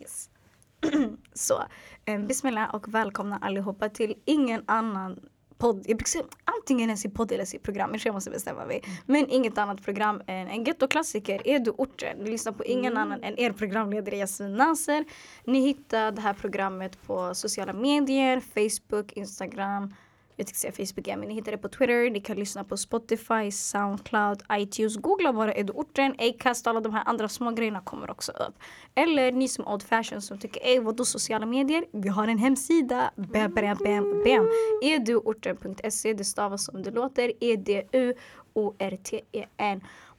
Yes. 0.00 0.30
så, 1.34 1.62
eh, 2.04 2.20
bismillah 2.20 2.74
och 2.74 2.94
välkomna 2.94 3.38
allihopa 3.38 3.88
till 3.88 4.14
ingen 4.24 4.62
annan 4.66 5.20
podd. 5.58 5.76
Jag 5.76 5.96
brukar 5.96 6.08
säga 6.08 6.24
antingen 6.60 6.88
ens 6.90 7.04
i 7.04 7.08
podd 7.08 7.32
eller 7.32 7.54
i 7.54 7.58
program, 7.58 7.94
jag 8.04 8.14
måste 8.14 8.30
bestämma 8.30 8.66
mig. 8.66 8.82
Men 9.06 9.28
inget 9.28 9.58
annat 9.58 9.82
program 9.84 10.22
än 10.26 10.48
en 10.48 10.64
gettoklassiker, 10.64 11.42
Edu-orten. 11.44 12.18
Ni 12.18 12.30
lyssnar 12.30 12.52
på 12.52 12.64
ingen 12.64 12.92
Mm. 12.92 13.02
annan 13.02 13.22
än 13.22 13.38
er 13.38 13.52
programledare 13.52 14.16
Yasin 14.16 14.54
Nasser. 14.56 15.04
Ni 15.44 15.60
hittar 15.60 16.12
det 16.12 16.20
här 16.20 16.34
programmet 16.34 17.02
på 17.06 17.34
sociala 17.34 17.72
medier, 17.72 18.40
Facebook, 18.40 19.12
Instagram. 19.12 19.94
Jag 20.40 20.46
tänkte 20.46 20.60
säga 20.60 20.72
Facebook 20.72 21.06
igen, 21.06 21.20
men 21.20 21.28
ni 21.28 21.34
hittar 21.34 21.52
det 21.52 21.58
på 21.58 21.68
Twitter. 21.68 22.10
Ni 22.10 22.20
kan 22.20 22.36
lyssna 22.36 22.64
på 22.64 22.76
Spotify, 22.76 23.50
Soundcloud, 23.50 24.42
iTunes. 24.52 24.96
Googla 24.96 25.32
bara 25.32 25.52
Eduorten, 25.52 26.14
Acast, 26.18 26.66
alla 26.66 26.80
de 26.80 26.94
här 26.94 27.02
andra 27.06 27.28
små 27.28 27.50
grejerna 27.50 27.80
kommer 27.80 28.10
också 28.10 28.32
upp. 28.32 28.54
Eller 28.94 29.32
ni 29.32 29.48
som 29.48 29.68
old 29.68 29.82
fashion 29.82 30.22
som 30.22 30.38
tycker, 30.38 30.66
ey 30.66 30.80
vadå 30.80 31.04
sociala 31.04 31.46
medier? 31.46 31.84
Vi 31.92 32.08
har 32.08 32.28
en 32.28 32.38
hemsida. 32.38 33.10
Bam, 33.16 33.54
bam, 33.54 33.76
bam, 33.84 34.22
bam. 34.24 34.48
Eduorten.se, 34.82 36.14
det 36.14 36.24
stavas 36.24 36.64
som 36.64 36.82
det 36.82 36.90
låter. 36.90 37.32
E-D-U-O-R-T-E-N. 37.40 38.20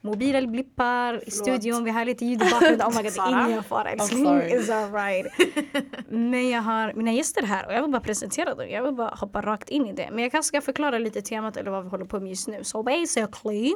Mobiler 0.04 0.46
blippar 0.46 1.28
i 1.28 1.30
studion, 1.30 1.84
vi 1.84 1.90
har 1.90 2.04
lite 2.04 2.24
ljud 2.24 2.42
i 2.42 2.50
bakgrunden. 2.50 2.88
Oh 2.88 2.96
my 2.96 3.02
god, 3.02 3.12
det 3.12 3.20
är 3.20 3.48
ingen 3.48 3.64
fara 3.64 3.90
älskling. 3.90 4.26
It's 4.26 4.84
alright. 4.84 5.26
Men 6.08 6.48
jag 6.48 6.62
har 6.62 6.92
mina 6.92 7.12
gäster 7.12 7.42
här 7.42 7.66
och 7.66 7.72
jag 7.72 7.82
vill 7.82 7.90
bara 7.90 8.00
presentera 8.00 8.54
dem. 8.54 8.68
Jag 8.68 8.82
vill 8.82 8.94
bara 8.94 9.14
hoppa 9.14 9.40
rakt 9.42 9.68
in 9.68 9.86
i 9.86 9.92
det. 9.92 10.08
Men 10.10 10.18
jag 10.22 10.32
kanske 10.32 10.48
ska 10.48 10.60
förklara 10.60 10.98
lite 10.98 11.22
temat 11.22 11.56
eller 11.56 11.70
vad 11.70 11.84
vi 11.84 11.90
håller 11.90 12.04
på 12.04 12.20
med 12.20 12.28
just 12.28 12.48
nu. 12.48 12.64
So 12.64 12.82
basically, 12.82 13.72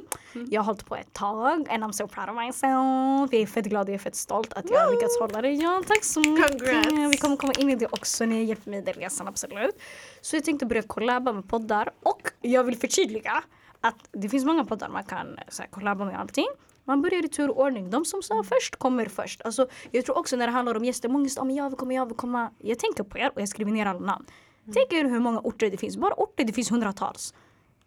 jag 0.50 0.60
har 0.60 0.66
hållit 0.66 0.86
på 0.86 0.96
ett 0.96 1.12
tag 1.12 1.66
and 1.70 1.84
I'm 1.84 1.92
so 1.92 2.08
proud 2.08 2.28
of 2.28 2.36
myself. 2.36 3.32
Jag 3.32 3.34
är 3.34 3.46
fett 3.46 3.64
glad 3.66 3.82
och 3.82 3.88
jag 3.88 3.94
är 3.94 3.98
fett 3.98 4.16
stolt 4.16 4.52
att 4.52 4.70
jag 4.70 4.80
har 4.80 4.94
lyckats 4.94 5.18
hålla 5.18 5.42
det. 5.42 5.50
Ja, 5.50 5.82
tack 5.86 6.04
så 6.04 6.20
mycket. 6.20 6.58
Congrats. 6.60 6.88
Vi 7.12 7.16
kommer 7.16 7.36
komma 7.36 7.52
in 7.58 7.70
i 7.70 7.76
det 7.76 7.86
också 7.86 8.24
när 8.26 8.36
jag 8.36 8.44
hjälper 8.44 8.70
mig 8.70 8.78
i 8.78 8.82
den 8.82 8.94
resan, 8.94 9.28
absolut. 9.28 9.80
Så 10.20 10.36
jag 10.36 10.44
tänkte 10.44 10.66
börja 10.66 10.82
kollaba 10.82 11.32
med 11.32 11.48
poddar 11.48 11.90
och 12.02 12.22
jag 12.40 12.64
vill 12.64 12.76
förtydliga 12.76 13.42
att 13.88 14.08
det 14.12 14.28
finns 14.28 14.44
många 14.44 14.64
poddar 14.64 14.88
man 14.88 15.04
kan 15.04 15.38
så 15.48 15.62
här, 15.62 15.70
kollaba 15.70 16.04
med 16.04 16.20
allting. 16.20 16.46
Man 16.84 17.02
börjar 17.02 17.24
i 17.24 17.28
tur 17.28 17.50
och 17.50 17.60
ordning. 17.60 17.90
De 17.90 18.04
som 18.04 18.22
sa 18.22 18.42
först 18.42 18.76
kommer 18.76 19.06
först. 19.06 19.42
Alltså, 19.42 19.68
jag 19.90 20.04
tror 20.04 20.18
också 20.18 20.36
när 20.36 20.46
det 20.46 20.52
handlar 20.52 20.74
om 20.74 20.84
gäster, 20.84 21.08
många 21.08 21.28
säger 21.28 21.46
oh, 21.46 21.52
jag 21.52 21.70
vill 21.70 21.78
komma, 21.78 21.94
jag 21.94 22.06
vill 22.06 22.16
komma. 22.16 22.50
Jag 22.58 22.78
tänker 22.78 23.04
på 23.04 23.18
er 23.18 23.30
och 23.34 23.40
jag 23.40 23.48
skriver 23.48 23.72
ner 23.72 23.86
alla 23.86 24.00
namn. 24.00 24.26
Tänk 24.74 24.92
er 24.92 25.04
hur 25.04 25.20
många 25.20 25.40
orter 25.40 25.70
det 25.70 25.76
finns. 25.76 25.96
Bara 25.96 26.14
orter, 26.14 26.44
det 26.44 26.52
finns 26.52 26.70
hundratals. 26.70 27.34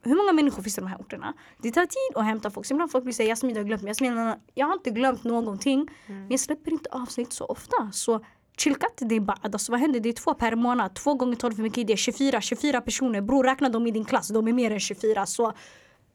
Hur 0.01 0.15
många 0.15 0.33
människor 0.33 0.63
finns 0.63 0.75
det 0.75 0.79
i 0.79 0.83
de 0.83 0.87
här 0.87 0.97
orterna? 0.97 1.33
Det 1.61 1.71
tar 1.71 1.85
tid 1.85 2.17
att 2.17 2.25
hämta 2.25 2.51
folk. 2.51 2.67
Så 2.67 2.73
ibland 2.73 2.91
folk 2.91 3.03
blir 3.03 3.13
säga 3.13 3.29
Jasmin 3.29 3.53
du 3.53 3.59
har 3.59 3.65
glömt 3.65 3.81
mig. 3.81 3.89
Jasmin, 3.89 4.33
jag 4.53 4.67
har 4.67 4.73
inte 4.73 4.89
glömt 4.89 5.23
någonting. 5.23 5.87
Men 6.07 6.29
jag 6.29 6.39
släpper 6.39 6.71
inte 6.71 6.89
avsnitt 6.91 7.33
så 7.33 7.45
ofta. 7.45 7.91
Så 7.93 8.25
chillkat 8.57 8.93
det 8.97 9.15
är 9.15 9.19
bara, 9.19 9.37
alltså 9.41 9.71
vad 9.71 9.81
händer? 9.81 9.99
Det 9.99 10.09
är 10.09 10.13
två 10.13 10.33
per 10.33 10.55
månad. 10.55 10.95
Två 10.95 11.13
gånger 11.13 11.35
tolv, 11.35 11.55
hur 11.55 11.63
mycket 11.63 11.77
är 11.77 11.85
det? 11.85 11.97
24, 11.97 12.41
24 12.41 12.81
personer. 12.81 13.21
Bror 13.21 13.43
räkna 13.43 13.69
dem 13.69 13.87
i 13.87 13.91
din 13.91 14.05
klass. 14.05 14.27
De 14.27 14.47
är 14.47 14.53
mer 14.53 14.71
än 14.71 14.79
24. 14.79 15.25
Så 15.25 15.53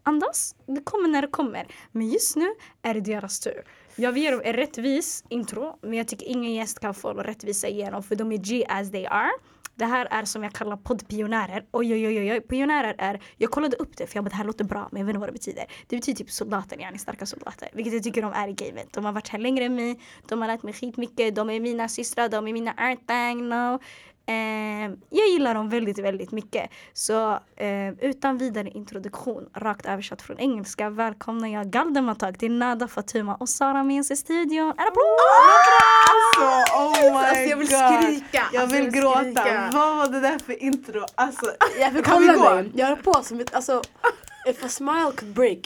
andas, 0.04 0.54
det 0.66 0.80
kommer 0.84 1.08
när 1.08 1.22
det 1.22 1.28
kommer. 1.28 1.66
Men 1.92 2.08
just 2.08 2.36
nu 2.36 2.54
är 2.82 2.94
det 2.94 3.00
deras 3.00 3.40
tur. 3.40 3.64
Jag 3.96 4.12
vill 4.12 4.22
ge 4.22 4.30
dem 4.30 4.40
en 4.44 4.52
rättvis 4.52 5.24
intro, 5.28 5.78
men 5.82 5.92
jag 5.92 6.08
tycker 6.08 6.26
ingen 6.26 6.52
gäst 6.52 6.80
kan 6.80 6.94
få 6.94 7.12
rättvisa 7.12 7.68
igenom 7.68 8.02
för 8.02 8.16
de 8.16 8.32
är 8.32 8.36
G 8.36 8.64
as 8.68 8.90
they 8.90 9.06
are. 9.06 9.30
Det 9.76 9.84
här 9.84 10.06
är 10.10 10.24
som 10.24 10.42
jag 10.42 10.52
kallar 10.52 10.76
poddpionjärer. 10.76 11.64
Oj, 11.72 11.94
oj, 11.94 12.06
oj, 12.06 12.32
oj. 12.32 12.40
Pionjärer 12.40 12.94
är, 12.98 13.20
jag 13.36 13.50
kollade 13.50 13.76
upp 13.76 13.96
det 13.96 14.06
för 14.06 14.16
jag 14.16 14.24
bara 14.24 14.30
det 14.30 14.36
här 14.36 14.44
låter 14.44 14.64
bra 14.64 14.88
men 14.92 15.00
jag 15.00 15.06
vet 15.06 15.10
inte 15.10 15.20
vad 15.20 15.28
det 15.28 15.32
betyder. 15.32 15.64
Det 15.86 15.96
betyder 15.96 16.18
typ 16.18 16.30
soldater, 16.30 16.80
yani 16.80 16.98
starka 16.98 17.26
soldater. 17.26 17.68
Vilket 17.72 17.94
jag 17.94 18.02
tycker 18.02 18.22
de 18.22 18.32
är 18.32 18.48
i 18.48 18.52
gamet. 18.52 18.92
De 18.92 19.04
har 19.04 19.12
varit 19.12 19.28
här 19.28 19.38
längre 19.38 19.64
än 19.64 19.74
mig, 19.74 20.00
de 20.28 20.40
har 20.40 20.48
lärt 20.48 20.62
mig 20.62 20.72
skitmycket, 20.72 21.34
de 21.34 21.50
är 21.50 21.60
mina 21.60 21.88
systrar, 21.88 22.28
de 22.28 22.48
är 22.48 22.52
mina 22.52 22.74
earthang, 22.78 23.48
no. 23.48 23.78
Eh, 24.26 24.90
jag 25.10 25.28
gillar 25.28 25.54
dem 25.54 25.68
väldigt, 25.68 25.98
väldigt 25.98 26.32
mycket. 26.32 26.70
Så 26.92 27.32
eh, 27.56 27.88
utan 28.00 28.38
vidare 28.38 28.68
introduktion, 28.68 29.48
rakt 29.54 29.86
översatt 29.86 30.22
från 30.22 30.38
engelska, 30.38 30.90
välkomnar 30.90 31.48
jag 31.48 31.66
Galdematag 31.70 32.38
till 32.38 32.52
Nada, 32.52 32.88
Fatuma 32.88 33.34
och 33.34 33.48
Sara 33.48 33.82
med 33.84 34.00
oss 34.00 34.10
i 34.10 34.16
studion. 34.16 34.68
En 34.78 34.86
applåd! 34.88 35.18
Alltså, 36.10 36.76
oh 36.76 37.12
my 37.12 37.18
Alltså, 37.26 37.42
jag 37.42 37.56
vill 37.56 37.66
skrika. 37.68 38.46
Jag 38.52 38.62
Alltså, 38.62 38.76
vill 38.76 38.84
jag 38.84 38.94
gråta. 38.94 39.20
skrika. 39.22 39.70
Vad 39.72 39.96
var 39.96 40.08
det 40.08 40.20
där 40.20 40.38
för 40.38 40.62
intro? 40.62 41.04
Alltså, 41.14 41.46
Jag 41.80 41.92
fick 41.92 42.04
Kan 42.04 42.22
vi 42.22 42.28
gå? 42.28 42.54
mig. 42.54 42.70
Jag 42.74 42.86
höll 42.86 42.96
på 42.96 43.14
som 43.22 43.40
ett, 43.40 43.54
alltså, 43.54 43.82
if 44.48 44.64
a 44.64 44.68
smile 44.68 45.12
could 45.16 45.34
break, 45.34 45.58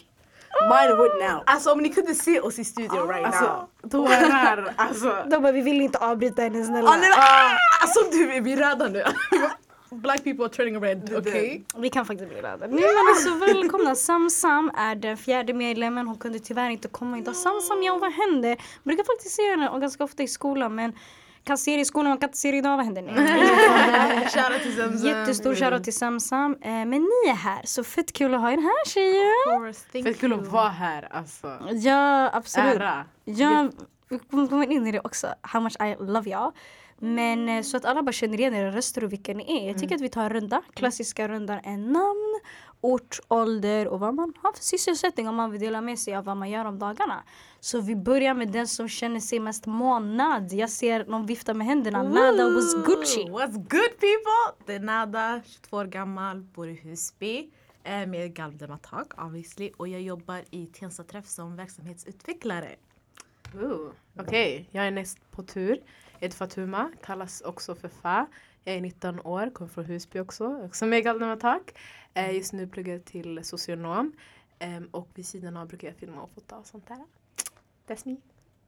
mine 0.69 0.97
would 0.97 1.13
now. 1.21 1.43
Alltså 1.47 1.73
om 1.73 1.79
ni 1.79 1.89
kunde 1.89 2.15
se 2.15 2.41
oss 2.41 2.59
i 2.59 2.65
studion 2.65 3.09
right 3.09 3.27
alltså 3.27 3.45
now. 3.45 3.91
tårar. 3.91 4.75
Alltså. 4.77 5.25
De 5.27 5.43
bara, 5.43 5.53
vi 5.53 5.61
vill 5.61 5.81
inte 5.81 5.99
avbryta 5.99 6.43
henne 6.43 6.65
snälla. 6.65 6.91
Ah, 6.91 6.97
nej, 6.97 7.11
ah, 7.17 7.57
alltså 7.81 8.01
du 8.11 8.33
är 8.33 8.41
vi 8.41 8.57
röda 8.57 8.89
nu. 8.89 9.05
Black 9.91 10.25
people 10.25 10.45
are 10.45 10.53
turning 10.53 10.81
red, 10.81 11.15
okej? 11.17 11.65
Vi 11.77 11.91
kan 11.91 12.07
faktiskt 12.07 12.31
bli 12.31 12.41
röda. 12.41 12.69
Men 12.69 12.85
alltså 13.09 13.35
välkomna. 13.35 13.95
Samsam 13.95 14.71
är 14.77 14.95
den 14.95 15.17
fjärde 15.17 15.53
medlemmen. 15.53 16.07
Hon 16.07 16.19
kunde 16.19 16.39
tyvärr 16.39 16.71
inte 16.71 16.89
komma 16.89 17.19
idag. 17.19 17.37
Samsam, 17.37 17.83
ja 17.83 17.99
vad 17.99 18.13
hände? 18.13 18.57
Brukar 18.85 19.05
faktiskt 19.05 19.35
se 19.35 19.51
henne 19.51 19.69
och 19.69 19.81
ganska 19.81 20.05
ofta 20.05 20.23
i 20.23 20.29
skolan 20.29 20.75
men 20.75 20.93
kan 21.45 21.59
se 21.59 21.75
det 21.75 21.81
i 21.81 21.85
skolan, 21.85 22.09
man 22.09 22.19
kan 22.19 22.29
inte 22.29 22.39
se 22.39 22.51
det 22.51 22.57
idag. 22.57 22.77
Vad 22.77 22.85
händer 22.85 23.03
nu? 23.03 23.13
Jättestor 25.09 25.55
shoutout 25.55 25.85
till 25.85 25.97
Samsam. 25.97 26.57
Eh, 26.63 26.71
men 26.71 26.91
ni 26.91 27.31
är 27.31 27.35
här, 27.35 27.61
så 27.65 27.85
fett 27.85 28.13
kul 28.13 28.35
att 28.35 28.41
ha 28.41 28.51
er 28.53 28.57
här 28.57 28.89
tjejer. 28.89 30.03
Fett 30.03 30.21
kul 30.21 30.33
att 30.33 30.47
vara 30.47 30.69
här 30.69 31.09
alltså. 31.11 31.59
Ja, 31.73 32.31
absolut. 32.33 32.77
Ära. 32.77 33.05
Ja, 33.25 33.71
vi 34.09 34.19
kommer 34.49 34.73
in 34.73 34.87
i 34.87 34.93
det 34.93 35.01
också. 35.01 35.35
How 35.43 35.61
much 35.61 35.77
I 35.81 35.97
love 35.99 36.31
y'all. 36.31 36.53
Men 37.01 37.49
eh, 37.49 37.63
så 37.63 37.77
att 37.77 37.85
alla 37.85 38.03
bara 38.03 38.13
känner 38.13 38.41
igen 38.41 38.55
era 38.55 38.71
röster 38.71 39.05
och 39.05 39.13
vilka 39.13 39.35
ni 39.35 39.63
är. 39.63 39.69
Jag 39.69 39.79
tycker 39.79 39.95
att 39.95 40.01
vi 40.01 40.09
tar 40.09 40.23
en 40.23 40.31
runda. 40.31 40.63
Klassiska 40.75 41.29
rundan 41.29 41.61
är 41.65 41.77
namn, 41.77 42.41
ort, 42.81 43.21
ålder 43.29 43.89
och 43.89 44.01
vad 44.01 44.15
man 44.15 44.33
har 44.43 44.53
för 44.53 44.63
sysselsättning 44.63 45.29
om 45.29 45.35
man 45.35 45.51
vill 45.51 45.61
dela 45.61 45.81
med 45.81 45.99
sig 45.99 46.15
av 46.15 46.25
vad 46.25 46.37
man 46.37 46.51
gör 46.51 46.65
om 46.65 46.79
dagarna. 46.79 47.23
Så 47.61 47.81
vi 47.81 47.97
börjar 47.97 48.35
med 48.35 48.53
den 48.53 48.69
som 48.69 48.89
känner 48.89 49.21
sig 49.21 49.41
mest 49.41 49.67
månad. 49.67 50.53
Jag 50.53 50.71
ser 50.71 51.05
någon 51.05 51.27
vifta 51.27 51.55
med 51.55 51.67
händerna. 51.67 52.03
Nada 52.03 52.45
was 52.45 52.75
Gucci. 52.87 53.25
What's 53.25 53.53
good 53.53 53.95
people? 54.01 54.65
Det 54.67 54.75
är 54.75 54.81
Nada, 54.81 55.41
22 55.47 55.77
år 55.77 55.85
gammal, 55.85 56.41
bor 56.41 56.69
i 56.69 56.75
Husby. 56.75 57.51
Är 57.85 58.07
med 58.07 58.27
i 58.27 58.29
Galdematag 58.29 59.13
obviously 59.17 59.71
och 59.77 59.89
jag 59.89 60.01
jobbar 60.01 60.43
i 60.51 60.67
Tensta 60.67 61.05
Träff 61.05 61.27
som 61.27 61.57
verksamhetsutvecklare. 61.57 62.77
Ooh, 63.55 63.91
Okej, 64.19 64.69
jag 64.71 64.87
är 64.87 64.91
näst 64.91 65.31
på 65.31 65.43
tur. 65.43 65.81
Jag 66.13 66.21
heter 66.21 66.37
Fatuma, 66.37 66.91
kallas 67.05 67.41
också 67.41 67.75
för 67.75 67.89
Fa. 67.89 68.27
Jag 68.65 68.77
är 68.77 68.81
19 68.81 69.21
år, 69.21 69.51
kommer 69.51 69.71
från 69.71 69.85
Husby 69.85 70.21
också. 70.21 70.63
Också 70.65 70.87
med 70.87 70.99
i 70.99 71.03
Galdematag. 71.03 71.61
Eh, 72.19 72.35
just 72.35 72.53
nu 72.53 72.67
pluggar 72.67 72.93
jag 72.93 73.05
till 73.05 73.45
socionom. 73.45 74.13
Ehm, 74.59 74.89
och 74.91 75.09
vid 75.15 75.27
sidan 75.27 75.57
av 75.57 75.69
brukar 75.69 75.89
jag 75.89 75.97
filma 75.97 76.23
och 76.23 76.31
fota 76.31 76.57
och 76.57 76.67
sånt 76.67 76.89
där. 76.89 77.05
That's 77.87 78.09
me. 78.09 78.17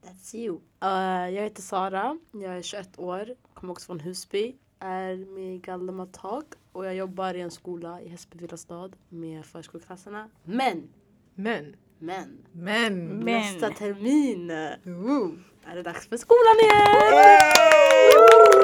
That's 0.03 0.37
you. 0.37 0.55
Uh, 0.85 1.35
jag 1.35 1.43
heter 1.43 1.63
Sara, 1.63 2.19
jag 2.33 2.57
är 2.57 2.63
21 2.63 2.99
år, 2.99 3.35
kommer 3.55 3.73
också 3.73 3.87
från 3.87 4.01
Husby. 4.01 4.57
Är 4.79 5.17
med 5.17 5.55
i 5.55 5.59
Galdematag 5.59 6.45
och 6.73 6.87
jag 6.87 6.95
jobbar 6.95 7.35
i 7.35 7.41
en 7.41 7.51
skola 7.51 8.01
i 8.01 8.09
Hässelby 8.09 8.39
villastad 8.39 8.91
med 9.09 9.47
förskoleklasserna. 9.47 10.29
Men, 10.45 10.89
Men, 11.35 11.77
men, 11.99 12.39
Men! 12.53 13.07
Men. 13.07 13.21
nästa 13.21 13.71
termin 13.71 14.51
Ooh. 14.51 15.33
är 15.67 15.77
det 15.77 15.83
dags 15.83 16.09
för 16.09 16.17
skolan 16.17 16.57
igen! 16.63 16.87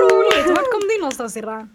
Roligt! 0.01 0.47
Vart 0.57 0.73
kom 0.73 0.81
du 0.81 0.99
någonstans 0.99 1.37
Irra? 1.37 1.69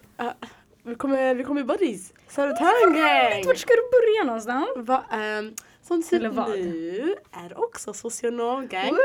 Vi 0.83 0.95
kommer, 0.95 1.35
vi 1.35 1.43
kommer 1.43 1.61
i 1.61 1.63
buddies. 1.63 2.13
Södertörn 2.27 2.93
gang! 2.93 3.43
Vart 3.45 3.57
ska 3.57 3.73
du 3.73 3.89
börja 3.91 4.23
någonstans? 4.23 4.67
Va, 4.75 5.03
um, 5.39 5.55
som 5.81 6.01
ser 6.03 6.29
vad? 6.29 6.49
nu 6.49 7.15
är 7.31 7.59
också 7.63 7.93
socionom 7.93 8.67
gang. 8.67 8.97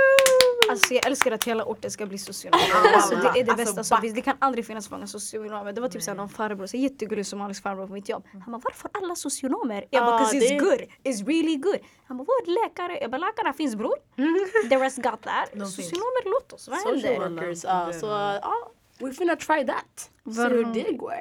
Alltså 0.70 0.94
jag 0.94 1.06
älskar 1.06 1.31
att 1.32 1.44
hela 1.44 1.64
orten 1.64 1.91
ska 1.91 2.06
bli 2.06 2.19
socionom. 2.19 2.60
Alltså, 2.94 3.14
det 3.16 3.20
är 3.28 3.32
det 3.32 3.41
Alltså, 3.41 3.56
bästa 3.56 3.84
som 3.84 4.00
finns. 4.00 4.14
Det 4.14 4.20
kan 4.20 4.37
aldrig 4.38 4.67
finnas 4.67 4.88
för 4.88 4.94
många 4.96 5.06
socionomer. 5.06 5.73
Det 5.73 5.81
var 5.81 5.88
typ 5.88 6.02
såhär 6.02 6.17
någon 6.17 6.28
farbror, 6.28 6.67
så 6.67 6.76
jättegullig 6.76 7.26
somalisk 7.26 7.62
farbror 7.62 7.87
på 7.87 7.93
mitt 7.93 8.08
jobb. 8.08 8.25
Han 8.32 8.43
bara 8.52 8.61
varför 8.64 8.90
alla 8.94 9.14
socionomer? 9.17 9.84
Jag 9.90 10.05
bara 10.06 10.11
Ja, 10.14 10.19
'cause 10.25 10.37
it's 10.37 10.49
det- 10.49 10.58
good, 10.58 10.81
it's 11.05 11.26
really 11.26 11.56
good. 11.56 11.79
Han 12.08 12.17
bara 12.17 12.25
vad 12.25 12.49
läkare? 12.55 12.99
Jag 13.00 13.11
bara 13.11 13.19
läkarna 13.19 13.52
finns 13.52 13.76
bror. 13.76 13.94
The 14.69 14.76
rest 14.76 14.96
got 14.96 15.22
that. 15.22 15.49
De 15.52 15.58
finns. 15.58 15.76
Socionomer 15.76 16.25
låt 16.25 16.52
oss, 16.52 16.69
vad 16.69 16.79
Social 16.79 17.00
händer? 17.14 17.37
workers. 17.40 17.64
Ja, 17.64 17.93
så 17.93 18.06
ja, 18.06 18.70
we're 18.99 19.12
finna 19.12 19.37
try 19.37 19.67
that. 19.67 20.11
Se 20.34 20.43
hur 20.49 20.64
det 20.75 20.93
går. 20.93 21.14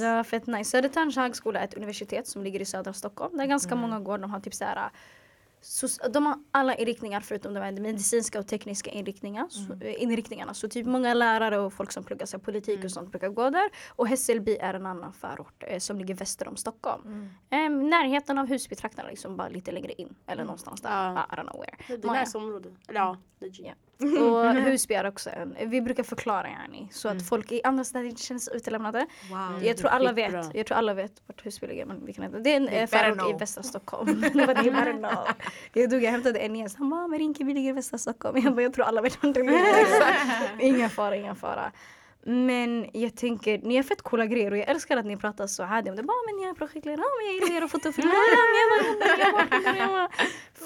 Ja, 0.00 0.24
fett 0.24 0.46
nice. 0.46 0.70
Södertörns 0.70 1.16
högskola 1.16 1.60
är 1.60 1.64
ett 1.64 1.74
universitet 1.74 2.26
som 2.26 2.42
ligger 2.42 2.60
i 2.60 2.64
södra 2.64 2.92
Stockholm. 2.92 3.36
Där 3.36 3.46
ganska 3.46 3.74
många 3.80 4.00
går. 4.00 4.18
De 4.18 4.30
har 4.30 4.40
typ 4.40 4.54
såhär 4.54 4.90
soc- 5.62 6.08
de 6.08 6.26
har 6.26 6.38
alla 6.50 6.74
inriktningar 6.74 7.20
förutom 7.20 7.54
de 7.54 7.60
här 7.60 7.72
medicinska 7.72 8.38
och 8.38 8.46
tekniska 8.46 8.90
inriktningar, 8.90 9.46
så, 9.48 9.72
eh, 9.84 10.02
inriktningarna. 10.02 10.54
Så 10.54 10.68
typ 10.68 10.86
många 10.86 11.14
lärare 11.14 11.58
och 11.58 11.72
folk 11.72 11.92
som 11.92 12.04
pluggar 12.04 12.26
sig 12.26 12.40
politik 12.40 12.84
och 12.84 12.90
sånt 12.90 13.10
brukar 13.10 13.28
gå 13.28 13.50
där. 13.50 13.70
Och 13.88 14.08
Hässelby 14.08 14.56
är 14.60 14.74
en 14.74 14.86
annan 14.86 15.12
förort 15.12 15.64
eh, 15.66 15.78
som 15.78 15.98
ligger 15.98 16.14
väster 16.14 16.48
om 16.48 16.56
Stockholm. 16.56 17.30
Eh, 17.50 17.58
närheten 17.70 18.38
av 18.38 18.46
Husbytrakterna 18.46 19.08
liksom 19.08 19.36
bara 19.36 19.48
lite 19.48 19.72
längre 19.72 19.92
in. 19.92 20.14
Eller 20.26 20.44
någonstans 20.44 20.80
där. 20.80 20.90
Ja. 20.90 21.26
I 21.32 21.34
don't 21.34 21.50
know 21.50 21.60
where. 21.60 21.76
Det 21.96 22.08
är 22.08 22.20
nice 22.20 22.38
område. 22.38 22.68
Eller 22.88 23.00
ja, 23.00 23.16
legit. 23.40 23.66
Ja. 23.66 23.72
Och 23.98 24.54
Husby 24.54 24.94
är 24.94 25.06
också 25.06 25.30
en. 25.30 25.56
Vi 25.70 25.80
brukar 25.80 26.02
förklara 26.02 26.48
yani, 26.48 26.88
så 26.92 27.08
Mm. 27.08 27.16
att 27.16 27.28
folk 27.28 27.52
i 27.52 27.60
andra 27.64 27.84
städer 27.84 28.04
inte 28.06 28.22
känner 28.22 28.38
sig 28.38 28.56
utelämnade. 28.56 29.06
Wow. 29.30 29.64
Jag 29.64 29.76
tror 29.76 29.90
alla 29.90 30.12
vet, 30.12 30.54
jag 30.54 30.66
tror 30.66 30.78
alla 30.78 30.94
vet 30.94 31.12
vart 31.26 31.46
Husby 31.46 31.66
ligger 31.66 31.86
men 31.86 32.06
vi 32.06 32.12
kan 32.12 32.24
inte. 32.24 32.38
Det 32.38 32.52
är 32.52 32.56
en 32.56 32.66
They 32.66 32.78
eh, 32.78 32.86
förort 32.86 33.34
i 33.34 33.38
västra 33.38 33.62
Stockholm. 33.62 34.24
Jag 35.72 35.90
dog, 35.90 36.02
jag 36.04 36.10
hämtade 36.10 36.38
en 36.38 36.56
igen, 36.56 36.68
han 36.78 36.90
bara 36.90 37.18
Rinkeby 37.18 37.54
ligger 37.54 37.68
i 37.68 37.72
västra 37.72 37.98
Stockholm. 37.98 38.38
Jag 38.44 38.54
bara 38.54 38.62
jag 38.62 38.72
tror 38.74 38.84
alla 38.84 39.00
vet 39.00 39.22
vart 39.22 39.34
det 39.34 39.42
ligger. 39.42 39.64
ingen 40.60 40.90
fara, 40.90 41.16
ingen 41.16 41.36
fara. 41.36 41.72
Men 42.28 42.86
jag 42.92 43.16
tänker, 43.16 43.58
ni 43.58 43.76
har 43.76 43.82
fett 43.82 44.02
coola 44.02 44.26
grejer 44.26 44.50
och 44.50 44.56
jag 44.58 44.68
älskar 44.68 44.96
att 44.96 45.06
ni 45.06 45.16
pratar 45.16 45.46
så 45.46 45.62
här. 45.62 45.82
Det 45.82 45.90
bara, 45.90 46.16
men 46.26 46.42
jag 46.42 46.50
är 46.50 46.54
projektledare, 46.54 47.00
ja, 47.00 47.10
men 47.18 47.36
jag 47.36 47.48
gillar 47.48 47.64
att 47.64 47.70
fotofilma, 47.70 48.12
ja. 49.78 50.08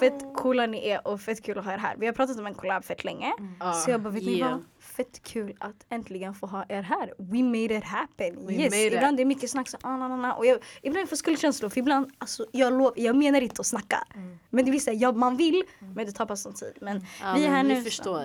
Fett 0.00 0.24
coola 0.36 0.66
ni 0.66 0.88
är 0.88 1.06
och 1.08 1.20
fett 1.20 1.42
kul 1.42 1.58
att 1.58 1.64
ha 1.64 1.72
er 1.72 1.78
här. 1.78 1.96
Vi 1.98 2.06
har 2.06 2.12
pratat 2.12 2.38
om 2.38 2.46
en 2.46 2.54
collab 2.54 2.84
fett 2.84 3.04
länge. 3.04 3.32
Ja. 3.60 3.72
Så 3.72 3.90
jag 3.90 4.00
bara, 4.00 4.10
vet 4.10 4.22
ni 4.22 4.30
Yeah. 4.38 4.50
vad? 4.52 4.64
Fett 4.80 5.22
kul 5.22 5.56
att 5.60 5.86
äntligen 5.88 6.34
få 6.34 6.46
ha 6.46 6.64
er 6.68 6.82
här. 6.82 7.14
We 7.18 7.42
made 7.42 7.74
it 7.78 7.84
happen. 7.84 8.46
We 8.46 8.52
yes, 8.52 8.70
made 8.72 8.86
it. 8.86 8.92
ibland 8.92 9.16
det 9.16 9.22
är 9.22 9.24
mycket 9.24 9.50
snack 9.50 9.68
så, 9.68 9.76
ah, 9.82 9.96
na, 9.96 10.08
na, 10.08 10.16
na. 10.16 10.34
Och 10.34 10.46
jag, 10.46 10.58
ibland 10.82 11.08
får 11.08 11.12
jag 11.12 11.18
skuldkänslor 11.18 11.68
för 11.68 11.78
ibland, 11.78 12.10
alltså, 12.18 12.46
jag, 12.52 12.72
lov, 12.72 12.92
jag 12.96 13.16
menar 13.16 13.40
inte 13.40 13.60
att 13.60 13.66
snacka. 13.66 14.04
Men 14.50 14.64
det 14.64 14.70
vill 14.70 14.82
säga, 14.82 14.94
ja, 14.96 15.12
man 15.12 15.36
vill, 15.36 15.62
men 15.78 16.06
det 16.06 16.12
tar 16.12 16.26
bara 16.26 16.36
sån 16.36 16.54
tid. 16.54 16.72
Men 16.80 17.00
vi 17.34 17.44
är 17.44 17.50
här 17.50 17.62
vi 17.62 17.68
nu. 17.68 17.76
så- 17.76 17.84
förstår. 17.84 18.24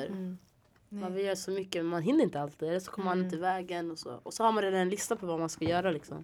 Man 0.90 1.14
vill 1.14 1.26
göra 1.26 1.36
så 1.36 1.52
mycket 1.52 1.82
men 1.82 1.86
man 1.90 2.02
hinner 2.02 2.24
inte 2.24 2.42
alltid. 2.42 2.70
Eller 2.70 2.80
så 2.80 2.92
kommer 2.92 3.06
man 3.06 3.20
inte 3.24 3.36
i 3.36 3.40
vägen 3.40 3.92
och 3.92 4.00
så. 4.00 4.20
Och 4.24 4.34
så 4.34 4.44
har 4.44 4.52
man 4.52 4.64
redan 4.64 4.80
en 4.80 4.90
lista 4.90 5.16
på 5.16 5.26
vad 5.26 5.40
man 5.40 5.50
ska 5.50 5.66
göra 5.66 5.92
liksom. 5.92 6.24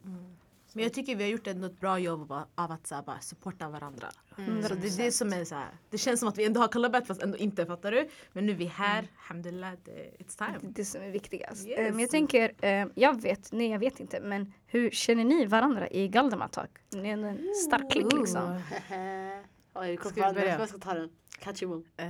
Men 0.73 0.83
jag 0.83 0.93
tycker 0.93 1.15
vi 1.15 1.23
har 1.23 1.31
gjort 1.31 1.47
ändå 1.47 1.67
ett 1.67 1.79
bra 1.79 1.99
jobb 1.99 2.31
av, 2.31 2.71
att 2.71 2.87
så 2.87 2.95
här, 2.95 3.01
bara 3.01 3.19
supporta 3.19 3.69
varandra. 3.69 4.07
Mm. 4.37 4.63
Så 4.63 4.73
det 4.73 4.87
är 4.87 5.05
det 5.05 5.11
som 5.11 5.33
är 5.33 5.45
så 5.45 5.55
här, 5.55 5.67
det 5.89 5.97
känns 5.97 6.19
som 6.19 6.29
att 6.29 6.37
vi 6.37 6.45
ändå 6.45 6.59
har 6.61 6.67
collabat 6.67 7.07
fast 7.07 7.21
ändå 7.21 7.37
inte, 7.37 7.65
fattar 7.65 7.91
du? 7.91 8.09
Men 8.33 8.45
nu 8.45 8.51
är 8.51 8.55
vi 8.55 8.65
här, 8.65 8.99
Mm. 8.99 9.11
alhamdulillah, 9.23 9.71
det, 9.85 9.91
it's 10.19 10.37
time. 10.37 10.57
Det 10.61 10.67
är 10.67 10.71
det 10.73 10.85
som 10.85 11.01
är 11.01 11.11
viktigast. 11.11 11.67
Yes. 11.67 11.79
Eh, 11.79 11.91
Men 11.91 11.99
jag 11.99 12.09
tänker, 12.09 12.53
eh, 12.61 12.87
jag 12.95 13.21
vet, 13.21 13.51
nej 13.51 13.69
jag 13.69 13.79
vet 13.79 13.99
inte, 13.99 14.19
men 14.21 14.53
hur 14.65 14.89
känner 14.89 15.23
ni 15.23 15.45
varandra 15.45 15.89
i 15.89 16.07
Galdematak? 16.07 16.69
Ni 16.89 17.09
är 17.09 17.13
en 17.17 17.53
stark 17.65 17.91
klick 17.91 18.13
liksom. 18.13 18.61
Kom 19.73 20.12
Ska 20.12 20.31
vem 20.31 20.79
ta 20.79 20.94
den? 20.94 21.09
Catch 21.39 21.63
you 21.63 21.83
Eh, 21.97 22.07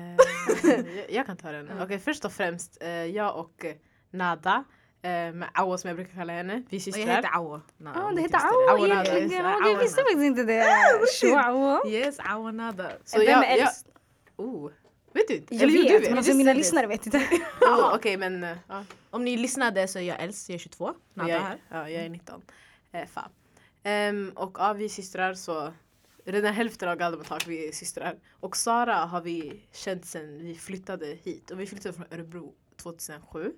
jag, 0.63 1.05
jag 1.11 1.25
kan 1.25 1.37
ta 1.37 1.51
den. 1.51 1.81
Okej, 1.81 1.99
först 1.99 2.25
och 2.25 2.31
främst, 2.31 2.77
eh, 2.81 2.89
jag 2.89 3.37
och 3.39 3.65
eh, 3.65 3.75
Nada, 4.11 4.63
med 5.03 5.49
Awa 5.53 5.77
som 5.77 5.87
jag 5.87 5.97
brukar 5.97 6.13
kalla 6.13 6.33
henne, 6.33 6.53
vi 6.53 6.59
är 6.59 6.65
Och 6.67 6.73
jag 6.73 6.81
systrar. 6.81 7.15
heter 7.15 7.35
Awo. 7.35 7.61
No, 7.77 7.91
Ja, 7.95 8.11
det 8.15 8.21
heter. 8.21 8.37
Awa 8.37 8.71
Awa 8.77 8.87
Nada, 8.87 9.17
egentligen. 9.17 9.45
Awa 9.45 9.67
Jag 9.69 9.79
visste 9.79 10.01
faktiskt 10.01 10.23
inte 10.23 10.43
det. 10.43 10.65
Chihuahua. 11.19 11.81
Yes, 11.87 12.19
Awa 12.19 12.51
Nada. 12.51 12.91
Så 13.05 13.19
Vem 13.19 13.27
jag, 13.27 13.45
är 13.45 13.49
jag, 13.49 13.59
äldst? 13.59 13.87
oh, 14.35 14.71
vet 15.13 15.27
du 15.27 15.35
inte? 15.35 15.55
Jag 15.55 15.63
Eller 15.63 15.73
jo, 15.73 15.83
du 15.83 15.99
vet, 15.99 16.09
men 16.09 16.17
alltså 16.17 16.33
mina 16.33 16.53
lyssnare 16.53 16.87
vet 16.87 17.05
inte. 17.05 17.21
Oh, 17.61 17.95
Okej, 17.95 18.17
men 18.17 18.43
eh, 18.43 18.57
ja. 18.67 18.83
Om 19.09 19.23
ni 19.23 19.37
lyssnade 19.37 19.87
så 19.87 19.99
är 19.99 20.03
jag 20.03 20.21
äldst, 20.23 20.49
jag 20.49 20.55
är 20.55 20.59
22. 20.59 20.85
Och 20.85 20.95
Nada 21.13 21.29
jag, 21.29 21.39
här. 21.39 21.57
ja, 21.69 21.89
jag 21.89 22.03
är 22.05 22.09
19. 22.09 22.41
Eh, 22.91 23.05
fan. 23.07 23.29
Ehm, 23.83 24.31
och 24.35 24.55
ja, 24.59 24.73
vi 24.73 24.85
är 24.85 24.89
systrar 24.89 25.33
så 25.33 25.73
redan 26.25 26.53
hälften 26.53 26.89
av 26.89 26.95
Galdematak 26.95 27.47
vi 27.47 27.67
är 27.67 27.71
systrar. 27.71 28.15
Och 28.39 28.57
Sara 28.57 28.95
har 28.95 29.21
vi 29.21 29.61
känt 29.71 30.05
sen 30.05 30.37
vi 30.37 30.55
flyttade 30.55 31.05
hit. 31.05 31.51
Och 31.51 31.59
vi 31.59 31.65
flyttade 31.67 31.93
från 31.93 32.05
Örebro 32.11 32.53
2007. 32.81 33.53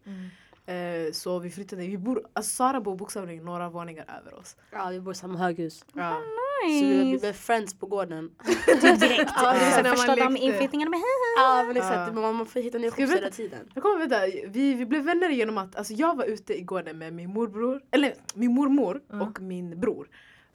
Eh, 0.65 1.11
så 1.11 1.39
vi 1.39 1.49
flyttade, 1.51 1.87
vi 1.87 1.97
bor, 1.97 2.27
alltså 2.33 2.55
Sara 2.55 2.81
bor 2.81 2.95
bokstavligen 2.95 3.45
några 3.45 3.69
våningar 3.69 4.05
över 4.19 4.39
oss. 4.39 4.55
Ja, 4.71 4.89
vi 4.89 4.99
bor 4.99 5.13
i 5.13 5.15
samma 5.15 5.37
höghus. 5.39 5.85
Ja. 5.93 6.21
Så 6.63 6.85
vi, 6.85 7.17
blev 7.21 7.33
friends 7.33 7.79
på 7.79 7.85
gården. 7.85 8.31
Typ 8.81 8.99
direkt. 8.99 9.31
Ja, 9.35 9.53
det 9.83 9.89
Första 9.89 10.15
dagen 10.15 10.33
med 10.33 10.41
inflyttningen 10.41 10.89
med 10.89 10.99
Ja 11.37 11.63
men 11.67 11.77
exakt, 11.77 11.93
Ja. 12.15 12.21
man, 12.21 12.35
man 12.35 12.45
får 12.45 12.59
hitta 12.59 12.77
nya 12.77 12.91
kompisar 12.91 13.15
hela 13.15 13.29
tiden. 13.29 13.69
Jag 13.73 13.83
kommer 13.83 13.99
vänta, 13.99 14.19
vi, 14.47 14.73
vi 14.73 14.85
blev 14.85 15.03
vänner 15.03 15.29
genom 15.29 15.57
att 15.57 15.75
alltså 15.75 15.93
jag 15.93 16.17
var 16.17 16.25
ute 16.25 16.59
igår 16.59 16.93
med 16.93 17.13
min 17.13 17.29
morbror, 17.29 17.81
eller 17.91 18.15
min 18.33 18.53
mormor 18.53 19.01
och 19.21 19.41
min 19.41 19.79
bror. 19.79 20.07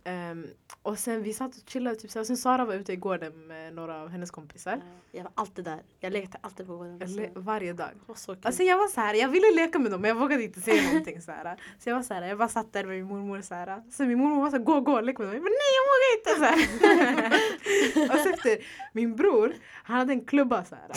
Ehm, 0.05 0.47
och 0.83 0.99
sen 0.99 1.23
vi 1.23 1.33
satt 1.35 1.57
och 1.57 1.69
chillade, 1.71 1.97
typ, 1.97 2.11
så 2.11 2.19
här. 2.19 2.25
sen 2.25 2.37
Sara 2.37 2.65
var 2.65 2.75
ute 2.75 2.93
igår 2.93 3.33
med 3.49 3.75
några 3.75 4.03
av 4.03 4.09
hennes 4.09 4.31
kompisar. 4.31 4.81
Jag 5.13 5.23
var 5.23 5.33
alltid 5.35 5.65
där. 5.65 5.83
Jag 6.01 6.13
lekte 6.13 6.39
alltid 6.41 6.67
på 6.67 6.77
gården. 6.77 7.03
Alltså, 7.03 7.21
le- 7.21 7.31
varje 7.35 7.73
dag. 7.73 7.89
det 7.95 8.01
var 8.07 8.15
så 8.15 8.35
kul. 8.35 8.43
Alltså 8.45 8.63
jag 8.63 8.79
var 8.79 8.89
så 8.89 9.01
här, 9.01 9.15
jag 9.15 9.29
ville 9.29 9.55
leka 9.55 9.79
med 9.79 9.91
dem 9.93 10.01
men 10.01 10.09
jag 10.09 10.15
vågade 10.17 10.43
inte 10.45 10.61
säga 10.61 10.83
någonting 10.89 11.23
så 11.23 11.31
här. 11.33 11.57
Så 11.79 11.89
jag 11.89 11.97
var 11.97 12.03
så 12.03 12.15
här, 12.15 12.23
jag 12.23 12.39
bara 12.39 12.49
satt 12.49 12.73
där 12.73 12.85
med 12.85 12.97
min 12.97 13.07
mormor 13.07 13.41
så 13.41 13.55
här. 13.55 13.83
Min 14.07 14.19
mormor 14.19 14.43
var 14.43 14.51
så 14.51 14.57
här, 14.57 14.65
gå 14.65 14.81
gå 14.81 15.01
lek 15.01 15.19
med 15.19 15.27
dem. 15.29 15.35
Jag 15.35 15.43
bara 15.43 15.51
nej 15.51 15.75
jag 15.79 15.85
vågar 15.91 16.11
inte 16.19 16.35
så 16.41 16.45
här. 16.45 18.15
och 18.15 18.21
så 18.21 18.29
efter 18.29 18.59
min 18.93 19.17
bror, 19.17 19.55
han 19.85 19.97
hade 19.99 20.13
en 20.13 20.25
klubba 20.25 20.65
så 20.65 20.75
här. 20.75 20.91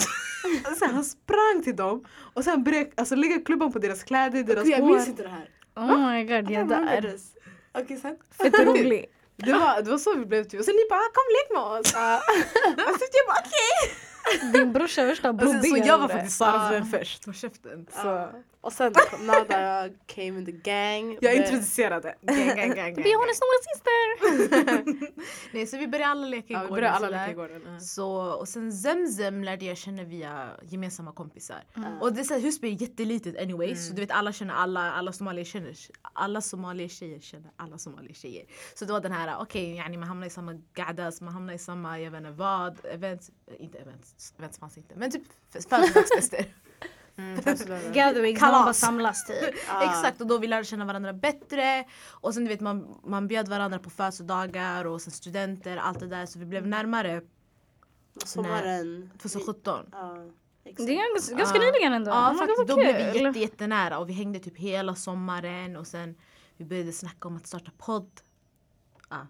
Och 0.70 0.76
så 0.76 0.84
han 0.86 1.04
sprang 1.04 1.62
till 1.64 1.76
dem 1.76 2.04
och 2.34 2.44
sen 2.44 2.64
började 2.64 2.90
alltså, 2.96 3.14
lägga 3.14 3.38
klubban 3.40 3.72
på 3.72 3.78
deras 3.78 4.02
kläder, 4.04 4.42
deras 4.42 4.64
Gud, 4.64 4.72
jag 4.72 4.78
hår. 4.80 4.94
minns 4.94 5.08
inte 5.08 5.22
det 5.22 5.28
här. 5.28 5.48
Oh 5.76 6.10
my 6.10 6.24
god, 6.24 6.50
jag 6.50 6.68
dör. 6.68 7.16
Okej 7.74 7.96
sen. 7.96 8.16
Fett 8.42 8.58
rolig. 8.66 9.06
Det 9.36 9.52
var, 9.52 9.82
det 9.82 9.90
var 9.90 9.98
så 9.98 10.14
vi 10.14 10.26
blev 10.26 10.44
typ. 10.44 10.60
Och 10.60 10.64
sen 10.66 10.74
ni 10.74 10.86
bara 10.90 10.98
kom 10.98 11.24
lek 11.36 11.50
med 11.50 11.62
oss. 11.62 11.94
och 12.88 12.98
så 12.98 13.04
jag 13.18 13.26
bara 13.26 13.42
okej. 13.46 14.52
Din 14.52 14.72
brorsa 14.72 15.02
är 15.02 15.06
värsta 15.06 15.32
sen, 15.32 15.62
så 15.62 15.76
jag 15.76 15.98
var 15.98 16.08
faktiskt 16.08 16.36
Saras 16.36 16.72
vän 16.72 16.86
först. 16.86 17.24
På 17.24 17.32
käften. 17.32 17.86
Så 18.02 18.28
Och 18.62 18.72
sen 18.72 18.92
kom 19.10 19.26
Nada 19.26 19.88
came 20.06 20.26
in 20.28 20.46
the 20.46 20.52
gang. 20.52 21.12
jag 21.12 21.20
Började- 21.22 21.38
introducerade. 21.42 22.14
Gang, 22.22 22.36
gang, 22.36 22.56
gang, 22.56 22.74
gang, 22.76 22.94
gang. 22.94 23.04
stora 23.34 23.58
syster. 23.74 25.12
Nej, 25.52 25.66
så 25.66 25.78
vi 25.78 25.88
började 25.88 26.10
alla 26.12 26.26
leka 26.26 26.52
Ja, 26.52 26.58
igår. 26.64 26.68
vi 26.76 26.80
började 26.80 26.96
alla 26.96 27.08
leka 27.08 27.30
igår. 27.30 27.50
Ja. 27.66 27.80
Så, 27.80 28.10
och 28.32 28.48
sen 28.48 28.72
Zemzem 28.72 29.44
lärde 29.44 29.64
jag 29.64 29.76
känna 29.76 30.04
via 30.04 30.50
gemensamma 30.62 31.12
kompisar. 31.12 31.64
Mm. 31.76 31.98
Och 32.00 32.12
det 32.12 32.20
är 32.20 32.24
så 32.24 32.34
här, 32.34 32.40
Husby 32.40 32.68
är 32.68 32.82
jättelitet 32.82 33.38
anyway 33.42 33.76
så 33.76 33.92
du 33.94 34.00
vet 34.00 34.10
alla 34.10 34.32
känner 34.32 34.54
alla, 34.54 34.92
alla 34.92 35.12
somalier 35.12 35.44
känner 35.44 35.76
alla 36.12 36.40
somalier 36.40 36.88
tjejer 36.88 37.20
känner 37.20 37.50
alla 37.56 37.78
somalier 37.78 38.14
tjejer. 38.14 38.44
Så 38.74 38.84
det 38.84 38.92
var 38.92 39.00
den 39.00 39.12
här, 39.12 39.36
okej 39.40 39.76
yani 39.76 39.96
man 39.96 40.08
hamnar 40.08 40.26
i 40.26 40.30
samma 40.30 40.52
gadas, 40.74 41.20
man 41.20 41.32
hamnar 41.32 41.52
i 41.54 41.58
samma, 41.58 42.00
jag 42.00 42.10
vet 42.10 42.18
inte 42.18 42.30
vad, 42.30 42.78
events, 42.84 43.30
inte 43.58 43.78
events, 43.78 44.34
events 44.38 44.58
fanns 44.58 44.78
inte 44.78 44.94
men 44.96 45.10
typ 45.10 45.22
födelsedagsfester. 45.52 46.44
Mm. 47.16 47.34
Gatherings, 47.92 48.38
Kalas. 48.40 48.52
man 48.52 48.64
bara 48.64 48.72
samlas 48.74 49.26
typ. 49.26 49.54
Ja. 49.68 49.84
Exakt 49.84 50.20
och 50.20 50.26
då 50.26 50.38
vi 50.38 50.46
lärde 50.46 50.64
känna 50.64 50.84
varandra 50.84 51.12
bättre 51.12 51.84
och 52.10 52.34
sen 52.34 52.44
du 52.44 52.48
vet 52.48 52.60
man, 52.60 53.00
man 53.04 53.28
bjöd 53.28 53.48
varandra 53.48 53.78
på 53.78 53.90
födelsedagar 53.90 54.84
och 54.84 55.02
sen 55.02 55.12
studenter, 55.12 55.76
allt 55.76 56.00
det 56.00 56.06
där 56.06 56.26
så 56.26 56.38
vi 56.38 56.44
blev 56.46 56.66
närmare 56.66 57.22
Sommaren. 58.24 59.10
2017. 59.22 59.84
2017. 59.84 59.86
Ja, 59.92 60.16
exakt. 60.64 60.86
Det 60.86 60.96
är 60.96 61.14
ganska, 61.14 61.34
ganska 61.34 61.58
nyligen 61.58 61.92
ändå. 61.92 62.10
Ja 62.10 62.30
Oh 62.30 62.38
faktiskt, 62.38 62.68
då 62.68 62.74
blev 62.76 62.96
vi 62.96 63.18
jätte, 63.24 63.38
jättenära 63.38 63.98
och 63.98 64.08
vi 64.08 64.12
hängde 64.12 64.38
typ 64.38 64.56
hela 64.58 64.94
sommaren 64.94 65.76
och 65.76 65.86
sen 65.86 66.14
vi 66.56 66.64
började 66.64 66.92
snacka 66.92 67.28
om 67.28 67.36
att 67.36 67.46
starta 67.46 67.70
podd. 67.78 68.10
Ja, 69.10 69.26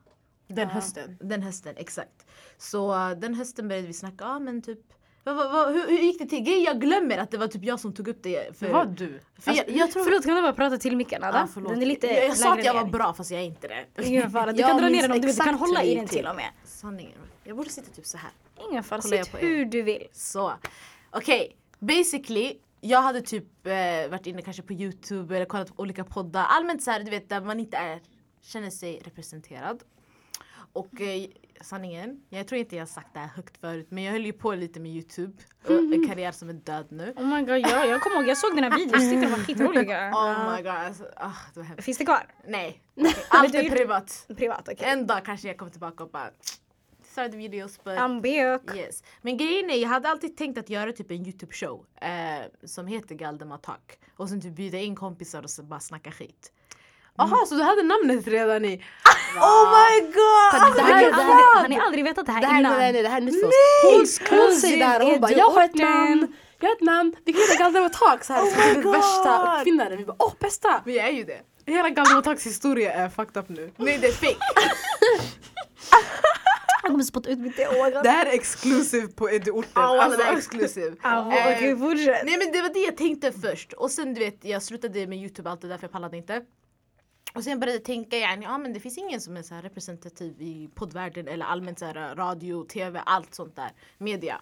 Den 0.48 0.68
Ja. 0.68 0.74
hösten. 0.74 1.16
den 1.20 1.42
hösten, 1.42 1.74
exakt. 1.76 2.26
Så 2.58 2.94
den 3.16 3.34
hösten 3.34 3.68
började 3.68 3.86
vi 3.86 3.92
snacka, 3.92 4.24
ja 4.24 4.38
men 4.38 4.62
typ 4.62 4.80
vad, 5.24 5.36
vad, 5.36 5.52
vad, 5.52 5.74
hur, 5.74 5.86
hur 5.88 5.98
gick 5.98 6.18
det 6.18 6.26
till? 6.26 6.40
Grejen, 6.40 6.62
Jag 6.62 6.80
glömmer 6.80 7.18
att 7.18 7.30
det 7.30 7.38
var 7.38 7.46
typ 7.46 7.64
jag 7.64 7.80
som 7.80 7.92
tog 7.92 8.08
upp 8.08 8.22
det. 8.22 8.58
För, 8.58 8.68
var 8.72 8.84
du. 8.84 9.20
för 9.38 9.52
jag, 9.52 9.70
jag 9.70 9.90
tror, 9.90 10.04
Förlåt, 10.04 10.24
kan 10.24 10.36
du 10.36 10.42
bara 10.42 10.52
prata 10.52 10.78
till 10.78 10.96
micken 10.96 11.24
Ada? 11.24 11.48
Ja. 11.54 11.60
Den 11.60 11.82
är 11.82 11.86
lite 11.86 12.06
jag, 12.06 12.24
jag 12.24 12.36
sa 12.36 12.52
att 12.52 12.64
jag 12.64 12.74
var 12.74 12.84
bra 12.84 13.14
fast 13.14 13.30
jag 13.30 13.40
är 13.40 13.44
inte 13.44 13.68
det. 13.68 14.06
Ingen 14.06 14.30
fara, 14.30 14.52
du 14.52 14.60
Jag 14.60 14.70
kan 14.70 14.80
dra 14.82 14.88
ner 14.88 15.02
den 15.02 15.12
om 15.12 15.20
du 15.20 15.26
vill. 15.26 15.36
Du 15.36 15.42
kan 15.42 15.54
hålla 15.54 15.82
i 15.82 15.94
den 15.94 16.06
till. 16.06 16.26
och 16.26 16.36
med. 16.36 16.50
Sanningen. 16.64 17.18
Jag 17.44 17.56
borde 17.56 17.70
sitta 17.70 17.90
typ 17.90 18.06
så 18.06 18.18
här. 18.18 18.30
Ingen 18.70 18.84
fara, 18.84 19.02
sitt 19.02 19.34
hur 19.38 19.64
du 19.64 19.82
vill. 19.82 20.06
Så, 20.12 20.52
okej. 21.10 21.56
Basically, 21.78 22.58
jag 22.80 23.02
hade 23.02 23.20
typ 23.20 23.66
eh, 23.66 23.72
varit 24.10 24.26
inne 24.26 24.42
kanske 24.42 24.62
på 24.62 24.72
Youtube 24.72 25.36
eller 25.36 25.46
kollat 25.46 25.76
på 25.76 25.82
olika 25.82 26.04
poddar. 26.04 26.44
Allmänt 26.48 26.82
så 26.82 26.90
här, 26.90 27.00
du 27.00 27.10
vet 27.10 27.28
där 27.28 27.40
man 27.40 27.60
inte 27.60 27.76
är, 27.76 28.00
känner 28.42 28.70
sig 28.70 29.00
representerad. 29.04 29.82
Och 30.72 31.00
eh, 31.00 31.26
sanningen, 31.62 32.22
jag 32.28 32.48
tror 32.48 32.58
inte 32.58 32.76
jag 32.76 32.80
har 32.80 32.86
sagt 32.86 33.14
det 33.14 33.18
här 33.20 33.26
högt 33.26 33.56
förut 33.56 33.86
men 33.90 34.04
jag 34.04 34.12
höll 34.12 34.26
ju 34.26 34.32
på 34.32 34.54
lite 34.54 34.80
med 34.80 34.92
Youtube. 34.92 35.32
Och 35.64 35.70
en 35.70 36.08
karriär 36.08 36.32
som 36.32 36.48
är 36.48 36.52
död 36.52 36.86
nu. 36.90 37.14
Oh 37.16 37.26
my 37.26 37.40
god, 37.40 37.58
ja, 37.58 37.84
jag 37.84 38.00
kommer 38.00 38.16
ihåg, 38.16 38.28
jag 38.28 38.38
såg 38.38 38.54
dina 38.54 38.70
videos, 38.70 39.10
tyckte 39.10 39.20
de 39.20 39.30
var 39.30 39.38
skitroliga. 39.38 40.10
Oh 40.14 40.56
my 40.56 40.62
god, 40.62 40.72
alltså, 40.72 41.04
ah, 41.16 41.32
det 41.54 41.60
var 41.60 41.66
hemskt. 41.66 41.84
Finns 41.84 41.98
det 41.98 42.04
kvar? 42.04 42.26
Nej, 42.46 42.82
allt 43.28 43.52
du 43.52 43.58
är 43.58 43.70
privat. 43.70 44.26
Privat, 44.36 44.68
okej. 44.68 44.88
En 44.88 45.06
dag 45.06 45.24
kanske 45.24 45.48
jag 45.48 45.56
kommer 45.56 45.70
tillbaka 45.70 46.04
och 46.04 46.10
bara 46.10 46.30
started 47.12 47.34
videos 47.34 47.84
but 47.84 47.98
I'm 47.98 48.20
back. 48.20 48.76
Yes. 48.76 49.02
Men 49.22 49.36
grejen 49.36 49.70
är, 49.70 49.76
jag 49.76 49.88
hade 49.88 50.08
alltid 50.08 50.36
tänkt 50.36 50.58
att 50.58 50.70
göra 50.70 50.92
typ 50.92 51.10
en 51.10 51.26
Youtube 51.26 51.52
show 51.52 51.86
eh, 52.00 52.46
som 52.64 52.86
heter 52.86 53.14
Galdem 53.14 53.52
Attack. 53.52 53.98
Och 54.16 54.28
sen 54.28 54.40
typ 54.40 54.52
bjuda 54.52 54.78
in 54.78 54.96
kompisar 54.96 55.42
och 55.42 55.50
så 55.50 55.62
bara 55.62 55.80
snacka 55.80 56.10
skit. 56.12 56.52
Jaha, 57.18 57.46
så 57.46 57.54
du 57.54 57.62
hade 57.62 57.82
namnet 57.82 58.26
redan 58.28 58.64
i... 58.64 58.84
Oh 59.36 59.64
my 59.72 60.00
god! 60.00 60.76
Det 60.76 60.82
här- 60.82 61.00
det 61.06 61.12
har, 61.12 61.68
ni, 61.68 61.78
aldrig 61.78 62.04
vetat 62.04 62.26
det 62.26 62.32
här 62.32 62.40
Det 62.40 62.46
här, 62.46 62.60
innan? 62.60 62.78
nej, 62.78 62.92
nej, 62.92 63.02
det 63.02 63.08
här 63.08 63.16
är 63.16 63.20
nytt 63.20 63.40
för 63.40 63.46
oss. 64.02 64.20
Hon, 64.30 64.38
hon 64.38 64.52
säger 64.56 64.78
det 64.78 64.84
här 64.84 65.00
och 65.02 65.06
hon 65.10 65.20
bara 65.20 65.32
jag 65.32 65.50
har 65.50 65.64
ett 65.64 65.74
namn, 65.74 66.34
jag 66.60 66.68
har 66.68 66.74
ett 66.74 66.80
namn, 66.80 67.14
vi 67.24 67.32
kan 67.32 67.42
heta 67.42 67.54
Galdem 67.62 67.90
Talk 67.90 68.24
så 68.24 68.32
här. 68.32 68.42
Oh 68.42 68.56
my 68.56 68.78
är 68.78 68.82
God. 68.82 68.92
värsta 68.94 69.56
uppfinnaren. 69.58 69.98
Vi 69.98 70.04
bara 70.04 70.16
åh 70.18 70.32
bästa! 70.40 70.82
Vi 70.84 70.98
är 70.98 71.08
ju 71.10 71.24
det. 71.24 71.40
Hela 71.66 71.88
Galdemotaks 71.90 72.46
historia 72.46 72.92
är 72.92 73.08
fucked 73.08 73.36
up 73.36 73.48
nu. 73.48 73.72
Nej 73.76 73.98
det 73.98 74.06
är 74.06 74.12
fake. 74.12 74.36
Jag 76.82 76.90
kommer 76.90 77.04
spotta 77.04 77.30
ut 77.30 77.38
mitt 77.38 77.58
oh 77.58 77.90
god. 77.90 78.02
Det 78.02 78.10
här 78.10 78.26
är 78.26 78.30
exklusiv 78.32 79.06
på 79.16 79.30
Edu-orten. 79.30 79.70
Ja, 79.74 80.02
Alltså, 80.02 80.18
det 80.20 80.24
är 80.26 80.36
exklusiv. 80.36 80.94
Ah, 81.02 81.18
Eh, 81.32 81.56
Okej 81.56 81.76
fortsätt. 81.78 82.24
Nej 82.24 82.38
men 82.38 82.52
det 82.52 82.62
var 82.62 82.68
det 82.74 82.80
jag 82.80 82.96
tänkte 82.96 83.32
först 83.32 83.72
och 83.72 83.90
sen 83.90 84.14
du 84.14 84.20
vet 84.20 84.38
jag 84.44 84.62
slutade 84.62 85.06
med 85.06 85.18
youtube 85.18 85.48
och 85.48 85.52
allt 85.52 85.60
det 85.60 85.68
där 85.68 85.76
för 85.78 85.84
jag 85.84 85.92
pallade 85.92 86.16
inte. 86.16 86.42
Och 87.34 87.44
sen 87.44 87.60
började 87.60 87.76
jag 87.76 87.84
tänka 87.84 88.16
yani, 88.18 88.44
ja 88.44 88.58
men 88.58 88.72
det 88.72 88.80
finns 88.80 88.98
ingen 88.98 89.20
som 89.20 89.36
är 89.36 89.42
så 89.42 89.54
här 89.54 89.62
representativ 89.62 90.42
i 90.42 90.70
poddvärlden 90.74 91.28
eller 91.28 91.46
allmänt 91.46 91.78
så 91.78 91.84
här 91.84 92.14
radio, 92.16 92.64
tv, 92.64 93.02
allt 93.06 93.34
sånt 93.34 93.56
där, 93.56 93.72
media. 93.98 94.40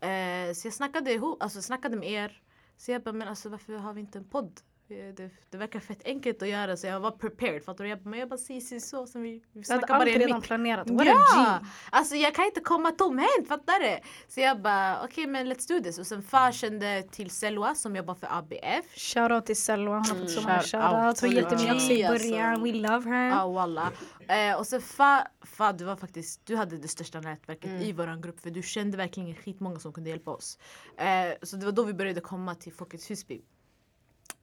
Eh, 0.00 0.52
så 0.54 0.66
jag 0.66 0.74
snackade, 0.74 1.12
ihop, 1.12 1.42
alltså, 1.42 1.62
snackade 1.62 1.96
med 1.96 2.10
er. 2.10 2.42
Så 2.76 2.92
jag 2.92 3.02
bara, 3.02 3.12
men 3.12 3.28
alltså 3.28 3.48
varför 3.48 3.76
har 3.76 3.92
vi 3.92 4.00
inte 4.00 4.18
en 4.18 4.24
podd? 4.24 4.60
Eh, 4.88 5.14
Det, 5.14 5.30
det 5.50 5.58
verkar 5.58 5.80
fett 5.80 6.02
enkelt 6.04 6.42
att 6.42 6.48
göra 6.48 6.76
så 6.76 6.86
jag 6.86 7.00
var 7.00 7.10
prepared. 7.10 7.64
Fattar 7.64 7.84
du? 7.84 7.90
Jag 7.90 8.06
men 8.06 8.18
jag 8.18 8.28
bara 8.28 8.38
si, 8.38 8.60
si 8.60 8.80
så. 8.80 9.06
Som 9.06 9.22
vi, 9.22 9.42
vi 9.52 9.64
snackar 9.64 9.86
bara 9.86 9.98
allt 9.98 10.08
i 10.08 10.12
en 10.12 10.18
redan 10.20 10.36
mick. 10.36 10.44
planerat. 10.46 10.90
What 10.90 11.06
a 11.06 11.10
Ja! 11.10 11.58
G. 11.62 11.66
Alltså 11.90 12.14
jag 12.16 12.34
kan 12.34 12.44
inte 12.44 12.60
komma 12.60 12.90
tomhänt, 12.90 13.48
fattar 13.48 13.80
du? 13.80 13.98
Så 14.28 14.40
jag 14.40 14.60
bara 14.62 15.04
okej 15.04 15.26
men 15.26 15.52
let's 15.52 15.68
do 15.68 15.82
this. 15.84 15.98
Och 15.98 16.06
sen 16.06 16.22
far 16.22 16.52
kände 16.52 17.02
till 17.10 17.30
Selwa 17.30 17.74
som 17.74 17.96
jobbar 17.96 18.14
för 18.14 18.28
ABF. 18.30 18.84
Shoutout 18.96 19.46
till 19.46 19.56
Selwa, 19.56 19.94
hon 19.94 20.04
har 20.06 20.14
fått 20.16 20.30
så 20.30 20.40
många 20.42 20.54
Shout 20.62 20.70
shoutouts. 20.70 20.94
out 20.94 21.20
Hon 21.20 21.28
till 21.30 21.36
hjälpte 21.36 21.56
mig 21.56 21.72
också 21.74 21.92
i 21.92 22.04
alltså. 22.04 22.28
början. 22.28 22.62
We 22.62 22.72
love 22.72 23.10
her. 23.10 23.28
Ja 23.28 23.48
walla. 23.48 23.92
Eh, 24.28 24.58
och 24.58 24.66
sen 24.66 24.80
fa, 24.80 25.26
fa 25.42 25.72
du 25.72 25.84
var 25.84 25.96
faktiskt, 25.96 26.46
du 26.46 26.56
hade 26.56 26.76
det 26.78 26.88
största 26.88 27.20
nätverket 27.20 27.70
i 27.82 27.92
våran 27.92 28.20
grupp 28.20 28.40
för 28.40 28.50
du 28.50 28.62
kände 28.62 28.96
verkligen 28.96 29.34
skitmånga 29.34 29.78
som 29.78 29.92
kunde 29.92 30.10
hjälpa 30.10 30.30
oss. 30.30 30.58
Eh, 30.96 31.06
så 31.42 31.56
det 31.56 31.64
var 31.64 31.72
då 31.72 31.82
vi 31.82 31.94
började 31.94 32.20
komma 32.20 32.54
till 32.54 32.72
Folkets 32.72 33.10
Husby. 33.10 33.42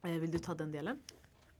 Eh, 0.03 0.11
vill 0.11 0.31
du 0.31 0.39
ta 0.39 0.53
den 0.53 0.71
delen? 0.71 0.99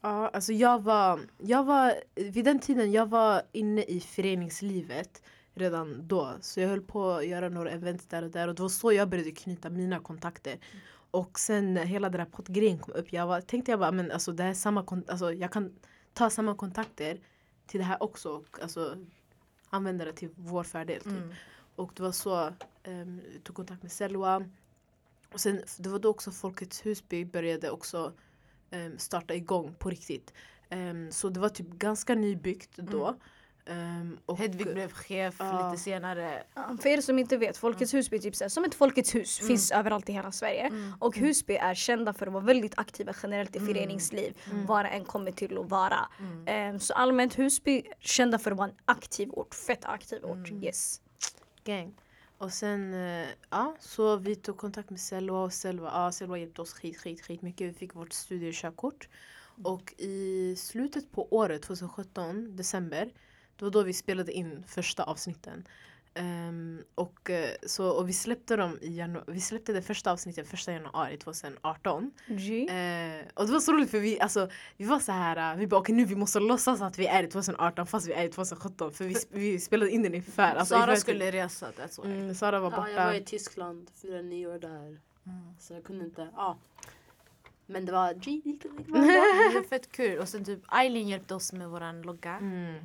Ja, 0.01 0.27
alltså 0.27 0.53
jag 0.53 0.83
var, 0.83 1.19
jag 1.37 1.63
var, 1.63 1.93
vid 2.15 2.45
den 2.45 2.59
tiden 2.59 2.91
jag 2.91 3.09
var 3.09 3.41
inne 3.51 3.83
i 3.83 3.99
föreningslivet 3.99 5.21
redan 5.53 6.07
då. 6.07 6.33
Så 6.41 6.59
jag 6.59 6.69
höll 6.69 6.81
på 6.81 7.11
att 7.11 7.27
göra 7.27 7.49
några 7.49 7.69
event 7.69 8.09
där 8.09 8.23
och 8.23 8.31
där 8.31 8.47
och 8.47 8.55
det 8.55 8.61
var 8.61 8.69
så 8.69 8.93
jag 8.93 9.09
började 9.09 9.31
knyta 9.31 9.69
mina 9.69 9.99
kontakter. 9.99 10.57
Och 11.11 11.39
sen 11.39 11.77
hela 11.77 12.09
den 12.09 12.19
där 12.19 12.25
poddgrejen 12.25 12.79
kom 12.79 12.93
upp, 12.93 13.13
jag 13.13 13.27
var, 13.27 13.41
tänkte 13.41 13.71
jag 13.71 13.79
bara 13.79 13.91
men 13.91 14.11
alltså 14.11 14.31
det 14.31 14.43
här 14.43 14.49
är 14.49 14.53
samma, 14.53 14.85
alltså 15.07 15.33
jag 15.33 15.51
kan 15.51 15.75
ta 16.13 16.29
samma 16.29 16.55
kontakter 16.55 17.19
till 17.67 17.79
det 17.79 17.85
här 17.85 18.03
också 18.03 18.29
och 18.29 18.59
alltså 18.61 18.97
använda 19.69 20.05
det 20.05 20.13
till 20.13 20.29
vår 20.35 20.63
fördel. 20.63 21.01
Typ. 21.01 21.07
Mm. 21.07 21.33
Och 21.75 21.91
det 21.95 22.03
var 22.03 22.11
så 22.11 22.47
um, 22.83 23.21
jag 23.33 23.43
tog 23.43 23.55
kontakt 23.55 23.83
med 23.83 23.91
Selwa. 23.91 24.45
Och 25.33 25.39
sen, 25.39 25.61
det 25.77 25.89
var 25.89 25.99
då 25.99 26.09
också 26.09 26.31
Folkets 26.31 26.85
Husby 26.85 27.25
började 27.25 27.69
också 27.69 28.13
um, 28.73 28.97
starta 28.97 29.33
igång 29.35 29.75
på 29.79 29.89
riktigt. 29.89 30.33
Ehm, 30.69 31.11
så 31.11 31.29
det 31.29 31.39
var 31.39 31.49
typ 31.49 31.67
ganska 31.69 32.15
nybyggt 32.15 32.75
då. 32.77 33.15
Och, 34.25 34.37
Hedvig 34.37 34.73
blev 34.73 34.91
chef 34.91 35.35
Ja. 35.39 35.69
lite 35.71 35.83
senare. 35.83 36.43
Ja, 36.55 36.77
För 36.81 36.89
er 36.89 37.01
som 37.01 37.19
inte 37.19 37.37
vet, 37.37 37.57
Folkets 37.57 37.93
Husby 37.93 38.17
är 38.17 38.21
typ 38.21 38.35
så 38.35 38.43
här, 38.43 38.49
som 38.49 38.63
ett 38.63 38.75
Folkets 38.75 39.15
hus, 39.15 39.39
finns 39.39 39.71
överallt 39.71 40.09
i 40.09 40.13
hela 40.13 40.31
Sverige. 40.31 40.71
Och 40.99 41.17
Husby 41.17 41.53
är 41.55 41.73
kända 41.75 42.13
för 42.13 42.27
att 42.27 42.33
vara 42.33 42.43
väldigt 42.43 42.73
aktiva 42.79 43.13
generellt 43.23 43.55
i 43.55 43.59
föreningsliv, 43.59 44.37
vad 44.67 44.85
det 44.85 44.89
än 44.89 45.05
kommer 45.05 45.31
till 45.31 45.57
att 45.57 45.69
vara. 45.69 46.09
Ehm, 46.45 46.79
så 46.79 46.93
allmänt 46.93 47.39
Husby 47.39 47.83
kända 47.99 48.39
för 48.39 48.51
att 48.51 48.57
vara 48.57 48.67
en 48.69 48.75
aktiv 48.85 49.29
ort, 49.31 49.55
fett 49.55 49.85
aktiv 49.85 50.23
ort. 50.25 50.51
Yes. 50.51 51.01
gang. 51.63 51.93
Och 52.37 52.53
sen, 52.53 52.93
eh, 52.93 53.27
ja, 53.49 53.75
så 53.79 54.15
vi 54.17 54.35
tog 54.35 54.57
kontakt 54.57 54.89
med 54.89 54.99
Selva 54.99 55.39
och 55.43 55.53
Selva, 55.53 55.91
ja, 55.93 56.11
Selva 56.11 56.37
hjälpte 56.37 56.61
oss 56.61 56.73
skit, 56.73 56.97
skit, 56.97 57.21
skit 57.21 57.41
mycket. 57.41 57.67
Vi 57.67 57.73
fick 57.73 57.95
vårt 57.95 58.13
studiekörkort. 58.13 59.09
Och 59.63 59.93
i 59.97 60.55
slutet 60.57 61.11
på 61.11 61.33
året, 61.35 61.61
2017, 61.61 62.55
december, 62.55 63.11
det 63.55 63.65
var 63.65 63.71
då 63.71 63.83
vi 63.83 63.93
spelade 63.93 64.31
in 64.31 64.63
första 64.67 65.03
avsnitten. 65.03 65.67
Ehm, 66.15 66.83
och, 66.95 67.29
eh, 67.29 67.49
så, 67.65 67.89
och 67.89 68.09
vi 68.09 68.13
släppte 68.13 68.55
dem 68.55 68.77
i 68.81 68.97
januari, 68.97 69.25
vi 69.27 69.41
släppte 69.41 69.73
det 69.73 69.81
första 69.81 70.11
avsnittet 70.11 70.47
första 70.47 70.71
januari 70.71 71.17
2018. 71.17 72.11
G. 72.27 72.61
Eh, 72.69 73.25
och 73.33 73.45
det 73.47 73.51
var 73.53 73.59
så 73.59 73.71
roligt 73.71 73.91
för 73.91 73.99
vi, 73.99 74.19
alltså, 74.19 74.49
vi 74.77 74.85
var 74.85 74.99
så 74.99 75.11
här, 75.11 75.51
eh, 75.53 75.57
vi 75.59 75.67
bara 75.67 75.79
okej 75.79 75.95
nu 75.95 76.05
vi 76.05 76.15
måste 76.15 76.39
låtsas 76.39 76.81
att 76.81 76.99
vi 76.99 77.07
är 77.07 77.23
i 77.23 77.27
2018 77.27 77.87
fast 77.87 78.07
vi 78.07 78.13
är 78.13 78.23
i 78.23 78.29
2017 78.29 78.91
för 78.93 79.05
vi, 79.05 79.15
vi 79.29 79.59
spelade 79.59 79.91
in 79.91 80.03
den 80.03 80.13
inför. 80.15 80.43
Alltså, 80.43 80.75
Sara 80.75 80.81
inför- 80.83 80.95
skulle 80.95 81.31
resa, 81.31 81.71
that's 81.71 82.03
why. 82.03 82.11
Mm, 82.11 82.35
Sara 82.35 82.59
var 82.59 82.71
Ja, 82.71 82.77
borta. 82.77 82.91
jag 82.91 83.05
var 83.05 83.13
i 83.13 83.23
Tyskland, 83.23 83.91
firade 84.01 84.23
nyår 84.23 84.59
där. 84.59 84.99
Så 85.59 85.73
jag 85.73 85.83
kunde 85.83 86.05
inte, 86.05 86.27
ja. 86.35 86.57
Men 87.65 87.85
det 87.85 87.91
var 87.91 88.13
G, 88.13 88.41
det 88.63 88.69
var 88.91 89.67
fett 89.67 89.91
kul. 89.91 90.19
Och 90.19 90.29
sen 90.29 90.45
typ 90.45 90.59
Eileen 90.73 91.07
hjälpte 91.07 91.35
oss 91.35 91.53
med 91.53 91.69
våran 91.69 92.01
logga. 92.01 92.37
Mm. 92.37 92.75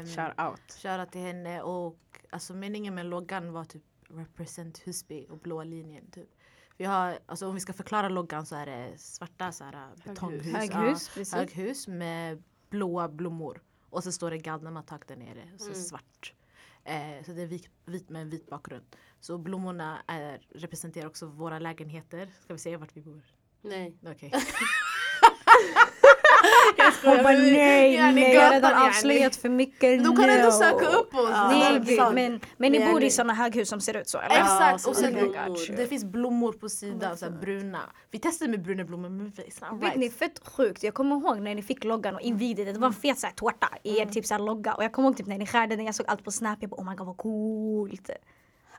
Um, 0.00 0.06
Shout 0.06 0.40
out. 0.40 0.60
Shoutout 0.82 1.12
till 1.12 1.20
henne 1.20 1.62
och 1.62 1.96
alltså 2.30 2.54
meningen 2.54 2.94
med 2.94 3.06
loggan 3.06 3.52
var 3.52 3.64
typ 3.64 3.82
represent 4.08 4.78
Husby 4.78 5.26
och 5.30 5.38
blåa 5.38 5.64
linjen 5.64 6.10
typ. 6.10 6.28
Vi 6.76 6.84
har, 6.84 7.18
alltså 7.26 7.48
om 7.48 7.54
vi 7.54 7.60
ska 7.60 7.72
förklara 7.72 8.08
loggan 8.08 8.46
så 8.46 8.56
är 8.56 8.66
det 8.66 8.98
svarta 8.98 9.52
så 9.52 9.64
här, 9.64 9.88
betonghus. 10.04 10.46
Höghus, 10.46 11.32
ja, 11.32 11.38
höghus 11.38 11.88
med 11.88 12.42
blåa 12.70 13.08
blommor. 13.08 13.62
Och 13.90 14.04
så 14.04 14.12
står 14.12 14.30
det 14.30 14.38
Galdematak 14.38 15.08
där 15.08 15.16
nere, 15.16 15.48
så 15.58 15.64
Mm. 15.64 15.74
svart. 15.74 16.34
Eh, 16.84 17.24
så 17.26 17.32
det 17.32 17.42
är 17.42 17.46
vit, 17.46 17.68
vit 17.84 18.08
med 18.08 18.22
en 18.22 18.30
vit 18.30 18.46
bakgrund. 18.50 18.84
Så 19.20 19.38
blommorna 19.38 20.02
är, 20.06 20.46
representerar 20.54 21.06
också 21.06 21.26
våra 21.26 21.58
lägenheter. 21.58 22.30
Ska 22.40 22.52
vi 22.52 22.58
säga 22.58 22.78
vart 22.78 22.96
vi 22.96 23.00
bor? 23.00 23.22
Nej. 23.62 23.96
Okej. 24.06 24.32
Hon 27.04 27.22
bara 27.22 27.32
nej, 27.32 27.94
Ja, 27.94 28.10
nej 28.10 28.34
jag 28.34 28.42
har 28.42 28.52
redan 28.52 28.88
avslöjat 28.88 29.36
för 29.36 29.48
mycket. 29.48 30.04
De 30.04 30.16
kan 30.16 30.30
ändå 30.30 30.50
söka 30.52 30.86
upp 30.86 31.14
oss. 31.14 31.30
Nej, 31.30 31.80
men, 32.14 32.40
men 32.56 32.72
ni 32.72 32.92
bor 32.92 33.02
i 33.02 33.10
såna 33.10 33.34
höghus 33.34 33.68
som 33.68 33.80
ser 33.80 33.96
ut 33.96 34.08
så 34.08 34.18
eller? 34.18 34.40
Exakt! 34.40 34.86
Och 34.86 34.96
sen, 34.96 35.12
blommor. 35.12 35.76
det 35.76 35.86
finns 35.86 36.04
blommor 36.04 36.52
på 36.52 36.68
sidan, 36.68 37.16
så 37.16 37.30
bruna. 37.30 37.80
Vi 38.10 38.18
testade 38.18 38.50
med 38.50 38.62
bruna 38.62 38.84
blommor 38.84 39.08
men 39.08 39.32
it's 39.32 39.70
not 39.72 39.82
Vet 39.82 39.96
ni, 39.96 40.06
right. 40.06 40.18
fett 40.18 40.40
sjukt. 40.44 40.82
Jag 40.82 40.94
kommer 40.94 41.16
ihåg 41.16 41.40
när 41.40 41.54
ni 41.54 41.62
fick 41.62 41.84
loggan 41.84 42.14
och 42.14 42.20
invigde 42.20 42.64
det. 42.64 42.72
Det 42.72 42.78
var 42.78 42.86
en 42.86 42.94
fet 42.94 43.18
så 43.18 43.26
här, 43.26 43.34
tårta 43.34 43.68
i 43.82 43.98
er 43.98 44.06
typ 44.06 44.26
så 44.26 44.34
här, 44.34 44.40
logga. 44.40 44.74
Och 44.74 44.84
jag 44.84 44.92
kommer 44.92 45.08
ihåg 45.08 45.16
typ 45.16 45.26
när 45.26 45.38
ni 45.38 45.46
skärde 45.46 45.76
den. 45.76 45.86
Jag 45.86 45.94
såg 45.94 46.06
allt 46.08 46.24
på 46.24 46.30
snap. 46.30 46.58
Jag 46.60 46.70
bara 46.70 46.80
oh 46.82 46.90
my 46.90 46.96
god 46.96 47.06
vad 47.06 47.16
coolt. 47.16 48.10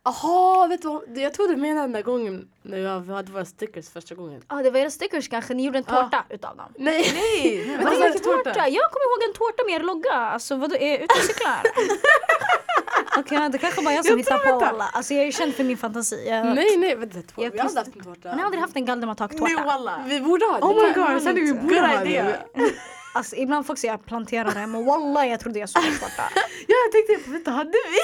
Jaha, 0.04 0.68
vet 0.68 0.82
du 0.82 0.88
vad? 0.88 1.18
Jag 1.18 1.34
tror 1.34 1.48
du 1.48 1.56
menar 1.56 1.82
den 1.82 1.92
där 1.92 2.02
gången 2.02 2.48
när 2.62 2.78
jag- 2.78 3.00
vi 3.00 3.14
hade 3.14 3.32
våra 3.32 3.46
stickers 3.46 3.90
första 3.90 4.16
gången. 4.16 4.42
Ja 4.50 4.60
ah, 4.60 4.64
det 4.64 4.70
var 4.72 4.80
era 4.80 4.90
stickers 4.90 5.30
kanske. 5.30 5.54
Ni 5.54 5.66
gjorde 5.66 5.78
en 5.78 5.84
tårta 5.84 6.26
utav 6.30 6.58
dem. 6.58 6.74
Nej! 6.78 7.12
Nej! 7.14 7.78
Vad 7.84 7.94
är 7.94 8.14
det 8.14 8.20
tårta? 8.20 8.50
Jag 8.70 8.92
kommer 8.92 9.06
ihåg 9.10 9.30
en 9.30 9.34
tårta 9.34 9.64
med 9.66 9.74
er 9.76 9.80
logga. 9.84 10.14
Alltså 10.14 10.56
vadå, 10.56 10.76
är 10.76 10.90
jag 10.92 11.02
ute 11.02 11.14
och 11.18 11.22
cyklar? 11.24 11.62
Okej, 13.18 13.50
det 13.52 13.58
kanske 13.58 13.82
bara 13.82 13.94
jag 13.94 14.06
som 14.06 14.18
hittar 14.18 14.60
på 14.60 14.66
alla. 14.66 14.84
Alltså 14.94 15.14
jag 15.14 15.28
är 15.28 15.32
känd 15.32 15.54
för 15.56 15.64
min 15.64 15.78
fantasi. 15.78 16.28
Jag, 16.30 16.46
Nej, 16.56 16.78
nej, 16.78 16.96
vänta. 16.96 17.18
Jag 17.36 17.52
Vi 17.52 17.58
har 17.60 17.66
aldrig 17.66 17.78
haft 17.86 17.96
en 17.96 18.04
tårta. 18.04 18.32
Ni 18.32 18.38
har 18.38 18.46
aldrig 18.46 18.62
haft 18.62 18.76
en 18.76 18.86
Galdematak-tårta? 18.86 19.64
walla! 19.66 20.04
Vi 20.08 20.22
borde 20.22 20.46
ha 20.46 20.54
det. 20.60 20.66
Oh 20.66 20.76
my 20.76 20.88
Det 20.88 20.94
god, 21.14 21.22
sen 21.24 21.38
är 21.38 21.42
vi 21.42 21.54
borde 21.54 21.80
ha 21.88 22.04
det. 22.04 22.40
Alltså 23.14 23.36
ibland 23.36 23.66
folk 23.68 23.80
säger 23.80 23.94
jag 23.94 24.06
planterar 24.06 24.62
dem 24.62 24.76
och 24.76 24.86
wallah 24.86 25.28
jag 25.28 25.40
trodde 25.40 25.60
jag 25.60 25.70
såg 25.70 25.84
en 25.86 25.92
tårta. 26.00 26.24
Ja, 26.68 26.76
jag 26.86 26.92
tänkte, 26.92 27.32
vänta 27.32 27.52
hade 27.52 27.72
vi? 27.72 28.00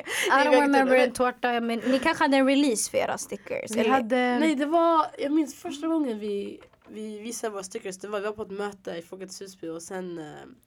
I 0.00 0.44
don't 0.44 0.60
remember 0.60 0.96
en 0.96 1.12
tårta 1.12 1.60
men 1.60 1.78
ni 1.78 1.98
kanske 1.98 2.24
hade 2.24 2.36
en 2.36 2.46
release 2.46 2.90
för 2.90 2.98
era 2.98 3.18
stickers? 3.18 3.70
Vi 3.70 3.80
eller? 3.80 3.90
hade... 3.90 4.38
Nej, 4.38 4.54
det 4.54 4.66
var, 4.66 5.06
jag 5.18 5.32
minns 5.32 5.54
första 5.54 5.86
gången 5.86 6.18
vi, 6.18 6.60
vi 6.88 7.18
visade 7.18 7.52
våra 7.52 7.62
stickers, 7.62 7.98
det 7.98 8.08
var, 8.08 8.20
vi 8.20 8.26
var 8.26 8.32
på 8.32 8.42
ett 8.42 8.50
möte 8.50 8.90
i 8.90 9.02
Folkets 9.02 9.40
Husby 9.40 9.68
och 9.68 9.82
sen 9.82 10.18
eh, 10.18 10.24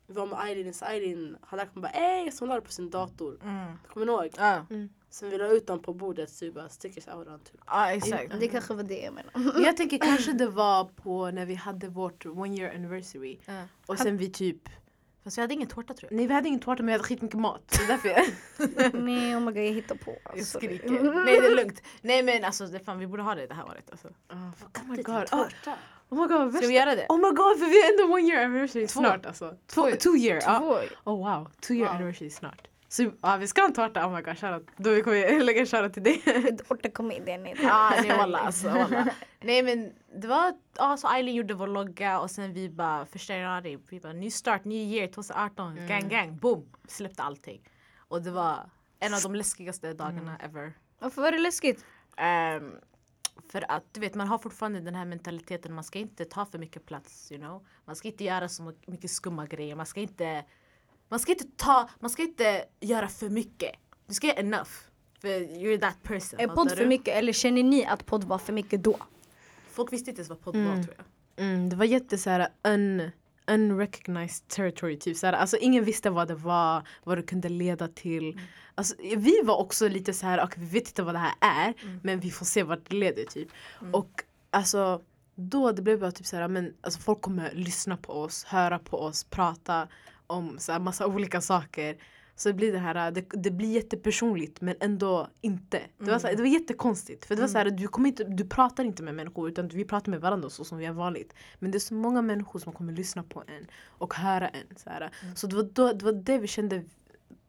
vi 0.07 0.13
var 0.13 0.25
med 0.25 0.39
Eileen, 0.45 0.73
så 0.73 0.85
Eileen 0.85 1.37
hade 1.41 1.63
lagt 1.63 1.73
bara 1.73 1.91
ey, 1.91 2.31
så 2.31 2.39
hon 2.39 2.49
la 2.49 2.55
det 2.55 2.61
på 2.61 2.71
sin 2.71 2.89
dator. 2.89 3.39
Mm. 3.43 3.73
Kommer 3.87 4.05
ni 4.05 4.11
ihåg? 4.11 4.29
Ja, 4.37 4.65
Sen 5.13 5.29
vi 5.29 5.37
la 5.37 5.47
ut 5.47 5.67
dem 5.67 5.81
på 5.81 5.93
bordet 5.93 6.29
så 6.29 6.45
vi 6.45 6.51
bara 6.51 6.69
stickers 6.69 7.07
auran 7.07 7.39
typ. 7.39 7.61
ja 7.67 7.91
exakt. 7.91 8.39
Det 8.39 8.47
kanske 8.47 8.73
var 8.73 8.83
det 8.83 8.99
jag 8.99 9.13
menade. 9.13 9.53
Men 9.53 9.63
jag 9.63 9.77
tänker 9.77 9.97
kanske 9.97 10.33
det 10.33 10.47
var 10.47 10.85
på 10.85 11.31
när 11.31 11.45
vi 11.45 11.55
hade 11.55 11.87
vårt 11.87 12.25
one 12.25 12.57
year 12.57 12.75
anniversary. 12.75 13.37
Ja. 13.45 13.63
Och 13.85 13.99
sen 13.99 14.17
vi 14.17 14.29
typ... 14.29 14.69
Fast 15.23 15.37
vi 15.37 15.41
hade 15.41 15.53
ingen 15.53 15.67
tårta 15.67 15.93
tror 15.93 16.11
jag. 16.11 16.17
Nej 16.17 16.27
vi 16.27 16.33
hade 16.33 16.47
ingen 16.47 16.59
tårta 16.59 16.83
men 16.83 16.85
vi 16.85 16.91
hade 16.91 17.03
skitmycket 17.03 17.39
mat. 17.39 17.61
Så 17.67 17.81
därför 17.87 18.09
jag... 18.09 18.25
Nej 19.03 19.35
oh 19.35 19.39
my 19.39 19.45
god 19.51 19.57
jag 19.65 19.71
hittar 19.73 19.95
på. 19.95 20.15
Jag 20.23 20.31
Alltså, 20.39 20.57
skriker. 20.59 20.89
Nej 20.89 21.39
det 21.41 21.47
är 21.47 21.55
lugnt. 21.55 21.81
Nej 22.01 22.23
men 22.23 22.43
alltså 22.43 22.65
det, 22.65 22.79
fan, 22.79 22.99
vi 22.99 23.07
borde 23.07 23.23
ha 23.23 23.35
det 23.35 23.47
det 23.47 23.53
här 23.53 23.65
året 23.65 23.85
alltså. 23.91 24.07
oh 24.07 24.89
my 24.89 24.95
Det 24.95 25.03
god. 25.03 25.15
är 25.15 25.23
Oh, 25.25 25.27
tårta. 25.29 25.73
oh 26.09 26.21
my 26.21 26.27
god. 26.27 26.29
Ska 26.29 26.45
värsta- 26.59 26.67
vi 26.67 26.73
göra 26.73 26.95
det? 26.95 27.05
Oh 27.09 27.17
my 27.17 27.29
god 27.29 27.59
för 27.59 27.65
vi 27.65 27.85
är 27.85 27.91
ändå 28.01 28.13
one 28.13 28.21
year 28.27 28.45
anniversary 28.45 28.87
Två. 28.87 28.99
snart 28.99 29.25
alltså. 29.25 29.55
Två, 29.67 29.91
two 29.91 30.15
year. 30.17 30.39
Ja. 30.45 30.59
Två. 30.59 31.11
Oh 31.11 31.17
wow, 31.17 31.51
two 31.61 31.73
year 31.73 31.85
Ja. 31.87 31.91
anniversary 31.93 32.29
snart. 32.29 32.67
Så 32.93 33.11
ja, 33.21 33.37
vi 33.37 33.47
ska 33.47 33.61
ha 33.61 33.67
en 33.67 33.73
tårta, 33.73 34.07
oh 34.07 34.15
my 34.15 34.21
god 34.21 34.37
shoutout. 34.37 34.67
Då 34.77 35.03
kommer 35.03 35.17
jag 35.17 35.43
lägga 35.43 35.59
en 35.59 35.65
shoutout 35.65 35.93
till 35.93 36.03
dig. 36.03 36.21
Återkom 36.69 37.11
i 37.11 37.19
det. 37.19 37.37
Nej, 37.37 37.55
Ja 37.63 37.91
nej 38.01 38.17
walla 38.17 38.39
alltså 38.39 38.69
walla. 38.69 39.09
Nej 39.41 39.63
men 39.63 39.93
det 40.21 40.27
var, 40.27 40.53
ja 40.77 40.97
så 40.97 41.07
Eileen 41.07 41.35
gjorde 41.35 41.53
vår 41.53 41.67
logga 41.67 42.19
och 42.19 42.31
sen 42.31 42.53
vi 42.53 42.69
bara 42.69 43.05
första 43.05 43.35
januari, 43.35 43.79
vi 43.89 43.99
bara 43.99 44.13
new 44.13 44.29
start, 44.29 44.65
new 44.65 44.77
year 44.77 45.07
2018, 45.07 45.87
gang 45.87 46.09
gang, 46.09 46.37
boom. 46.37 46.65
Släppte 46.87 47.23
allting. 47.23 47.69
Och 47.97 48.21
det 48.21 48.31
var 48.31 48.69
en 48.99 49.13
av 49.13 49.21
de 49.21 49.35
läskigaste 49.35 49.93
dagarna 49.93 50.37
ever. 50.37 50.73
Varför 50.99 51.21
var 51.21 51.31
det 51.31 51.39
läskigt? 51.39 51.85
Ehm, 52.17 52.71
för 53.51 53.71
att 53.71 53.93
du 53.93 53.99
vet 53.99 54.15
man 54.15 54.27
har 54.27 54.37
fortfarande 54.37 54.79
den 54.79 54.95
här 54.95 55.05
mentaliteten 55.05 55.73
man 55.73 55.83
ska 55.83 55.99
inte 55.99 56.25
ta 56.25 56.45
för 56.45 56.57
mycket 56.57 56.85
plats 56.85 57.31
you 57.31 57.41
know. 57.41 57.65
Man 57.85 57.95
ska 57.95 58.07
inte 58.07 58.23
göra 58.23 58.49
så 58.49 58.73
mycket 58.85 59.11
skumma 59.11 59.45
grejer. 59.45 59.75
Man 59.75 59.85
ska 59.85 59.99
inte 59.99 60.45
man 61.13 61.19
ska 61.19 61.31
inte 61.31 61.47
ta, 61.57 61.89
man 61.99 62.09
ska 62.09 62.21
inte 62.21 62.65
göra 62.79 63.07
för 63.07 63.29
mycket. 63.29 63.71
Du 64.07 64.13
ska 64.13 64.27
göra 64.27 64.37
enough. 64.37 64.69
För 65.21 65.27
you're 65.27 65.79
that 65.79 66.03
person. 66.03 66.39
Är 66.39 66.47
podd 66.47 66.69
du? 66.69 66.75
för 66.75 66.85
mycket 66.85 67.15
eller 67.15 67.33
känner 67.33 67.63
ni 67.63 67.85
att 67.85 68.05
podd 68.05 68.23
var 68.23 68.37
för 68.37 68.53
mycket 68.53 68.83
då? 68.83 68.97
Folk 69.71 69.93
visste 69.93 70.09
inte 70.09 70.19
ens 70.19 70.29
vad 70.29 70.41
podd 70.41 70.55
Mm. 70.55 70.67
var 70.67 70.83
tror 70.83 70.95
jag. 70.97 71.45
Mm, 71.45 71.69
det 71.69 71.75
var 71.75 71.85
jätte 71.85 72.17
så 72.17 72.29
här 72.29 72.47
un, 72.63 73.11
unrecognized 73.47 74.47
territory. 74.47 74.99
Typ, 74.99 75.17
så 75.17 75.25
här, 75.25 75.33
alltså, 75.33 75.57
ingen 75.57 75.83
visste 75.83 76.09
vad 76.09 76.27
det 76.27 76.35
var, 76.35 76.87
vad 77.03 77.17
det 77.17 77.23
kunde 77.23 77.49
leda 77.49 77.87
till. 77.87 78.39
Alltså, 78.75 78.95
vi 79.17 79.41
var 79.43 79.57
också 79.57 79.87
lite 79.87 80.13
så 80.13 80.25
här, 80.25 80.43
okay, 80.43 80.63
vi 80.63 80.69
vet 80.69 80.87
inte 80.87 81.03
vad 81.03 81.15
det 81.15 81.19
här 81.19 81.35
är 81.41 81.73
men 82.03 82.19
vi 82.19 82.31
får 82.31 82.45
se 82.45 82.63
vart 82.63 82.89
det 82.89 82.95
leder. 82.95 83.23
Typ. 83.23 83.49
Och 83.93 84.23
alltså 84.49 85.01
då 85.35 85.71
det 85.71 85.81
blev 85.81 85.99
bara 85.99 86.11
typ 86.11 86.25
så 86.25 86.35
här, 86.35 86.47
men 86.47 86.73
alltså, 86.81 86.99
folk 86.99 87.21
kommer 87.21 87.51
lyssna 87.51 87.97
på 87.97 88.13
oss, 88.13 88.43
höra 88.43 88.79
på 88.79 88.99
oss, 88.99 89.23
prata 89.23 89.87
om 90.33 90.59
så 90.59 90.71
här, 90.71 90.79
massa 90.79 91.07
olika 91.07 91.41
saker. 91.41 91.97
Så 92.35 92.49
det 92.49 92.53
blir 92.53 92.71
det 92.71 92.79
här, 92.79 93.11
det, 93.11 93.25
det 93.29 93.51
blir 93.51 93.71
jättepersonligt 93.71 94.61
men 94.61 94.75
ändå 94.79 95.27
inte. 95.41 95.81
Det 95.97 96.11
var, 96.11 96.19
så 96.19 96.27
här, 96.27 96.35
det 96.35 96.41
var 96.41 96.49
jättekonstigt. 96.49 97.25
För 97.25 97.35
det 97.35 97.41
var 97.41 97.47
så 97.47 97.57
här, 97.57 97.69
du, 97.69 97.87
kommer 97.87 98.09
inte, 98.09 98.23
du 98.23 98.45
pratar 98.45 98.83
inte 98.83 99.03
med 99.03 99.15
människor 99.15 99.49
utan 99.49 99.67
vi 99.67 99.85
pratar 99.85 100.11
med 100.11 100.21
varandra 100.21 100.49
så 100.49 100.63
som 100.63 100.77
vi 100.77 100.85
är 100.85 100.91
vanligt. 100.91 101.33
Men 101.59 101.71
det 101.71 101.77
är 101.77 101.79
så 101.79 101.93
många 101.93 102.21
människor 102.21 102.59
som 102.59 102.73
kommer 102.73 102.93
lyssna 102.93 103.23
på 103.23 103.43
en 103.47 103.67
och 103.85 104.13
höra 104.13 104.47
en. 104.47 104.75
Så, 104.75 104.89
här. 104.89 105.09
så 105.35 105.47
det, 105.47 105.55
var 105.55 105.63
då, 105.63 105.93
det 105.93 106.05
var 106.05 106.13
det 106.13 106.37
vi 106.37 106.47
kände, 106.47 106.83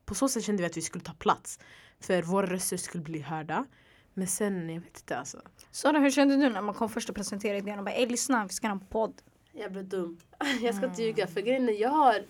på 0.05 0.15
så 0.15 0.29
sätt 0.29 0.45
kände 0.45 0.63
vi 0.63 0.67
att 0.67 0.77
vi 0.77 0.83
skulle 0.83 1.05
ta 1.05 1.13
plats. 1.13 1.59
För 2.01 2.23
våra 2.23 2.47
röster 2.47 2.77
skulle 2.77 3.05
bli 3.05 3.21
hörda. 3.21 3.67
Men 4.15 4.27
sen, 4.27 4.69
jag 4.69 4.81
vet 4.81 4.99
inte 4.99 5.17
alltså. 5.17 5.43
Sara 5.71 5.99
hur 5.99 6.11
kände 6.11 6.37
du 6.37 6.49
när 6.49 6.61
man 6.61 6.75
kom 6.75 6.89
först 6.89 7.09
och 7.09 7.17
presenterade 7.17 7.59
idén 7.59 7.79
och 7.79 7.85
bara 7.85 7.95
ey 7.95 8.07
lyssna 8.07 8.47
vi 8.47 8.53
ska 8.53 8.67
ha 8.67 8.73
en 8.73 8.87
podd. 8.87 9.23
Jag 9.53 9.73
blev 9.73 9.89
dum. 9.89 10.19
Jag 10.63 10.75
ska 10.75 10.87
inte 10.87 11.03
ljuga 11.03 11.27
för 11.27 11.41
grejen 11.41 11.79
jag 11.79 11.91
har... 11.91 12.25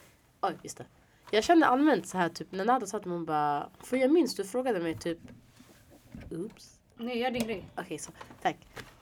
Oj, 0.46 0.58
just 0.62 0.78
det. 0.78 0.86
Jag 1.30 1.44
känner 1.44 1.66
allmänt 1.66 2.08
så 2.08 2.18
här 2.18 2.28
typ 2.28 2.52
när 2.52 2.64
Nada 2.64 2.86
sa 2.86 2.98
mig 2.98 3.08
hon 3.08 3.24
bara... 3.24 3.70
För 3.80 3.96
jag 3.96 4.10
minns 4.10 4.34
du 4.34 4.44
frågade 4.44 4.80
mig 4.80 4.98
typ... 4.98 5.18
Oops. 6.30 6.78
Nej 6.96 7.18
gör 7.18 7.30
din 7.30 7.44
grej. 7.44 7.70
Okej 7.76 7.98
så, 7.98 8.12
tack. 8.42 8.56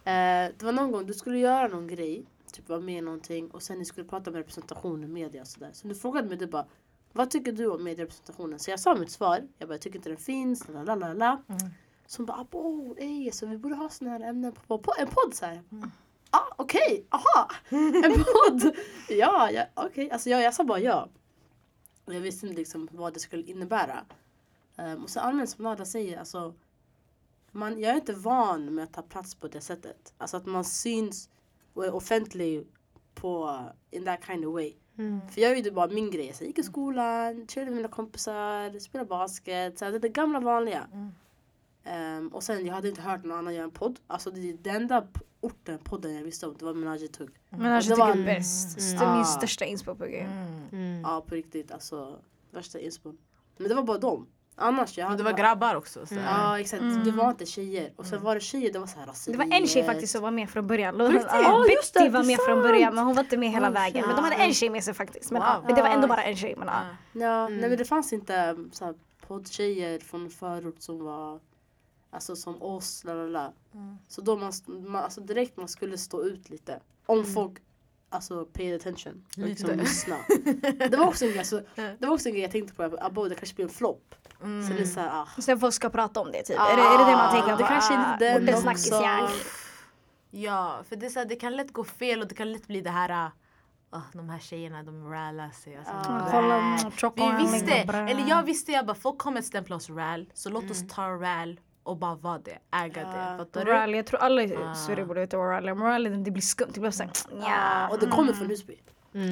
Eh, 0.05 0.53
det 0.59 0.63
var 0.63 0.73
någon 0.73 0.93
gång 0.93 1.07
du 1.07 1.15
skulle 1.15 1.39
göra 1.39 1.69
någon 1.69 1.87
grej. 1.87 2.27
Typ 2.53 2.69
vara 2.69 2.81
med 2.81 2.99
i 2.99 3.01
någonting 3.01 3.51
och 3.51 3.63
sen 3.63 3.79
ni 3.79 3.85
skulle 3.85 4.07
prata 4.07 4.31
om 4.31 4.37
representation, 4.37 5.13
media 5.13 5.41
och 5.41 5.47
sådär. 5.47 5.71
Så 5.73 5.89
du 5.89 5.95
frågade 5.95 6.29
mig 6.29 6.37
du 6.37 6.47
bara 6.47 6.67
Vad 7.13 7.31
tycker 7.31 7.53
du 7.53 7.67
om 7.67 7.85
medierepresentationen? 7.85 8.59
Så 8.59 8.71
jag 8.71 8.81
sa 8.81 8.95
mitt 8.95 9.11
svar. 9.11 9.49
Jag 9.59 9.69
bara 9.69 9.75
jag 9.75 9.81
tycker 9.81 9.99
inte 9.99 10.09
den 10.09 10.19
finns. 10.19 10.69
La, 10.69 10.83
la, 10.83 10.95
la, 10.95 11.13
la. 11.13 11.43
Så 12.07 12.19
hon 12.19 12.27
bara 12.27 12.37
abo, 12.37 12.95
ey, 12.99 13.33
så 13.33 13.47
vi 13.47 13.59
borde 13.59 13.75
ha 13.75 13.89
sådana 13.89 14.19
här 14.19 14.31
ämnen 14.31 14.53
på, 14.53 14.79
på 14.79 14.93
en 14.99 15.07
podd 15.07 15.35
så 15.35 15.47
här. 15.47 15.63
Ah, 16.31 16.55
okej, 16.57 17.07
aha! 17.11 17.51
En 18.05 18.25
podd! 18.25 18.77
ja, 19.09 19.51
ja 19.51 19.65
okej. 19.75 20.11
Alltså 20.11 20.31
jag, 20.31 20.43
jag 20.43 20.55
sa 20.55 20.65
bara 20.65 20.79
ja. 20.79 21.09
Och 22.05 22.15
jag 22.15 22.21
visste 22.21 22.47
inte 22.47 22.59
liksom 22.59 22.89
vad 22.93 23.15
det 23.15 23.21
skulle 23.21 23.43
innebära. 23.43 24.05
Um, 24.77 25.03
och 25.03 25.11
så 25.11 25.21
allmänt 25.21 25.51
som 25.51 25.65
Nada 25.65 25.85
säger, 25.85 26.19
alltså 26.19 26.55
man, 27.51 27.81
jag 27.81 27.93
är 27.93 27.97
inte 27.97 28.13
van 28.13 28.75
med 28.75 28.85
att 28.85 28.93
ta 28.93 29.03
plats 29.03 29.35
på 29.35 29.49
det 29.49 29.61
sättet. 29.61 30.15
Alltså 30.19 30.37
att 30.37 30.47
man 30.47 30.65
syns 30.65 31.31
och 31.73 31.87
är 31.87 31.95
offentlig 31.95 32.67
på 33.15 33.61
in 33.91 34.05
that 34.05 34.25
kind 34.27 34.45
of 34.45 34.55
way. 34.55 34.75
För 35.31 35.41
jag 35.41 35.57
gjorde 35.57 35.71
bara 35.71 35.89
min 35.89 36.11
grej. 36.11 36.33
Så 36.33 36.45
jag 36.45 36.49
gick 36.49 36.59
i 36.59 36.63
skolan, 36.63 37.47
chillade 37.49 37.71
med 37.71 37.77
mina 37.77 37.89
kompisar, 37.89 38.79
spelade 38.79 39.09
basket. 39.09 39.79
Så 39.79 39.85
det 39.85 39.97
är 39.97 40.01
det 40.01 40.09
gamla 40.09 40.41
vanliga. 40.41 40.89
Ehm, 41.85 42.29
och 42.29 42.43
sen 42.43 42.67
jag 42.67 42.75
hade 42.75 42.89
inte 42.89 43.03
hört 43.03 43.25
någon 43.25 43.39
annan 43.39 43.55
göra 43.55 43.65
en 43.65 43.71
podd. 43.71 44.01
Alltså 44.07 44.31
det, 44.31 44.53
det 44.53 44.71
enda 44.71 45.07
orten, 45.43 45.79
podden 45.79 46.15
jag 46.15 46.23
visste 46.23 46.47
om 46.47 46.57
det 46.59 46.65
var 46.65 46.75
Menage 46.75 47.13
Tugg. 47.13 47.31
Men 47.51 47.61
Det 47.61 47.81
jag 47.89 47.97
var- 47.97 48.13
tycker 48.13 48.25
bäst. 48.27 48.79
Det 48.99 49.05
är 49.05 49.09
Ah. 49.09 49.15
min 49.17 49.25
största 49.25 49.65
inspo 49.65 49.95
på 49.95 50.05
grejen. 50.05 50.31
Mm. 50.73 51.01
Ja 51.01 51.25
på 51.29 51.35
riktigt 51.35 51.73
alltså. 51.73 52.19
Värsta 52.51 52.79
inspon. 52.79 53.19
Men 53.57 53.69
det 53.69 53.75
var 53.75 53.83
bara 53.83 53.99
dem. 53.99 54.27
Annars 54.57 54.99
jag 54.99 55.07
hade 55.07 55.17
det 55.17 55.23
var 55.25 55.31
bara- 55.33 55.39
grabbar 55.43 55.75
också. 55.75 56.07
Så. 56.07 56.15
Ja 56.15 56.61
exakt, 56.61 56.83
det 57.05 57.11
var 57.11 57.31
inte 57.31 57.47
tjejer. 57.47 57.93
Och 57.97 58.07
sen 58.07 58.23
var 58.23 58.35
det 58.35 58.41
tjejer, 58.41 58.73
det 58.73 58.79
var 58.79 58.87
så 58.87 58.99
här 58.99 59.07
Det 59.33 59.37
var 59.37 59.45
en 59.45 59.51
tjej 59.51 59.63
raseriet. 59.63 59.87
faktiskt 59.87 60.13
som 60.13 60.23
var 60.23 60.31
med 60.31 60.51
från 60.51 60.67
början. 60.67 60.99
Ja, 60.99 61.13
Ja, 61.33 61.67
just 61.67 61.95
det, 61.95 62.01
Betty 62.01 62.11
var 62.13 62.21
är 62.21 62.25
med 62.25 62.37
från 62.37 62.47
sant. 62.57 62.63
början 62.63 62.95
men 62.95 63.05
hon 63.05 63.15
var 63.15 63.23
inte 63.23 63.37
med 63.37 63.51
hela 63.51 63.69
Oh, 63.69 63.73
vägen. 63.75 64.05
Men 64.07 64.17
de 64.17 64.23
hade 64.25 64.37
en 64.37 64.55
tjej 64.55 64.71
med 64.71 64.85
sig 64.85 64.95
faktiskt. 64.95 65.31
Men, 65.31 65.43
Wow. 65.43 65.49
ja, 65.51 65.63
men 65.67 65.75
det 65.75 65.83
var 65.83 65.89
ändå 65.89 66.09
bara 66.09 66.23
en 66.25 66.37
tjej. 66.37 66.55
Men, 66.59 66.69
ja. 66.69 66.83
Ja, 67.13 67.49
nej 67.49 67.69
men 67.69 67.79
det 67.79 67.85
fanns 67.85 68.13
inte 68.13 68.57
så 68.73 68.85
här, 68.85 68.95
poddtjejer 69.27 69.99
från 69.99 70.31
förort 70.31 70.83
som 70.83 71.05
var 71.05 71.41
Alltså 72.15 72.37
som 72.37 72.63
oss, 72.63 73.05
la 73.05 73.15
la 73.15 73.27
la. 73.27 73.53
Så 74.09 74.21
då 74.21 74.37
man, 74.37 74.53
man, 74.67 75.05
alltså 75.05 75.21
direkt 75.21 75.57
man 75.57 75.69
skulle 75.69 75.99
stå 75.99 76.23
ut 76.25 76.51
lite. 76.51 76.81
Om 77.07 77.25
folk 77.25 77.59
alltså 78.09 78.45
paid 78.45 78.75
attention. 78.75 79.25
Liksom 79.37 79.71
Lite. 79.71 79.83
lyssna. 79.83 80.17
Det 80.91 80.97
var 80.97 81.07
också 81.07 81.25
en 81.25 81.31
grej, 81.31 81.39
alltså, 81.39 81.63
det 81.75 82.07
var 82.07 82.11
också 82.15 82.29
en 82.29 82.33
grej 82.33 82.43
jag 82.43 82.51
tänkte 82.51 82.75
på. 82.75 82.83
Abo 83.01 83.29
det 83.29 83.35
kanske 83.35 83.55
blir 83.55 83.65
en 83.65 83.71
flopp. 83.71 84.15
Så 84.41 84.73
det 84.77 84.81
är 84.83 84.85
såhär, 84.85 85.11
ah. 85.23 85.41
Sen 85.43 85.61
folk 85.61 85.75
ska 85.75 85.91
prata 85.91 86.21
om 86.21 86.33
det 86.33 86.43
typ. 86.43 86.59
är, 86.59 86.77
det, 86.77 86.83
är 86.83 86.99
det 86.99 87.05
det 87.11 87.17
man 87.17 87.33
tänker 87.33 87.57
Det 87.57 87.65
kanske 87.69 87.95
är 87.95 88.13
lite 88.13 88.39
den 88.39 88.43
Ortens 88.43 88.61
snackis, 88.63 88.93
också. 88.93 89.03
ja. 90.31 90.83
För 90.89 90.97
det, 90.97 91.07
är 91.07 91.11
så 91.11 91.19
här, 91.19 91.27
det 91.27 91.37
kan 91.37 91.57
lätt 91.57 91.73
gå 91.73 91.85
fel 91.85 92.21
och 92.21 92.29
det 92.29 92.35
kan 92.35 92.53
lätt 92.53 92.67
bli 92.67 92.81
det 92.81 92.91
här 92.91 93.31
ah, 93.91 94.01
de 94.13 94.29
här 94.29 94.39
tjejerna 94.39 94.83
de 94.83 95.11
rallar 95.11 95.51
sig. 95.51 95.77
Alltså, 95.77 95.93
Ah. 95.95 96.39
mm, 97.17 97.37
Vi 97.37 97.53
visste, 97.53 97.73
eller 97.75 98.29
jag 98.29 98.43
visste 98.43 98.73
jag 98.73 98.87
bara 98.87 98.95
folk 98.95 99.19
kommer 99.19 99.43
stämpla 99.43 99.77
oss 99.77 99.91
ral 99.91 100.31
så 100.35 100.51
låt 100.51 100.71
oss 100.71 100.85
ta 100.89 101.03
ral 101.09 101.61
och 101.83 101.97
bara 101.97 102.15
vara 102.15 102.39
det, 102.39 102.59
äga 102.77 103.01
Ja. 103.03 103.09
det. 103.09 103.39
Fattar 103.39 103.65
du? 103.65 103.73
Rally, 103.73 103.97
jag 103.97 104.07
tror 104.07 104.21
alla 104.21 104.43
i 104.43 104.57
Ah. 104.57 104.75
Sverige 104.75 105.05
borde 105.05 105.21
veta 105.21 105.37
vad 105.37 105.51
rally 105.51 105.69
är. 105.71 105.75
Men 105.75 105.87
rally 105.87 106.11
det 106.11 106.31
blir 106.31 106.43
skumt. 106.43 106.71
Det 106.75 106.81
blir 106.81 106.91
såhär 106.91 107.11
Ja, 107.41 107.89
och 107.89 107.99
det 107.99 108.07
kommer 108.07 108.33
från 108.33 108.47
Husby. 108.47 108.75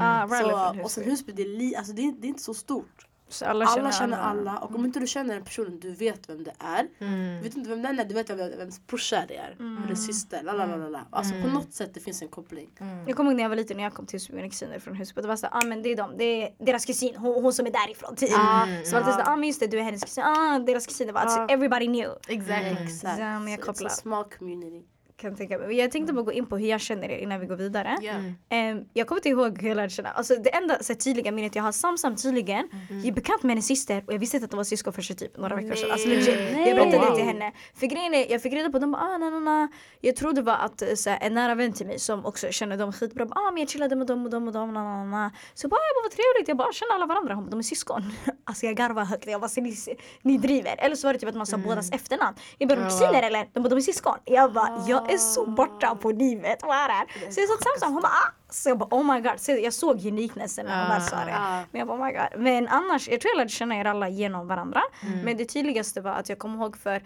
Ah, 0.00 0.26
rally 0.26 0.50
Så, 0.50 0.72
från 0.72 0.80
och 0.80 0.90
sen 0.90 1.04
Husby. 1.04 1.10
Husby, 1.10 1.32
det 1.32 1.42
är, 1.42 1.58
li, 1.58 1.76
alltså, 1.76 1.92
det, 1.92 2.02
är, 2.02 2.12
det 2.12 2.26
är 2.26 2.28
inte 2.28 2.42
så 2.42 2.54
stort. 2.54 3.06
Så 3.30 3.44
alla 3.44 3.64
Alla 3.64 3.74
känner 3.76 3.92
känner 3.92 4.18
alla. 4.18 4.58
Och 4.58 4.74
om 4.74 4.84
inte 4.84 5.00
du 5.00 5.06
känner 5.06 5.34
den 5.34 5.44
personen, 5.44 5.80
du 5.80 5.90
vet 5.94 6.28
vem 6.28 6.44
det 6.44 6.52
är. 6.58 6.88
Mm. 6.98 7.36
Du 7.36 7.42
vet 7.42 7.56
inte 7.56 7.70
vem 7.70 7.82
den 7.82 7.98
är, 7.98 8.04
du 8.04 8.14
vet 8.14 8.30
vem, 8.30 8.38
vems 8.38 8.86
brorsa 8.86 9.24
det 9.28 9.36
är. 9.36 9.56
Eller 9.84 9.94
syster. 9.94 10.42
La, 10.42 10.52
la, 10.52 10.66
la, 10.66 10.76
la, 10.76 10.88
la. 10.88 11.00
Alltså 11.10 11.34
på 11.42 11.48
något 11.48 11.72
sätt 11.74 11.94
det 11.94 12.00
finns 12.00 12.22
en 12.22 12.28
koppling. 12.28 12.68
Jag 13.06 13.16
kommer 13.16 13.30
ihåg 13.30 13.36
när 13.36 13.42
jag 13.44 13.48
var 13.48 13.56
liten 13.56 13.76
när 13.76 13.84
jag 13.84 13.94
kom 13.94 14.06
till 14.06 14.16
Husby 14.16 14.34
med 14.34 14.42
mina 14.42 14.50
kusiner 14.50 14.78
från 14.78 14.96
Husby. 14.96 15.22
Det 15.22 15.28
var 15.28 15.36
såhär, 15.36 15.54
ah 15.56 15.66
men 15.66 15.82
det 15.82 15.88
är 15.88 15.96
de, 15.96 16.16
det 16.16 16.24
är 16.24 16.54
deras 16.58 16.84
kusin, 16.84 17.16
hon, 17.16 17.42
hon 17.42 17.52
som 17.52 17.66
är 17.66 17.70
därifrån 17.70 18.16
typ. 18.16 18.30
Ah, 18.34 18.66
Så 18.84 18.96
var 18.96 19.00
det 19.04 19.12
såhär, 19.12 19.32
ah 19.32 19.36
men 19.36 19.48
just 19.48 19.60
det 19.60 19.66
du 19.66 19.78
är 19.78 19.82
hennes 19.82 20.04
kusin, 20.04 20.24
ah 20.24 20.58
deras 20.58 20.86
kusin. 20.86 21.06
Det 21.06 21.12
var 21.12 21.20
alltså, 21.20 21.40
everybody 21.54 21.86
knew. 21.86 22.10
Exakt. 22.28 22.80
Exakt. 22.80 23.20
Ja, 23.20 23.38
men 23.40 23.48
jag 23.52 23.64
Så 23.64 23.72
it's 23.72 23.86
a 23.86 23.90
small 23.90 24.24
community. 24.38 24.86
Kan 25.20 25.30
jag, 25.30 25.38
tänka 25.38 25.58
mig. 25.58 25.76
jag 25.76 25.90
tänkte 25.90 26.12
bara 26.12 26.22
gå 26.22 26.32
in 26.32 26.46
på 26.46 26.58
hur 26.58 26.66
jag 26.68 26.80
känner 26.80 27.10
er 27.10 27.18
innan 27.18 27.40
vi 27.40 27.46
går 27.46 27.56
vidare. 27.56 27.96
Ja. 28.02 28.12
Ehm, 28.48 28.84
jag 28.92 29.06
kommer 29.06 29.18
inte 29.18 29.28
ihåg 29.28 29.62
hur 29.62 29.68
jag 29.68 29.76
lärde 29.76 29.90
känna. 29.90 30.08
Alltså, 30.10 30.34
det 30.36 30.54
enda 30.54 30.78
så 30.82 30.92
här, 30.92 31.00
tydliga 31.00 31.32
minnet 31.32 31.54
jag 31.54 31.62
har 31.62 31.72
Samsam 31.72 32.16
tydligen. 32.16 32.68
Jag 32.88 33.06
är 33.06 33.12
bekant 33.12 33.42
med 33.42 33.50
hennes 33.50 33.66
syster 33.66 34.04
och 34.06 34.12
jag 34.14 34.18
visste 34.18 34.36
inte 34.36 34.44
att 34.44 34.50
de 34.50 34.56
var 34.56 34.64
syskon 34.64 34.92
förrän 34.92 35.16
typ 35.16 35.36
några 35.38 35.56
veckor 35.56 35.74
sedan. 35.74 35.90
Alltså, 35.90 36.08
legit. 36.08 36.26
Nej. 36.52 36.68
Jag 36.68 36.76
berättade 36.76 36.98
Wow. 36.98 37.10
det 37.10 37.16
till 37.16 37.24
henne. 37.24 37.52
För 37.74 37.86
grejen 37.86 38.14
är, 38.14 38.30
jag 38.32 38.42
fick 38.42 38.52
reda 38.52 38.70
på 38.70 38.78
dem 38.78 38.94
ah, 38.94 39.18
na, 39.18 39.30
na, 39.30 39.40
na. 39.40 39.68
Jag 40.00 40.16
trodde 40.16 40.42
var 40.42 40.54
att 40.54 40.82
eh, 40.82 40.94
så 40.94 41.10
här, 41.10 41.18
en 41.22 41.34
nära 41.34 41.54
vän 41.54 41.72
till 41.72 41.86
mig 41.86 41.98
som 41.98 42.26
också 42.26 42.46
känner 42.50 42.76
dem 42.76 42.92
skitbra. 42.92 43.26
bara, 43.26 43.40
Ah, 43.40 43.50
men 43.50 43.60
jag 43.60 43.68
chillade 43.68 43.96
med 43.96 44.06
dem 44.06 44.24
och 44.24 44.30
dem 44.30 44.46
och 44.46 44.52
dem. 44.52 44.72
Na, 44.74 44.82
na, 44.84 45.04
na. 45.04 45.30
Så 45.54 45.64
jag 45.64 45.70
bara, 45.70 45.76
ah, 45.76 45.86
jag 45.88 46.02
bara 46.02 46.02
vad 46.08 46.12
trevligt. 46.12 46.48
Jag 46.48 46.56
bara 46.56 46.72
känner 46.72 46.94
alla 46.94 47.06
varandra. 47.06 47.34
Hon 47.34 47.44
bara, 47.44 47.50
de 47.50 47.58
är 47.58 47.62
syskon. 47.62 48.02
Alltså 48.44 48.66
jag 48.66 48.74
garvar 48.76 49.04
högt. 49.04 49.26
Jag 49.26 49.40
bara, 49.40 49.48
så 49.48 49.60
ni, 49.60 49.76
ni 50.22 50.38
driver. 50.38 50.74
Eller 50.78 50.96
så 50.96 51.06
var 51.08 51.12
det 51.12 51.18
typ 51.18 51.28
att 51.28 51.34
man 51.34 51.46
sa 51.46 51.56
bådas 51.56 51.92
efternamn. 51.92 52.36
Jag 52.58 52.68
bara, 52.68 52.74
de 52.78 52.80
är 52.84 52.88
kusiner 52.88 53.22
eller? 53.22 53.48
De 53.52 53.62
bara, 53.62 53.68
de 53.68 53.76
är 53.76 53.80
syskon. 53.80 54.14
Jag 54.24 54.52
bara, 54.52 54.84
jag 54.88 55.09
är 55.12 55.18
så 55.18 55.46
borta 55.46 55.94
på 55.94 56.10
livet. 56.10 56.58
Vad 56.62 56.76
är 56.76 56.88
det 56.88 56.94
här? 56.94 57.06
Så 57.30 57.40
jag 57.40 57.48
sa 57.48 57.56
till 57.56 57.64
Samsam, 57.64 57.92
hon 57.92 58.02
bara 58.02 58.12
ah. 58.12 58.32
Så 58.50 58.68
jag 58.68 58.78
bara 58.78 58.96
oh 58.96 59.14
my 59.14 59.20
god. 59.20 59.40
Så 59.40 59.52
jag 59.52 59.72
såg 59.72 60.06
uniquenessen 60.06 60.66
när 60.66 60.80
hon 60.80 60.90
väl 60.90 61.02
sa 61.02 61.16
det. 61.16 61.36
Ah. 61.38 61.62
Men 61.70 61.78
jag 61.78 61.88
bara 61.88 61.98
oh 61.98 62.06
my 62.06 62.12
god. 62.12 62.40
Men 62.40 62.68
annars, 62.68 63.08
jag 63.08 63.20
tror 63.20 63.30
jag 63.30 63.38
lärde 63.38 63.50
känna 63.50 63.76
er 63.76 63.84
alla 63.84 64.08
genom 64.08 64.46
varandra. 64.46 64.82
Men 65.24 65.36
det 65.36 65.44
tydligaste 65.44 66.00
var 66.00 66.12
att 66.12 66.28
jag 66.28 66.38
kommer 66.38 66.56
ihåg 66.56 66.76
för 66.76 67.02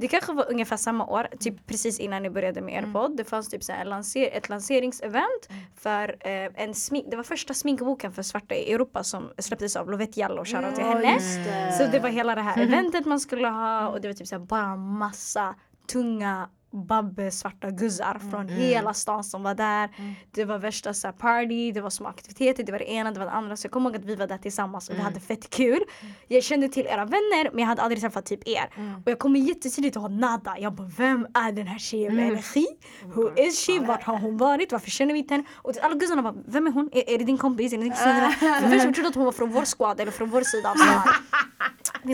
det 0.00 0.08
kanske 0.08 0.32
var 0.32 0.50
ungefär 0.50 0.76
samma 0.76 1.06
år, 1.06 1.28
typ 1.40 1.66
precis 1.66 2.00
innan 2.00 2.22
ni 2.22 2.30
började 2.30 2.60
med 2.60 2.74
er 2.74 2.92
podd. 2.92 3.16
Det 3.16 3.24
fanns 3.24 3.48
typ 3.48 3.64
så 3.64 3.72
lanser 3.84 4.30
ett 4.32 4.48
lanseringsevent 4.48 5.48
för 5.76 6.16
eh, 6.20 6.50
en 6.54 6.74
smink, 6.74 7.06
det 7.10 7.16
var 7.16 7.24
första 7.24 7.54
sminkboken 7.54 8.12
för 8.12 8.22
svarta 8.22 8.54
i 8.54 8.72
Europa 8.72 9.04
som 9.04 9.30
släpptes 9.38 9.76
av 9.76 9.90
Lovette 9.90 10.20
Jallow, 10.20 10.44
shoutout 10.44 10.74
till 10.74 10.84
henne. 10.84 11.18
det. 11.18 11.72
Så 11.78 11.86
det 11.92 11.98
var 11.98 12.08
hela 12.08 12.34
det 12.34 12.40
här 12.40 12.62
eventet 12.62 13.06
man 13.06 13.20
skulle 13.20 13.48
ha 13.48 13.88
och 13.88 14.00
det 14.00 14.08
var 14.08 14.14
typ 14.14 14.28
så 14.28 14.38
bara 14.38 14.76
massa 14.76 15.54
tunga 15.92 16.48
babbe 16.72 17.30
svarta 17.30 17.70
guzzar 17.70 18.18
från 18.30 18.48
hela 18.48 18.94
stan 18.94 19.24
som 19.24 19.42
var 19.42 19.54
där. 19.54 19.90
Det 20.30 20.44
var 20.44 20.58
värsta 20.58 20.94
så 20.94 21.06
här, 21.06 21.12
party, 21.12 21.72
det 21.72 21.80
var 21.80 21.90
små 21.90 22.08
aktiviteter, 22.08 22.64
det 22.64 22.72
var 22.72 22.78
det 22.78 22.90
ena, 22.90 23.10
det 23.10 23.18
var 23.18 23.26
det 23.26 23.32
andra. 23.32 23.56
Så 23.56 23.66
jag 23.66 23.72
kommer 23.72 23.90
ihåg 23.90 23.96
att 23.96 24.04
vi 24.04 24.14
var 24.16 24.26
där 24.26 24.38
tillsammans 24.38 24.88
och 24.88 24.96
vi 24.96 25.00
hade 25.00 25.20
fett 25.20 25.50
kul. 25.50 25.80
Jag 26.28 26.42
kände 26.42 26.68
till 26.68 26.86
era 26.86 27.04
vänner 27.04 27.50
men 27.50 27.58
jag 27.58 27.66
hade 27.66 27.82
aldrig 27.82 28.00
träffat 28.00 28.26
typ 28.26 28.48
er. 28.48 28.70
Och 29.04 29.10
jag 29.10 29.18
kommer 29.18 29.40
jättetydligt 29.40 29.96
ihåg 29.96 30.10
nada. 30.10 30.56
Jag 30.58 30.72
bara 30.74 30.90
vem 30.96 31.26
är 31.34 31.52
den 31.52 31.66
här 31.66 31.78
tjejen 31.78 32.16
med 32.16 32.26
energi? 32.28 32.66
Who 33.04 33.38
is 33.38 33.66
she? 33.66 33.80
Vart 33.80 34.02
har 34.02 34.18
hon 34.18 34.36
varit? 34.36 34.72
Varför 34.72 34.90
känner 34.90 35.12
vi 35.12 35.18
inte 35.18 35.34
henne? 35.34 35.44
Och 35.54 35.72
alla 35.82 35.94
guzzarna 35.94 36.22
bara 36.22 36.34
vem 36.46 36.66
är 36.66 36.70
hon? 36.70 36.90
Är, 36.92 37.10
är 37.10 37.18
det 37.18 37.24
din 37.24 37.38
kompis? 37.38 37.72
Är 37.72 37.76
det 37.76 37.82
din 37.82 37.92
kusin? 38.40 38.70
Först 38.70 38.84
jag 38.84 38.94
trodde 38.94 39.08
att 39.08 39.14
hon 39.14 39.24
var 39.24 39.32
från 39.32 39.50
vår 39.50 39.64
squad 39.76 40.00
eller 40.00 40.12
från 40.12 40.30
vår 40.30 40.40
sida 40.42 40.74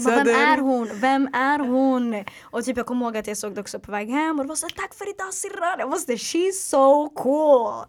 Så 0.03 0.11
bara, 0.11 0.25
vem 0.25 0.37
är 0.37 0.59
hon? 0.59 0.91
Vem 0.95 1.29
är 1.35 1.59
hon? 1.59 2.25
Och 2.43 2.65
typ 2.65 2.77
jag 2.77 2.87
kommer 2.87 3.07
ihåg 3.07 3.17
att 3.17 3.27
jag 3.27 3.37
såg 3.37 3.55
det 3.55 3.61
också 3.61 3.79
på 3.81 3.91
väg 3.93 4.11
hem 4.11 4.41
det 4.47 4.49
var 4.49 4.57
så 4.57 4.69
tack 4.69 4.95
för 4.95 5.09
idag 5.11 5.35
syrran. 5.35 5.79
Jag 5.79 5.91
måste 5.91 6.13
she's 6.13 6.53
so 6.53 7.09
cool. 7.09 7.85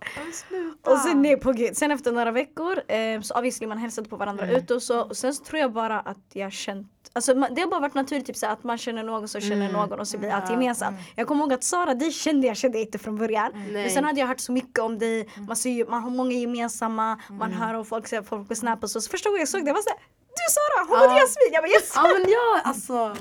Och 0.86 0.98
sen 1.00 1.22
nej 1.22 1.38
på 1.38 1.52
gud, 1.52 1.78
sen 1.78 1.92
efter 1.92 2.12
några 2.12 2.32
veckor 2.32 2.82
eh, 2.88 3.22
så 3.22 3.34
obviously 3.34 3.68
man 3.68 3.78
hälsade 3.78 4.10
på 4.10 4.16
varandra 4.16 4.52
ute 4.52 4.74
och 4.74 4.84
så 4.84 5.02
och 5.02 5.18
sen 5.18 5.34
så 5.34 5.44
tror 5.44 5.60
jag 5.60 5.74
bara 5.74 6.00
att 6.00 6.18
jag 6.34 6.52
känt 6.52 6.88
Alltså 7.14 7.34
det 7.34 7.62
har 7.62 7.70
bara 7.70 7.80
varit 7.80 7.94
naturligt 7.94 8.26
typ 8.26 8.38
så 8.38 8.48
att 8.48 8.64
man 8.64 8.78
känner 8.78 9.04
någon 9.04 9.28
som 9.28 9.42
känner 9.42 9.72
någon 9.72 10.00
och 10.00 10.08
så 10.08 10.18
blir 10.18 10.30
allt 10.30 10.50
gemensamt. 10.50 10.98
Jag 11.16 11.28
kommer 11.28 11.42
ihåg 11.42 11.54
att 11.54 11.64
Sara 11.64 11.94
dig 11.94 12.12
kände 12.12 12.48
jag 12.48 12.58
kände 12.58 12.80
inte 12.80 12.98
från 12.98 13.18
början. 13.18 13.52
Men 13.54 13.74
Nej. 13.74 13.90
sen 13.90 14.04
hade 14.04 14.20
jag 14.20 14.28
hört 14.28 14.40
så 14.40 14.52
mycket 14.52 14.80
om 14.80 15.00
dig, 15.00 15.30
man, 15.48 15.56
ser 15.56 15.86
man 15.86 16.04
har 16.04 16.10
många 16.10 16.32
gemensamma, 16.32 17.20
man 17.30 17.54
hör 17.54 17.74
om 17.74 17.86
folk, 17.86 18.08
säger 18.08 18.24
folk 18.24 18.48
på 18.48 18.56
snap 18.56 18.84
och 18.84 18.90
så. 18.90 19.02
så 19.02 19.10
första 19.10 19.30
gången 19.30 19.40
jag 19.40 19.50
såg 19.50 19.62
det 19.62 19.68
jag 19.68 19.76
var 19.76 19.82
såhär 19.82 20.00
Du 20.40 20.48
Sara, 20.58 20.86
hon 20.88 21.00
var 21.00 21.16
Ja. 21.16 21.22
Jasmin! 21.22 21.54
Jag 21.54 21.64
bara 21.64 21.72
yes! 21.72 21.92
Ja 21.96 22.04
men 22.14 22.32
ja 22.32 22.62
alltså, 22.64 23.16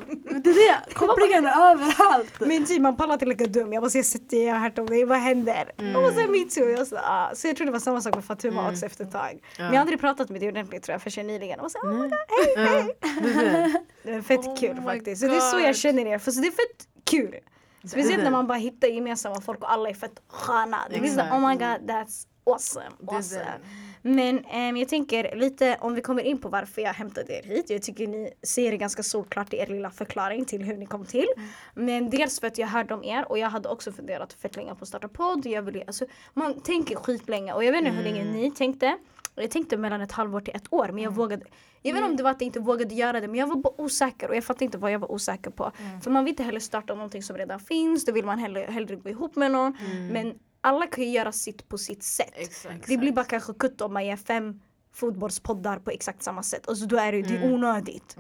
det 0.45 0.51
är 0.51 0.55
det. 0.69 0.95
Kopplingarna 0.95 1.51
överallt. 1.71 2.41
Min 2.41 2.67
team 2.67 2.83
man 2.83 2.97
pallar 2.97 3.13
inte 3.13 3.27
lika 3.27 3.47
dum. 3.47 3.73
Jag 3.73 3.83
bara 3.83 3.91
jag 3.95 4.05
sett 4.05 4.31
det, 4.31 4.43
jag 4.43 4.55
har 4.55 4.61
hört 4.61 4.79
om 4.79 4.87
det, 4.87 5.05
vad 5.05 5.19
händer? 5.19 5.73
Och 5.97 6.09
så 6.09 6.13
säger 6.15 6.29
me 6.29 6.51
too. 6.51 6.69
Jag 6.79 6.87
så, 6.87 6.97
ah. 6.97 7.31
så 7.35 7.47
jag 7.47 7.57
tror 7.57 7.67
det 7.67 7.73
var 7.73 7.81
samma 7.81 8.01
sak 8.01 8.15
med 8.15 8.25
Fatuma 8.25 8.71
också 8.71 8.87
efter 8.87 9.05
ett 9.05 9.13
tag. 9.13 9.45
Men 9.59 9.67
jag 9.67 9.73
har 9.73 9.81
aldrig 9.81 10.01
pratat 10.01 10.29
med 10.31 10.41
dig 10.41 10.49
ordentligt 10.49 10.83
tror 10.83 10.95
jag 10.95 11.03
förrän 11.03 11.27
nyligen. 11.27 11.61
Och 11.61 11.71
så, 11.71 11.79
oh 11.79 11.93
my 11.93 12.09
God, 12.09 12.13
hej 12.29 12.67
hej! 12.67 12.97
Det 14.03 14.13
är 14.13 14.23
fett 14.23 14.59
kul 14.61 14.83
faktiskt. 14.85 15.21
Så 15.21 15.29
det 15.29 15.37
är 15.37 15.41
så 15.41 15.59
jag 15.59 15.77
känner 15.77 16.07
er. 16.07 16.19
För 16.19 16.31
så 16.31 16.41
det 16.41 16.47
är 16.47 16.51
fett 16.51 16.89
kul. 17.05 17.35
Speciellt 17.85 18.23
när 18.23 18.31
man 18.31 18.47
bara 18.47 18.59
hittar 18.59 18.89
gemensamma 18.89 19.41
folk 19.41 19.63
och 19.63 19.73
alla 19.73 19.89
är 19.89 19.95
fett 19.95 20.23
sköna. 20.29 20.79
Det 20.91 21.01
blir 21.01 21.11
så 21.11 21.21
Exakt. 21.21 21.33
oh 21.35 21.49
my 21.49 21.55
god 21.55 21.91
that's 21.91 22.27
awesome. 22.47 22.87
är 23.11 23.15
awesome. 23.15 23.45
Men 24.07 24.45
ehm, 24.45 24.77
jag 24.77 24.88
tänker 24.88 25.37
lite 25.37 25.77
om 25.81 25.95
vi 25.95 26.01
kommer 26.01 26.23
in 26.23 26.38
på 26.38 26.49
varför 26.49 26.83
jag 26.83 26.92
hämtade 26.92 27.33
er 27.33 27.42
hit. 27.42 27.71
Jag 27.71 27.83
tycker 27.83 28.07
ni 28.07 28.31
ser 28.42 28.71
det 28.71 28.77
ganska 28.77 29.03
solklart 29.03 29.55
i 29.55 29.57
er 29.57 29.66
lilla 29.66 29.90
förklaring 29.90 30.45
till 30.45 30.62
hur 30.62 30.77
ni 30.77 30.87
kom 30.87 31.05
till. 31.05 31.27
Men 31.75 32.11
dels 32.11 32.40
för 32.40 32.47
att 32.47 32.59
jag 32.59 32.66
hörde 32.66 32.95
om 32.95 33.05
er 33.05 33.31
och 33.31 33.38
jag 33.38 33.51
hade 33.51 33.69
också 33.69 33.92
funderat 33.92 34.33
fett 34.33 34.57
länge 34.57 34.75
på 34.75 34.83
att 34.83 34.88
starta 34.88 35.09
podd. 35.09 35.47
Jag 35.47 35.62
ville, 35.62 35.85
alltså, 35.87 36.07
man 36.35 36.61
tänker 36.61 36.97
skitlänge 36.97 37.53
och 37.53 37.64
jag 37.64 37.73
vet 37.73 37.79
inte 37.79 37.92
hur 37.97 38.05
länge 38.05 38.25
ni 38.25 38.51
tänkte. 38.51 38.97
Jag 39.35 39.51
tänkte 39.51 39.77
mellan 39.77 40.01
ett 40.01 40.12
halvår 40.12 40.40
till 40.40 40.57
ett 40.57 40.73
år 40.73 40.88
men 40.92 41.05
jag 41.05 41.11
vågade 41.11 41.45
jag 41.83 41.92
vet 41.92 42.01
inte 42.01 42.11
om 42.11 42.16
det 42.16 42.23
var 42.23 42.31
att 42.31 42.40
jag 42.40 42.47
inte 42.47 42.61
vågade 42.61 42.95
göra 42.95 43.21
det 43.21 43.29
men 43.29 43.40
jag 43.40 43.47
var 43.47 43.57
bara 43.57 43.81
osäker 43.81 44.29
och 44.29 44.37
jag 44.37 44.45
fattade 44.45 44.64
inte 44.64 44.79
vad 44.79 44.92
jag 44.92 44.99
var 44.99 45.12
osäker 45.12 45.51
på. 45.51 45.73
För 46.03 46.11
man 46.11 46.25
vill 46.25 46.33
inte 46.33 46.42
heller 46.42 46.61
starta 46.61 46.95
någonting 46.95 47.23
som 47.23 47.37
redan 47.37 47.61
finns, 47.61 48.05
då 48.05 48.12
vill 48.12 48.25
man 48.25 48.38
hellre, 48.38 48.61
hellre 48.61 48.97
gå 48.97 49.09
ihop 49.09 49.37
med 49.37 49.51
någon. 49.51 49.77
Men 50.12 50.38
alla 50.61 50.87
kan 50.87 51.05
ju 51.05 51.11
göra 51.11 51.33
sitt 51.33 51.69
på 51.69 51.79
sitt 51.79 52.03
sätt. 52.03 52.33
Exakt. 52.35 52.87
Det 52.87 52.97
blir 52.97 53.12
bara 53.12 53.25
kanske 53.25 53.53
kutt 53.53 53.81
om 53.81 53.92
man 53.92 54.07
gör 54.07 54.16
fem 54.16 54.61
fotbollspoddar 54.92 55.79
på 55.79 55.90
exakt 55.90 56.23
samma 56.23 56.42
sätt. 56.42 56.69
Alltså 56.69 56.87
då 56.87 56.97
är 56.97 57.12
det, 57.12 57.23
det 57.23 57.37
är 57.37 57.53
onödigt. 57.53 58.16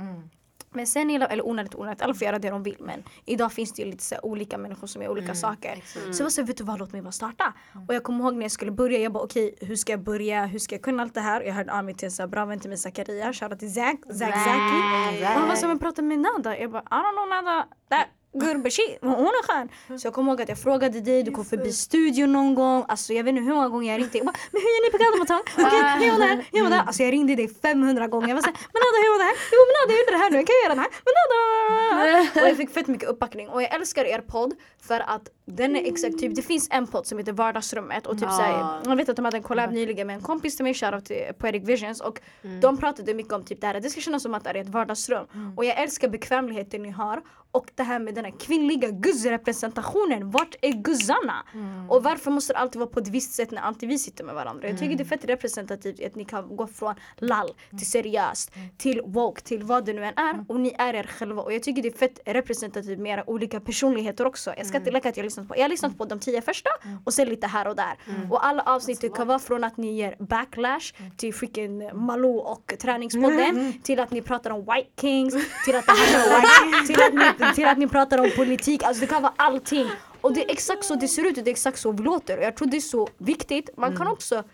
Men 0.70 0.86
sen, 0.86 1.10
eller 1.10 1.46
onödigt 1.46 1.74
onödigt, 1.74 2.02
alla 2.02 2.14
får 2.14 2.24
göra 2.24 2.38
det 2.38 2.50
de 2.50 2.62
vill 2.62 2.76
men 2.78 3.02
idag 3.24 3.52
finns 3.52 3.72
det 3.72 3.82
ju 3.82 3.90
lite 3.90 4.04
så 4.04 4.16
olika 4.22 4.58
människor 4.58 4.86
som 4.86 5.02
gör 5.02 5.10
olika 5.10 5.34
saker. 5.34 5.82
Så 6.12 6.20
jag 6.20 6.24
var 6.24 6.30
såhär, 6.30 6.46
vet 6.46 6.56
du 6.56 6.64
vad 6.64 6.78
låt 6.78 6.92
mig 6.92 7.02
bara 7.02 7.12
starta. 7.12 7.54
Och 7.88 7.94
jag 7.94 8.02
kommer 8.02 8.24
ihåg 8.24 8.34
när 8.34 8.42
jag 8.42 8.50
skulle 8.50 8.70
börja, 8.70 8.98
jag 8.98 9.12
bara 9.12 9.24
okej 9.24 9.54
hur 9.60 9.76
ska 9.76 9.92
jag 9.92 10.02
börja, 10.02 10.46
hur 10.46 10.58
ska 10.58 10.74
jag 10.74 10.82
kunna 10.82 11.02
allt 11.02 11.14
det 11.14 11.20
här? 11.20 11.40
Jag 11.40 11.54
hörde 11.54 11.72
av 11.72 11.84
mig 11.84 11.94
till 11.94 12.10
en 12.20 12.30
bra 12.30 12.44
vän 12.44 12.60
till 12.60 12.70
mig 12.70 12.78
Zakaria, 12.78 13.32
shoutout 13.32 13.58
till 13.58 13.74
Zack, 13.74 14.00
Zack 14.04 14.34
Zaki. 14.34 15.20
Och 15.20 15.26
han 15.26 15.48
var 15.48 15.68
jag 15.68 15.80
pratade 15.80 16.08
med 16.08 16.18
Nada, 16.18 16.58
jag 16.58 16.70
bara 16.70 16.82
I 16.82 16.94
don't 16.94 17.12
know 17.12 17.28
Nada, 17.28 17.66
that 17.90 18.06
Gurbashi, 18.40 18.98
hon 19.00 19.10
är 19.40 19.42
skön. 19.48 19.68
Så 19.98 20.06
jag 20.06 20.14
kommer 20.14 20.30
ihåg 20.32 20.42
att 20.42 20.48
jag 20.48 20.58
frågade 20.58 21.00
dig, 21.00 21.22
du 21.22 21.30
kom 21.30 21.44
förbi 21.44 21.72
studion 21.72 22.32
någon 22.32 22.54
gång. 22.54 22.84
Alltså 22.88 23.12
jag 23.12 23.24
vet 23.24 23.30
inte 23.30 23.42
hur 23.42 23.54
många 23.54 23.68
gånger 23.68 23.92
jag 23.92 23.98
ringde. 24.00 24.18
Jag 24.18 24.26
bara, 24.26 24.36
men 24.52 24.60
hur 24.62 24.68
gör 24.74 24.82
ni 24.86 24.90
på 24.94 24.98
Galdamatang? 25.04 25.42
Okej, 25.66 25.80
här? 26.28 26.44
Hur 26.52 26.62
var 26.62 26.70
det 26.70 26.76
här? 26.76 26.86
Alltså 26.86 27.02
jag 27.02 27.12
ringde 27.12 27.34
dig 27.34 27.48
500 27.48 28.06
gånger. 28.06 28.28
Jag 28.28 28.34
var 28.34 28.42
såhär, 28.42 28.56
men 28.72 28.80
Nada 28.84 28.98
hur 29.04 29.10
var 29.14 29.18
det 29.18 29.28
här? 29.30 29.36
Jo 29.56 29.60
men 29.66 29.74
Nada 29.78 29.90
jag 29.92 29.98
gjorde 30.00 30.12
det 30.16 30.22
här 30.24 30.30
nu, 30.30 30.36
jag 30.36 30.46
kan 30.46 30.56
göra 30.64 30.74
det 30.74 30.80
här. 30.80 30.90
Men 31.06 31.12
Nada! 31.18 32.40
Och 32.42 32.48
jag 32.50 32.56
fick 32.56 32.70
fett 32.70 32.86
mycket 32.86 33.08
uppbackning. 33.08 33.48
Och 33.48 33.62
jag 33.62 33.74
älskar 33.74 34.04
er 34.04 34.18
podd 34.20 34.54
för 34.88 35.00
att 35.00 35.28
den 35.46 35.76
är 35.76 35.84
exakt 35.92 36.18
typ, 36.18 36.34
det 36.36 36.42
finns 36.42 36.68
en 36.70 36.86
podd 36.86 37.06
som 37.06 37.18
heter 37.18 37.32
Vardagsrummet 37.32 38.06
och 38.06 38.14
typ 38.18 38.28
Ja. 38.30 38.36
såhär, 38.36 38.80
jag 38.84 38.96
vet 38.96 39.08
att 39.08 39.16
de 39.16 39.24
hade 39.24 39.36
en 39.36 39.42
collab 39.42 39.72
nyligen 39.72 40.06
med 40.06 40.16
en 40.16 40.22
kompis 40.22 40.56
till 40.56 40.64
mig, 40.64 40.74
shoutout 40.74 41.04
till 41.04 41.24
Poetic 41.38 41.62
Visions 41.68 42.00
och 42.00 42.20
de 42.60 42.76
pratade 42.76 43.14
mycket 43.14 43.32
om 43.32 43.44
typ 43.44 43.60
det 43.60 43.66
här, 43.66 43.80
det 43.80 43.90
ska 43.90 44.00
kännas 44.00 44.22
som 44.22 44.34
att 44.34 44.44
det 44.44 44.50
är 44.50 44.54
ett 44.54 44.68
vardagsrum. 44.68 45.26
Och 45.56 45.64
jag 45.64 45.78
älskar 45.82 46.08
bekvämligheten 46.08 46.82
ni 46.82 46.90
har 46.90 47.22
och 47.56 47.70
det 47.74 47.82
här 47.82 47.98
med 47.98 48.14
den 48.14 48.24
här 48.24 48.34
kvinnliga 48.40 48.90
guzzrepresentationen. 48.90 50.30
Vart 50.30 50.54
är 50.62 50.72
guzzarna? 50.72 51.46
Och 51.88 52.02
varför 52.02 52.30
måste 52.30 52.52
det 52.52 52.58
alltid 52.58 52.78
vara 52.78 52.90
på 52.90 53.00
ett 53.00 53.08
visst 53.08 53.32
sätt 53.32 53.50
när 53.50 53.62
alltid 53.62 53.88
vi 53.88 53.98
sitter 53.98 54.24
med 54.24 54.34
varandra? 54.34 54.68
Jag 54.68 54.78
tycker 54.78 54.96
det 54.96 55.02
är 55.02 55.04
fett 55.04 55.24
representativt 55.24 56.06
att 56.06 56.14
ni 56.14 56.24
kan 56.24 56.56
gå 56.56 56.66
från 56.66 56.94
lall 57.16 57.48
till 57.78 57.86
seriöst 57.86 58.52
till 58.78 59.00
woke 59.04 59.42
till 59.42 59.62
vad 59.62 59.84
det 59.84 59.92
nu 59.92 60.04
än 60.04 60.14
är 60.16 60.44
och 60.48 60.60
ni 60.60 60.74
är 60.78 60.94
er 60.94 61.02
själva. 61.18 61.42
Och 61.42 61.52
jag 61.52 61.62
tycker 61.62 61.82
det 61.82 61.88
är 61.88 61.98
fett 61.98 62.20
representativt 62.26 62.98
med 62.98 63.12
era 63.12 63.30
olika 63.30 63.60
personligheter 63.60 64.26
också. 64.26 64.54
Jag 64.56 64.66
ska 64.66 64.76
inte 64.78 64.90
leka 64.90 65.08
att 65.08 65.16
jag 65.16 65.22
har 65.22 65.26
lyssnat 65.26 65.48
på, 65.48 65.56
jag 65.56 65.62
har 65.62 65.68
lyssnat 65.68 65.98
på 65.98 66.04
de 66.04 66.18
tio 66.20 66.42
första 66.42 66.70
och 67.04 67.14
sen 67.14 67.28
lite 67.28 67.46
här 67.46 67.68
och 67.68 67.76
där. 67.76 67.98
Och 68.30 68.46
alla 68.46 68.62
avsnitt 68.62 69.14
kan 69.14 69.26
vara 69.26 69.38
från 69.38 69.64
att 69.64 69.76
ni 69.76 69.96
ger 69.96 70.16
backlash 70.18 70.92
till 71.16 71.34
freaking 71.34 71.90
Malou 71.94 72.38
och 72.38 72.74
träningspodden 72.78 73.72
till 73.82 74.00
att 74.00 74.10
ni 74.10 74.22
pratar 74.22 74.50
om 74.50 74.60
white 74.60 74.90
kings 75.00 75.34
till 75.64 75.76
att, 75.76 75.86
det 75.86 75.92
handlar 75.92 76.36
om 76.36 76.42
white, 76.42 76.86
till, 76.86 77.02
att 77.02 77.38
ni, 77.38 77.45
till 77.54 77.64
att 77.66 77.78
ni 77.78 77.88
pratar 77.88 78.18
om 78.18 78.30
politik. 78.36 78.82
Alltså 78.82 79.00
det 79.00 79.06
kan 79.06 79.22
vara 79.22 79.32
allting. 79.36 79.86
Och 80.20 80.32
det 80.34 80.44
är 80.44 80.50
exakt 80.52 80.84
så 80.84 80.94
det 80.94 81.08
ser 81.08 81.26
ut 81.26 81.38
och 81.38 81.44
det 81.44 81.50
är 81.50 81.52
exakt 81.52 81.78
så 81.78 81.92
vi 81.92 82.02
låter. 82.02 82.38
Och 82.38 82.44
jag 82.44 82.56
tror 82.56 82.68
det 82.68 82.76
är 82.76 82.80
så 82.80 83.08
viktigt. 83.18 83.70
Man 83.76 83.96
kan 83.96 84.06
också 84.06 84.44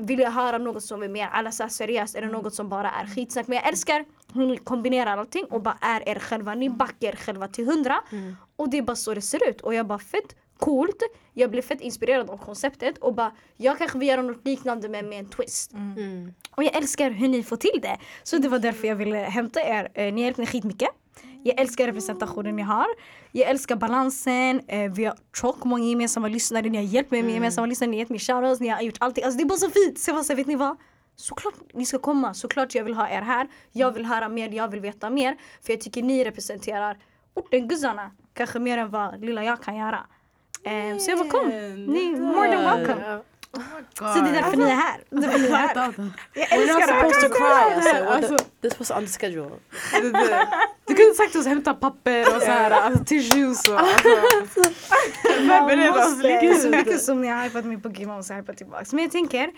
vill 0.00 0.18
jag 0.18 0.30
höra 0.30 0.58
något 0.58 0.82
som 0.84 1.02
är 1.02 1.08
mer 1.08 1.28
alla 1.32 1.52
så 1.52 1.62
här 1.62 1.70
seriöst 1.70 2.14
eller 2.14 2.26
något 2.28 2.54
som 2.54 2.68
bara 2.68 2.90
är 2.90 3.06
skitsnack. 3.06 3.46
Men 3.46 3.56
jag 3.56 3.68
älskar 3.68 4.04
hur 4.34 4.46
ni 4.46 4.56
kombinerar 4.56 5.16
allting 5.18 5.44
och 5.44 5.60
bara 5.62 5.78
är 5.80 6.08
er 6.08 6.18
själva. 6.18 6.54
Ni 6.54 6.70
backar 6.70 7.08
er 7.08 7.16
själva 7.16 7.48
till 7.48 7.66
hundra. 7.66 8.00
Och 8.56 8.68
det 8.70 8.78
är 8.78 8.82
bara 8.82 8.96
så 8.96 9.14
det 9.14 9.22
ser 9.22 9.48
ut. 9.48 9.60
Och 9.60 9.74
jag 9.74 9.86
bara 9.86 9.98
fett 9.98 10.36
coolt. 10.58 11.02
Jag 11.32 11.50
blev 11.50 11.62
fett 11.62 11.80
inspirerad 11.80 12.30
av 12.30 12.36
konceptet 12.36 12.98
och 12.98 13.14
bara 13.14 13.32
jag 13.56 13.78
kanske 13.78 13.98
vill 13.98 14.08
göra 14.08 14.22
något 14.22 14.44
liknande 14.44 14.88
men 14.88 15.08
med 15.08 15.18
en 15.18 15.28
twist. 15.28 15.72
Och 16.56 16.64
jag 16.64 16.76
älskar 16.76 17.10
hur 17.10 17.28
ni 17.28 17.42
får 17.42 17.56
till 17.56 17.80
det. 17.82 17.96
Så 18.22 18.38
det 18.38 18.48
var 18.48 18.58
därför 18.58 18.88
jag 18.88 18.96
ville 18.96 19.16
hämta 19.18 19.60
er. 19.60 19.88
Eh, 19.94 20.04
Ni 20.04 20.20
har 20.20 20.24
hjälpt 20.24 20.38
mig 20.38 20.46
skitmycket. 20.46 20.88
Jag 21.42 21.60
älskar 21.60 21.86
representationen 21.86 22.56
ni 22.56 22.62
har. 22.62 22.86
Jag 23.32 23.50
älskar 23.50 23.76
balansen. 23.76 24.60
Eh, 24.68 24.92
vi 24.92 25.04
har 25.04 25.14
tjock 25.36 25.64
många 25.64 25.84
gemensamma 25.84 26.28
lyssnare. 26.28 26.68
Ni 26.68 26.76
har 26.76 26.84
hjälpt 26.84 27.10
mig 27.10 27.22
med 27.22 27.34
gemensamma 27.34 27.66
lyssnare. 27.66 27.90
Ni 27.90 27.96
har 27.96 28.00
gett 28.00 28.08
mig 28.10 28.18
shoutouts. 28.18 28.60
Ni 28.60 28.68
har 28.68 28.80
gjort 28.82 28.96
allting. 29.00 29.24
Alltså 29.24 29.38
det 29.38 29.42
är 29.42 29.48
bara 29.48 29.58
så 29.58 29.70
fint. 29.70 29.98
Så 29.98 30.10
jag 30.10 30.14
var 30.16 30.22
så 30.22 30.34
vet 30.34 30.46
ni 30.46 30.56
vad? 30.56 30.76
Såklart 31.16 31.54
ni 31.74 31.86
ska 31.86 31.98
komma. 31.98 32.34
Såklart 32.34 32.74
jag 32.74 32.84
vill 32.84 32.94
ha 32.94 33.08
er 33.08 33.22
här. 33.22 33.48
Jag 33.72 33.92
vill 33.92 34.04
höra 34.04 34.28
mer. 34.28 34.48
Jag 34.48 34.68
vill 34.68 34.80
veta 34.80 35.10
mer. 35.10 35.36
För 35.62 35.72
jag 35.72 35.80
tycker 35.80 36.02
ni 36.02 36.24
representerar 36.24 36.98
orten 37.34 37.68
guzzarna. 37.68 38.10
Kanske 38.34 38.58
mer 38.58 38.78
än 38.78 38.90
vad 38.90 39.20
lilla 39.24 39.44
jag 39.44 39.62
kan 39.62 39.76
göra. 39.76 40.06
Eh, 40.64 40.98
så 40.98 41.10
jag 41.10 41.18
bara 41.18 41.28
kom. 41.28 41.48
Ni 41.48 42.12
är 42.12 42.20
more 42.20 42.52
than 42.52 42.64
welcome. 42.64 43.22
Så 43.98 44.04
det 44.04 44.28
är 44.28 44.32
därför 44.32 44.56
ni 44.56 44.64
är 44.64 44.68
här. 44.68 45.00
Ni 45.10 45.24
är 45.26 45.56
här. 45.56 45.74
Jag 46.34 46.48
We're 46.48 46.52
älskar 46.54 47.04
not 47.04 47.14
det. 47.14 47.20
supposed 47.20 47.30
to 47.30 47.36
cry 47.36 47.46
alltså. 47.74 48.04
Alltså- 48.04 48.36
the- 48.36 48.68
This 48.68 48.78
was 48.78 48.90
on 48.90 49.06
the 49.06 49.12
schedule. 49.12 49.50
Det- 49.92 50.10
det- 50.10 50.48
Du 50.86 50.94
kunde 50.94 51.14
sagt 51.14 51.36
oss 51.36 51.46
hämta 51.46 51.74
papper 51.74 52.36
och 52.36 52.42
så 52.42 52.50
här, 52.50 52.70
alltså, 52.70 53.04
tissues 53.04 53.68
och 53.68 53.80
alltså. 53.80 54.08
Förbered 55.22 55.90
oss 55.90 55.96
måste, 55.96 56.40
lite. 56.42 56.54
så 56.60 56.68
mycket 56.70 57.00
som 57.02 57.20
ni 57.20 57.28
har 57.28 57.42
hypat 57.44 57.64
mig 57.64 57.80
på 57.80 57.88
Gud, 57.88 58.06
man 58.06 58.16
måste 58.16 58.34
hypa 58.34 58.52
tillbaka. 58.52 58.84
Men 58.92 59.02
jag 59.04 59.12
tänker, 59.12 59.50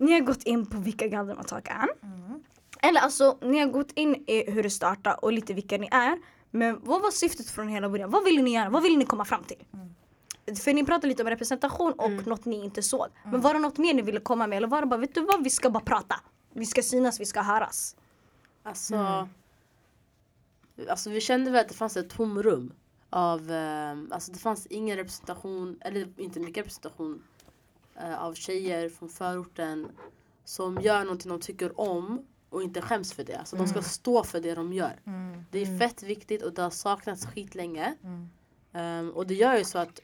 ni 0.00 0.12
har 0.12 0.20
gått 0.20 0.42
in 0.42 0.66
på 0.66 0.78
vilka 0.78 1.06
Galdramatak 1.06 1.68
är. 1.68 1.88
Eller 2.88 3.00
alltså, 3.00 3.38
ni 3.42 3.58
har 3.58 3.66
gått 3.66 3.92
in 3.94 4.14
i 4.26 4.50
hur 4.50 4.62
det 4.62 4.70
startade 4.70 5.16
och 5.16 5.32
lite 5.32 5.54
vilka 5.54 5.76
ni 5.78 5.88
är. 5.92 6.18
Men 6.50 6.78
vad 6.82 7.02
var 7.02 7.10
syftet 7.10 7.50
från 7.50 7.68
hela 7.68 7.88
början? 7.88 8.10
Vad 8.10 8.24
ville 8.24 8.42
ni 8.42 8.54
göra? 8.54 8.68
Vad 8.70 8.82
ville 8.82 8.96
ni 8.96 9.04
komma 9.04 9.24
fram 9.24 9.44
till? 9.44 9.56
För 10.46 10.72
ni 10.72 10.84
pratade 10.84 11.06
lite 11.06 11.22
om 11.22 11.28
representation 11.28 11.92
och 11.92 12.26
något 12.26 12.44
ni 12.44 12.64
inte 12.64 12.82
såg. 12.82 13.06
Men 13.24 13.40
var 13.40 13.54
det 13.54 13.60
något 13.60 13.78
mer 13.78 13.94
ni 13.94 14.02
ville 14.02 14.20
komma 14.20 14.46
med? 14.46 14.56
Eller 14.56 14.68
var 14.68 14.80
det 14.80 14.86
bara, 14.86 15.00
vet 15.00 15.14
du 15.14 15.20
vad, 15.20 15.44
vi 15.44 15.50
ska 15.50 15.70
bara 15.70 15.84
prata. 15.84 16.20
Vi 16.52 16.66
ska 16.66 16.82
synas, 16.82 17.20
vi 17.20 17.26
ska 17.26 17.42
höras. 17.42 17.96
Alltså, 18.62 19.28
alltså 20.88 21.10
vi 21.10 21.20
kände 21.20 21.50
väl 21.50 21.60
att 21.60 21.68
det 21.68 21.74
fanns 21.74 21.96
ett 21.96 22.10
tomrum 22.10 22.72
av, 23.10 23.50
eh, 23.50 23.96
alltså 24.10 24.32
det 24.32 24.38
fanns 24.38 24.66
ingen 24.66 24.96
representation, 24.96 25.78
eller 25.80 26.20
inte 26.20 26.40
mycket 26.40 26.56
representation 26.56 27.22
eh, 27.96 28.22
av 28.24 28.34
tjejer 28.34 28.88
från 28.88 29.08
förorten 29.08 29.88
som 30.44 30.78
gör 30.80 31.04
någonting 31.04 31.30
de 31.30 31.40
tycker 31.40 31.80
om 31.80 32.26
och 32.50 32.62
inte 32.62 32.80
skäms 32.82 33.12
för 33.12 33.24
det. 33.24 33.36
Alltså 33.36 33.56
de 33.56 33.66
ska 33.66 33.82
stå 33.82 34.24
för 34.24 34.40
det 34.40 34.54
de 34.54 34.72
gör. 34.72 35.00
Det 35.50 35.58
är 35.58 35.78
fett 35.78 36.02
viktigt 36.02 36.42
och 36.42 36.52
det 36.54 36.62
har 36.62 36.70
saknats 36.70 37.26
skitlänge. 37.26 37.94
Um, 38.72 39.10
och 39.10 39.26
det 39.26 39.34
gör 39.34 39.56
ju 39.58 39.64
så 39.64 39.78
att 39.78 40.00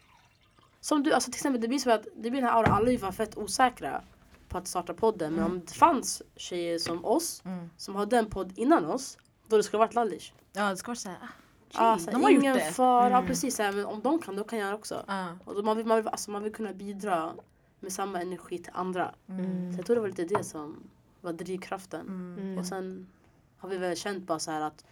som 0.81 1.03
du, 1.03 1.13
alltså 1.13 1.31
till 1.31 1.39
exempel 1.39 1.61
det 1.61 1.69
blir 1.69 1.79
så 1.79 1.91
att 1.91 2.07
det 2.17 2.31
blir 2.31 2.41
den 2.41 2.51
här 2.51 2.57
auran, 2.57 2.73
alla 2.73 2.99
var 2.99 3.13
fett 3.13 3.37
osäkra 3.37 4.03
på 4.49 4.59
att 4.59 4.69
starta 4.69 4.95
podden. 4.95 5.35
Men 5.35 5.45
om 5.45 5.61
det 5.61 5.73
fanns 5.73 6.23
tjejer 6.37 6.79
som 6.79 7.05
oss 7.05 7.43
som 7.77 7.97
hade 7.97 8.19
en 8.19 8.27
podd 8.27 8.53
innan 8.57 8.85
oss 8.85 9.19
då 9.47 9.57
det 9.57 9.63
skulle 9.63 9.79
varit 9.79 9.95
lallish. 9.95 10.33
Ja 10.53 10.71
det 10.71 10.77
ska 10.77 10.89
vara 10.89 10.97
såhär, 10.97 11.19
ah, 11.23 11.29
Ja, 11.73 11.97
chill, 11.97 12.05
så 12.05 12.11
de 12.11 12.23
har 12.23 12.31
gjort 12.31 12.43
ingen 12.43 12.57
det. 12.57 12.73
fara, 12.73 13.11
ja, 13.11 13.23
precis. 13.27 13.57
Så 13.57 13.63
här, 13.63 13.73
men 13.73 13.85
om 13.85 14.01
de 14.01 14.19
kan 14.19 14.37
då 14.37 14.45
kan 14.45 14.59
jag 14.59 14.75
också. 14.75 15.05
Ah. 15.07 15.27
Och 15.45 15.55
då 15.55 15.63
man, 15.63 15.77
vill, 15.77 15.87
man, 15.87 15.97
vill, 15.97 16.09
alltså, 16.09 16.31
man 16.31 16.43
vill 16.43 16.53
kunna 16.53 16.73
bidra 16.73 17.33
med 17.81 17.93
samma 17.93 18.21
energi 18.21 18.59
till 18.59 18.73
andra. 18.75 19.15
Så 19.73 19.79
jag 19.79 19.87
tror 19.87 19.97
det 19.97 20.01
var 20.01 20.09
lite 20.09 20.25
det 20.25 20.45
som 20.45 20.91
var 21.21 21.33
drivkraften. 21.33 22.57
Och 22.59 22.67
sen 22.67 23.07
har 23.59 23.69
vi 23.69 23.77
väl 23.77 23.97
känt 23.97 24.27
bara 24.27 24.39
så 24.39 24.51
här 24.51 24.61
att 24.61 24.85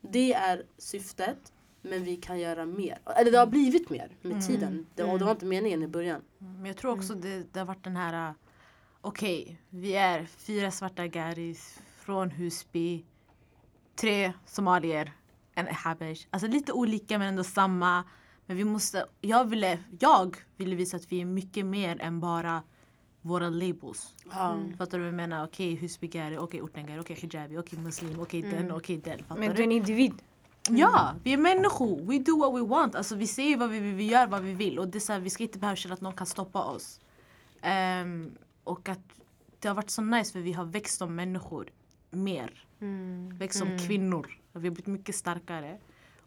det 0.00 0.32
är 0.32 0.66
syftet 0.78 1.51
men 1.82 2.04
vi 2.04 2.16
kan 2.16 2.40
göra 2.40 2.66
mer. 2.66 2.98
Eller 3.16 3.30
det 3.30 3.38
har 3.38 3.46
blivit 3.46 3.90
mer 3.90 4.10
med 4.22 4.46
tiden. 4.46 4.86
Det, 4.94 5.04
och 5.04 5.18
det 5.18 5.24
var 5.24 5.32
inte 5.32 5.46
meningen 5.46 5.82
i 5.82 5.88
början. 5.88 6.22
Men 6.38 6.64
jag 6.64 6.76
tror 6.76 6.92
också 6.92 7.14
det, 7.14 7.52
det 7.52 7.58
har 7.58 7.66
varit 7.66 7.84
den 7.84 7.96
här, 7.96 8.28
uh, 8.30 8.34
okej, 9.00 9.60
vi 9.70 9.96
är 9.96 10.26
fyra 10.26 10.70
svarta 10.70 11.06
garis 11.06 11.80
från 11.98 12.30
Husby, 12.30 13.04
tre 13.96 14.32
somalier, 14.46 15.12
en 15.54 15.66
habesh. 15.66 16.26
Alltså 16.30 16.48
lite 16.48 16.72
olika 16.72 17.18
men 17.18 17.28
ändå 17.28 17.44
samma. 17.44 18.04
Men 18.46 18.56
vi 18.56 18.64
måste, 18.64 19.06
jag 19.20 19.44
ville, 19.44 19.78
jag 20.00 20.36
ville 20.56 20.76
visa 20.76 20.96
att 20.96 21.12
vi 21.12 21.20
är 21.20 21.24
mycket 21.24 21.66
mer 21.66 22.02
än 22.02 22.20
bara 22.20 22.62
våra 23.20 23.48
labels. 23.48 24.14
Ja. 24.30 24.58
Fattar 24.78 24.98
du 24.98 25.04
vad 25.04 25.08
jag 25.08 25.14
menar? 25.14 25.44
Okej, 25.44 25.74
Husby 25.74 26.06
gari, 26.06 26.38
okej 26.38 26.62
ortengari, 26.62 27.00
okej 27.00 27.16
hijabi, 27.16 27.58
okej 27.58 27.78
muslim, 27.78 28.20
okej 28.20 28.42
den, 28.42 28.72
okej 28.72 28.96
den. 28.96 29.18
Fattar 29.18 29.40
Men 29.40 29.48
du? 29.48 29.56
du 29.56 29.62
är 29.62 29.66
en 29.66 29.72
individ. 29.72 30.22
Ja, 30.70 31.14
vi 31.22 31.32
är 31.32 31.36
människor. 31.36 32.02
We 32.02 32.18
do 32.18 32.38
what 32.38 32.54
we 32.54 32.66
want. 32.68 32.94
Alltså, 32.94 33.16
vi 33.16 33.26
säger 33.26 33.56
vad 33.56 33.70
vi 33.70 33.78
vill, 33.78 33.94
vi 33.94 34.06
gör 34.06 34.26
vad 34.26 34.42
vi 34.42 34.54
vill. 34.54 34.78
Och 34.78 34.88
det 34.88 34.98
är 34.98 35.00
så 35.00 35.12
här, 35.12 35.20
vi 35.20 35.30
ska 35.30 35.42
inte 35.42 35.58
behöva 35.58 35.76
känna 35.76 35.94
att 35.94 36.00
någon 36.00 36.12
kan 36.12 36.26
stoppa 36.26 36.64
oss. 36.64 37.00
Ehm, 37.60 38.30
och 38.64 38.88
att 38.88 39.00
det 39.58 39.68
har 39.68 39.74
varit 39.74 39.90
så 39.90 40.02
nice 40.02 40.32
för 40.32 40.40
vi 40.40 40.52
har 40.52 40.64
växt 40.64 40.98
som 40.98 41.14
människor 41.14 41.70
mer. 42.10 42.64
Växt 43.38 43.58
som 43.58 43.68
kvinnor. 43.78 44.26
Vi 44.52 44.52
har 44.52 44.60
blivit 44.60 44.86
mycket 44.86 45.14
starkare. 45.14 45.78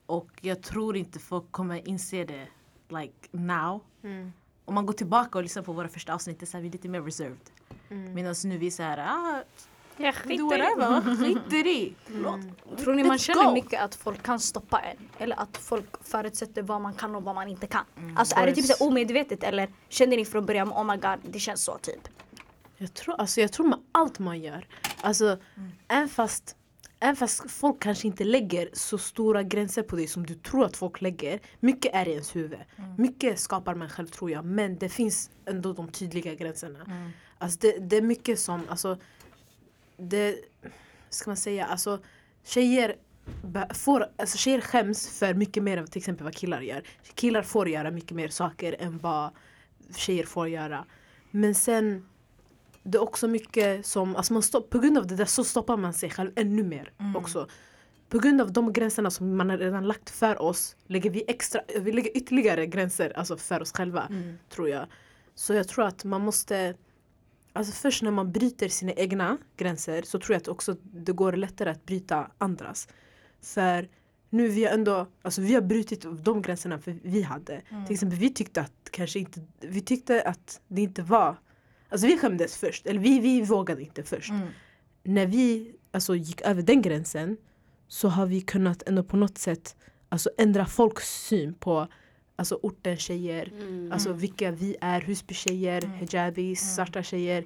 Och 0.06 0.32
jag 0.42 0.62
tror 0.62 0.98
inte 0.98 1.20
folk 1.20 1.52
kommer 1.52 1.88
inse 1.88 2.24
det 2.24 2.48
like 2.90 3.28
now. 3.32 3.82
Om 4.66 4.76
man 4.76 4.86
går 4.86 4.94
tillbaka 4.94 5.38
och 5.38 5.44
lyssnar 5.44 5.64
på 5.64 5.74
våra 5.74 5.88
första 5.88 6.14
avsnitt, 6.14 6.50
så 6.50 6.58
här, 6.58 6.62
vi 6.62 6.68
är 6.68 6.72
lite 6.72 6.90
mer 6.90 7.02
reserved. 7.02 7.50
Medan 7.90 8.36
nu 8.46 8.58
vi 8.58 8.68
är 8.68 8.72
så 8.72 8.84
här, 8.84 8.98
ah, 8.98 9.44
Jag 9.98 10.16
skiter 10.16 10.34
i. 10.34 10.38
whatever, 10.42 11.16
skiter 11.16 11.68
i. 11.68 11.96
Tror 12.78 12.94
ni 12.94 13.04
man 13.04 13.18
känner 13.18 13.54
mycket 13.54 13.82
att 13.82 13.96
folk 13.96 14.24
kan 14.24 14.40
stoppa 14.40 14.80
en? 14.80 14.98
Eller 15.18 15.40
att 15.40 15.58
folk 15.58 16.08
förutsätter 16.08 16.62
vad 16.62 16.82
man 16.82 16.94
kan 16.94 17.16
och 17.16 17.24
vad 17.24 17.36
man 17.36 17.48
inte 17.48 17.68
kan? 17.68 17.86
Alltså 18.16 18.36
är 18.36 18.46
det 18.46 18.56
typ 18.56 18.66
så 18.66 18.84
här 18.84 18.88
omedvetet 18.92 19.44
eller 19.44 19.70
känner 19.90 20.18
ni 20.18 20.26
från 20.26 20.46
början 20.46 20.70
oh 20.70 20.84
my 20.84 20.98
god 20.98 21.20
det 21.24 21.40
känns 21.40 21.64
så 21.64 21.78
typ? 21.78 22.08
Jag 22.78 22.94
tror, 22.94 23.16
alltså, 23.16 23.42
jag 23.42 23.52
tror 23.52 23.68
med 23.68 23.80
allt 23.92 24.20
man 24.20 24.42
gör. 24.42 24.68
Alltså, 25.02 25.38
även, 25.88 26.10
fast, 26.10 26.56
även 27.00 27.16
fast 27.16 27.52
folk 27.52 27.80
kanske 27.82 28.08
inte 28.08 28.24
lägger 28.24 28.70
så 28.74 28.98
stora 28.98 29.44
gränser 29.44 29.84
på 29.84 29.96
dig 29.96 30.08
som 30.08 30.26
du 30.26 30.36
tror 30.36 30.66
att 30.66 30.78
folk 30.78 31.02
lägger. 31.02 31.40
Mycket 31.60 31.96
är 31.96 32.08
i 32.08 32.12
ens 32.12 32.36
huvud. 32.36 32.60
Mycket 32.98 33.40
skapar 33.40 33.76
man 33.76 33.90
själv 33.90 34.08
tror 34.08 34.32
jag. 34.32 34.46
Men 34.46 34.78
det 34.78 34.90
finns 34.90 35.30
ändå 35.46 35.74
de 35.74 35.88
tydliga 35.92 36.34
gränserna. 36.34 36.80
Alltså, 37.38 37.60
det, 37.62 37.78
det 37.80 37.98
är 37.98 38.02
mycket 38.02 38.40
som, 38.40 38.62
alltså, 38.70 38.98
det, 39.98 40.36
ska 41.10 41.30
man 41.30 41.38
säga, 41.38 41.66
alltså 41.66 42.00
tjejer 42.44 42.96
får, 43.74 44.08
alltså 44.18 44.38
tjejer 44.38 44.62
skäms 44.62 45.20
för 45.20 45.34
mycket 45.34 45.64
mer 45.64 45.78
än 45.78 45.88
till 45.88 46.00
exempel 46.00 46.24
vad 46.24 46.36
killar 46.36 46.62
gör. 46.62 46.84
Killar 47.16 47.42
får 47.42 47.70
göra 47.70 47.92
mycket 47.92 48.12
mer 48.12 48.28
saker 48.28 48.76
än 48.80 48.98
vad 48.98 49.30
tjejer 49.96 50.26
får 50.26 50.48
göra. 50.48 50.86
Men 51.32 51.56
sen 51.56 52.06
det 52.84 52.98
är 52.98 53.02
också 53.02 53.28
mycket 53.28 53.86
som, 53.86 54.16
alltså 54.16 54.34
man 54.34 54.44
stopp, 54.44 54.70
på 54.70 54.80
grund 54.80 54.98
av 54.98 55.08
det 55.08 55.16
där 55.16 55.26
så 55.26 55.44
stoppar 55.44 55.78
man 55.78 55.94
sig 55.94 56.10
själv 56.10 56.32
ännu 56.36 56.64
mer 56.64 56.92
också. 57.16 57.48
På 58.10 58.20
grund 58.20 58.42
av 58.42 58.52
de 58.52 58.74
gränserna 58.74 59.12
som 59.12 59.38
man 59.38 59.50
har 59.50 59.58
redan 59.58 59.88
lagt 59.88 60.10
för 60.10 60.42
oss 60.42 60.76
lägger 60.88 61.10
vi 61.10 61.24
extra, 61.28 61.62
vi 61.80 61.92
lägger 61.92 62.18
ytterligare 62.18 62.66
gränser 62.66 63.18
alltså 63.18 63.38
för 63.38 63.62
oss 63.62 63.72
själva 63.72 64.10
tror 64.50 64.70
jag. 64.70 64.86
Så 65.36 65.54
jag 65.54 65.68
tror 65.68 65.86
att 65.86 66.04
man 66.04 66.22
måste 66.22 66.76
Alltså 67.56 67.74
först 67.74 68.04
när 68.04 68.12
man 68.12 68.32
bryter 68.32 68.68
sina 68.70 68.92
egna 68.92 69.38
gränser 69.58 70.02
så 70.02 70.20
tror 70.20 70.34
jag 70.34 70.42
att 70.42 70.48
också 70.48 70.76
det 70.82 71.12
går 71.12 71.34
lättare 71.34 71.70
att 71.70 71.86
bryta 71.86 72.32
andras. 72.38 72.88
För 73.42 73.90
nu 74.30 74.48
vi 74.48 74.66
har 74.66 74.72
ändå, 74.72 75.08
alltså 75.22 75.42
vi 75.42 75.54
har 75.54 75.62
brutit 75.62 76.06
de 76.24 76.42
gränserna 76.42 76.80
för 76.80 77.00
vi 77.04 77.22
hade. 77.22 77.62
Till 77.86 77.94
exempel 77.94 78.20
vi 78.20 78.30
tyckte 78.34 78.62
att 78.62 78.72
kanske 78.92 79.20
inte, 79.20 79.42
vi 79.60 79.82
tyckte 79.82 80.22
att 80.22 80.62
det 80.68 80.82
inte 80.82 81.02
var, 81.02 81.36
alltså 81.90 82.08
vi 82.08 82.18
skämdes 82.18 82.58
först, 82.58 82.86
eller 82.88 83.00
vi, 83.00 83.20
vi 83.20 83.42
vågade 83.42 83.82
inte 83.82 84.04
först. 84.04 84.32
När 85.04 85.26
vi 85.26 85.76
alltså 85.92 86.16
gick 86.16 86.42
över 86.42 86.62
den 86.62 86.82
gränsen 86.82 87.38
så 87.88 88.08
har 88.08 88.26
vi 88.26 88.42
kunnat 88.42 88.84
ändå 88.88 89.04
på 89.04 89.18
något 89.18 89.38
sätt 89.38 89.76
alltså 90.10 90.30
ändra 90.38 90.66
folks 90.66 91.26
syn 91.26 91.54
på 91.54 91.88
alltså 92.36 92.60
ortens 92.62 93.00
tjejer, 93.00 93.52
alltså 93.92 94.14
vilka 94.14 94.52
vi 94.52 94.76
är, 94.82 95.02
Husby-tjejer, 95.02 95.82
hijabis, 95.82 96.76
svarta 96.76 97.04
tjejer. 97.04 97.46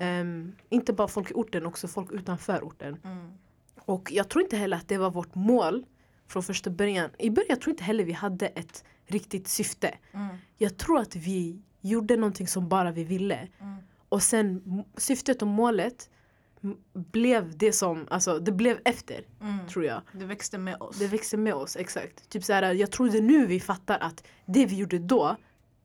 Ehm, 0.00 0.52
inte 0.68 0.92
bara 0.92 1.08
folk 1.08 1.30
i 1.30 1.34
orten, 1.34 1.66
också 1.66 1.88
folk 1.88 2.12
utanför 2.12 2.60
orten. 2.64 2.96
Och 3.84 4.12
jag 4.12 4.28
tror 4.28 4.42
inte 4.42 4.56
heller 4.56 4.76
att 4.76 4.88
det 4.88 4.98
var 4.98 5.10
vårt 5.10 5.34
mål 5.34 5.84
från 6.26 6.42
första 6.42 6.70
början. 6.70 7.10
I 7.18 7.30
början 7.30 7.58
tror 7.58 7.68
jag 7.68 7.72
inte 7.72 7.84
heller 7.84 8.04
vi 8.04 8.12
hade 8.12 8.46
ett 8.46 8.84
riktigt 9.06 9.48
syfte. 9.48 9.94
Jag 10.58 10.76
tror 10.76 10.98
att 11.00 11.16
vi 11.16 11.62
gjorde 11.80 12.16
någonting 12.16 12.46
som 12.48 12.68
bara 12.68 12.92
vi 12.92 13.04
ville. 13.04 13.48
Och 14.08 14.22
sen 14.22 14.62
syftet 14.96 15.42
och 15.42 15.48
målet 15.48 16.10
blev 16.92 17.58
det 17.58 17.72
som, 17.72 18.06
alltså 18.10 18.38
det 18.38 18.52
blev 18.52 18.78
efter 18.84 19.24
tror 19.68 19.84
jag. 19.84 20.02
Det 20.12 20.24
växte 20.24 20.58
med 20.58 20.76
oss. 20.82 20.98
Det 20.98 21.06
växer 21.06 21.38
med 21.38 21.54
oss, 21.54 21.76
exakt. 21.76 22.28
Typ 22.28 22.44
så 22.44 22.52
här, 22.52 22.74
jag 22.74 22.90
tror 22.90 23.08
det 23.08 23.18
är 23.18 23.22
nu 23.22 23.46
vi 23.46 23.60
fattar 23.60 23.98
att 23.98 24.26
det 24.46 24.66
vi 24.66 24.76
gjorde 24.76 24.98
då 24.98 25.36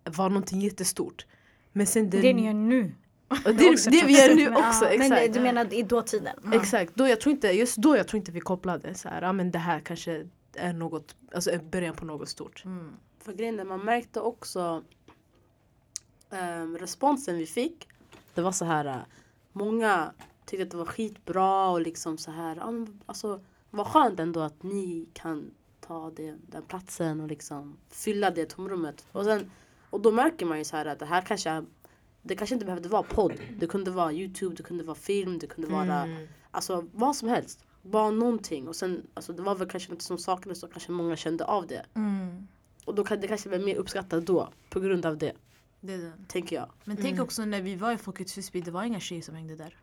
var 0.04 0.30
någonting 0.30 0.62
jättestort. 0.62 1.26
Men 1.72 1.88
sen 1.88 2.10
det, 2.10 2.22
Det 2.22 2.34
ni 2.34 2.46
gör 2.46 2.54
nu. 2.54 2.92
och 3.28 3.56
det, 3.56 3.70
också 3.70 3.90
det 3.90 4.04
vi 4.06 4.14
gör 4.14 4.36
nu 4.36 4.56
också, 4.56 4.86
exakt. 4.86 5.10
Men 5.10 5.32
du 5.32 5.40
menar 5.40 5.74
i 5.74 5.84
dåtiden? 5.84 6.36
Exakt, 6.54 6.96
då 6.96 7.08
jag 7.08 7.22
tror 7.22 7.36
inte, 7.36 7.48
just 7.48 7.78
då 7.78 7.98
jag 7.98 8.08
tror 8.08 8.18
inte 8.18 8.32
vi 8.32 8.40
kopplade 8.40 8.94
så 8.96 9.10
här, 9.10 9.34
men 9.34 9.52
det 9.52 9.60
här 9.60 9.80
kanske 9.80 10.28
är 10.56 10.74
något, 10.74 11.16
alltså 11.34 11.52
är 11.52 11.58
början 11.60 11.96
på 11.96 12.06
något 12.06 12.30
stort. 12.30 12.64
För 13.20 13.34
grejen 13.34 13.68
man 13.68 13.80
märkte 13.86 14.20
också 14.20 14.84
ehm, 16.30 16.78
responsen 16.78 17.38
vi 17.38 17.46
fick. 17.46 17.88
Det 18.34 18.42
var 18.42 18.52
så 18.52 18.66
här, 18.66 18.86
äh, 18.86 18.96
många 19.52 20.14
tyckte 20.46 20.64
att 20.64 20.72
det 20.72 20.78
var 20.78 20.86
skitbra 20.86 21.70
och 21.70 21.82
liksom 21.82 22.18
så 22.18 22.32
här, 22.32 22.64
alltså 23.06 23.42
vad 23.70 23.88
skönt 23.88 24.20
ändå 24.20 24.40
att 24.40 24.64
ni 24.64 25.08
kan 25.14 25.52
ta 25.80 26.12
det, 26.16 26.38
den 26.48 26.64
platsen 26.64 27.22
och 27.22 27.28
liksom 27.28 27.78
fylla 27.90 28.32
det 28.32 28.46
tomrummet. 28.46 29.06
Och, 29.12 29.26
sen, 29.26 29.52
och 29.90 30.02
då 30.02 30.12
märker 30.12 30.46
man 30.46 30.58
ju 30.58 30.64
så 30.64 30.78
här 30.78 30.86
att 30.86 31.00
det 31.00 31.06
här 31.06 31.22
kanske 31.22 31.50
är, 31.50 31.66
det 32.22 32.36
kanske 32.36 32.56
inte 32.56 32.66
behövde 32.66 32.90
vara 32.90 33.04
podd. 33.04 33.34
Det 33.60 33.68
kunde 33.68 33.92
vara 33.92 34.14
Youtube, 34.14 34.56
det 34.56 34.64
kunde 34.64 34.84
vara 34.84 34.96
film, 34.96 35.40
det 35.40 35.48
kunde 35.48 35.72
vara 35.72 36.08
alltså 36.52 36.88
vad 36.94 37.16
som 37.16 37.30
helst. 37.30 37.66
Bara 37.82 38.12
någonting. 38.12 38.68
Och 38.68 38.76
sen, 38.76 39.08
alltså 39.14 39.34
det 39.34 39.42
var 39.42 39.56
väl 39.56 39.70
kanske 39.70 39.92
något 39.92 40.02
som 40.02 40.18
saknades 40.18 40.64
och 40.64 40.72
kanske 40.72 40.92
många 40.92 41.16
kände 41.16 41.46
av 41.46 41.68
det. 41.68 41.86
Mm. 41.94 42.48
Och 42.86 42.96
då 42.96 43.04
kan 43.04 43.22
det 43.22 43.28
kanske 43.28 43.50
bli 43.50 43.60
mer 43.60 43.76
uppskattat 43.76 44.26
då. 44.26 44.50
På 44.70 44.80
grund 44.80 45.06
av 45.06 45.18
det. 45.18 45.34
Det 45.80 45.94
är 45.94 45.98
den. 45.98 46.26
Tänker 46.28 46.56
jag. 46.56 46.70
Men 46.84 46.98
tänk 46.98 47.20
också 47.20 47.46
när 47.46 47.62
vi 47.62 47.76
var 47.76 47.92
i 47.92 47.98
Folkets 47.98 48.38
Husby, 48.38 48.62
det 48.62 48.72
var 48.72 48.84
inga 48.84 49.00
tjejer 49.00 49.22
som 49.22 49.36
hängde 49.36 49.56
där. 49.56 49.78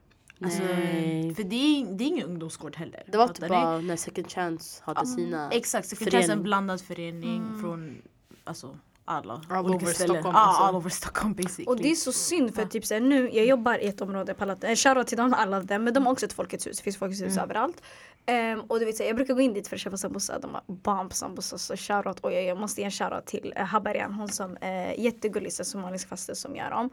Alltså, 0.45 0.63
Nej. 0.63 1.35
för 1.35 1.43
det 1.43 1.57
är, 1.57 1.97
det 1.97 2.05
är 2.05 2.09
ingen 2.09 2.27
ungdomsgård 2.27 2.77
heller. 2.77 3.03
Det 3.07 3.19
var 3.19 3.29
typ 3.29 3.49
bara 3.49 3.79
när 3.79 3.97
Second 3.97 4.31
Chance 4.31 4.83
hade 4.85 5.07
sina... 5.07 5.51
Exakt, 5.51 5.89
Second 5.89 6.11
förening. 6.11 6.21
Chance 6.21 6.33
är 6.33 6.37
en 6.37 6.43
blandad 6.43 6.81
förening 6.81 7.59
från 7.61 8.03
alltså, 8.45 8.79
alla 9.05 9.43
All 9.49 9.65
olika 9.65 9.85
over 9.85 9.95
ställen. 9.95 10.17
Stockholm, 10.17 10.37
alltså. 10.37 10.63
all 10.63 10.75
over 10.75 10.91
Stockholm 10.91 11.35
basically. 11.35 11.67
Och 11.67 11.77
det 11.77 11.91
är 11.91 11.95
så 11.95 12.13
synd 12.13 12.55
för 12.55 12.65
typ 12.65 12.87
såhär, 12.87 13.01
nu, 13.01 13.31
jag 13.33 13.47
jobbar 13.47 13.79
i 13.79 13.89
ett 13.89 14.01
område, 14.01 14.35
Palaten, 14.35 14.77
shoutout 14.77 15.07
till 15.07 15.17
dem 15.19 15.35
alla 15.35 15.61
dem, 15.61 15.85
men 15.85 15.95
de 15.95 16.07
har 16.07 16.13
också 16.13 16.27
ett 16.27 16.33
Folkets 16.33 16.67
hus, 16.67 16.77
det 16.77 16.83
finns 16.83 16.97
Folkets 16.97 17.23
hus 17.23 17.39
överallt. 17.39 17.83
Ehm, 18.27 18.61
och 18.61 18.79
du 18.79 18.85
vet, 18.85 18.97
så, 18.97 19.03
jag 19.03 19.17
brukar 19.17 19.35
gå 19.35 19.41
in 19.41 19.53
dit 19.53 19.69
för 19.69 19.77
att 19.77 19.81
köpa 19.83 19.97
sambusa, 19.97 20.39
de 20.39 20.55
har 20.55 20.63
bomb 20.67 21.13
sambusa, 21.13 21.59
så 21.59 21.77
shoutout, 21.77 22.21
och 22.21 22.33
jag, 22.33 22.45
jag 22.45 22.59
måste 22.59 22.81
ge 22.81 22.85
en 22.85 22.91
shoutout 22.91 23.27
till 23.27 23.55
uh, 23.57 23.65
Habarian, 23.65 24.13
hon 24.13 24.29
som 24.29 24.57
är 24.61 25.01
jättegullig, 25.01 25.53
så 25.53 25.65
somalisk 25.65 26.09
faste 26.09 26.35
som 26.35 26.57
gör 26.57 26.71
dem. 26.71 26.91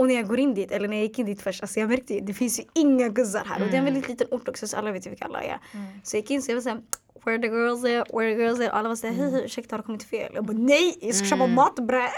Och 0.00 0.06
när 0.06 0.14
jag 0.14 0.28
går 0.28 0.38
in 0.38 0.54
dit, 0.54 0.72
eller 0.72 0.88
när 0.88 0.96
jag 0.96 1.02
gick 1.02 1.18
in 1.18 1.26
dit 1.26 1.42
först, 1.42 1.62
alltså 1.62 1.80
jag 1.80 1.88
märkte 1.88 2.14
ju, 2.14 2.20
det 2.20 2.34
finns 2.34 2.60
ju 2.60 2.64
inga 2.74 3.08
guzzar 3.08 3.44
här. 3.44 3.62
Och 3.62 3.70
det 3.70 3.74
är 3.74 3.78
en 3.78 3.84
väldigt 3.84 4.08
liten 4.08 4.26
ort 4.30 4.48
också 4.48 4.68
så 4.68 4.76
alla 4.76 4.92
vet 4.92 5.06
ju 5.06 5.10
vilka 5.10 5.24
alla 5.24 5.42
är. 5.42 5.58
Så 6.04 6.16
jag 6.16 6.20
gick 6.20 6.30
in 6.30 6.42
så 6.42 6.50
jag 6.50 6.56
var 6.56 6.62
såhär, 6.62 6.80
where 7.24 7.38
the 7.38 7.46
girls 7.46 7.84
at, 7.84 8.14
where 8.14 8.34
the 8.34 8.42
girls 8.42 8.60
at. 8.60 8.68
Och 8.68 8.76
alla 8.76 8.88
var 8.88 8.96
såhär, 8.96 9.14
hej 9.14 9.30
hej 9.30 9.44
ursäkta 9.44 9.76
har 9.76 9.78
det 9.78 9.86
kommit 9.86 10.02
fel? 10.02 10.32
Jag 10.34 10.44
bara 10.44 10.56
nej, 10.56 10.98
jag 11.00 11.14
ska 11.14 11.26
köpa 11.26 11.46
mat 11.46 11.76
bre. 11.76 12.08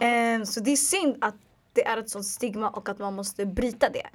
Ehm, 0.00 0.46
så 0.46 0.60
det 0.60 0.70
är 0.70 0.76
synd 0.76 1.16
att 1.20 1.34
det 1.72 1.86
är 1.86 1.96
ett 1.96 2.10
sånt 2.10 2.26
stigma 2.26 2.68
och 2.68 2.88
att 2.88 2.98
man 2.98 3.14
måste 3.14 3.46
bryta 3.46 3.88
det. 3.88 4.06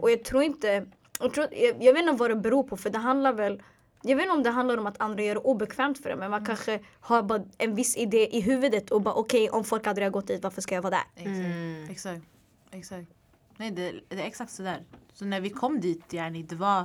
Och 0.00 0.10
jag 0.10 0.24
tror 0.24 0.42
inte, 0.42 0.86
jag, 1.20 1.34
tror, 1.34 1.46
jag, 1.50 1.76
jag 1.80 1.92
vet 1.92 2.02
inte 2.02 2.12
vad 2.12 2.30
det 2.30 2.36
beror 2.36 2.62
på 2.62 2.76
för 2.76 2.90
det 2.90 2.98
handlar 2.98 3.32
väl 3.32 3.62
jag 4.06 4.16
vet 4.16 4.22
inte 4.22 4.36
om 4.36 4.42
det 4.42 4.50
handlar 4.50 4.76
om 4.78 4.86
att 4.86 5.00
andra 5.00 5.22
gör 5.22 5.34
det 5.34 5.40
obekvämt 5.40 5.98
för 6.02 6.10
det 6.10 6.16
men 6.16 6.30
man 6.30 6.44
kanske 6.44 6.80
har 7.00 7.22
bara 7.22 7.42
en 7.58 7.74
viss 7.74 7.96
idé 7.96 8.36
i 8.36 8.40
huvudet 8.40 8.90
och 8.90 9.00
bara 9.02 9.14
okej 9.14 9.50
om 9.50 9.64
folk 9.64 9.86
aldrig 9.86 10.06
har 10.06 10.10
gått 10.10 10.26
dit 10.26 10.42
varför 10.42 10.62
ska 10.62 10.74
jag 10.74 10.82
vara 10.82 10.90
där? 10.90 11.04
Exakt. 11.16 11.90
exakt. 11.90 12.33
Exakt. 12.74 13.08
Nej, 13.56 13.70
det, 13.70 14.00
det 14.08 14.22
är 14.22 14.26
exakt 14.26 14.52
sådär. 14.52 14.84
Så 15.12 15.24
när 15.24 15.40
vi 15.40 15.50
kom 15.50 15.80
dit, 15.80 16.12
yani, 16.12 16.42
det 16.42 16.56
var 16.56 16.84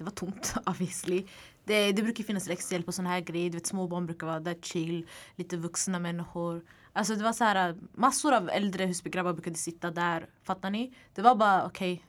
det 0.00 0.04
var 0.04 0.10
tomt 0.10 0.54
obviously. 0.66 1.26
Det, 1.64 1.92
det 1.92 2.02
brukar 2.02 2.24
finnas 2.24 2.48
läxhjälp 2.48 2.88
och 2.88 2.94
såna 2.94 3.08
här 3.08 3.20
grejer. 3.20 3.50
Du 3.50 3.56
vet, 3.56 3.66
små 3.66 3.86
barn 3.86 4.06
brukar 4.06 4.26
vara 4.26 4.40
där 4.40 4.56
chill. 4.62 5.06
Lite 5.36 5.56
vuxna 5.56 5.98
människor. 5.98 6.62
Alltså 6.92 7.14
det 7.14 7.24
var 7.24 7.32
så 7.32 7.44
här, 7.44 7.76
massor 7.92 8.32
av 8.34 8.50
äldre 8.50 8.86
Husbygrabbar 8.86 9.32
brukade 9.32 9.56
sitta 9.56 9.90
där. 9.90 10.26
Fattar 10.42 10.70
ni? 10.70 10.94
Det 11.14 11.22
var 11.22 11.34
bara 11.34 11.66
okej. 11.66 12.04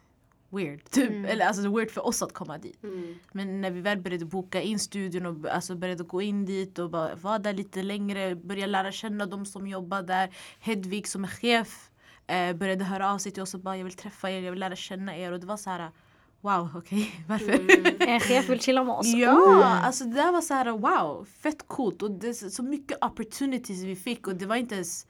weird. 0.50 0.84
Typ. 0.90 1.10
Mm. 1.10 1.26
Eller 1.26 1.46
alltså 1.46 1.64
det 1.64 1.70
weird 1.70 1.92
för 1.92 2.06
oss 2.06 2.22
att 2.22 2.34
komma 2.34 2.58
dit. 2.58 2.84
Mm. 2.84 3.20
Men 3.32 3.62
när 3.62 3.72
vi 3.72 3.82
väl 3.82 4.02
började 4.02 4.26
boka 4.26 4.62
in 4.62 4.80
studion 4.80 5.26
och 5.26 5.50
alltså 5.50 5.76
började 5.76 6.04
gå 6.04 6.22
in 6.22 6.46
dit 6.46 6.80
och 6.80 6.90
bara 6.90 7.16
vara 7.16 7.40
där 7.40 7.54
lite 7.54 7.84
längre, 7.84 8.36
börja 8.36 8.66
lära 8.66 8.92
känna 8.92 9.26
de 9.26 9.46
som 9.46 9.68
jobbar 9.68 10.02
där. 10.02 10.30
Hedvig 10.60 11.08
som 11.08 11.24
är 11.24 11.28
chef 11.28 11.91
eh, 12.32 12.54
började 12.54 12.84
höra 12.84 13.12
av 13.14 13.18
sig 13.18 13.32
till 13.32 13.44
oss 13.44 13.54
och 13.54 13.60
bara 13.60 13.78
jag 13.78 13.84
vill 13.84 13.94
träffa 13.94 14.32
er, 14.32 14.42
jag 14.42 14.52
vill 14.52 14.60
lära 14.60 14.76
känna 14.76 15.18
er 15.18 15.32
och 15.32 15.40
det 15.40 15.46
var 15.48 15.58
så 15.58 15.70
här 15.70 15.92
wow 16.42 16.70
okej 16.76 17.12
varför? 17.28 17.54
Mm. 17.54 17.96
En 18.00 18.20
chef 18.20 18.50
vill 18.50 18.60
chilla 18.62 18.84
med 18.84 18.96
oss. 18.96 19.08
Ja, 19.08 19.64
alltså 19.84 20.04
det 20.04 20.14
där 20.16 20.32
var 20.32 20.42
så 20.42 20.54
här 20.54 20.72
wow, 20.72 21.26
fett 21.42 21.68
coolt 21.68 22.02
och 22.02 22.12
det 22.12 22.28
är 22.28 22.50
så 22.50 22.64
mycket 22.64 23.04
opportunities 23.06 23.84
vi 23.84 23.96
fick 23.96 24.28
och 24.28 24.36
det 24.36 24.46
var 24.46 24.56
inte 24.56 24.76
ens, 24.76 25.08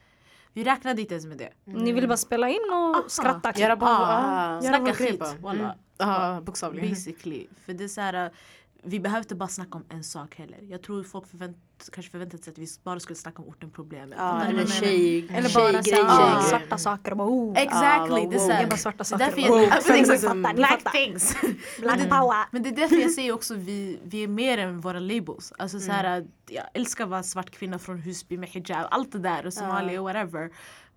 vi 0.52 0.64
räknade 0.64 1.00
inte 1.00 1.14
ens 1.14 1.26
med 1.26 1.38
det. 1.38 1.50
Ni 1.64 1.92
ville 1.92 2.06
bara 2.08 2.16
spela 2.16 2.48
in 2.48 2.60
och 2.72 3.10
skratta. 3.10 3.52
typ. 3.52 3.60
Göra 3.62 3.76
bara, 3.76 3.90
Ah, 3.96 4.54
ja, 4.54 4.62
snacka 4.62 4.92
skit. 4.94 5.22
Mm. 5.44 5.66
Ja, 5.98 6.40
bokstavligen. 6.44 6.88
Basically. 6.90 7.46
För 7.66 7.72
det 7.72 7.84
är 7.84 7.88
så 7.88 8.00
här, 8.00 8.30
vi 8.82 9.00
behöver 9.00 9.22
inte 9.22 9.34
bara 9.34 9.48
snacka 9.48 9.78
om 9.78 9.84
en 9.88 10.04
sak 10.04 10.34
heller. 10.38 10.58
Jag 10.62 10.82
tror 10.82 11.04
folk 11.04 11.26
förvänt, 11.26 11.56
kanske 11.90 12.10
förväntat 12.10 12.44
sig 12.44 12.50
att 12.50 12.58
vi 12.58 12.66
bara 12.84 13.00
skulle 13.00 13.16
snacka 13.16 13.42
om 13.42 13.48
orten 13.48 13.70
problemet. 13.70 14.18
Ja, 14.18 14.44
eller 14.44 14.66
tjej, 14.66 15.28
Eller 15.30 15.54
bara 15.54 15.82
såhär, 15.82 16.36
Ja. 16.36 16.42
svarta 16.42 16.78
saker 16.78 17.10
och 17.10 17.16
bara 17.16 17.28
oh. 17.28 17.58
Exactly, 17.58 18.26
det 18.30 18.36
är 18.36 18.60
Jag 18.60 18.68
bara 18.68 18.76
svarta 18.76 19.04
saker. 19.04 19.24
därför 19.24 19.40
jag, 19.40 20.36
ni 20.36 20.54
black 20.54 20.92
things. 20.92 21.36
Black 21.80 22.08
power. 22.08 22.46
Men 22.50 22.62
det 22.62 22.68
är 22.68 22.76
därför 22.76 22.96
jag 22.96 23.10
säger 23.10 23.32
också 23.32 23.54
vi, 23.54 23.98
vi 24.04 24.22
är 24.22 24.28
mer 24.28 24.58
än 24.58 24.80
våra 24.80 24.98
labels. 24.98 25.52
Alltså 25.58 25.80
så 25.80 25.92
här, 25.92 26.26
jag 26.48 26.64
älskar 26.74 27.04
att 27.04 27.10
vara 27.10 27.22
svart 27.22 27.50
kvinna 27.50 27.78
från 27.78 27.98
Husby 27.98 28.38
med 28.38 28.48
hijab, 28.48 28.86
allt 28.90 29.12
det 29.12 29.18
där 29.18 29.46
och 29.46 29.52
Somalia 29.54 30.00
och 30.00 30.04
whatever. 30.06 30.50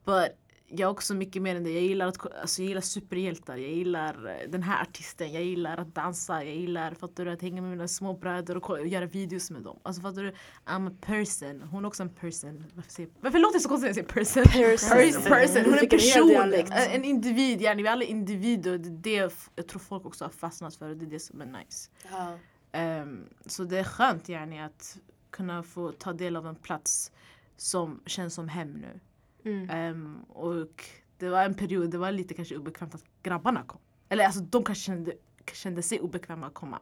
But 0.05 0.29
jag 0.67 0.79
är 0.79 0.91
också 0.91 1.13
mycket 1.13 1.41
mer 1.41 1.55
än 1.55 1.63
det. 1.63 1.69
Jag 1.71 1.83
gillar, 1.83 2.07
att, 2.07 2.35
alltså 2.35 2.61
jag 2.61 2.67
gillar 2.67 2.81
superhjältar, 2.81 3.57
jag 3.57 3.71
gillar 3.71 4.27
eh, 4.27 4.49
den 4.49 4.63
här 4.63 4.81
artisten, 4.81 5.33
jag 5.33 5.43
gillar 5.43 5.77
att 5.77 5.95
dansa, 5.95 6.43
jag 6.43 6.55
gillar 6.55 6.91
fattar 6.93 7.25
du, 7.25 7.31
att 7.31 7.41
hänga 7.41 7.61
med 7.61 7.71
mina 7.71 7.87
småbröder 7.87 8.57
och, 8.57 8.63
kolla- 8.63 8.81
och 8.81 8.87
göra 8.87 9.05
videos 9.05 9.51
med 9.51 9.61
dem. 9.61 9.79
Alltså 9.83 10.01
fattar 10.01 10.23
du? 10.23 10.33
I'm 10.65 10.91
a 10.91 10.95
person. 11.01 11.61
Hon 11.61 11.83
är 11.83 11.87
också 11.87 12.03
en 12.03 12.09
person. 12.09 12.65
Varför, 12.73 12.91
säger, 12.91 13.09
varför 13.19 13.39
låter 13.39 13.57
det 13.57 13.63
så 13.63 13.69
konstigt 13.69 13.95
när 13.95 14.03
jag 14.03 14.11
säger 14.13 14.43
person? 14.43 14.43
Person. 14.43 15.21
person. 15.21 15.23
person. 15.23 15.65
Hon 15.65 15.73
är 15.73 15.83
en 15.83 15.89
person, 15.89 16.27
dialekt. 16.27 16.71
en, 16.71 16.91
en 16.91 17.03
individ. 17.03 17.61
Yani, 17.61 17.81
vi 17.81 17.87
är 17.87 17.91
alla 17.91 18.03
individer 18.03 18.77
det 18.77 18.89
är 18.89 18.91
det 18.91 19.33
jag 19.55 19.67
tror 19.67 19.79
folk 19.79 20.05
också 20.05 20.25
har 20.25 20.29
fastnat 20.29 20.75
för 20.75 20.89
och 20.89 20.97
det 20.97 21.05
är 21.05 21.09
det 21.09 21.19
som 21.19 21.41
är 21.41 21.45
nice. 21.45 21.89
Ja. 22.11 22.37
Ehm, 22.71 23.29
så 23.45 23.63
det 23.63 23.79
är 23.79 23.83
skönt 23.83 24.29
yani, 24.29 24.61
att 24.61 24.97
kunna 25.29 25.63
få 25.63 25.91
ta 25.91 26.13
del 26.13 26.35
av 26.35 26.47
en 26.47 26.55
plats 26.55 27.11
som 27.57 28.01
känns 28.05 28.33
som 28.33 28.49
hem 28.49 28.73
nu. 28.73 28.99
Mm. 29.45 29.93
Um, 29.95 30.23
och 30.23 30.83
det 31.17 31.29
var 31.29 31.43
en 31.43 31.53
period, 31.53 31.91
det 31.91 31.97
var 31.97 32.11
lite 32.11 32.33
kanske 32.33 32.57
obekvämt 32.57 32.95
att 32.95 33.03
grabbarna 33.23 33.63
kom. 33.63 33.79
Eller 34.09 34.25
alltså 34.25 34.41
de 34.41 34.63
kanske 34.63 34.83
kände, 34.83 35.13
kände 35.53 35.81
sig 35.81 35.99
obekväma 35.99 36.47
att 36.47 36.53
komma. 36.53 36.79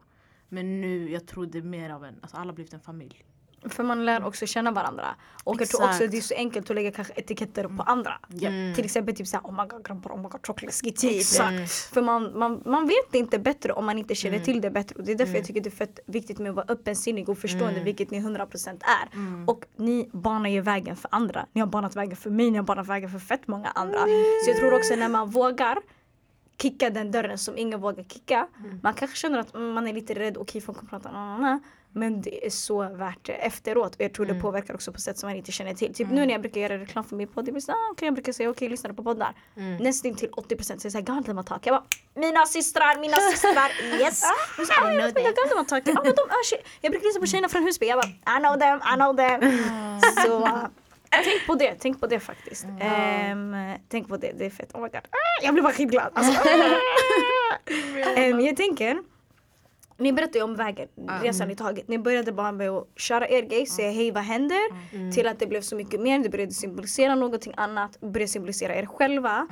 Men 0.48 0.80
nu, 0.80 1.10
jag 1.10 1.26
tror 1.26 1.46
det 1.46 1.58
är 1.58 1.62
mer 1.62 1.90
av 1.90 2.04
en, 2.04 2.18
alltså 2.20 2.36
alla 2.36 2.46
har 2.50 2.54
blivit 2.54 2.74
en 2.74 2.80
familj. 2.80 3.24
För 3.68 3.82
man 3.82 4.04
lär 4.04 4.26
också 4.26 4.46
känna 4.46 4.70
varandra. 4.70 5.14
Och 5.44 5.60
jag 5.60 5.68
tror 5.68 5.84
också 5.84 6.06
det 6.06 6.16
är 6.16 6.20
så 6.20 6.34
enkelt 6.34 6.70
att 6.70 6.76
lägga 6.76 6.92
kanske 6.92 7.12
etiketter 7.16 7.64
på 7.64 7.82
andra. 7.82 8.18
Ja. 8.28 8.50
Till 8.74 8.84
exempel 8.84 9.16
typ 9.16 9.26
såhär 9.26 9.44
oh 9.44 9.62
my 9.62 9.68
god 9.68 9.86
grabbar, 9.86 10.10
oh 10.10 10.16
my 10.16 10.28
god 10.28 10.46
tjockläskig 10.46 10.96
typ. 10.96 11.20
Exakt. 11.20 11.72
För 11.72 12.02
man, 12.02 12.38
man, 12.38 12.62
man 12.64 12.86
vet 12.86 13.14
inte 13.14 13.38
bättre 13.38 13.72
om 13.72 13.86
man 13.86 13.98
inte 13.98 14.14
känner 14.14 14.38
till 14.38 14.60
det 14.60 14.70
bättre. 14.70 14.96
Och 14.96 15.04
det 15.04 15.12
är 15.12 15.16
därför 15.16 15.34
jag 15.34 15.44
tycker 15.44 15.60
det 15.60 15.68
är 15.68 15.70
fett 15.70 15.98
viktigt 16.06 16.38
med 16.38 16.50
att 16.50 16.56
vara 16.56 16.66
öppensinnig 16.68 17.28
och 17.28 17.38
förstående 17.38 17.80
vilket 17.80 18.10
ni 18.10 18.20
100% 18.20 18.68
är. 18.68 19.08
Och 19.46 19.64
ni 19.76 20.10
banar 20.12 20.50
ju 20.50 20.60
vägen 20.60 20.96
för 20.96 21.08
andra. 21.12 21.46
Ni 21.52 21.60
har 21.60 21.68
banat 21.68 21.96
vägen 21.96 22.16
för 22.16 22.30
mig, 22.30 22.50
ni 22.50 22.56
har 22.56 22.64
banat 22.64 22.86
vägen 22.86 23.10
för 23.10 23.18
fett 23.18 23.46
många 23.48 23.68
andra. 23.68 23.98
Så 24.44 24.50
jag 24.50 24.56
tror 24.56 24.74
också 24.74 24.96
när 24.96 25.08
man 25.08 25.30
vågar 25.30 25.78
kicka 26.62 26.90
den 26.90 27.10
dörren 27.10 27.38
som 27.38 27.58
ingen 27.58 27.80
vågar 27.80 28.04
kicka. 28.04 28.48
Man 28.82 28.94
kanske 28.94 29.16
känner 29.16 29.38
att 29.38 29.54
mm, 29.54 29.72
man 29.72 29.86
är 29.86 29.92
lite 29.92 30.14
rädd, 30.14 30.36
okej 30.36 30.60
folk 30.60 30.78
kommer 30.78 30.90
prata, 30.90 31.12
na, 31.12 31.38
na, 31.38 31.38
na. 31.38 31.60
Men 31.94 32.22
det 32.22 32.46
är 32.46 32.50
så 32.50 32.88
värt 32.88 33.18
det 33.26 33.32
efteråt. 33.32 33.94
Och 33.94 34.00
jag 34.00 34.12
tror 34.14 34.26
det 34.26 34.34
påverkar 34.34 34.74
också 34.74 34.92
på 34.92 35.00
sätt 35.00 35.18
som 35.18 35.28
man 35.28 35.36
inte 35.36 35.52
känner 35.52 35.74
till. 35.74 35.94
Typ 35.94 36.08
nu 36.10 36.26
när 36.26 36.32
jag 36.32 36.40
brukar 36.40 36.60
göra 36.60 36.78
reklam 36.78 37.04
för 37.04 37.16
min 37.16 37.28
podd, 37.28 37.48
jag, 37.48 37.56
ah, 37.56 37.92
okay, 37.92 38.06
jag 38.06 38.14
brukar 38.14 38.32
säga 38.32 38.50
okej 38.50 38.68
lyssna 38.68 38.94
på 38.94 39.02
poddar. 39.02 39.34
Nästan 39.80 40.14
till 40.14 40.30
80% 40.30 40.62
säger 40.64 40.90
såhär 40.90 41.04
Galdem 41.04 41.38
Attack. 41.38 41.66
Jag 41.66 41.74
bara 41.74 41.84
mina 42.14 42.46
systrar, 42.46 43.00
mina 43.00 43.16
systrar, 43.16 43.70
yes! 44.00 44.22
Och 44.58 44.66
så, 44.66 44.72
ah, 44.84 44.92
jag 44.92 45.02
vet 45.02 45.14
Galdem 45.14 45.58
Attack. 45.58 45.88
Ah, 45.88 46.02
men 46.04 46.14
de 46.14 46.22
är 46.30 46.44
tjej- 46.44 46.64
jag 46.80 46.92
brukar 46.92 47.06
lyssna 47.06 47.20
på 47.20 47.26
tjejerna 47.26 47.48
från 47.48 47.62
Husby. 47.62 47.86
Jag 47.86 47.98
bara 47.98 48.36
I 48.36 48.40
know 48.40 48.58
them, 48.58 48.80
I 48.92 48.96
know 48.96 49.16
them. 49.16 49.58
Så 50.24 50.38
uh, 50.44 50.66
tänk 51.24 51.46
på 51.46 51.54
det, 51.54 51.74
tänk 51.80 52.00
på 52.00 52.06
det 52.06 52.20
faktiskt. 52.20 52.64
Ehm, 52.80 53.56
tänk 53.88 54.08
på 54.08 54.16
det, 54.16 54.32
det 54.38 54.46
är 54.46 54.50
fett. 54.50 54.74
Oh 54.74 54.82
my 54.82 54.88
god. 54.88 55.00
Ah, 55.10 55.42
jag 55.42 55.54
blir 55.54 55.62
bara 55.62 55.72
skitglad. 55.72 56.12
Alltså. 56.14 56.48
Ehm, 58.16 58.40
jag 58.40 58.56
tänker 58.56 59.02
ni 59.98 60.12
berättade 60.12 60.38
ju 60.38 60.44
om 60.44 60.56
vägen, 60.56 60.88
resan 61.22 61.48
ni 61.48 61.56
tagit. 61.56 61.88
Ni 61.88 61.98
började 61.98 62.32
bara 62.32 62.52
med 62.52 62.70
att 62.70 62.88
köra 62.96 63.28
er 63.28 63.42
grej, 63.42 63.66
säga 63.66 63.90
hej 63.90 64.10
vad 64.10 64.22
händer? 64.22 65.12
Till 65.12 65.26
att 65.26 65.38
det 65.38 65.46
blev 65.46 65.60
så 65.60 65.76
mycket 65.76 66.00
mer, 66.00 66.18
det 66.18 66.28
började 66.28 66.52
symbolisera 66.52 67.14
någonting 67.14 67.52
annat, 67.56 68.00
började 68.00 68.28
symbolisera 68.28 68.74
er 68.74 68.86
själva. 68.86 69.48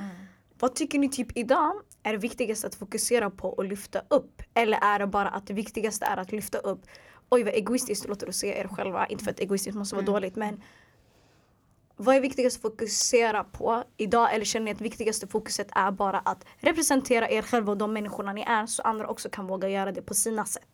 Vad 0.59 0.75
tycker 0.75 0.99
ni 0.99 1.09
typ 1.09 1.37
idag 1.37 1.73
är 2.03 2.17
viktigast 2.17 2.65
att 2.65 2.75
fokusera 2.75 3.29
på 3.29 3.49
och 3.49 3.65
lyfta 3.65 4.01
upp? 4.09 4.41
Eller 4.53 4.77
är 4.81 4.99
det 4.99 5.07
bara 5.07 5.29
att 5.29 5.47
det 5.47 5.53
viktigaste 5.53 6.05
är 6.05 6.17
att 6.17 6.31
lyfta 6.31 6.57
upp 6.57 6.81
Oj 7.29 7.43
vad 7.43 7.53
egoistiskt 7.53 8.03
det 8.03 8.09
låter 8.09 8.27
att 8.27 8.35
se 8.35 8.47
er 8.47 8.67
själva, 8.67 9.05
inte 9.07 9.23
för 9.23 9.31
att 9.31 9.39
egoistiskt 9.39 9.77
måste 9.77 9.95
vara 9.95 10.05
dåligt 10.05 10.35
men 10.35 10.61
vad 11.95 12.15
är 12.15 12.21
viktigast 12.21 12.55
att 12.57 12.61
fokusera 12.61 13.43
på 13.43 13.83
idag? 13.97 14.33
Eller 14.33 14.45
känner 14.45 14.65
ni 14.65 14.71
att 14.71 14.81
viktigaste 14.81 15.27
fokuset 15.27 15.67
är 15.71 15.91
bara 15.91 16.19
att 16.19 16.45
representera 16.57 17.29
er 17.29 17.41
själva 17.41 17.71
och 17.71 17.77
de 17.77 17.93
människorna 17.93 18.33
ni 18.33 18.41
är 18.41 18.65
så 18.65 18.81
andra 18.81 19.07
också 19.07 19.29
kan 19.29 19.47
våga 19.47 19.69
göra 19.69 19.91
det 19.91 20.01
på 20.01 20.13
sina 20.13 20.45
sätt? 20.45 20.67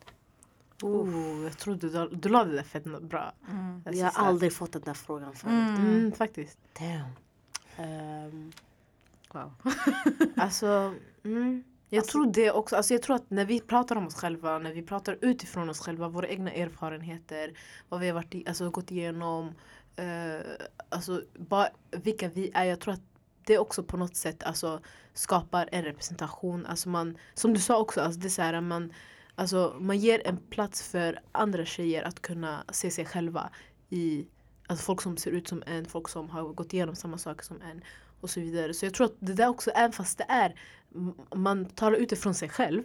Oh, 0.82 1.44
jag 1.44 1.58
tror 1.58 1.76
du, 1.76 2.10
du 2.12 2.30
la 2.30 2.44
det 2.44 2.56
där 2.56 2.64
fett 2.64 2.84
bra. 3.02 3.32
Jag 3.86 3.92
Vi 3.92 4.02
har 4.02 4.12
aldrig 4.16 4.54
fått 4.54 4.74
den 4.74 4.82
där 4.82 4.94
frågan 4.94 5.34
förut. 5.34 5.54
Mm, 5.54 6.12
faktiskt. 6.12 6.58
Damn. 6.80 7.12
Ehm, 7.78 8.52
Wow. 9.34 9.52
alltså, 10.36 10.94
mm, 11.24 11.64
jag 11.90 12.06
tror 12.06 12.34
det 12.34 12.52
också. 12.52 12.76
Alltså 12.76 12.94
jag 12.94 13.02
tror 13.02 13.16
att 13.16 13.30
när 13.30 13.46
vi 13.46 13.60
pratar 13.60 13.96
om 13.96 14.08
oss 14.08 14.16
själva, 14.16 14.60
när 14.60 14.74
vi 14.74 14.82
pratar 14.82 15.18
utifrån 15.22 15.70
oss 15.70 15.80
själva, 15.80 16.08
våra 16.08 16.28
egna 16.28 16.52
erfarenheter, 16.52 17.54
vad 17.90 18.00
vi 18.00 18.08
har 18.08 18.14
varit 18.14 18.36
i, 18.36 18.44
alltså, 18.48 18.70
gått 18.70 18.92
igenom, 18.92 19.54
eh, 19.96 20.40
alltså 20.90 21.24
bara 21.38 21.70
vilka 21.92 22.30
vi 22.30 22.52
är. 22.54 22.64
Jag 22.64 22.80
tror 22.80 22.94
att 22.94 23.02
det 23.46 23.58
också 23.58 23.84
på 23.84 23.98
något 23.98 24.16
sätt 24.16 24.44
alltså, 24.44 24.82
skapar 25.14 25.70
en 25.72 25.84
representation. 25.84 26.66
Alltså 26.66 26.90
man, 26.90 27.18
som 27.34 27.54
du 27.54 27.60
sa 27.60 27.80
också, 27.80 28.02
alltså 28.02 28.20
det 28.20 28.28
är 28.28 28.30
så 28.30 28.42
här, 28.42 28.62
man, 28.62 28.94
alltså, 29.36 29.76
man 29.80 29.98
ger 29.98 30.28
en 30.28 30.38
plats 30.38 30.84
för 30.84 31.20
andra 31.32 31.66
tjejer 31.66 32.04
att 32.04 32.22
kunna 32.22 32.64
se 32.72 32.92
sig 32.92 33.06
själva 33.06 33.50
i 33.90 34.28
Alltså 34.70 34.86
folk 34.86 35.02
som 35.02 35.18
ser 35.18 35.32
ut 35.32 35.48
som 35.48 35.64
en, 35.66 35.86
folk 35.86 36.10
som 36.10 36.30
har 36.30 36.44
gått 36.44 36.74
igenom 36.74 36.96
samma 36.96 37.18
saker 37.18 37.44
som 37.46 37.62
en 37.62 37.82
och 38.22 38.30
så 38.30 38.40
vidare. 38.40 38.74
Så 38.74 38.86
jag 38.86 38.94
tror 38.94 39.06
att 39.06 39.16
det 39.20 39.34
där 39.34 39.48
också, 39.48 39.70
även 39.70 39.92
fast 39.92 40.18
det 40.18 40.26
är, 40.30 40.56
man 41.36 41.66
talar 41.66 41.98
utifrån 41.98 42.34
sig 42.34 42.50
själv 42.50 42.84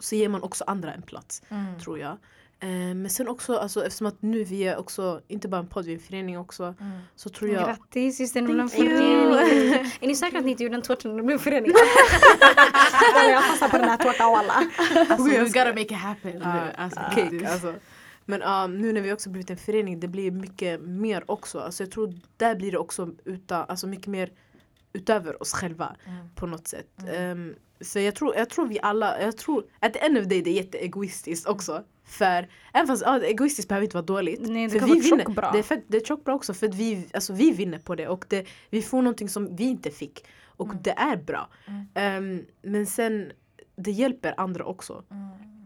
så 0.00 0.14
ger 0.14 0.28
man 0.28 0.42
också 0.42 0.64
andra 0.66 0.94
en 0.94 1.02
plats, 1.02 1.42
tror 1.80 1.98
jag. 1.98 2.18
Eh, 2.60 2.68
men 2.68 3.10
sen 3.10 3.28
också, 3.28 3.56
alltså, 3.56 3.84
eftersom 3.84 4.06
att 4.06 4.22
nu 4.22 4.44
vi 4.44 4.62
är 4.62 4.76
också, 4.76 5.20
inte 5.28 5.48
bara 5.48 5.60
en 5.60 5.66
podd, 5.66 5.84
vi 5.84 5.92
är 5.92 5.96
en 5.96 6.02
förening 6.02 6.38
också, 6.38 6.74
så 7.16 7.28
tror 7.28 7.50
jag... 7.50 7.64
Grattis 7.64 8.20
just 8.20 8.34
det, 8.34 8.40
ni 8.40 8.46
blev 8.46 8.60
en 8.60 8.68
förening. 8.68 9.32
Är 10.00 10.06
ni 10.06 10.16
säkra 10.16 10.38
att 10.38 10.44
ni 10.44 10.50
inte 10.50 10.62
gjorde 10.62 10.76
en 10.76 10.82
tårta 10.82 11.08
när 11.08 11.16
det 11.16 11.22
blev 11.22 11.34
en 11.34 11.38
förening? 11.38 11.72
Jag 13.30 13.44
fastnar 13.44 13.68
på 13.68 13.76
den 13.76 13.88
här 13.88 13.96
tårtan 13.96 14.30
och 14.30 14.38
alla. 14.38 14.52
Alltså, 15.10 15.24
we 15.24 15.44
gotta 15.44 15.68
make 15.68 15.80
it 15.80 15.92
happen. 15.92 16.40
Ja, 16.40 16.70
alltså, 16.76 17.00
cake, 17.00 17.48
alltså. 17.48 17.74
Men 18.24 18.42
um, 18.42 18.78
nu 18.78 18.92
när 18.92 19.00
vi 19.00 19.12
också 19.12 19.30
blivit 19.30 19.50
en 19.50 19.56
förening, 19.56 20.00
det 20.00 20.08
blir 20.08 20.30
mycket 20.30 20.80
mer 20.80 21.30
också. 21.30 21.60
Alltså 21.60 21.82
jag 21.82 21.90
tror 21.90 22.14
där 22.36 22.54
blir 22.54 22.72
det 22.72 22.78
också 22.78 23.10
utan, 23.24 23.64
alltså 23.68 23.86
mycket 23.86 24.06
mer 24.06 24.32
utöver 24.92 25.42
oss 25.42 25.52
själva 25.52 25.96
på 26.34 26.46
något 26.46 26.68
sätt. 26.68 26.88
Um, 27.18 27.54
så 27.80 27.98
jag 27.98 28.14
tror, 28.14 28.36
jag 28.36 28.50
tror 28.50 28.66
vi 28.66 28.80
alla, 28.82 29.22
jag 29.22 29.36
tror 29.36 29.64
at 29.80 29.92
the 29.92 29.98
end 29.98 30.18
of 30.18 30.24
the 30.24 30.28
day 30.28 30.42
det 30.42 30.50
är 30.50 30.54
jätteegoistiskt 30.54 31.46
också. 31.46 31.84
För 32.06 32.48
även 32.72 32.86
fast 32.86 33.02
ja, 33.06 33.20
egoistiskt 33.20 33.68
behöver 33.68 33.84
inte 33.84 33.96
vara 33.96 34.06
dåligt. 34.06 34.40
Nej, 34.48 34.66
det 34.66 34.70
för 34.70 34.78
kan 34.78 34.88
vi 34.88 35.10
vara 35.10 35.24
vinner. 35.24 35.52
Det 35.52 35.58
är, 35.58 35.62
fett, 35.62 35.84
det 35.88 35.96
är 35.96 36.04
tjockt 36.04 36.24
bra 36.24 36.34
också 36.34 36.54
för 36.54 36.68
att 36.68 36.74
vi, 36.74 37.08
alltså, 37.14 37.32
vi 37.32 37.50
vinner 37.50 37.78
på 37.78 37.94
det 37.94 38.08
och 38.08 38.24
det, 38.28 38.46
vi 38.70 38.82
får 38.82 39.02
någonting 39.02 39.28
som 39.28 39.56
vi 39.56 39.64
inte 39.64 39.90
fick. 39.90 40.26
Och 40.46 40.76
det 40.76 40.90
är 40.90 41.16
bra. 41.16 41.48
Um, 42.18 42.46
men 42.62 42.86
sen 42.86 43.32
det 43.76 43.90
hjälper 43.90 44.34
andra 44.36 44.64
också. 44.64 45.04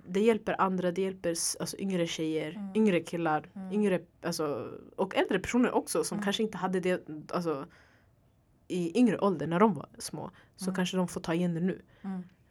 Det 0.07 0.21
hjälper 0.21 0.61
andra, 0.61 0.93
det 0.93 1.03
hjälper 1.03 1.29
alltså, 1.31 1.79
yngre 1.79 2.07
tjejer, 2.07 2.71
yngre 2.75 3.01
killar, 3.01 3.51
yngre, 3.73 4.01
alltså, 4.23 4.71
och 4.97 5.17
äldre 5.17 5.39
personer 5.39 5.71
också 5.71 6.05
som 6.05 6.23
kanske 6.23 6.43
inte 6.43 6.59
hade 6.59 6.81
det 6.81 7.09
alltså, 7.33 7.67
i 8.69 8.99
yngre 8.99 9.19
ålder 9.19 9.47
när 9.47 9.61
de 9.61 9.75
var 9.75 9.89
små. 9.99 10.31
Så 10.57 10.73
kanske 10.73 10.97
de 10.97 11.09
får 11.09 11.21
ta 11.21 11.35
igen 11.35 11.55
det 11.55 11.61
nu. 11.61 11.83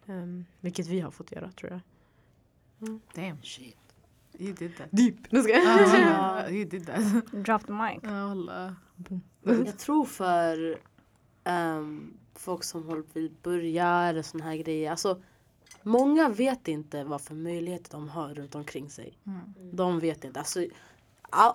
Um, 0.06 0.44
vilket 0.60 0.86
vi 0.86 1.00
har 1.00 1.10
fått 1.10 1.32
göra 1.32 1.50
tror 1.50 1.70
jag. 1.70 1.80
Damn. 3.14 3.42
shit. 3.42 3.76
You 4.38 4.52
did 4.52 4.76
that. 4.76 4.88
Deep! 4.90 5.32
Nu 5.32 5.42
ska 5.42 5.52
jag. 5.52 5.62
Ah, 5.66 6.48
you 6.48 6.64
did 6.64 6.86
that. 6.86 7.26
Drop 7.44 7.66
the 7.66 7.72
mic. 7.72 8.00
Boom. 8.96 9.22
Jag 9.42 9.78
tror 9.78 10.04
för 10.04 10.78
ehm, 11.44 12.14
folk 12.34 12.64
som 12.64 13.04
vill 13.12 13.30
börja 13.42 13.88
eller 13.88 14.22
såna 14.22 14.44
här 14.44 14.56
grejer. 14.56 14.90
Alltså, 14.90 15.22
många 15.82 16.28
vet 16.28 16.68
inte 16.68 17.04
vad 17.04 17.20
för 17.20 17.34
möjligheter 17.34 17.90
de 17.90 18.08
har 18.08 18.34
runt 18.34 18.54
omkring 18.54 18.90
sig. 18.90 19.18
De 19.72 20.00
vet 20.00 20.24
inte. 20.24 20.38
Alltså, 20.38 20.66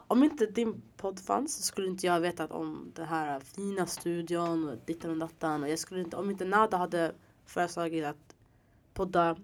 om 0.08 0.24
inte 0.24 0.46
din 0.46 0.82
podd 0.98 1.20
fanns 1.20 1.56
så 1.56 1.64
skulle 1.64 1.88
inte 1.88 2.06
jag 2.06 2.20
vetat 2.20 2.52
om 2.52 2.92
den 2.96 3.08
här 3.08 3.40
fina 3.40 3.86
studion 3.86 4.70
och 4.70 4.78
dittan 4.86 5.12
och 5.12 5.18
dattan. 5.18 5.64
Och 5.64 5.70
jag 5.70 5.80
skulle 5.80 6.02
inte, 6.02 6.18
om 6.18 6.30
inte 6.30 6.46
Nada 6.46 6.78
hade 6.78 7.16
föreslagit 7.46 8.06
att 8.06 8.36
podda 8.94 9.36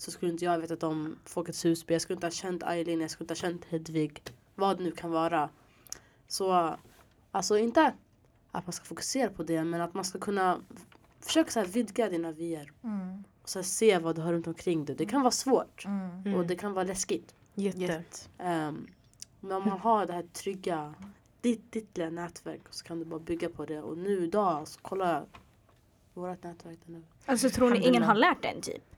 så 0.00 0.10
skulle 0.10 0.32
inte 0.32 0.44
jag 0.44 0.58
vetat 0.58 0.82
om 0.82 1.18
Folkets 1.24 1.64
Husby. 1.64 1.94
Jag 1.94 2.02
skulle 2.02 2.14
inte 2.14 2.26
ha 2.26 2.30
känt 2.30 2.62
Eileen, 2.62 3.00
jag 3.00 3.10
skulle 3.10 3.24
inte 3.24 3.32
ha 3.32 3.50
känt 3.50 3.64
Hedvig. 3.64 4.22
Vad 4.54 4.78
det 4.78 4.84
nu 4.84 4.90
kan 4.90 5.10
vara. 5.10 5.48
Så 6.26 6.76
alltså 7.30 7.58
inte 7.58 7.94
att 8.50 8.66
man 8.66 8.72
ska 8.72 8.84
fokusera 8.84 9.30
på 9.30 9.42
det 9.42 9.64
men 9.64 9.80
att 9.80 9.94
man 9.94 10.04
ska 10.04 10.18
kunna 10.18 10.60
försöka 11.20 11.50
så 11.50 11.60
här, 11.60 11.66
vidga 11.66 12.08
dina 12.08 12.32
vyer. 12.32 12.72
Mm. 12.84 13.24
Och 13.42 13.48
så 13.48 13.58
här, 13.58 13.64
se 13.64 13.98
vad 13.98 14.16
du 14.16 14.22
har 14.22 14.32
runt 14.32 14.46
omkring 14.46 14.84
dig. 14.84 14.96
Det 14.96 15.06
kan 15.06 15.20
vara 15.22 15.30
svårt 15.30 15.84
Mm. 15.84 16.34
och 16.34 16.46
det 16.46 16.56
kan 16.56 16.72
vara 16.72 16.84
läskigt. 16.84 17.34
Jätte. 17.54 18.04
Um, 18.38 18.86
men 19.40 19.52
om 19.56 19.68
man 19.68 19.78
har 19.78 20.06
det 20.06 20.12
här 20.12 20.22
trygga, 20.32 20.94
ditt, 21.40 21.72
ditt 21.72 21.96
lilla 21.96 22.10
nätverk 22.10 22.62
så 22.70 22.84
kan 22.84 22.98
du 22.98 23.04
bara 23.04 23.20
bygga 23.20 23.48
på 23.48 23.66
det. 23.66 23.82
Och 23.82 23.98
nu 23.98 24.24
idag, 24.24 24.68
så 24.68 24.80
kolla 24.82 25.24
vårt 26.14 26.42
nätverk 26.42 26.78
nu. 26.86 27.02
Alltså 27.26 27.50
tror 27.50 27.70
ni 27.70 27.86
ingen 27.88 28.02
har 28.02 28.14
lärt 28.14 28.42
den 28.42 28.60
typ? 28.60 28.89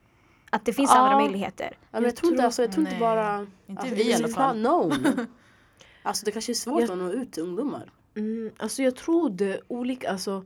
Att 0.55 0.65
det 0.65 0.73
finns 0.73 0.91
Ja. 0.95 0.99
andra 0.99 1.17
möjligheter? 1.19 1.69
Ja, 1.71 1.77
men 1.91 2.03
jag, 2.03 2.09
Jag 2.09 2.17
tror 2.17 2.33
inte, 2.33 2.45
alltså, 2.45 2.63
jag 2.63 2.73
tror 2.73 2.87
inte 2.87 2.99
bara... 3.01 3.47
Inte 3.67 3.81
alltså, 3.83 3.95
vi 3.97 4.11
i 4.11 4.15
alla 4.15 4.29
fall. 4.29 4.57
known. 4.61 4.93
alltså 6.03 6.25
det 6.25 6.31
kanske 6.33 6.53
är 6.53 6.55
svårt 6.55 6.81
Jag- 6.81 6.91
att 6.91 6.99
nå 6.99 7.11
ut 7.13 7.33
till 7.33 7.43
ungdomar. 7.43 7.93
Mm, 8.17 8.51
alltså 8.57 8.83
jag 8.83 8.97
tror 8.97 9.31
det 9.31 9.61
olika, 9.69 10.11
alltså 10.11 10.45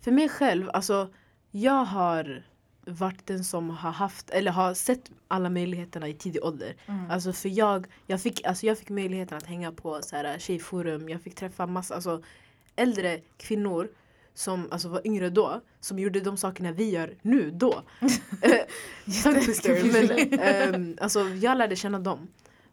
för 0.00 0.10
mig 0.10 0.28
själv, 0.28 0.70
alltså 0.72 1.08
jag 1.50 1.84
har 1.84 2.42
varit 2.86 3.26
den 3.26 3.44
som 3.44 3.70
har 3.70 3.90
haft, 3.90 4.30
eller 4.30 4.50
har 4.50 4.74
sett 4.74 5.10
alla 5.28 5.50
möjligheterna 5.50 6.08
i 6.08 6.14
tidig 6.14 6.44
ålder. 6.44 6.76
Mm. 6.86 7.10
Alltså 7.10 7.32
för 7.32 7.48
jag, 7.48 7.86
jag 8.06 8.20
fick, 8.22 8.46
alltså 8.46 8.66
jag 8.66 8.78
fick 8.78 8.88
möjligheten 8.90 9.38
att 9.38 9.46
hänga 9.46 9.72
på 9.72 10.02
så 10.02 10.16
här, 10.16 10.38
tjejforum, 10.38 11.08
jag 11.08 11.22
fick 11.22 11.34
träffa 11.34 11.66
massa, 11.66 11.94
alltså 11.94 12.22
äldre 12.76 13.20
kvinnor 13.36 13.88
som 14.34 14.68
alltså, 14.70 14.88
var 14.88 15.06
yngre 15.06 15.30
då, 15.30 15.60
som 15.80 15.98
gjorde 15.98 16.20
de 16.20 16.36
sakerna 16.36 16.72
vi 16.72 16.90
gör 16.90 17.16
nu 17.22 17.50
då. 17.50 17.82
Eh, 18.42 18.60
men 19.92 20.10
ehm, 20.40 20.98
alltså 21.00 21.20
jag 21.28 21.58
lärde 21.58 21.76
känna 21.76 21.98
dem. 21.98 22.28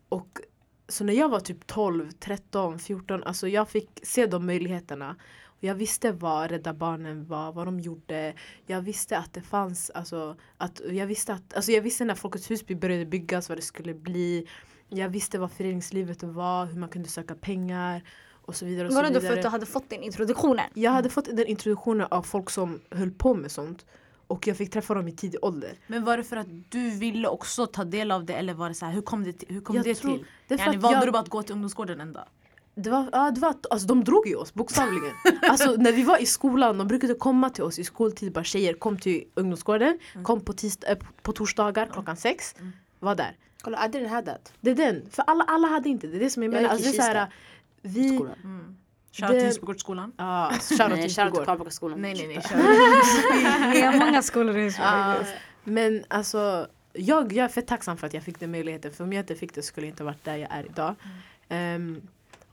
Och 0.09 0.39
så 0.87 1.03
när 1.03 1.13
jag 1.13 1.29
var 1.29 1.39
typ 1.39 1.67
12, 1.67 2.11
13, 2.11 2.79
14, 2.79 3.23
alltså 3.23 3.47
jag 3.47 3.69
fick 3.69 3.99
se 4.03 4.25
de 4.25 4.45
möjligheterna. 4.45 5.15
Och 5.43 5.63
jag 5.63 5.75
visste 5.75 6.11
vad 6.11 6.51
Rädda 6.51 6.73
Barnen 6.73 7.25
var, 7.25 7.51
vad 7.51 7.67
de 7.67 7.79
gjorde. 7.79 8.33
Jag 8.65 8.81
visste 8.81 9.17
att 9.17 9.33
det 9.33 9.41
fanns, 9.41 9.89
alltså, 9.89 10.35
att, 10.57 10.81
jag, 10.91 11.07
visste 11.07 11.33
att, 11.33 11.53
alltså 11.53 11.71
jag 11.71 11.81
visste 11.81 12.05
när 12.05 12.15
Folkets 12.15 12.51
Husby 12.51 12.75
började 12.75 13.05
byggas 13.05 13.49
vad 13.49 13.57
det 13.57 13.61
skulle 13.61 13.93
bli. 13.93 14.47
Jag 14.89 15.09
visste 15.09 15.39
vad 15.39 15.51
föreningslivet 15.51 16.23
var, 16.23 16.65
hur 16.65 16.79
man 16.79 16.89
kunde 16.89 17.09
söka 17.09 17.35
pengar 17.35 18.03
och 18.45 18.55
så 18.55 18.65
vidare. 18.65 18.87
Och 18.87 18.93
Var 18.93 19.03
så 19.03 19.07
det 19.09 19.13
då 19.13 19.19
för 19.19 19.21
vidare. 19.21 19.39
att 19.39 19.43
du 19.43 19.49
hade 19.49 19.65
fått 19.65 19.89
den 19.89 20.03
introduktionen? 20.03 20.65
Jag 20.73 20.91
hade 20.91 21.09
fått 21.09 21.25
den 21.25 21.45
introduktionen 21.47 22.07
av 22.11 22.21
folk 22.23 22.49
som 22.49 22.79
höll 22.91 23.11
på 23.11 23.33
med 23.33 23.51
sånt. 23.51 23.85
Och 24.27 24.47
jag 24.47 24.57
fick 24.57 24.71
träffa 24.71 24.93
dem 24.93 25.07
i 25.07 25.11
tidig 25.11 25.39
ålder. 25.45 25.71
Men 25.87 26.05
var 26.05 26.17
det 26.17 26.23
för 26.23 26.37
att 26.37 26.47
du 26.69 26.89
ville 26.89 27.27
också 27.27 27.65
ta 27.67 27.83
del 27.83 28.11
av 28.11 28.25
det 28.25 28.33
eller 28.33 28.53
var 28.53 28.69
det 28.69 28.75
så 28.75 28.85
här, 28.85 28.93
hur 28.93 29.01
kom 29.01 29.23
det, 29.23 29.33
till- 29.33 29.47
hur 29.55 29.61
kom 29.61 29.75
Jag 29.75 29.85
det 29.85 29.95
tror- 29.95 30.11
till? 30.17 30.25
det 30.47 30.55
Yani, 30.59 30.77
valde 30.77 30.97
jag- 30.97 31.07
du 31.07 31.11
bara 31.11 31.19
att 31.21 31.29
gå 31.29 31.43
till 31.43 31.53
ungdomsgården 31.53 32.01
en 32.01 32.13
dag? 32.13 32.23
Det 32.75 32.89
var, 32.89 33.09
ja, 33.11 33.31
det 33.31 33.41
var, 33.41 33.55
alltså, 33.69 33.87
de 33.87 34.03
drog 34.03 34.27
i 34.27 34.35
oss 34.35 34.53
bokstavligen. 34.53 35.11
alltså, 35.41 35.71
när 35.71 35.91
vi 35.91 36.03
var 36.03 36.21
i 36.21 36.25
skolan, 36.25 36.77
de 36.77 36.87
brukade 36.87 37.13
komma 37.13 37.49
till 37.49 37.63
oss 37.63 37.79
i 37.79 37.83
skoltid. 37.83 38.31
Bara 38.33 38.43
tjejer, 38.43 38.73
kom 38.73 38.97
till 38.99 39.23
ungdomsgården. 39.33 39.99
Kom 40.23 40.41
på, 40.41 40.53
tisd- 40.53 40.83
äh, 40.91 40.97
på 41.21 41.31
torsdagar 41.31 41.89
klockan 41.93 42.17
sex. 42.17 42.55
Var 42.99 43.15
där. 43.15 43.35
Kolla, 43.61 43.85
I 43.85 43.89
didn't 43.89 44.07
have 44.07 44.25
that. 44.31 44.53
Det 44.61 44.71
är 44.71 44.75
den. 44.75 45.09
För 45.11 45.23
alla, 45.27 45.43
alla 45.43 45.67
hade 45.67 45.89
inte 45.89 46.07
det. 46.07 46.11
Det 46.13 46.17
är 46.19 46.23
det 46.23 46.29
som 46.29 46.43
jag 46.43 46.53
Jag 46.53 46.61
menar. 46.61 46.69
i 46.69 46.71
Alltså, 46.73 46.91
det 46.91 46.97
är 46.97 47.01
så 47.01 47.17
här. 47.17 47.27
Vi... 47.81 48.15
Skolan. 48.15 48.35
Mm. 48.43 48.77
Shoutout 49.11 49.39
till 49.39 49.47
Husbygårdsskolan. 49.47 50.13
Ja, 50.17 50.51
shoutout 50.51 50.89
Nej, 50.89 51.01
till 51.01 51.15
shoutout 51.15 51.15
till 51.15 51.23
Husbygård. 51.23 51.45
Karlbackaskolan. 51.45 52.01
Nej 52.01 52.13
nej 52.13 52.27
nej. 52.27 53.73
Vi 53.73 53.81
har 53.81 53.99
många 54.05 54.21
skolor 54.21 54.57
i 54.57 54.71
Sverige. 54.71 55.27
men 55.63 56.03
alltså, 56.07 56.67
jag, 56.93 57.33
jag 57.33 57.45
är 57.45 57.49
fett 57.49 57.67
tacksam 57.67 57.97
för 57.97 58.07
att 58.07 58.13
jag 58.13 58.23
fick 58.23 58.39
den 58.39 58.51
möjligheten. 58.51 58.91
För 58.91 59.03
om 59.03 59.13
jag 59.13 59.23
inte 59.23 59.35
fick 59.35 59.55
det 59.55 59.61
skulle 59.61 59.87
jag 59.87 59.91
inte 59.91 60.03
varit 60.03 60.23
där 60.23 60.37
jag 60.37 60.51
är 60.51 60.65
idag. 60.65 60.95
Ehm, 61.49 62.01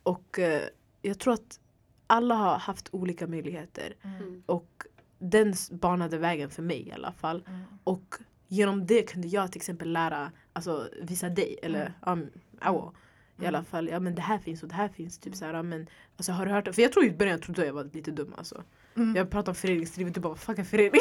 och 0.03 0.39
eh, 0.39 0.62
jag 1.03 1.18
tror 1.18 1.35
att 1.35 1.61
alla 2.07 2.35
har 2.35 2.59
haft 2.59 2.89
olika 2.91 3.26
möjligheter. 3.26 3.95
Mm. 4.03 4.43
Och 4.47 4.85
den 5.18 5.55
banade 5.70 6.18
vägen 6.18 6.51
för 6.51 6.62
mig 6.62 6.89
i 6.89 6.93
alla 6.93 7.12
fall. 7.12 7.45
Mm. 7.47 7.61
Och 7.85 8.14
genom 8.49 8.87
det 8.87 9.03
kunde 9.03 9.29
jag 9.29 9.53
till 9.53 9.59
exempel 9.59 9.93
lära, 9.93 10.33
alltså 10.53 10.89
visa 11.03 11.29
dig 11.29 11.59
eller 11.62 11.93
um, 12.07 12.31
Awo, 12.61 12.93
i 13.41 13.47
alla 13.47 13.64
fall, 13.64 13.89
ja 13.89 14.01
men 14.01 14.14
det 14.14 14.22
här 14.22 14.39
finns 14.39 14.62
och 14.62 14.68
det 14.68 14.74
här 14.74 14.89
finns. 14.89 15.18
Typ 15.18 15.34
så 15.36 15.45
här, 15.45 15.62
men, 15.62 15.86
alltså, 16.16 16.32
har 16.32 16.47
du 16.47 16.53
hört? 16.53 16.74
För 16.74 16.82
jag 16.82 16.93
tror 16.93 17.05
i 17.05 17.11
början 17.11 17.41
trodde 17.41 17.66
jag 17.66 17.72
var 17.72 17.84
lite 17.93 18.11
dum 18.11 18.34
alltså. 18.39 18.62
Mm. 18.97 19.16
Jag 19.16 19.30
pratade 19.30 19.51
om 19.51 19.55
föreningslivet, 19.55 20.14
du 20.14 20.20
bara 20.20 20.28
vad 20.28 20.39
fuck 20.39 20.59
är 20.59 20.64
förening? 20.64 21.01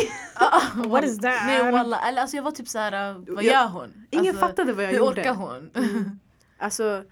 What 0.89 1.03
is 1.03 1.17
that? 1.19 1.33
Nej 1.45 1.71
wallah, 1.71 2.07
eller 2.07 2.21
alltså 2.21 2.35
jag 2.37 2.43
var 2.43 2.51
typ 2.51 2.67
såhär, 2.67 3.11
uh, 3.15 3.23
vad 3.27 3.43
Jag- 3.43 3.53
gör 3.53 3.67
hon? 3.67 4.07
Ingen 4.09 4.27
alltså, 4.27 4.47
fattade 4.47 4.73
vad 4.73 4.83
jag 4.85 4.89
Hur 4.89 4.97
gjorde. 4.97 5.21
orkar 5.21 5.33
hon? 5.33 5.71
Alltså, 6.59 7.03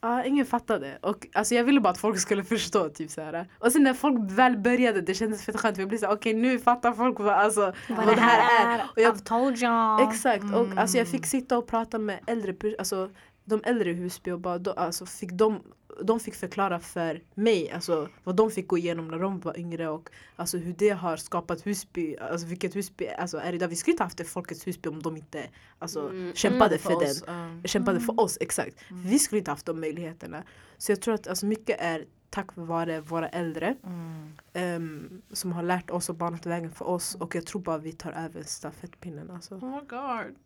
ja, 0.00 0.24
ingen 0.24 0.46
fattade. 0.46 0.98
Och 1.02 1.26
alltså, 1.32 1.54
jag 1.54 1.64
ville 1.64 1.80
bara 1.80 1.90
att 1.90 1.98
folk 1.98 2.18
skulle 2.18 2.44
förstå. 2.44 2.88
Typ, 2.88 3.10
så 3.10 3.20
här. 3.20 3.48
Och 3.58 3.72
sen 3.72 3.82
när 3.82 3.94
folk 3.94 4.30
väl 4.30 4.58
började, 4.58 5.00
det 5.00 5.14
kändes 5.14 5.44
fett 5.44 5.56
skönt. 5.60 5.78
Jag 5.78 5.88
blev 5.88 5.98
såhär, 5.98 6.14
okej 6.14 6.34
nu 6.34 6.58
fattar 6.58 6.92
folk 6.92 7.18
vad, 7.20 7.28
alltså, 7.34 7.72
vad, 7.88 8.06
det 8.06 8.20
här 8.20 8.66
är. 8.78 8.82
Och 8.96 8.98
jag, 9.00 9.14
I've 9.14 9.22
told 9.24 9.58
you. 9.62 10.08
exakt, 10.10 10.44
och 10.54 10.78
alltså, 10.78 10.98
jag 10.98 11.08
fick 11.08 11.26
sitta 11.26 11.58
och 11.58 11.66
prata 11.66 11.98
med 11.98 12.18
äldre 12.26 12.52
pers- 12.52 12.74
alltså, 12.78 13.10
de 13.44 13.60
äldre 13.64 13.90
i 13.90 13.94
Husby 13.94 14.30
och 14.30 14.40
bara, 14.40 14.58
då, 14.58 14.72
alltså, 14.72 15.06
fick 15.06 15.32
de, 15.32 15.62
de 16.02 16.20
fick 16.20 16.34
förklara 16.34 16.80
för 16.80 17.22
mig 17.34 17.70
alltså, 17.70 18.08
vad 18.24 18.36
de 18.36 18.50
fick 18.50 18.68
gå 18.68 18.78
igenom 18.78 19.08
när 19.08 19.18
de 19.18 19.40
var 19.40 19.58
yngre 19.58 19.88
och 19.88 20.10
alltså, 20.36 20.58
hur 20.58 20.74
det 20.78 20.90
har 20.90 21.16
skapat 21.16 21.66
Husby, 21.66 22.16
alltså, 22.16 22.46
vilket 22.46 22.76
Husby 22.76 23.08
alltså, 23.08 23.38
är 23.38 23.52
idag. 23.52 23.68
Vi 23.68 23.76
skulle 23.76 23.92
inte 23.92 24.04
haft 24.04 24.18
det 24.18 24.24
Folkets 24.24 24.66
Husby 24.66 24.88
om 24.88 25.02
de 25.02 25.16
inte 25.16 25.46
alltså, 25.78 26.08
Mm. 26.08 26.34
kämpade 26.34 26.78
för, 26.78 26.90
den 26.90 27.10
oss, 27.10 27.24
um, 27.28 27.62
kämpade 27.64 28.00
för 28.00 28.20
oss, 28.20 28.38
exakt. 28.40 28.76
Vi 28.90 29.18
skulle 29.18 29.38
inte 29.38 29.50
haft 29.50 29.66
de 29.66 29.80
möjligheterna. 29.80 30.42
Så 30.78 30.92
jag 30.92 31.00
tror 31.00 31.14
att 31.14 31.26
alltså, 31.26 31.46
mycket 31.46 31.80
är 31.80 32.04
tack 32.30 32.48
vare 32.54 33.00
våra 33.00 33.28
äldre 33.28 33.76
mm. 33.84 34.32
ehm, 34.52 35.22
som 35.32 35.52
har 35.52 35.62
lärt 35.62 35.90
oss 35.90 36.08
och 36.08 36.14
banat 36.14 36.46
vägen 36.46 36.70
för 36.70 36.88
oss 36.88 37.14
och 37.14 37.34
jag 37.34 37.46
tror 37.46 37.60
bara 37.62 37.78
vi 37.78 37.92
tar 37.92 38.12
över 38.12 38.42
stafettpinnen. 38.42 39.30
Alltså. 39.30 39.54
Oh 39.54 39.70
my 39.70 39.80
god. 39.88 40.36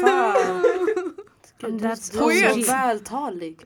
Fan. 0.00 0.64
Gud, 1.62 1.80
du, 1.80 1.88
That's 1.88 2.16
är 2.16 2.18
poet. 2.20 2.66
så 2.66 2.72
vältalig. 2.72 3.60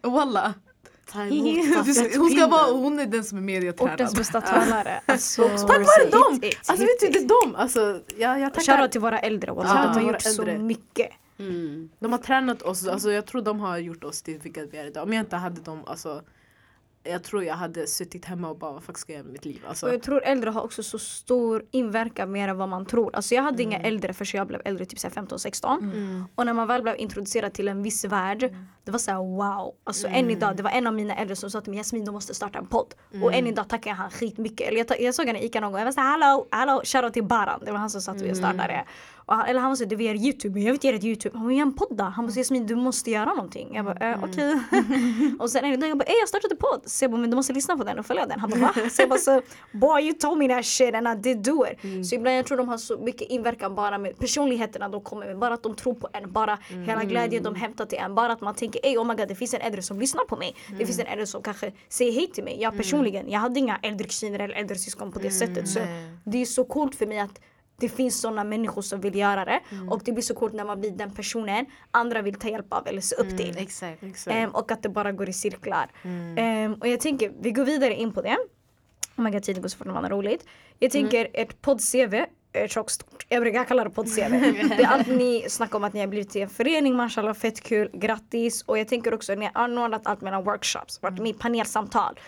Ska- 1.94 2.18
Hon 2.18 2.30
ska 2.30 2.46
vara, 2.46 2.72
hon 2.72 2.98
är 2.98 3.06
den 3.06 3.24
som 3.24 3.38
är 3.38 3.42
medietränad. 3.42 3.94
Ortens 3.94 4.14
bästa 4.14 4.40
talare. 4.40 5.00
Alltså, 5.06 5.48
Tack 5.48 5.68
vare 5.68 6.10
dem! 6.10 6.40
Alltså 6.66 6.84
vet 6.86 7.00
du, 7.00 7.08
det 7.08 7.18
är 7.18 7.44
dem! 7.46 7.56
Alltså, 7.56 8.00
jag, 8.16 8.40
jag 8.40 8.54
tackar. 8.54 8.72
Shoutout 8.76 8.92
till 8.92 9.00
våra 9.00 9.18
äldre. 9.18 9.50
Shoutout 9.50 9.66
De 9.66 9.94
till 9.94 10.02
har 10.04 10.12
gjort 10.12 10.22
så 10.22 10.44
mycket. 10.44 11.08
Mm. 11.38 11.88
De 11.98 12.12
har 12.12 12.18
tränat 12.18 12.62
oss, 12.62 12.86
alltså, 12.86 13.10
jag 13.12 13.26
tror 13.26 13.42
de 13.42 13.60
har 13.60 13.78
gjort 13.78 14.04
oss 14.04 14.22
till 14.22 14.38
vilka 14.38 14.64
vi 14.66 14.78
är 14.78 14.84
idag. 14.86 15.02
Om 15.02 15.12
jag 15.12 15.22
inte 15.22 15.36
hade 15.36 15.60
dem, 15.60 15.82
alltså, 15.86 16.22
jag 17.10 17.22
tror 17.22 17.44
jag 17.44 17.54
hade 17.54 17.86
suttit 17.86 18.24
hemma 18.24 18.48
och 18.48 18.58
bara 18.58 18.72
vad 18.72 18.82
fuck 18.82 18.98
ska 18.98 19.12
jag 19.12 19.16
göra 19.16 19.24
med 19.24 19.32
mitt 19.32 19.44
liv? 19.44 19.62
Alltså. 19.68 19.86
Och 19.86 19.94
jag 19.94 20.02
tror 20.02 20.24
äldre 20.24 20.50
har 20.50 20.62
också 20.62 20.82
så 20.82 20.98
stor 20.98 21.64
inverkan 21.70 22.32
mer 22.32 22.48
än 22.48 22.58
vad 22.58 22.68
man 22.68 22.86
tror. 22.86 23.16
Alltså 23.16 23.34
jag 23.34 23.42
hade 23.42 23.62
inga 23.62 23.78
äldre 23.78 24.12
förrän 24.12 24.38
jag 24.38 24.46
blev 24.46 24.60
äldre, 24.64 24.86
typ 24.86 24.98
så 24.98 25.08
här 25.08 25.14
15-16. 25.14 25.78
Mm. 25.78 26.24
Och 26.34 26.46
när 26.46 26.52
man 26.52 26.68
väl 26.68 26.82
blev 26.82 26.96
introducerad 26.98 27.54
till 27.54 27.68
en 27.68 27.82
viss 27.82 28.04
värld, 28.04 28.54
det 28.84 28.90
var 28.90 28.98
så 28.98 29.10
här 29.10 29.18
wow. 29.18 29.74
Alltså 29.84 30.08
än 30.08 30.30
idag, 30.30 30.56
det 30.56 30.62
var 30.62 30.70
en 30.70 30.86
av 30.86 30.94
mina 30.94 31.16
äldre 31.16 31.36
som 31.36 31.50
sa 31.50 31.60
till 31.60 31.70
mig 31.70 31.78
Jasmin 31.78 32.04
du 32.04 32.12
måste 32.12 32.34
starta 32.34 32.58
en 32.58 32.66
podd. 32.66 32.94
Och 33.22 33.34
än 33.34 33.46
idag 33.46 33.68
tackar 33.68 33.90
jag 33.90 33.96
han 33.96 34.10
skitmycket. 34.10 34.68
Eller 34.68 34.78
jag, 34.78 35.00
jag 35.00 35.14
såg 35.14 35.26
han 35.26 35.36
i 35.36 35.44
Ica 35.44 35.60
någon 35.60 35.72
gång, 35.72 35.78
jag 35.78 35.84
var 35.84 35.92
såhär 35.92 36.10
hallå, 36.10 36.46
hallå, 36.50 36.82
shoutout 36.84 37.12
till 37.12 37.24
Baran. 37.24 37.62
Det 37.64 37.72
var 37.72 37.78
han 37.78 37.90
som 37.90 38.00
sa 38.00 38.12
att 38.12 38.20
vi 38.22 38.34
startade. 38.34 38.84
Och 39.26 39.34
han, 39.34 39.46
eller 39.46 39.60
han 39.60 39.70
var 39.70 39.76
såhär, 39.76 39.90
du 39.90 39.96
vill 39.96 40.06
göra 40.06 40.16
youtube, 40.16 40.60
jag 40.60 40.64
vill 40.64 40.74
inte 40.74 40.86
göra 40.86 40.96
ett 40.96 41.04
youtube. 41.04 41.38
Han 41.38 41.46
bara, 41.46 41.54
en 41.54 41.74
podd 41.74 41.96
då. 41.96 42.04
Han 42.04 42.26
bara, 42.26 42.32
Jasmin 42.32 42.66
du 42.66 42.76
måste 42.76 43.10
göra 43.10 43.34
någonting. 43.34 43.74
Jag 43.74 43.84
bara, 43.84 44.12
äh, 44.12 44.24
okej. 44.24 44.60
och 45.38 45.50
sen 45.50 45.64
en 45.64 45.80
dag 45.80 45.90
jag 45.90 45.98
bara, 45.98 46.04
ey 46.04 46.14
jag 46.32 46.50
en 46.52 46.56
podd. 46.56 46.80
Så 46.84 47.04
jag 47.04 47.10
bara, 47.10 47.20
men 47.20 47.30
du 47.30 47.36
måste 47.36 47.52
lyssna 47.52 47.76
på 47.76 47.84
den 47.84 47.98
och 47.98 48.06
följa 48.06 48.26
den. 48.26 48.40
Han 48.40 48.50
bara, 48.50 48.60
va? 48.60 48.72
Så 48.90 49.02
jag 49.02 49.08
bara, 49.08 49.18
så, 49.18 49.42
boy 49.72 50.02
you 50.02 50.12
told 50.12 50.38
me 50.38 50.48
that 50.48 50.64
shit 50.64 50.94
and 50.94 51.08
I 51.08 51.14
did 51.22 51.42
do 51.42 51.64
it. 51.66 52.06
Så 52.08 52.14
ibland 52.14 52.36
jag 52.36 52.46
tror 52.46 52.58
de 52.58 52.68
har 52.68 52.78
så 52.78 52.98
mycket 52.98 53.30
inverkan 53.30 53.74
bara 53.74 53.98
med 53.98 54.18
personligheterna 54.18 54.88
de 54.88 55.00
kommer 55.00 55.26
med. 55.26 55.38
Bara 55.38 55.54
att 55.54 55.62
de 55.62 55.74
tror 55.74 55.94
på 55.94 56.08
en, 56.12 56.32
bara 56.32 56.58
hela 56.86 57.04
glädjen 57.04 57.42
de 57.42 57.54
hämtar 57.54 57.86
till 57.86 57.98
en. 57.98 58.14
Bara 58.14 58.32
att 58.32 58.40
man 58.40 58.54
tänker, 58.54 58.80
ey 58.86 58.96
oh 58.98 59.06
my 59.06 59.14
god 59.14 59.28
det 59.28 59.34
finns 59.34 59.54
en 59.54 59.60
äldre 59.60 59.82
som 59.82 60.00
lyssnar 60.00 60.24
på 60.24 60.36
mig. 60.36 60.56
Det 60.78 60.86
finns 60.86 60.98
en 60.98 61.06
äldre 61.06 61.26
som 61.26 61.42
kanske 61.42 61.72
säger 61.88 62.12
hej 62.12 62.26
till 62.26 62.44
mig. 62.44 62.56
Jag 62.60 62.76
personligen, 62.76 63.30
jag 63.30 63.40
hade 63.40 63.60
inga 63.60 63.78
äldre 63.82 64.06
kusiner 64.06 64.38
eller 64.38 64.54
äldre 64.54 64.76
syskon 64.76 65.12
på 65.12 65.18
det 65.18 65.30
sättet. 65.30 65.68
Så 65.68 65.80
det 66.24 66.42
är 66.42 66.46
så 66.46 66.64
coolt 66.64 66.94
för 66.94 67.06
mig 67.06 67.18
att 67.18 67.40
det 67.76 67.88
finns 67.88 68.20
sådana 68.20 68.44
människor 68.44 68.82
som 68.82 69.00
vill 69.00 69.14
göra 69.14 69.44
det. 69.44 69.60
Och 69.90 70.00
det 70.04 70.12
blir 70.12 70.22
så 70.22 70.34
coolt 70.34 70.54
när 70.54 70.64
man 70.64 70.80
blir 70.80 70.90
den 70.90 71.10
personen 71.14 71.66
andra 71.90 72.22
vill 72.22 72.34
ta 72.34 72.48
hjälp 72.48 72.72
av 72.72 72.86
eller 72.88 73.00
se 73.00 73.16
upp 73.16 73.36
till. 73.36 73.54
Exakt. 73.58 74.02
Exakt. 74.02 74.34
Ehm, 74.36 74.50
och 74.50 74.70
att 74.70 74.82
det 74.82 74.88
bara 74.88 75.12
går 75.12 75.28
i 75.28 75.32
cirklar. 75.32 75.90
Ehm, 76.36 76.74
och 76.74 76.88
jag 76.88 77.00
tänker, 77.00 77.32
vi 77.40 77.50
går 77.50 77.64
vidare 77.64 77.94
in 77.94 78.12
på 78.12 78.22
det. 78.22 78.36
Oh 79.16 79.24
my 79.24 79.30
god, 79.30 79.42
tiden 79.42 79.62
går 79.62 79.68
så 79.68 79.76
fort 79.78 79.86
när 79.86 79.94
man 79.94 80.02
har 80.04 80.10
roligt. 80.10 80.44
Jag 80.78 80.90
tänker 80.90 81.28
ett 81.32 81.62
podd-CV. 81.62 82.24
eh, 82.52 82.68
tjockstort. 82.68 83.26
Jag 83.28 83.42
brukar 83.42 83.64
kalla 83.64 83.84
det 83.84 83.90
podd-CV. 83.90 84.30
det 84.76 84.82
är 84.82 84.86
allt 84.86 85.06
ni 85.06 85.44
snackar 85.48 85.76
om 85.78 85.84
att 85.84 85.92
ni 85.92 86.00
har 86.00 86.06
blivit 86.06 86.30
till 86.30 86.42
en 86.42 86.48
förening, 86.48 86.96
mashallah, 86.96 87.34
fett 87.34 87.60
kul, 87.60 87.90
grattis. 87.92 88.62
Och 88.62 88.78
jag 88.78 88.88
tänker 88.88 89.14
också, 89.14 89.34
ni 89.34 89.44
har 89.44 89.62
anordnat 89.62 90.06
allt 90.06 90.20
mellan 90.20 90.44
workshops, 90.44 91.02
varit 91.02 91.18
med 91.18 91.28
i 91.30 91.32
panelsamtal. 91.34 92.18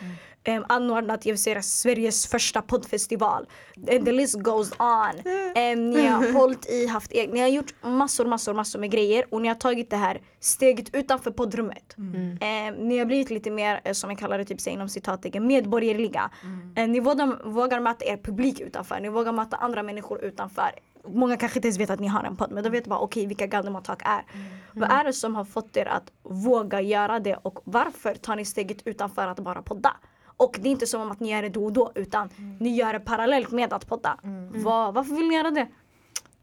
Um, 0.49 0.65
anordnat, 0.69 1.27
jag 1.27 1.39
säga 1.39 1.63
Sveriges 1.63 2.27
första 2.27 2.63
poddfestival. 2.63 3.47
And 3.91 4.05
the 4.05 4.13
list 4.13 4.35
goes 4.43 4.73
on. 4.79 5.33
Em, 5.55 5.91
ni 5.91 6.07
har 6.07 6.33
hållit 6.39 6.67
i, 6.71 6.87
haft 6.87 7.13
eg- 7.13 7.33
ni 7.33 7.41
har 7.41 7.49
gjort 7.49 7.75
massor, 7.83 8.27
massor, 8.27 8.55
massor 8.55 8.79
med 8.79 8.91
grejer 8.91 9.25
och 9.31 9.43
ni 9.43 9.49
har 9.49 9.55
tagit 9.55 9.91
det 9.91 9.97
här 9.97 10.21
steget 10.41 10.95
utanför 10.95 11.31
poddrummet. 11.31 11.95
Em, 12.41 12.75
ni 12.75 12.99
har 12.99 13.05
blivit 13.07 13.31
lite 13.31 13.51
mer, 13.51 13.81
eh, 13.85 13.93
som 13.93 14.11
jag 14.11 14.19
kallar 14.19 14.39
det, 14.39 14.45
typ, 14.45 14.61
säg 14.61 14.73
inom 14.73 14.89
citattecken, 14.89 15.47
medborgerliga. 15.47 16.31
Eh, 16.77 16.89
ni 16.89 17.01
vågar, 17.01 17.49
vågar 17.51 17.81
möta 17.81 18.05
er 18.05 18.17
publik 18.17 18.61
utanför, 18.61 19.01
ni 19.01 19.09
vågar 19.09 19.33
möta 19.33 19.57
andra 19.57 19.83
människor 19.83 20.25
utanför. 20.25 20.71
Många 21.09 21.37
kanske 21.37 21.59
inte 21.59 21.69
ens 21.69 21.79
vet 21.81 21.91
att 21.91 22.01
ni 22.01 22.07
har 22.07 22.25
en 22.25 22.37
podd 22.37 22.53
men 22.53 22.65
de 22.65 22.71
vet 22.71 22.87
bara 22.87 22.99
okej 22.99 23.27
vilka 23.27 23.47
Galdem 23.47 23.83
Talk 23.83 24.03
är. 24.05 24.25
Vad 24.73 24.91
är 24.91 25.05
det 25.05 25.13
som 25.13 25.35
har 25.37 25.45
fått 25.45 25.77
er 25.77 25.87
att 25.87 26.13
våga 26.23 26.81
göra 26.81 27.19
det 27.21 27.35
och 27.43 27.59
varför 27.65 28.15
tar 28.15 28.37
ni 28.37 28.45
steget 28.45 28.87
utanför 28.87 29.27
att 29.29 29.41
bara 29.41 29.63
podda? 29.63 29.97
Och 30.39 30.57
det 30.61 30.69
är 30.69 30.71
inte 30.71 30.87
som 30.87 31.11
att 31.11 31.21
ni 31.21 31.31
gör 31.31 31.43
det 31.43 31.49
då 31.49 31.65
och 31.65 31.73
då 31.73 31.93
utan 31.95 32.29
ni 32.61 32.77
gör 32.77 32.93
det 32.93 33.01
parallellt 33.01 33.51
med 33.51 33.73
att 33.73 33.87
podda. 33.87 34.19
Vad- 34.55 34.95
varför 34.95 35.15
vill 35.15 35.29
ni 35.29 35.35
göra 35.35 35.51
det? 35.51 35.69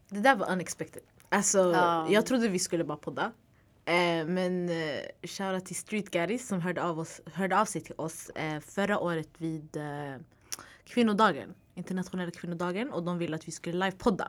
Det 0.08 0.20
där 0.20 0.36
var 0.36 0.50
unexpected. 0.52 1.02
Alltså, 1.28 1.58
Ja. 1.58 2.06
jag 2.10 2.26
trodde 2.26 2.48
vi 2.48 2.58
skulle 2.58 2.84
bara 2.84 2.96
podda. 2.98 3.32
Eh, 3.84 4.26
men 4.26 4.68
eh, 4.68 4.98
shoutout 5.22 5.64
till 5.66 5.76
Street 5.76 6.10
Garis 6.10 6.48
som 6.48 6.60
hörde 6.60 6.82
av, 6.84 6.98
oss, 6.98 7.20
hörde 7.32 7.60
av 7.60 7.64
sig 7.64 7.80
till 7.80 7.94
oss 7.98 8.30
eh, 8.30 8.60
förra 8.60 8.98
året 9.00 9.28
vid 9.38 9.76
eh, 9.76 10.16
kvinnodagen. 10.84 11.54
Internationella 11.74 12.30
kvinnodagen 12.30 12.90
och 12.90 13.02
de 13.02 13.18
ville 13.18 13.36
att 13.36 13.48
vi 13.48 13.52
skulle 13.52 13.84
livepodda. 13.84 14.28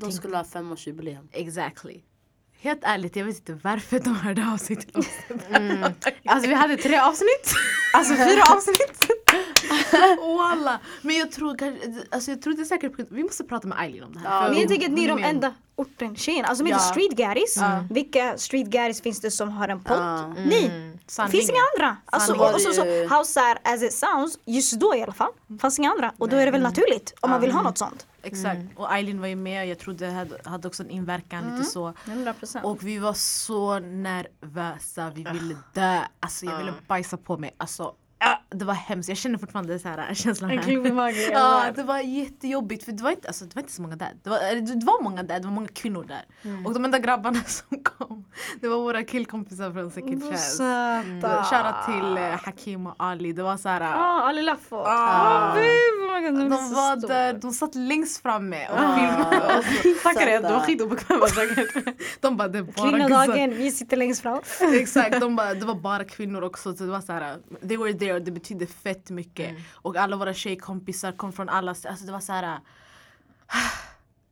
De 0.00 0.12
skulle 0.12 0.36
ha 0.36 0.44
femårsjubileum. 0.44 1.28
Exactly. 1.32 2.02
Helt 2.62 2.80
ärligt, 2.82 3.16
jag 3.16 3.24
vet 3.24 3.36
inte 3.36 3.58
varför 3.64 3.98
de 3.98 4.14
hörde 4.16 4.46
av 4.52 4.56
sig 4.56 4.76
till 4.76 4.98
oss. 5.00 5.06
Alltså 6.26 6.48
vi 6.48 6.54
hade 6.54 6.76
tre 6.76 6.96
avsnitt. 6.98 7.52
Alltså 7.94 8.14
fyra 8.30 8.42
avsnitt. 8.56 9.06
Walla. 10.38 10.80
Men 11.02 11.16
jag 11.16 11.32
tror 11.32 11.58
kanske, 11.58 11.80
alltså 12.10 12.30
jag 12.30 12.42
trodde 12.42 12.64
säkert 12.64 12.92
vi 13.10 13.22
måste 13.22 13.44
prata 13.44 13.68
med 13.68 13.78
Eileen 13.80 14.04
om 14.04 14.12
det 14.12 14.18
här. 14.20 14.42
Ja, 14.44 14.48
Men 14.50 14.58
jag 14.60 14.68
tänker 14.68 14.86
att 14.86 14.92
ni 14.92 15.04
är 15.04 15.08
de 15.08 15.22
enda 15.24 15.54
orten 15.76 16.16
tjejerna. 16.16 16.48
Alltså 16.48 16.64
med 16.64 16.72
Ja. 16.72 16.78
street 16.78 17.10
garis. 17.12 17.58
Vilka 17.90 18.38
street 18.38 18.66
garis 18.66 19.02
finns 19.02 19.20
det 19.20 19.30
som 19.30 19.48
har 19.48 19.68
en 19.68 19.84
podd? 19.84 19.98
Ja. 19.98 20.28
Ni! 20.28 20.92
Mm, 21.18 21.30
Det 21.30 21.36
sanningen. 21.36 21.46
finns 21.46 21.50
inga 21.50 21.60
andra. 21.76 21.96
Alltså, 22.06 22.34
och, 22.34 22.54
och 22.54 22.60
så, 22.60 22.72
så, 22.72 23.24
sad 23.24 23.58
as 23.64 23.82
it 23.82 23.92
sounds, 23.94 24.38
just 24.44 24.72
då 24.72 24.94
i 24.94 25.02
alla 25.02 25.12
fall, 25.12 25.30
fanns 25.60 25.78
inga 25.78 25.90
andra. 25.90 26.12
Och 26.18 26.28
då 26.28 26.36
är 26.36 26.44
det 26.46 26.52
väl 26.52 26.62
naturligt 26.62 27.14
om 27.20 27.30
man 27.30 27.40
vill 27.40 27.52
ha 27.52 27.62
något 27.62 27.78
sånt. 27.78 28.06
Exakt. 28.22 28.60
Och 28.76 28.92
Eileen 28.92 29.20
var 29.20 29.26
ju 29.28 29.36
med 29.36 29.62
och 29.62 29.68
jag 29.68 29.78
trodde 29.78 30.06
det 30.06 30.12
hade, 30.12 30.38
hade 30.44 30.68
också 30.68 30.82
en 30.82 30.90
inverkan 30.90 31.56
lite 31.56 31.70
så. 31.70 31.92
100%. 32.04 32.62
Och 32.62 32.82
vi 32.82 32.98
var 32.98 33.12
så 33.14 33.78
nervösa, 33.78 35.12
vi 35.14 35.24
ville 35.32 35.56
dö. 35.74 36.00
Alltså 36.20 36.46
jag 36.46 36.58
ville 36.58 36.72
bajsa 36.86 37.16
på 37.16 37.36
mig. 37.36 37.54
Alltså, 37.58 37.94
ah, 38.20 38.36
det 38.50 38.64
var 38.64 38.74
hemskt, 38.74 39.08
jag 39.08 39.18
känner 39.18 39.38
fortfarande 39.38 39.78
så 39.78 39.88
här, 39.88 40.14
känslan 40.14 40.50
här. 40.50 40.70
i 40.70 40.92
magen. 40.92 41.16
Ja, 41.32 41.64
det 41.74 41.82
var 41.82 41.98
jättejobbigt 41.98 42.84
för 42.84 42.92
det 42.92 43.02
var 43.02 43.10
inte, 43.10 43.28
alltså, 43.28 43.44
det 43.44 43.54
var 43.54 43.62
inte 43.62 43.72
så 43.72 43.82
många 43.82 43.96
där. 43.96 44.12
Det 44.22 44.30
var, 44.30 44.38
det 44.80 44.86
var 44.86 45.02
många 45.02 45.22
där, 45.22 45.40
det 45.40 45.44
var 45.44 45.54
många 45.54 45.68
kvinnor 45.68 46.04
där. 46.04 46.24
Och 46.64 46.74
de 46.74 46.84
enda 46.84 46.98
grabbarna 46.98 47.40
som 47.46 47.82
kom, 47.82 48.24
det 48.60 48.68
var 48.68 48.76
våra 48.76 49.04
killkompisar 49.04 49.72
från 49.72 49.90
Second 49.90 50.22
Chance. 50.22 50.64
Mm. 50.64 51.20
Shoutout 51.22 51.84
till 51.86 52.16
eh, 52.16 52.44
Hakim 52.44 52.86
och 52.86 52.94
Ali. 52.98 53.32
Det 53.32 53.42
var 53.42 53.56
så 53.56 53.68
här, 53.68 53.80
Ja, 53.80 54.22
Ali 54.28 54.42
Laffo. 54.42 54.76
Ah. 54.76 55.54
God, 55.54 56.34
de 56.34 56.48
var 56.50 57.08
där, 57.08 57.32
de 57.32 57.52
satt 57.52 57.74
längst 57.74 58.22
framme 58.22 58.68
och 58.68 58.78
filmade. 58.78 59.62
Tackar 60.02 60.26
er, 60.26 60.42
de 60.42 60.52
var 60.52 60.60
skitobekväma 60.60 61.26
säkert. 61.26 61.96
De 62.20 62.36
bara, 62.36 62.48
det 62.48 62.62
bara. 62.62 62.90
Kvinnodagen, 62.90 63.56
vi 63.56 63.70
sitter 63.70 63.96
längst 63.96 64.22
fram. 64.22 64.40
Exakt, 64.74 65.20
de 65.20 65.36
bara, 65.36 65.54
det 65.54 65.66
var 65.66 65.74
bara 65.74 66.04
kvinnor 66.04 66.42
också. 66.42 66.76
Så 66.76 66.84
det 66.84 66.90
var 66.90 67.00
så 67.00 67.12
här, 67.12 67.36
they 67.68 67.76
were 67.76 67.94
there 67.94 68.09
och 68.14 68.22
det 68.22 68.30
betydde 68.30 68.66
fett 68.66 69.10
mycket. 69.10 69.56
Och 69.72 69.96
alla 69.96 70.16
våra 70.16 70.34
tjejkompisar 70.34 71.12
kom 71.12 71.32
från 71.32 71.48
alla 71.48 71.70
Alltså 71.70 72.06
det 72.06 72.12
var 72.12 72.20
så 72.20 72.32
här. 72.32 72.60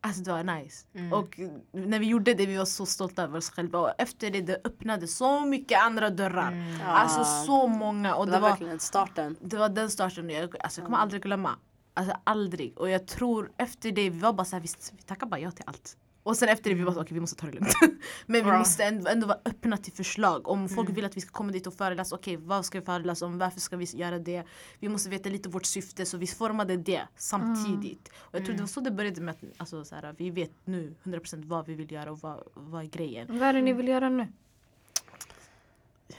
Alltså 0.01 0.23
det 0.23 0.33
var 0.33 0.43
nice. 0.45 0.87
Och 1.13 1.41
när 1.73 1.99
vi 1.99 2.07
gjorde 2.07 2.35
det 2.35 2.47
vi 2.47 2.57
var 2.57 2.65
så 2.65 2.87
stolta 2.87 3.23
över 3.23 3.39
oss 3.39 3.51
själva. 3.51 3.79
Och 3.79 3.91
efter 3.99 4.31
det, 4.31 4.41
det 4.41 4.61
öppnade 4.65 5.07
så 5.09 5.41
mycket 5.41 5.83
andra 5.83 6.11
dörrar. 6.11 6.79
Alltså 6.87 7.25
så 7.25 7.67
många. 7.67 8.15
Och 8.15 8.27
Det 8.27 8.33
det 8.33 8.39
var 8.39 8.43
var, 8.43 8.49
verkligen 8.51 8.81
starten. 8.81 9.37
det 9.41 9.57
var 9.57 9.69
den 9.69 9.91
starten 9.91 10.31
jag, 10.31 10.57
alltså, 10.61 10.81
jag 10.81 10.87
kommer 10.87 10.99
aldrig 10.99 11.23
glömma. 11.23 11.57
Alltså 11.95 12.17
aldrig. 12.25 12.79
Och 12.79 12.91
jag 12.91 13.07
tror 13.07 13.51
efter 13.57 13.93
det, 13.93 14.11
vi 14.11 14.19
var 14.19 14.33
bara 14.33 14.45
såhär, 14.45 14.61
vi, 14.61 14.69
vi 14.97 15.03
tackar 15.03 15.27
bara 15.27 15.41
ja 15.41 15.51
till 15.51 15.65
allt. 15.67 15.97
Och 16.29 16.37
sen 16.37 16.49
efter 16.49 16.71
det 16.71 16.77
vi 16.77 16.85
så, 16.85 17.01
okej 17.01 17.15
vi 17.15 17.21
måste 17.21 17.37
ta 17.37 17.47
det 17.47 17.53
lugnt. 17.53 17.75
Men 18.27 18.45
vi 18.45 18.53
måste 18.53 18.85
ändå, 18.85 19.11
ändå 19.11 19.27
vara 19.27 19.39
öppna 19.45 19.77
till 19.77 19.93
förslag. 19.93 20.49
Om 20.49 20.69
folk 20.69 20.89
vill 20.91 21.05
att 21.05 21.17
vi 21.17 21.21
ska 21.21 21.31
komma 21.31 21.53
dit 21.53 21.67
och 21.67 21.75
föreläsa, 21.75 22.15
okej 22.15 22.37
vad 22.37 22.65
ska 22.65 22.81
vi 22.81 22.85
föreläsa 22.85 23.27
om? 23.27 23.39
Varför 23.39 23.61
ska 23.61 23.77
vi 23.77 23.85
göra 23.85 24.19
det? 24.19 24.45
Vi 24.79 24.89
måste 24.89 25.11
veta 25.11 25.29
lite 25.29 25.49
vårt 25.49 25.67
syfte 25.67 26.07
så 26.07 26.17
vi 26.17 26.27
formade 26.27 26.77
det 26.77 27.03
samtidigt. 27.17 28.09
Och 28.15 28.35
jag 28.35 28.45
tror 28.45 28.55
det 28.55 28.61
var 28.61 28.67
så 28.69 28.81
det 28.81 28.91
började 28.91 29.21
med 29.21 29.35
att 29.35 29.45
alltså, 29.57 29.85
så 29.85 29.95
här, 29.95 30.15
vi 30.19 30.31
vet 30.31 30.53
nu 30.65 30.95
100% 31.05 31.45
vad 31.47 31.67
vi 31.67 31.75
vill 31.75 31.93
göra 31.93 32.11
och 32.11 32.19
vad, 32.21 32.43
vad 32.55 32.83
är 32.83 32.87
grejen. 32.87 33.39
Vad 33.39 33.49
är 33.49 33.53
det 33.53 33.63
ni 33.63 33.73
vill 33.73 33.89
göra 33.89 34.09
nu? 34.09 34.27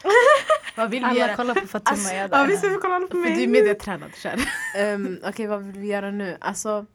Vad 0.76 0.89
vill 0.89 0.99
vi 0.99 1.05
Alla 1.10 1.20
göra? 1.20 1.36
kollar 1.36 1.55
på 1.55 1.68
Fatima 1.68 1.91
Alltså, 1.91 2.14
jag 2.14 2.30
ja, 2.32 2.43
visst, 2.43 2.64
vi 2.64 2.70
får 2.70 2.82
kolla 2.82 2.99
på 2.99 3.07
För 3.07 3.18
mig. 3.18 3.36
du 3.36 3.43
är 3.43 3.47
medietränad, 3.47 4.16
kär. 4.16 4.39
Ehm, 4.78 5.20
Okej, 5.24 5.47
vad 5.47 5.64
vill 5.64 5.80
vi 5.80 5.88
göra 5.88 6.12
nu? 6.12 6.38
Alltså, 6.41 6.86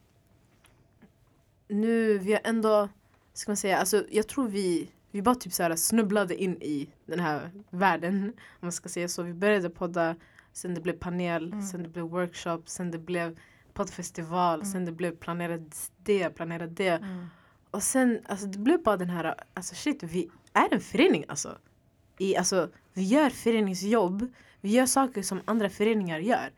nu, 1.68 2.18
vi 2.18 2.32
har 2.32 2.40
ändå, 2.44 2.88
ska 3.34 3.50
man 3.50 3.56
säga, 3.56 3.78
alltså 3.78 4.04
jag 4.10 4.28
tror 4.28 4.48
vi, 4.48 4.90
vi 5.10 5.22
bara 5.22 5.34
typ 5.34 5.52
så 5.52 5.62
här 5.62 5.76
snubblade 5.76 6.42
in 6.42 6.62
i 6.62 6.88
den 7.06 7.20
här 7.20 7.50
världen. 7.70 8.24
Om 8.24 8.58
man 8.60 8.72
ska 8.72 8.88
säga 8.88 9.08
så. 9.08 9.22
Vi 9.22 9.34
började 9.34 9.70
podda, 9.70 10.16
sen 10.52 10.74
det 10.74 10.80
blev 10.80 10.92
panel, 10.92 11.62
sen 11.62 11.82
det 11.82 11.88
blev 11.88 12.04
workshop, 12.04 12.62
sen 12.66 12.90
det 12.90 12.98
blev 12.98 13.38
poddfestival, 13.72 14.66
sen 14.66 14.84
det 14.84 14.92
blev 14.92 15.16
planerat 15.16 15.90
det, 15.96 16.30
planerat 16.30 16.76
det. 16.76 17.04
Och 17.70 17.82
sen, 17.82 18.20
alltså 18.24 18.46
det 18.46 18.58
blev 18.58 18.82
bara 18.82 18.96
den 18.96 19.10
här, 19.10 19.34
alltså 19.54 19.74
shit, 19.74 20.02
vi 20.02 20.30
är 20.52 20.74
en 20.74 20.80
förening 20.80 21.24
alltså. 21.28 21.58
I, 22.18 22.36
alltså 22.36 22.68
vi 22.92 23.02
gör 23.02 23.30
föreningsjobb, 23.30 24.32
vi 24.60 24.70
gör 24.70 24.86
saker 24.86 25.22
som 25.22 25.40
andra 25.44 25.70
föreningar 25.70 26.18
gör. 26.18 26.52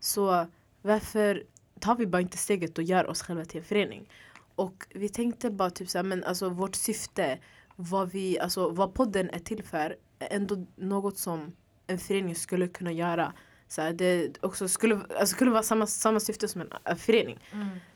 Så 0.00 0.46
varför 0.82 1.44
tar 1.80 1.94
vi 1.96 2.06
bara 2.06 2.22
inte 2.22 2.36
steget 2.36 2.78
och 2.78 2.84
gör 2.84 3.06
oss 3.06 3.22
själva 3.22 3.44
till 3.44 3.58
en 3.58 3.64
förening? 3.64 4.08
Och 4.54 4.86
vi 4.94 5.08
tänkte 5.08 5.50
bara 5.50 5.70
typ 5.70 5.88
såhär, 5.88 6.02
men 6.02 6.24
alltså 6.24 6.48
vårt 6.48 6.74
syfte, 6.74 7.38
vad, 7.76 8.10
vi, 8.10 8.38
alltså, 8.38 8.68
vad 8.68 8.94
podden 8.94 9.30
är 9.30 9.38
till 9.38 9.62
för, 9.64 9.96
är 10.18 10.36
ändå 10.36 10.66
något 10.76 11.18
som 11.18 11.52
en 11.86 11.98
förening 11.98 12.34
skulle 12.34 12.68
kunna 12.68 12.92
göra. 12.92 13.32
Så 13.68 13.82
här, 13.82 13.92
det 13.92 14.42
också 14.42 14.68
skulle, 14.68 14.94
alltså, 14.94 15.26
skulle 15.34 15.50
vara 15.50 15.62
samma, 15.62 15.86
samma 15.86 16.20
syfte 16.20 16.48
som 16.48 16.60
en, 16.60 16.72
en 16.84 16.96
förening. 16.96 17.38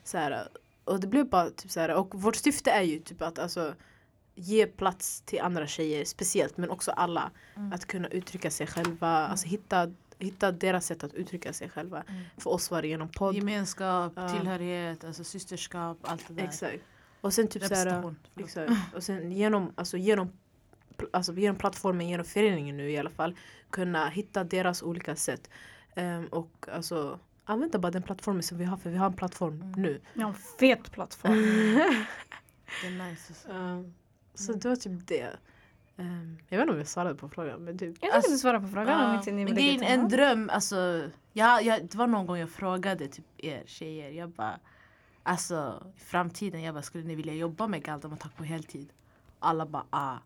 Så 0.03 0.17
här, 0.17 0.47
och 0.83 0.99
det 0.99 1.07
blev 1.07 1.29
bara 1.29 1.49
typ 1.49 1.71
så 1.71 1.79
här, 1.79 1.95
och 1.95 2.21
vårt 2.21 2.35
syfte 2.35 2.71
är 2.71 2.81
ju 2.81 2.99
typ 2.99 3.21
att 3.21 3.39
alltså, 3.39 3.73
ge 4.35 4.67
plats 4.67 5.21
till 5.21 5.41
andra 5.41 5.67
tjejer 5.67 6.05
speciellt 6.05 6.57
men 6.57 6.69
också 6.69 6.91
alla. 6.91 7.31
Att 7.73 7.85
kunna 7.85 8.07
uttrycka 8.07 8.51
sig 8.51 8.67
själva, 8.67 9.07
alltså 9.07 9.47
hitta, 9.47 9.91
hitta 10.19 10.51
deras 10.51 10.85
sätt 10.85 11.03
att 11.03 11.13
uttrycka 11.13 11.53
sig 11.53 11.69
själva. 11.69 12.03
För 12.37 12.49
oss 12.49 12.71
var 12.71 12.81
det 12.81 12.87
genom 12.87 13.09
podd. 13.09 13.35
Gemenskap, 13.35 14.13
Ja. 14.15 14.29
tillhörighet, 14.29 15.03
alltså 15.03 15.23
systerskap, 15.23 15.97
allt 16.01 16.27
det 16.27 16.33
där. 16.33 16.43
Exakt. 16.43 16.83
Och 17.21 17.33
sen 17.33 17.47
typ 17.47 17.63
såhär, 17.65 18.15
exakt. 18.39 18.71
Och 18.95 19.03
sen 19.03 19.31
genom, 19.31 19.71
alltså 19.75 19.97
genom, 19.97 20.31
alltså 21.11 21.33
genom 21.33 21.55
plattformen, 21.57 22.07
genom 22.09 22.25
föreningen 22.25 22.77
nu 22.77 22.91
i 22.91 22.97
alla 22.97 23.09
fall, 23.09 23.35
kunna 23.69 24.09
hitta 24.09 24.43
deras 24.43 24.83
olika 24.83 25.15
sätt. 25.15 25.49
Ehm, 25.95 26.25
och 26.25 26.67
alltså 26.71 27.19
använda 27.45 27.79
bara 27.79 27.91
den 27.91 28.03
plattformen 28.03 28.43
som 28.43 28.57
vi 28.57 28.65
har, 28.65 28.77
för 28.77 28.89
vi 28.89 28.97
har 28.97 29.05
en 29.05 29.13
plattform 29.13 29.73
nu. 29.77 30.01
Jag 30.13 30.21
har 30.21 30.29
en 30.29 30.35
fet 30.59 30.91
plattform. 30.91 31.33
Det 32.81 32.87
är 32.87 33.09
nice. 33.09 33.25
alltså. 33.29 33.51
Ehm, 33.51 33.93
så 34.33 34.53
det 34.53 34.69
var 34.69 34.75
typ 34.75 35.07
det. 35.07 35.29
Ehm, 35.97 36.37
jag 36.49 36.57
vet 36.57 36.63
inte 36.63 36.73
om 36.73 36.77
jag 36.77 36.87
svarade 36.87 37.15
på 37.15 37.29
frågan 37.29 37.63
men 37.63 37.77
typ. 37.77 37.97
Jag 38.01 38.11
tänker 38.11 38.27
inte 38.29 38.37
svara 38.37 38.59
på 38.59 38.67
frågan 38.67 39.05
om 39.05 39.11
Ja, 39.11 39.17
inte 39.17 39.31
ni 39.31 39.45
men 39.45 39.53
lägga 39.55 39.79
till 39.79 39.87
en 39.87 40.01
något. 40.01 40.11
dröm, 40.11 40.49
alltså. 40.49 41.09
Jag, 41.33 41.63
jag, 41.63 41.85
det 41.85 41.95
var 41.95 42.07
någon 42.07 42.25
gång 42.25 42.37
jag 42.37 42.49
frågade 42.49 43.07
typ 43.07 43.25
er 43.37 43.63
tjejer, 43.65 44.09
jag 44.09 44.29
bara 44.29 44.59
Alltså 45.27 45.83
i 45.97 45.99
framtiden, 45.99 46.61
jag 46.63 46.73
bara 46.73 46.81
skulle 46.81 47.03
ni 47.03 47.15
vilja 47.15 47.33
jobba 47.33 47.67
med 47.67 47.83
Tack 48.19 48.35
på 48.37 48.43
heltid? 48.43 48.93
Alla 49.39 49.65
bara 49.65 49.85
ah. 49.89 50.17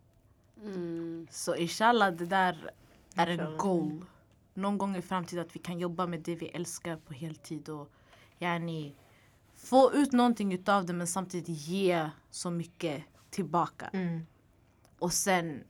Mm. 0.64 1.28
Så 1.32 1.56
inshallah 1.56 2.12
det 2.12 2.26
där 2.26 2.72
är 3.16 3.28
en 3.28 3.58
goal. 3.58 4.06
Någon 4.54 4.78
gång 4.78 4.96
i 4.96 5.02
framtiden 5.02 5.46
att 5.46 5.56
vi 5.56 5.60
kan 5.60 5.80
jobba 5.80 6.08
med 6.08 6.20
det 6.20 6.36
vi 6.36 6.48
älskar 6.48 6.98
på 6.98 7.14
heltid 7.14 7.70
och 7.70 7.92
yani, 8.40 8.96
få 9.56 9.94
ut 9.94 10.12
någonting 10.12 10.54
utav 10.54 10.86
det 10.86 10.94
men 10.94 11.08
samtidigt 11.08 11.48
ge 11.68 12.10
så 12.30 12.52
mycket 12.52 13.04
tillbaka. 13.30 13.90
Mm. 13.94 14.26
Och 15.00 15.14
sen 15.14 15.64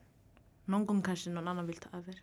någon 0.65 0.85
gång 0.85 1.01
kanske 1.01 1.29
någon 1.29 1.47
annan 1.47 1.67
vill 1.67 1.77
ta 1.77 1.97
över. 1.97 2.15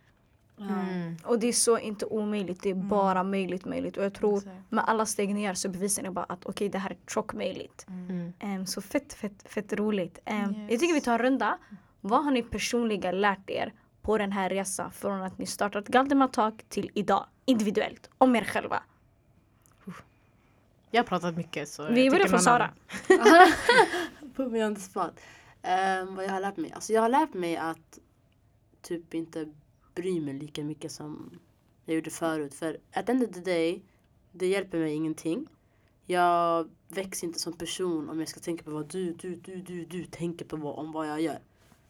Mm. 0.59 1.17
Och 1.23 1.39
det 1.39 1.47
är 1.47 1.53
så 1.53 1.77
inte 1.79 2.05
omöjligt, 2.05 2.61
det 2.63 2.69
är 2.69 2.73
bara 2.75 3.23
möjligt 3.23 3.65
möjligt. 3.65 3.97
Och 3.97 4.03
jag 4.03 4.13
tror 4.13 4.37
Exakt. 4.37 4.55
med 4.71 4.83
alla 4.87 5.05
steg 5.05 5.33
ni 5.35 5.43
gör 5.43 5.53
så 5.53 5.69
bevisar 5.69 6.03
ni 6.03 6.09
bara 6.09 6.25
att 6.29 6.45
okej 6.45 6.69
det 6.69 6.77
här 6.77 6.89
är 6.89 6.97
tjock 7.07 7.33
möjligt. 7.33 7.85
Mm. 7.89 8.33
Em, 8.39 8.65
så 8.65 8.81
fett, 8.81 9.13
fett, 9.13 9.43
fett 9.49 9.73
roligt. 9.73 10.19
Jag 10.25 10.35
Yes. 10.69 10.81
tycker 10.81 10.93
vi 10.93 11.01
tar 11.01 11.13
en 11.13 11.19
runda. 11.19 11.57
Vad 12.01 12.23
har 12.23 12.31
ni 12.31 12.43
personliga 12.43 13.11
lärt 13.11 13.49
er 13.49 13.73
på 14.01 14.17
den 14.17 14.31
här 14.31 14.49
resan 14.49 14.91
från 14.91 15.21
att 15.21 15.37
ni 15.37 15.45
startat 15.45 15.87
Galdematak 15.87 16.63
till 16.69 16.91
idag? 16.93 17.25
Individuellt, 17.45 18.09
om 18.17 18.35
er 18.35 18.43
själva. 18.43 18.83
Jag 20.91 21.03
har 21.03 21.07
pratat 21.07 21.35
mycket 21.37 21.69
så 21.69 21.87
Vi 21.87 22.05
jag 22.05 22.13
börjar 22.13 22.27
från 22.27 22.39
Sara. 22.39 22.69
Put 24.35 24.51
me 24.51 24.65
on 24.65 24.75
the 24.75 24.81
spot. 24.81 25.11
Um, 25.63 26.15
vad 26.15 26.25
jag 26.25 26.31
har 26.31 26.41
lärt 26.41 26.57
mig? 26.57 26.71
Alltså 26.71 26.93
jag 26.93 27.01
har 27.01 27.09
lärt 27.09 27.33
mig 27.33 27.57
att 27.57 27.99
typ 28.81 29.13
inte 29.13 29.53
bry 29.95 30.21
mig 30.21 30.33
lika 30.33 30.63
mycket 30.63 30.91
som 30.91 31.39
jag 31.85 31.95
gjorde 31.95 32.09
förut. 32.09 32.53
För 32.53 32.79
at 32.93 33.05
the 33.05 33.11
end 33.11 33.23
of 33.23 33.29
the 33.31 33.39
day, 33.39 33.83
det 34.31 34.47
hjälper 34.47 34.77
mig 34.77 34.93
ingenting. 34.93 35.47
Jag 36.05 36.69
växer 36.87 37.27
inte 37.27 37.39
som 37.39 37.53
person 37.53 38.09
om 38.09 38.19
jag 38.19 38.29
ska 38.29 38.39
tänka 38.39 38.63
på 38.63 38.71
vad 38.71 38.87
du, 38.87 39.13
du, 39.13 39.35
du, 39.35 39.61
du, 39.61 39.85
du 39.85 40.05
tänker 40.05 40.45
på 40.45 40.57
vad, 40.57 40.75
om 40.75 40.91
vad 40.91 41.07
jag 41.07 41.21
gör. 41.21 41.39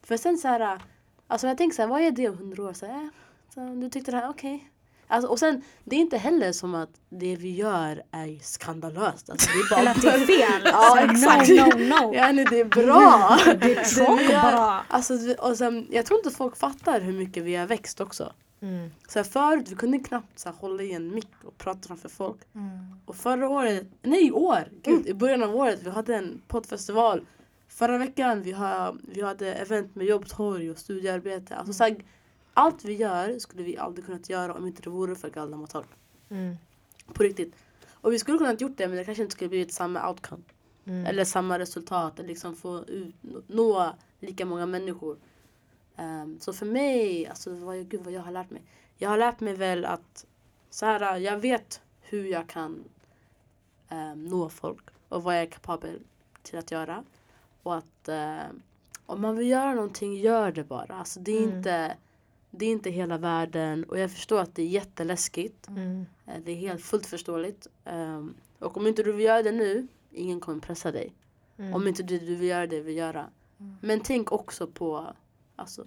För 0.02 0.16
sen 0.16 0.38
så 0.38 0.48
här, 0.48 0.82
alltså 1.26 1.46
jag 1.46 1.58
tänker 1.58 1.74
så 1.74 1.82
här, 1.82 1.88
vad 1.88 2.00
är 2.00 2.10
det 2.10 2.28
om 2.28 2.38
hundra 2.38 2.62
år? 2.62 2.72
Så 2.72 2.86
här, 2.86 3.10
så 3.54 3.60
du 3.60 3.90
tyckte 3.90 4.10
det 4.10 4.16
här, 4.16 4.30
okej. 4.30 4.70
Alltså, 5.08 5.30
och 5.30 5.38
sen, 5.38 5.62
det 5.84 5.96
är 5.96 6.00
inte 6.00 6.18
heller 6.18 6.52
som 6.52 6.74
att 6.74 6.90
det 7.10 7.36
vi 7.36 7.54
gör 7.54 8.02
är 8.10 8.38
skandalöst. 8.42 9.30
Alltså, 9.30 9.50
det 9.52 9.58
är 9.58 9.70
bara 9.70 9.80
Eller 9.80 9.90
att 9.90 10.02
det 10.02 10.08
är 10.10 10.26
fel. 10.26 10.62
Ja, 10.72 10.90
Så 10.90 11.12
exakt. 11.12 11.48
No, 11.48 11.78
no, 11.78 11.88
no. 11.88 12.14
Ja, 12.14 12.32
nej, 12.32 12.46
det 12.50 12.60
är 12.60 12.64
bra. 12.64 13.38
Det 13.60 13.76
är 13.76 14.30
gör- 14.30 14.50
bra. 14.52 14.84
Alltså, 14.88 15.14
och 15.38 15.56
sen, 15.56 15.86
jag 15.90 16.06
tror 16.06 16.18
inte 16.20 16.30
folk 16.30 16.56
fattar 16.56 17.00
hur 17.00 17.12
mycket 17.12 17.42
vi 17.44 17.56
har 17.56 17.66
växt 17.66 18.00
också. 18.00 18.32
Mm. 18.60 18.90
Så 19.08 19.18
här, 19.18 19.24
förut 19.24 19.64
vi 19.70 19.74
kunde 19.74 19.98
knappt 19.98 20.38
så 20.38 20.48
här, 20.48 20.56
hålla 20.56 20.82
i 20.82 20.92
en 20.92 21.14
mick 21.14 21.30
och 21.44 21.58
prata 21.58 21.80
framför 21.88 22.08
folk. 22.08 22.40
Mm. 22.54 22.68
Och 23.06 23.16
förra 23.16 23.48
året, 23.48 23.86
nej 24.02 24.26
i 24.26 24.32
år, 24.32 24.68
gud, 24.82 25.06
i 25.06 25.14
början 25.14 25.42
av 25.42 25.56
året 25.56 25.80
vi 25.82 25.90
hade 25.90 26.16
en 26.16 26.42
poddfestival. 26.48 27.26
Förra 27.68 27.98
veckan 27.98 28.42
vi, 28.42 28.52
har, 28.52 28.96
vi 29.12 29.22
hade 29.22 29.54
event 29.54 29.94
med 29.94 30.06
jobbtorg 30.06 30.70
och 30.70 30.78
studiearbete. 30.78 31.56
Alltså, 31.56 31.72
så 31.72 31.84
här, 31.84 31.96
allt 32.58 32.84
vi 32.84 32.94
gör 32.94 33.38
skulle 33.38 33.62
vi 33.62 33.76
aldrig 33.76 34.06
kunnat 34.06 34.28
göra 34.30 34.54
om 34.54 34.66
inte 34.66 34.82
det 34.82 34.90
vore 34.90 35.14
för 35.14 35.30
Galdematorp. 35.30 35.86
Mm. 36.28 36.56
På 37.12 37.22
riktigt. 37.22 37.54
Och 37.90 38.12
vi 38.12 38.18
skulle 38.18 38.38
kunnat 38.38 38.60
gjort 38.60 38.76
det 38.76 38.88
men 38.88 38.96
det 38.96 39.04
kanske 39.04 39.22
inte 39.22 39.32
skulle 39.32 39.48
blivit 39.48 39.72
samma 39.72 40.08
outcome. 40.08 40.42
Mm. 40.84 41.06
Eller 41.06 41.24
samma 41.24 41.58
resultat. 41.58 42.18
Eller 42.18 42.28
liksom 42.28 42.56
få 42.56 42.84
ut, 42.84 43.14
nå 43.46 43.94
lika 44.20 44.46
många 44.46 44.66
människor. 44.66 45.16
Ehm, 45.96 46.40
så 46.40 46.52
för 46.52 46.66
mig, 46.66 47.26
alltså 47.26 47.50
vad, 47.50 47.88
gud 47.88 48.00
vad 48.04 48.12
jag 48.12 48.22
har 48.22 48.32
lärt 48.32 48.50
mig. 48.50 48.62
Jag 48.96 49.08
har 49.10 49.18
lärt 49.18 49.40
mig 49.40 49.54
väl 49.54 49.84
att 49.84 50.26
så 50.70 50.86
här, 50.86 51.16
jag 51.16 51.38
vet 51.38 51.80
hur 52.00 52.24
jag 52.24 52.48
kan 52.48 52.84
um, 53.90 54.24
nå 54.24 54.48
folk. 54.48 54.84
Och 55.08 55.22
vad 55.22 55.34
jag 55.34 55.42
är 55.42 55.46
kapabel 55.46 56.00
till 56.42 56.58
att 56.58 56.70
göra. 56.70 57.04
Och 57.62 57.76
att 57.76 58.08
ehm, 58.08 58.62
om 59.06 59.20
man 59.20 59.36
vill 59.36 59.48
göra 59.48 59.74
någonting, 59.74 60.16
gör 60.16 60.52
det 60.52 60.64
bara. 60.64 60.94
Alltså 60.94 61.20
det 61.20 61.32
är, 61.32 61.42
Mm. 61.42 61.56
inte, 61.58 61.96
det 62.50 62.66
är 62.66 62.70
inte 62.70 62.90
hela 62.90 63.18
världen. 63.18 63.84
Och 63.84 63.98
jag 63.98 64.10
förstår 64.10 64.40
att 64.40 64.54
det 64.54 64.62
är 64.62 64.66
jätteläskigt. 64.66 65.68
Mm. 65.68 66.06
Eh, 66.26 66.34
Det 66.44 66.52
är 66.52 66.56
helt 66.56 66.82
fullt 66.82 67.06
förståeligt. 67.06 67.66
Ehm, 67.84 68.34
och 68.58 68.76
om 68.76 68.86
inte 68.86 69.02
du 69.02 69.12
vill 69.12 69.26
göra 69.26 69.42
det 69.42 69.52
nu, 69.52 69.86
ingen 70.10 70.40
kommer 70.40 70.60
pressa 70.60 70.92
dig. 70.92 71.14
Mm. 71.58 71.74
Om 71.74 71.86
inte 71.88 72.02
du, 72.02 72.18
du 72.18 72.34
vill 72.34 72.48
göra 72.48 72.66
det, 72.66 72.80
vill 72.80 72.96
göra. 72.96 73.26
Men 73.80 74.00
tänk 74.00 74.32
också 74.32 74.66
på, 74.66 75.06
alltså, 75.56 75.84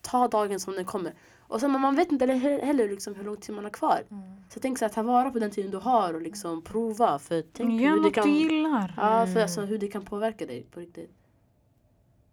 ta 0.00 0.28
dagen 0.28 0.60
som 0.60 0.74
den 0.74 0.84
kommer. 0.84 1.14
Och 1.38 1.60
sen 1.60 1.80
man 1.80 1.96
vet 1.96 2.12
inte 2.12 2.26
heller, 2.26 2.88
liksom 2.88 3.14
hur 3.14 3.24
lång 3.24 3.36
tid 3.36 3.54
man 3.54 3.64
har 3.64 3.70
kvar. 3.70 4.02
Så 4.48 4.60
tänk 4.60 4.78
så 4.78 4.84
här, 4.84 4.92
ta 4.92 5.02
vara 5.02 5.30
på 5.30 5.38
den 5.38 5.50
tiden 5.50 5.70
du 5.70 5.76
har 5.76 6.14
och 6.14 6.22
liksom 6.22 6.62
prova. 6.62 7.18
För 7.18 7.44
tänk 7.52 7.80
Gör 7.82 7.88
hur 7.90 7.96
det 7.96 8.02
något 8.02 8.14
kan, 8.14 8.26
du 8.26 8.32
gillar. 8.32 8.94
ja, 8.96 9.26
för 9.26 9.40
alltså, 9.40 9.60
hur 9.60 9.78
det 9.78 9.88
kan 9.88 10.04
påverka 10.04 10.46
dig 10.46 10.66
på 10.70 10.80
riktigt. 10.80 11.10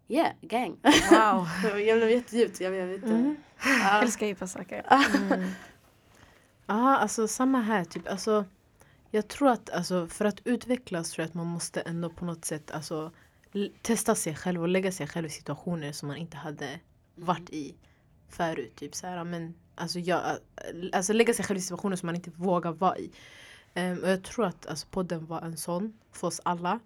Yeah, 0.08 0.32
gang. 0.40 0.76
Wow. 1.10 1.48
jag 1.62 1.98
blev 1.98 2.10
jättedjupt, 2.10 2.60
jag, 2.60 2.74
jag 2.74 2.86
vet 2.86 2.96
inte. 2.96 3.08
Mm. 3.08 3.36
Ja. 3.64 4.02
Älskar 4.02 4.26
djupa 4.26 4.46
saker. 4.56 4.84
Mm. 5.32 5.50
Ja, 6.66 6.96
alltså 6.96 7.28
samma 7.28 7.60
här. 7.60 7.84
Typ. 7.84 8.08
Alltså, 8.08 8.44
jag 9.10 9.28
tror 9.28 9.48
att 9.48 9.70
alltså, 9.70 10.06
för 10.06 10.24
att 10.24 10.40
utvecklas 10.44 11.10
tror 11.10 11.22
jag 11.22 11.28
att 11.28 11.34
man 11.34 11.46
måste 11.46 11.80
ändå 11.80 12.10
på 12.10 12.24
något 12.24 12.44
sätt 12.44 12.70
alltså, 12.70 13.12
testa 13.82 14.14
sig 14.14 14.34
själv 14.34 14.62
och 14.62 14.68
lägga 14.68 14.92
sig 14.92 15.06
själv 15.06 15.26
i 15.26 15.30
situationer 15.30 15.92
som 15.92 16.08
man 16.08 16.16
inte 16.16 16.36
hade 16.36 16.80
varit 17.14 17.50
i 17.50 17.74
förut. 18.28 18.76
Typ 18.76 18.94
så 18.94 19.06
här, 19.06 19.24
men, 19.24 19.54
alltså, 19.74 19.98
jag, 19.98 20.20
alltså 20.92 21.12
lägga 21.12 21.34
sig 21.34 21.44
själv 21.44 21.58
i 21.58 21.62
situationer 21.62 21.96
som 21.96 22.06
man 22.06 22.16
inte 22.16 22.30
vågar 22.30 22.72
vara 22.72 22.98
i. 22.98 23.10
Ehm, 23.74 23.98
och 23.98 24.08
jag 24.08 24.24
tror 24.24 24.46
att 24.46 24.66
alltså, 24.66 24.86
podden 24.90 25.26
var 25.26 25.40
en 25.40 25.56
sån 25.56 25.92
för 26.12 26.26
oss 26.26 26.40
alla. 26.44 26.80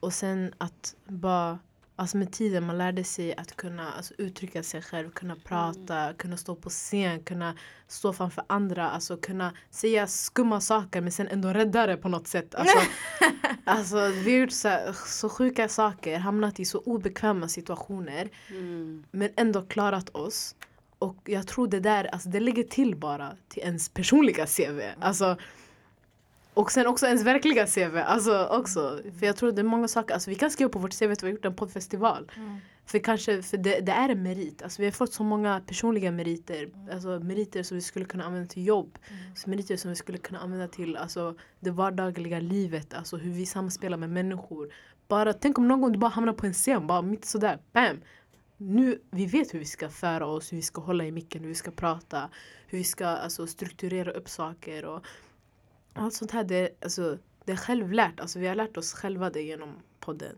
Och 0.00 0.12
sen 0.12 0.54
att 0.58 0.94
bara 1.06 1.58
Alltså 1.96 2.16
med 2.16 2.32
tiden 2.32 2.66
man 2.66 2.78
lärde 2.78 3.04
sig 3.04 3.34
att 3.36 3.56
kunna 3.56 3.92
alltså, 3.92 4.14
uttrycka 4.18 4.62
sig 4.62 4.82
själv, 4.82 5.10
kunna 5.10 5.36
prata, 5.44 6.12
kunna 6.12 6.36
stå 6.36 6.54
på 6.54 6.70
scen, 6.70 7.22
kunna 7.22 7.54
stå 7.88 8.12
framför 8.12 8.44
andra, 8.46 8.90
alltså 8.90 9.16
kunna 9.16 9.52
säga 9.70 10.06
skumma 10.06 10.60
saker 10.60 11.00
men 11.00 11.12
sen 11.12 11.28
ändå 11.28 11.48
rädda 11.48 11.86
det 11.86 11.96
på 11.96 12.08
något 12.08 12.26
sätt. 12.28 12.54
Alltså, 12.54 12.78
alltså 13.64 13.96
vi 14.08 14.32
har 14.32 14.38
gjort 14.38 14.52
så, 14.52 14.68
här, 14.68 14.92
så 15.06 15.28
sjuka 15.28 15.68
saker, 15.68 16.18
hamnat 16.18 16.60
i 16.60 16.64
så 16.64 16.78
obekväma 16.78 17.48
situationer 17.48 18.28
Mm. 18.48 19.04
men 19.10 19.30
ändå 19.36 19.62
klarat 19.62 20.08
oss. 20.08 20.54
Och 20.98 21.16
jag 21.24 21.46
tror 21.46 21.68
det 21.68 21.80
där, 21.80 22.04
alltså 22.04 22.28
det 22.28 22.40
lägger 22.40 22.62
till 22.62 22.96
bara 22.96 23.36
till 23.48 23.62
ens 23.62 23.88
personliga 23.88 24.46
CV. 24.46 24.80
Alltså, 25.00 25.36
och 26.54 26.72
sen 26.72 26.86
också 26.86 27.06
ens 27.06 27.22
verkliga 27.22 27.66
CV. 27.66 27.96
Alltså 27.96 28.46
också. 28.46 29.00
För 29.18 29.26
jag 29.26 29.36
tror 29.36 29.52
det 29.52 29.60
är 29.60 29.64
många 29.64 29.88
saker, 29.88 30.14
alltså 30.14 30.30
vi 30.30 30.36
kan 30.36 30.50
skriva 30.50 30.70
på 30.70 30.78
vårt 30.78 30.98
CV 30.98 31.10
att 31.10 31.22
vi 31.22 31.26
har 31.26 31.32
gjort 31.32 31.44
en 31.44 31.56
poddfestival. 31.56 32.30
För 32.86 32.98
kanske, 32.98 33.42
för 33.42 33.56
det, 33.56 33.80
det 33.80 33.92
är 33.92 34.08
en 34.08 34.22
merit. 34.22 34.62
Alltså 34.62 34.82
vi 34.82 34.86
har 34.86 34.92
fått 34.92 35.12
så 35.12 35.22
många 35.22 35.60
personliga 35.66 36.12
meriter. 36.12 36.70
Alltså 36.92 37.08
meriter 37.08 37.62
som 37.62 37.74
vi 37.74 37.80
skulle 37.80 38.04
kunna 38.04 38.24
använda 38.24 38.48
till 38.48 38.66
jobb. 38.66 38.98
Så 39.34 39.50
meriter 39.50 39.76
som 39.76 39.90
vi 39.90 39.96
skulle 39.96 40.18
kunna 40.18 40.38
använda 40.38 40.68
till 40.68 40.96
alltså, 40.96 41.34
det 41.60 41.70
vardagliga 41.70 42.40
livet. 42.40 42.94
Alltså 42.94 43.16
hur 43.16 43.30
vi 43.30 43.46
samspelar 43.46 43.96
med 43.96 44.10
människor. 44.10 44.72
Bara 45.08 45.32
tänk 45.32 45.58
om 45.58 45.68
någon 45.68 45.80
gång 45.80 45.92
du 45.92 45.98
bara 45.98 46.10
hamnar 46.10 46.32
på 46.32 46.46
en 46.46 46.52
scen, 46.52 46.86
bara 46.86 47.02
mitt 47.02 47.24
sådär, 47.24 47.58
bam! 47.72 48.00
Nu, 48.56 48.98
vi 49.10 49.26
vet 49.26 49.54
hur 49.54 49.58
vi 49.58 49.64
ska 49.64 49.88
föra 49.88 50.26
oss, 50.26 50.52
hur 50.52 50.56
vi 50.56 50.62
ska 50.62 50.80
hålla 50.80 51.04
i 51.04 51.12
micken, 51.12 51.42
hur 51.42 51.48
vi 51.48 51.54
ska 51.54 51.70
prata. 51.70 52.30
Hur 52.66 52.78
vi 52.78 52.84
ska 52.84 53.06
alltså, 53.06 53.46
strukturera 53.46 54.10
upp 54.10 54.28
saker. 54.28 54.84
Och 54.84 55.06
allt 55.94 56.14
sånt 56.14 56.30
här, 56.30 56.44
det, 56.44 56.82
alltså, 56.82 57.18
det 57.44 57.52
är 57.52 57.56
självlärt. 57.56 58.20
Alltså, 58.20 58.38
vi 58.38 58.46
har 58.46 58.54
lärt 58.54 58.76
oss 58.76 58.92
själva 58.92 59.30
det 59.30 59.42
genom 59.42 59.74
podden. 60.00 60.36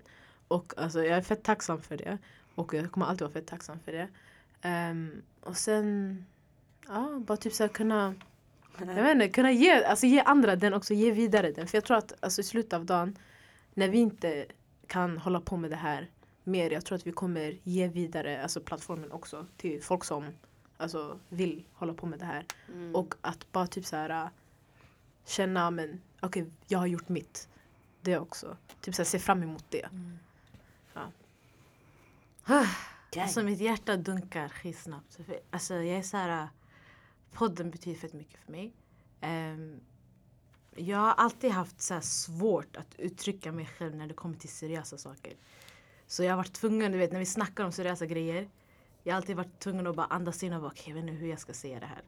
Och 0.48 0.72
alltså, 0.76 1.04
jag 1.04 1.16
är 1.16 1.22
fett 1.22 1.42
tacksam 1.42 1.82
för 1.82 1.96
det. 1.96 2.18
Och 2.54 2.74
jag 2.74 2.92
kommer 2.92 3.06
alltid 3.06 3.22
vara 3.22 3.32
fett 3.32 3.46
tacksam 3.46 3.78
för 3.84 3.92
det. 3.92 4.08
Ehm, 4.62 5.22
och 5.40 5.56
sen, 5.56 6.26
ja, 6.88 7.22
bara 7.26 7.36
typ 7.36 7.52
så 7.52 7.62
här 7.62 7.68
kunna 7.68 8.14
jag 8.78 9.02
vet 9.02 9.14
inte, 9.14 9.28
kunna 9.28 9.52
ge, 9.52 9.84
alltså 9.84 10.06
ge 10.06 10.20
andra 10.20 10.56
den 10.56 10.74
också, 10.74 10.94
ge 10.94 11.10
vidare 11.10 11.52
den. 11.52 11.66
För 11.66 11.76
jag 11.76 11.84
tror 11.84 11.96
att 11.96 12.12
alltså, 12.20 12.40
i 12.40 12.44
slutet 12.44 12.72
av 12.72 12.84
dagen, 12.84 13.18
när 13.74 13.88
vi 13.88 13.98
inte 13.98 14.46
kan 14.86 15.18
hålla 15.18 15.40
på 15.40 15.56
med 15.56 15.70
det 15.70 15.76
här 15.76 16.10
mer, 16.44 16.70
jag 16.70 16.84
tror 16.84 16.96
att 16.96 17.06
vi 17.06 17.12
kommer 17.12 17.58
ge 17.62 17.88
vidare 17.88 18.42
alltså, 18.42 18.60
plattformen 18.60 19.12
också 19.12 19.46
till 19.56 19.82
folk 19.82 20.04
som 20.04 20.26
alltså, 20.76 21.18
vill 21.28 21.64
hålla 21.72 21.94
på 21.94 22.06
med 22.06 22.18
det 22.18 22.24
här. 22.24 22.44
Mm. 22.72 22.94
Och 22.94 23.14
att 23.20 23.52
bara 23.52 23.66
typ 23.66 23.86
så 23.86 23.96
här 23.96 24.30
känna, 25.26 25.70
men 25.70 26.00
okej, 26.20 26.50
jag 26.66 26.78
har 26.78 26.86
gjort 26.86 27.08
mitt. 27.08 27.48
Det 28.02 28.18
också. 28.18 28.56
Typ 28.80 28.94
så 28.94 29.02
här, 29.02 29.06
se 29.06 29.18
fram 29.18 29.42
emot 29.42 29.64
det. 29.68 29.88
Gang. 30.94 31.12
Alltså 33.16 33.42
mitt 33.42 33.60
hjärta 33.60 33.96
dunkar 33.96 34.48
skitsnabbt. 34.48 35.18
Alltså 35.50 35.74
jag 35.74 35.98
är 35.98 36.02
så 36.02 36.16
här. 36.16 36.48
Podden 37.32 37.70
betyder 37.70 38.00
fett 38.00 38.12
mycket 38.12 38.40
för 38.44 38.52
mig. 38.52 38.72
Ehm, 39.20 39.80
jag 40.74 40.98
har 40.98 41.12
alltid 41.12 41.50
haft 41.50 41.80
så 41.80 41.94
här 41.94 42.00
svårt 42.00 42.76
att 42.76 42.94
uttrycka 42.98 43.52
mig 43.52 43.66
själv 43.66 43.96
när 43.96 44.06
det 44.06 44.14
kommer 44.14 44.36
till 44.36 44.48
seriösa 44.48 44.98
saker. 44.98 45.36
Så 46.06 46.22
jag 46.22 46.32
har 46.32 46.36
varit 46.36 46.52
tvungen, 46.52 46.92
du 46.92 46.98
vet 46.98 47.12
när 47.12 47.18
vi 47.18 47.26
snackar 47.26 47.64
om 47.64 47.72
seriösa 47.72 48.06
grejer. 48.06 48.50
Jag 49.02 49.12
har 49.12 49.16
alltid 49.16 49.36
varit 49.36 49.58
tvungen 49.58 49.86
att 49.86 49.96
bara 49.96 50.06
andas 50.06 50.42
in 50.42 50.52
och 50.52 50.60
bara 50.60 50.70
okej 50.70 50.84
jag 50.86 50.94
vet 50.94 51.02
inte 51.02 51.12
hur 51.12 51.30
jag 51.30 51.40
ska 51.40 51.52
säga 51.52 51.80
det 51.80 51.86
här. 51.86 52.02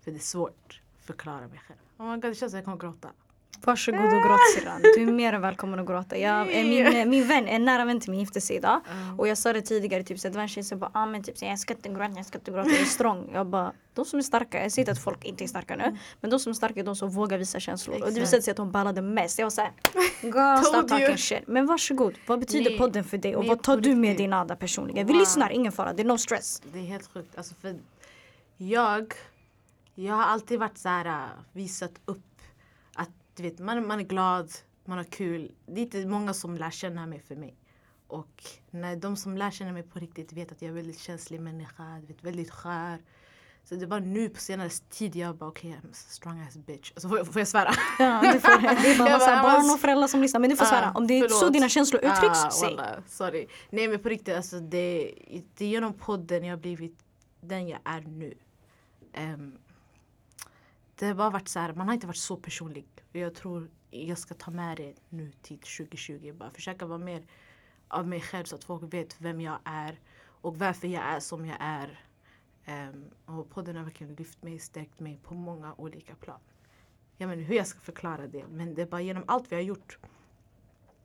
För 0.00 0.10
det 0.10 0.16
är 0.16 0.20
svårt 0.20 0.81
förklara 1.06 1.40
mig 1.48 1.60
själv. 1.68 1.78
Oh 1.98 2.06
my 2.06 2.12
God, 2.20 2.30
det 2.30 2.34
känns 2.34 2.52
som 2.52 2.56
jag 2.58 2.64
kommer 2.64 2.76
gråta. 2.78 3.08
Varsågod 3.64 4.04
och 4.04 4.22
gråt 4.22 4.38
syrran. 4.56 4.80
Du 4.82 5.02
är 5.02 5.12
mer 5.12 5.32
än 5.32 5.40
välkommen 5.40 5.80
att 5.80 5.86
gråta. 5.86 6.16
Jag, 6.18 6.40
eh, 6.40 6.64
min, 6.64 6.86
eh, 6.86 7.06
min 7.06 7.28
vän, 7.28 7.48
en 7.48 7.64
nära 7.64 7.84
vän 7.84 8.00
till 8.00 8.10
mig 8.10 8.18
gifte 8.20 8.40
sig 8.40 8.56
idag. 8.56 8.80
Och 9.18 9.28
jag 9.28 9.38
sa 9.38 9.52
det 9.52 9.60
tidigare, 9.62 10.02
typ, 10.02 10.20
så 10.20 10.28
det 10.28 10.34
var 10.34 10.42
en 10.42 10.48
tjej 10.48 10.64
som 10.64 10.78
bara 10.78 10.90
ah, 10.94 11.06
men 11.06 11.22
typ, 11.22 11.38
så 11.38 11.44
jag 11.44 11.58
ska 11.58 11.74
inte 11.74 11.88
gråta, 11.88 12.12
jag 12.16 12.26
ska 12.26 12.38
inte 12.38 12.50
gråta, 12.50 12.70
jag 12.70 12.80
är 12.80 12.84
strong. 12.84 13.30
Jag 13.34 13.46
bara, 13.46 13.72
de 13.94 14.04
som 14.04 14.18
är 14.18 14.22
starka, 14.22 14.62
jag 14.62 14.72
säger 14.72 14.82
inte 14.82 14.92
att 14.92 15.04
folk 15.04 15.24
inte 15.24 15.44
är 15.44 15.48
starka 15.48 15.76
nu. 15.76 15.96
Men 16.20 16.30
de 16.30 16.38
som 16.38 16.50
är 16.50 16.54
starka 16.54 16.80
är 16.80 16.84
de 16.84 16.96
som 16.96 17.10
vågar 17.10 17.38
visa 17.38 17.60
känslor. 17.60 17.94
Och 17.94 18.00
det 18.00 18.06
Exakt. 18.06 18.22
visade 18.22 18.42
sig 18.42 18.50
att 18.52 18.58
hon 18.58 18.70
ballade 18.72 19.02
mest. 19.02 19.38
Jag 19.38 19.46
var 19.46 19.50
såhär, 19.50 19.72
girl 20.22 20.62
stop 20.64 20.88
talking 20.88 21.18
shit. 21.18 21.42
Men 21.46 21.66
varsågod, 21.66 22.14
vad 22.26 22.38
betyder 22.40 22.70
Nej, 22.70 22.78
podden 22.78 23.04
för 23.04 23.18
dig? 23.18 23.36
Och 23.36 23.42
nej, 23.42 23.48
vad 23.48 23.62
tar 23.62 23.76
du 23.76 23.94
med 23.94 24.16
dig 24.16 24.28
Nada 24.28 24.56
personligen? 24.56 25.06
Vi 25.06 25.12
Wow. 25.12 25.20
lyssnar, 25.20 25.50
ingen 25.50 25.72
fara, 25.72 25.92
det 25.92 26.02
är 26.02 26.06
no 26.06 26.18
stress. 26.18 26.62
Det 26.72 26.78
är 26.78 26.82
helt 26.82 27.10
sjukt. 27.14 27.36
Alltså 27.38 27.54
för 27.54 27.74
Jag, 28.56 29.14
jag 29.94 30.14
har 30.14 30.22
alltid 30.22 30.58
varit 30.58 30.78
så 30.78 30.88
här, 30.88 31.06
äh, 31.06 31.30
visat 31.52 32.00
upp 32.04 32.40
att 32.94 33.10
du 33.36 33.42
vet, 33.42 33.58
man, 33.58 33.86
man 33.86 34.00
är 34.00 34.04
glad, 34.04 34.52
man 34.84 34.98
har 34.98 35.04
kul. 35.04 35.52
Det 35.66 35.80
är 35.80 35.84
inte 35.84 36.06
många 36.06 36.34
som 36.34 36.56
lär 36.56 36.70
känna 36.70 37.06
mig 37.06 37.20
för 37.20 37.36
mig. 37.36 37.56
Och 38.06 38.44
när 38.70 38.96
de 38.96 39.16
som 39.16 39.36
lär 39.36 39.50
känna 39.50 39.72
mig 39.72 39.82
på 39.82 39.98
riktigt 39.98 40.32
vet 40.32 40.52
att 40.52 40.62
jag 40.62 40.68
är 40.68 40.74
väldigt 40.74 40.98
känslig 40.98 41.40
människa, 41.40 42.00
vet, 42.06 42.24
väldigt 42.24 42.50
skör. 42.50 42.98
Så 43.64 43.74
det 43.74 43.86
var 43.86 44.00
nu 44.00 44.28
på 44.28 44.40
senare 44.40 44.68
tid 44.68 45.16
jag 45.16 45.36
bara 45.36 45.50
okej, 45.50 45.70
okay, 45.70 45.80
I'm 45.80 45.92
a 45.92 45.94
strong 45.94 46.40
ass 46.40 46.56
bitch. 46.56 46.92
Alltså, 46.94 47.08
får, 47.08 47.18
jag, 47.18 47.26
får 47.26 47.40
jag 47.40 47.48
svära? 47.48 47.70
Ja, 47.98 48.32
du 48.32 48.40
får, 48.40 48.60
det 48.82 48.92
är 48.92 48.98
bara 48.98 49.10
massa 49.18 49.26
bara, 49.26 49.42
barn 49.42 49.70
och 49.70 49.80
föräldrar 49.80 50.08
som 50.08 50.22
lyssnar 50.22 50.40
men 50.40 50.50
du 50.50 50.56
får 50.56 50.64
Ah, 50.64 50.68
svära. 50.68 50.92
Om 50.94 51.06
det 51.06 51.18
är 51.18 51.28
så 51.28 51.48
dina 51.48 51.68
känslor 51.68 52.04
uttrycks, 52.04 52.44
Ah, 52.44 52.50
säg. 52.50 52.78
sorry. 53.08 53.46
Nej 53.70 53.88
men 53.88 53.98
på 53.98 54.08
riktigt, 54.08 54.36
alltså, 54.36 54.60
det, 54.60 55.14
det 55.56 55.64
är 55.64 55.68
genom 55.68 55.94
podden 55.94 56.44
jag 56.44 56.56
har 56.56 56.60
blivit 56.60 56.98
den 57.40 57.68
jag 57.68 57.80
är 57.84 58.00
nu. 58.00 58.34
Ehm, 59.12 59.52
det 61.02 61.08
har 61.08 61.14
bara 61.14 61.30
varit 61.30 61.48
så 61.48 61.58
här, 61.58 61.74
man 61.74 61.86
har 61.86 61.94
inte 61.94 62.06
varit 62.06 62.16
så 62.16 62.36
personlig. 62.36 62.86
Jag 63.12 63.34
tror 63.34 63.70
jag 63.90 64.18
ska 64.18 64.34
ta 64.34 64.50
med 64.50 64.76
det 64.76 64.94
nu 65.08 65.32
till 65.42 65.58
2020. 65.58 66.32
Bara 66.32 66.50
försöka 66.50 66.86
vara 66.86 66.98
mer 66.98 67.22
av 67.88 68.08
mig 68.08 68.20
själv 68.20 68.44
så 68.44 68.56
att 68.56 68.64
folk 68.64 68.94
vet 68.94 69.20
vem 69.20 69.40
jag 69.40 69.58
är 69.64 70.00
och 70.24 70.58
varför 70.58 70.88
jag 70.88 71.02
är 71.02 71.20
som 71.20 71.46
jag 71.46 71.56
är. 71.60 72.00
Um, 72.66 73.04
och 73.38 73.50
podden 73.50 73.76
har 73.76 73.84
verkligen 73.84 74.14
lyft 74.14 74.42
mig, 74.42 74.58
stärkt 74.58 75.00
mig 75.00 75.18
på 75.22 75.34
många 75.34 75.74
olika 75.74 76.14
plan. 76.14 76.40
Jag 77.16 77.28
vet 77.28 77.38
inte 77.38 77.48
hur 77.48 77.56
jag 77.56 77.66
ska 77.66 77.80
förklara 77.80 78.26
det 78.26 78.44
men 78.48 78.74
det 78.74 78.82
är 78.82 78.86
bara 78.86 79.00
genom 79.00 79.24
allt 79.26 79.52
vi 79.52 79.56
har 79.56 79.62
gjort. 79.62 79.98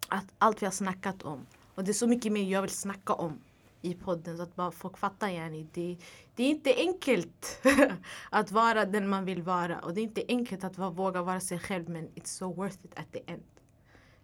Att 0.08 0.34
allt 0.38 0.62
vi 0.62 0.66
har 0.66 0.72
snackat 0.72 1.24
om. 1.24 1.45
Och 1.76 1.84
det 1.84 1.91
är 1.91 1.93
så 1.93 2.08
mycket 2.08 2.32
mer 2.32 2.52
jag 2.52 2.62
vill 2.62 2.72
snacka 2.72 3.14
om 3.14 3.39
i 3.82 3.93
podden 3.93 4.38
så 4.38 4.43
att 4.43 4.55
bara 4.55 4.71
folk 4.71 4.97
fattar 4.97 5.28
yani. 5.28 5.67
Det, 5.73 5.97
det 6.36 6.43
är 6.43 6.49
inte 6.49 6.73
enkelt 6.75 7.61
att 8.30 8.51
vara 8.51 8.86
den 8.86 9.07
man 9.09 9.25
vill 9.25 9.41
vara 9.41 9.80
och 9.80 9.93
det 9.93 10.01
är 10.01 10.03
inte 10.03 10.23
enkelt 10.28 10.63
att 10.63 10.78
vara, 10.78 10.89
våga 10.89 11.21
vara 11.21 11.39
sig 11.39 11.59
själv 11.59 11.89
men 11.89 12.07
it's 12.07 12.25
so 12.25 12.53
worth 12.53 12.78
it 12.84 12.91
at 12.95 13.11
the 13.11 13.32
end. 13.32 13.43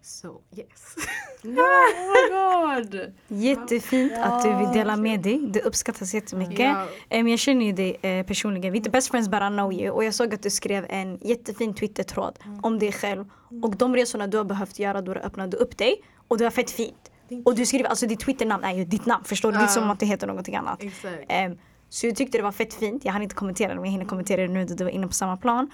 So 0.01 0.41
yes. 0.55 0.95
Oh 1.45 1.49
my 1.49 2.89
god! 2.89 3.13
Jättefint 3.27 4.13
att 4.17 4.43
du 4.43 4.55
vill 4.57 4.67
dela 4.73 4.97
med 4.97 5.21
dig. 5.21 5.39
Det 5.47 5.61
uppskattas 5.61 6.13
jättemycket. 6.13 6.77
Em, 7.09 7.27
jag 7.27 7.39
känner 7.39 7.65
ju 7.65 7.71
dig 7.71 7.97
eh, 8.01 8.25
personligen. 8.25 8.71
Vi 8.71 8.77
är 8.77 8.79
inte 8.79 8.89
best 8.89 9.11
friends 9.11 9.29
but 9.29 9.41
I 9.41 9.47
know 9.47 9.73
you. 9.73 9.89
Och 9.89 10.03
jag 10.03 10.13
såg 10.13 10.33
att 10.33 10.43
du 10.43 10.49
skrev 10.49 10.85
en 10.89 11.19
jättefin 11.21 11.73
Twitter-tråd 11.73 12.39
om 12.61 12.79
dig 12.79 12.91
själv. 12.91 13.25
Och 13.63 13.77
de 13.77 13.95
resorna 13.95 14.27
du 14.27 14.37
har 14.37 14.43
behövt 14.43 14.79
göra 14.79 15.01
då 15.01 15.13
du 15.13 15.19
öppnade 15.19 15.57
upp 15.57 15.77
dig. 15.77 16.03
Och 16.27 16.37
det 16.37 16.43
var 16.43 16.51
fett 16.51 16.71
fint. 16.71 17.11
Och 17.45 17.55
du 17.55 17.65
skriver, 17.65 17.89
alltså 17.89 18.07
ditt 18.07 18.19
Twitter-namn 18.19 18.63
är 18.63 18.73
ju 18.73 18.85
ditt 18.85 19.05
namn. 19.05 19.23
Förstår 19.23 19.51
du? 19.51 19.57
Det 19.57 19.63
är 19.63 19.67
som 19.67 19.91
att 19.91 19.99
det 19.99 20.05
heter 20.05 20.27
någonting 20.27 20.55
annat. 20.55 20.83
Exakt. 20.83 21.25
Em, 21.27 21.57
så 21.89 22.07
jag 22.07 22.15
tyckte 22.15 22.37
det 22.37 22.43
var 22.43 22.51
fett 22.51 22.73
fint. 22.73 23.05
Jag 23.05 23.13
hann 23.13 23.21
inte 23.21 23.35
kommentera 23.35 23.69
det 23.69 23.75
men 23.75 23.85
jag 23.85 23.91
hinner 23.91 24.05
kommentera 24.05 24.41
det 24.41 24.47
nu 24.47 24.65
då 24.65 24.73
du 24.75 24.83
var 24.83 24.91
inne 24.91 25.07
på 25.07 25.13
samma 25.13 25.37
plan. 25.37 25.71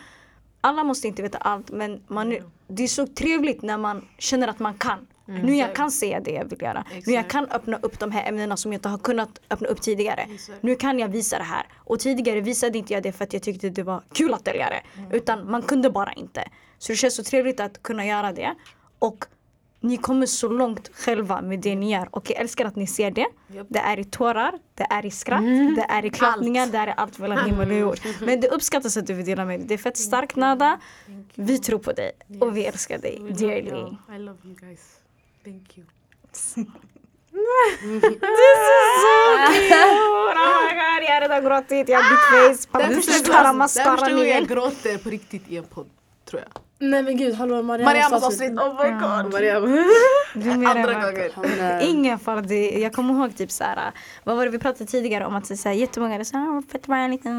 Alla 0.62 0.84
måste 0.84 1.07
inte 1.07 1.22
veta 1.22 1.38
allt 1.38 1.72
men 1.72 2.03
man, 2.07 2.38
det 2.68 2.84
är 2.84 2.88
så 2.88 3.07
trevligt 3.07 3.62
när 3.62 3.78
man 3.78 4.07
känner 4.18 4.47
att 4.47 4.60
man 4.60 4.74
kan. 4.74 5.07
Nu 5.26 5.55
jag 5.55 5.76
kan 5.76 5.91
säga 5.91 6.20
det 6.20 6.32
jag 6.32 6.45
vill 6.45 6.62
göra. 6.62 6.86
Nu 6.91 7.14
jag 7.14 7.26
Exakt. 7.26 7.32
kan 7.32 7.45
öppna 7.45 7.78
upp 7.78 7.99
de 7.99 8.12
här 8.12 8.30
ämnena 8.30 8.57
som 8.57 8.74
jag 8.74 8.78
inte 8.78 8.89
har 8.89 8.97
kunnat 8.97 9.39
öppna 9.49 9.68
upp 9.68 9.82
tidigare. 9.82 10.22
Exakt. 10.34 10.64
Nu 10.64 10.76
kan 10.76 10.99
jag 10.99 11.07
visa 11.07 11.38
det 11.38 11.43
här. 11.43 11.66
Och 11.78 11.99
tidigare 11.99 12.41
visade 12.41 12.78
inte 12.78 12.93
jag 12.93 13.03
det 13.03 13.12
för 13.12 13.24
att 13.24 13.34
jag 13.34 13.43
tyckte 13.43 13.70
det 13.70 13.84
var 13.84 14.03
kul 14.14 14.34
att 14.34 14.45
dölja 14.45 14.70
det. 14.70 14.82
Utan 15.18 15.51
man 15.51 15.62
kunde 15.62 15.89
bara 15.89 16.14
inte. 16.14 16.49
Så 16.78 16.91
det 16.91 16.95
känns 16.95 17.16
så 17.16 17.24
trevligt 17.24 17.60
att 17.60 17.84
kunna 17.84 18.05
göra 18.05 18.32
det. 18.32 18.55
Och 18.99 19.26
ni 19.82 19.97
kommer 19.97 20.25
så 20.25 20.47
långt 20.49 20.89
själva 20.93 21.41
med 21.41 21.59
det 21.59 21.75
ni 21.75 21.91
gör. 21.91 22.07
Och 22.11 22.30
jag 22.30 22.39
älskar 22.39 22.65
att 22.65 22.75
ni 22.75 22.88
ser 22.88 23.11
det. 23.11 23.25
Det 23.67 23.80
är 23.80 23.99
i 23.99 24.03
tårar, 24.03 24.53
det 24.75 24.84
är 24.89 25.05
i 25.05 25.11
skratt, 25.11 25.41
det 25.75 25.86
är 25.89 26.05
i 26.05 26.09
klappningar, 26.09 26.67
det 26.67 26.77
är 26.77 26.88
i 26.88 26.93
allt 26.97 27.19
mellan 27.19 27.45
himmel 27.49 27.71
och 27.71 27.77
jord. 27.77 27.99
Men 28.21 28.39
det 28.41 28.47
uppskattas 28.49 28.97
att 28.97 29.07
du 29.07 29.13
vill 29.13 29.25
dela 29.25 29.45
med 29.45 29.59
dig. 29.59 29.67
Det 29.67 29.73
är 29.73 29.77
fett 29.77 29.97
starkt 29.97 30.36
Nada. 30.36 30.80
Vi 31.36 31.59
tror 31.59 31.80
på 31.80 31.91
dig 31.91 32.11
och 32.39 32.57
vi 32.57 32.65
älskar 32.65 32.97
dig 32.97 33.19
We 33.21 33.30
love 33.30 33.39
dearly. 33.39 33.69
y'all. 33.71 33.95
I 34.15 34.19
love 34.19 34.38
you 34.43 34.55
guys. 34.55 34.80
Thank 35.43 35.77
you. 35.77 35.86
Oh 37.32 37.38
my 40.65 40.73
god, 40.73 41.03
jag 41.03 41.13
har 41.13 41.21
redan 41.21 41.43
gråtit, 41.43 41.89
jag 41.89 41.99
har 42.01 42.09
bytt 42.09 42.19
face, 42.59 42.67
Den 42.71 42.82
pappa 42.89 43.01
första 43.01 43.34
tar 43.34 43.43
gången- 43.43 43.57
mascara 43.57 43.97
första 43.97 44.11
gången 44.11 44.27
jag 44.30 44.47
gråter 44.47 44.97
på 44.97 45.09
riktigt 45.09 45.43
i 45.47 45.57
en 45.57 45.63
podd, 45.63 45.89
tror 46.30 46.41
jag. 46.41 46.51
Nej 46.82 47.03
men 47.03 47.17
gud, 47.17 47.34
hallå 47.36 47.61
Mariam 47.63 47.86
Mariamas 47.86 48.23
avsnitt, 48.23 48.51
oh 48.51 48.84
my 48.84 48.89
god! 48.91 49.34
Mariam. 49.34 49.63
Du 50.34 50.49
menar 50.49 50.75
Andra 50.75 50.93
gången. 50.93 51.82
Ingen 51.82 52.19
fara, 52.19 52.41
det, 52.41 52.69
jag 52.69 52.93
kommer 52.93 53.13
ihåg 53.13 53.36
typ 53.38 53.51
såhär, 53.51 53.91
vad 54.23 54.38
var 54.38 54.45
det 54.45 54.51
vi 54.51 54.59
pratade 54.59 54.86
tidigare 54.86 55.25
om 55.25 55.36
att 55.36 55.57
så 55.57 55.69
här, 55.69 55.75
jättemånga 55.75 56.15
är 56.15 56.23
såhär, 56.23 56.61
fett 56.71 56.88
bra 56.88 57.07
lite. 57.07 57.30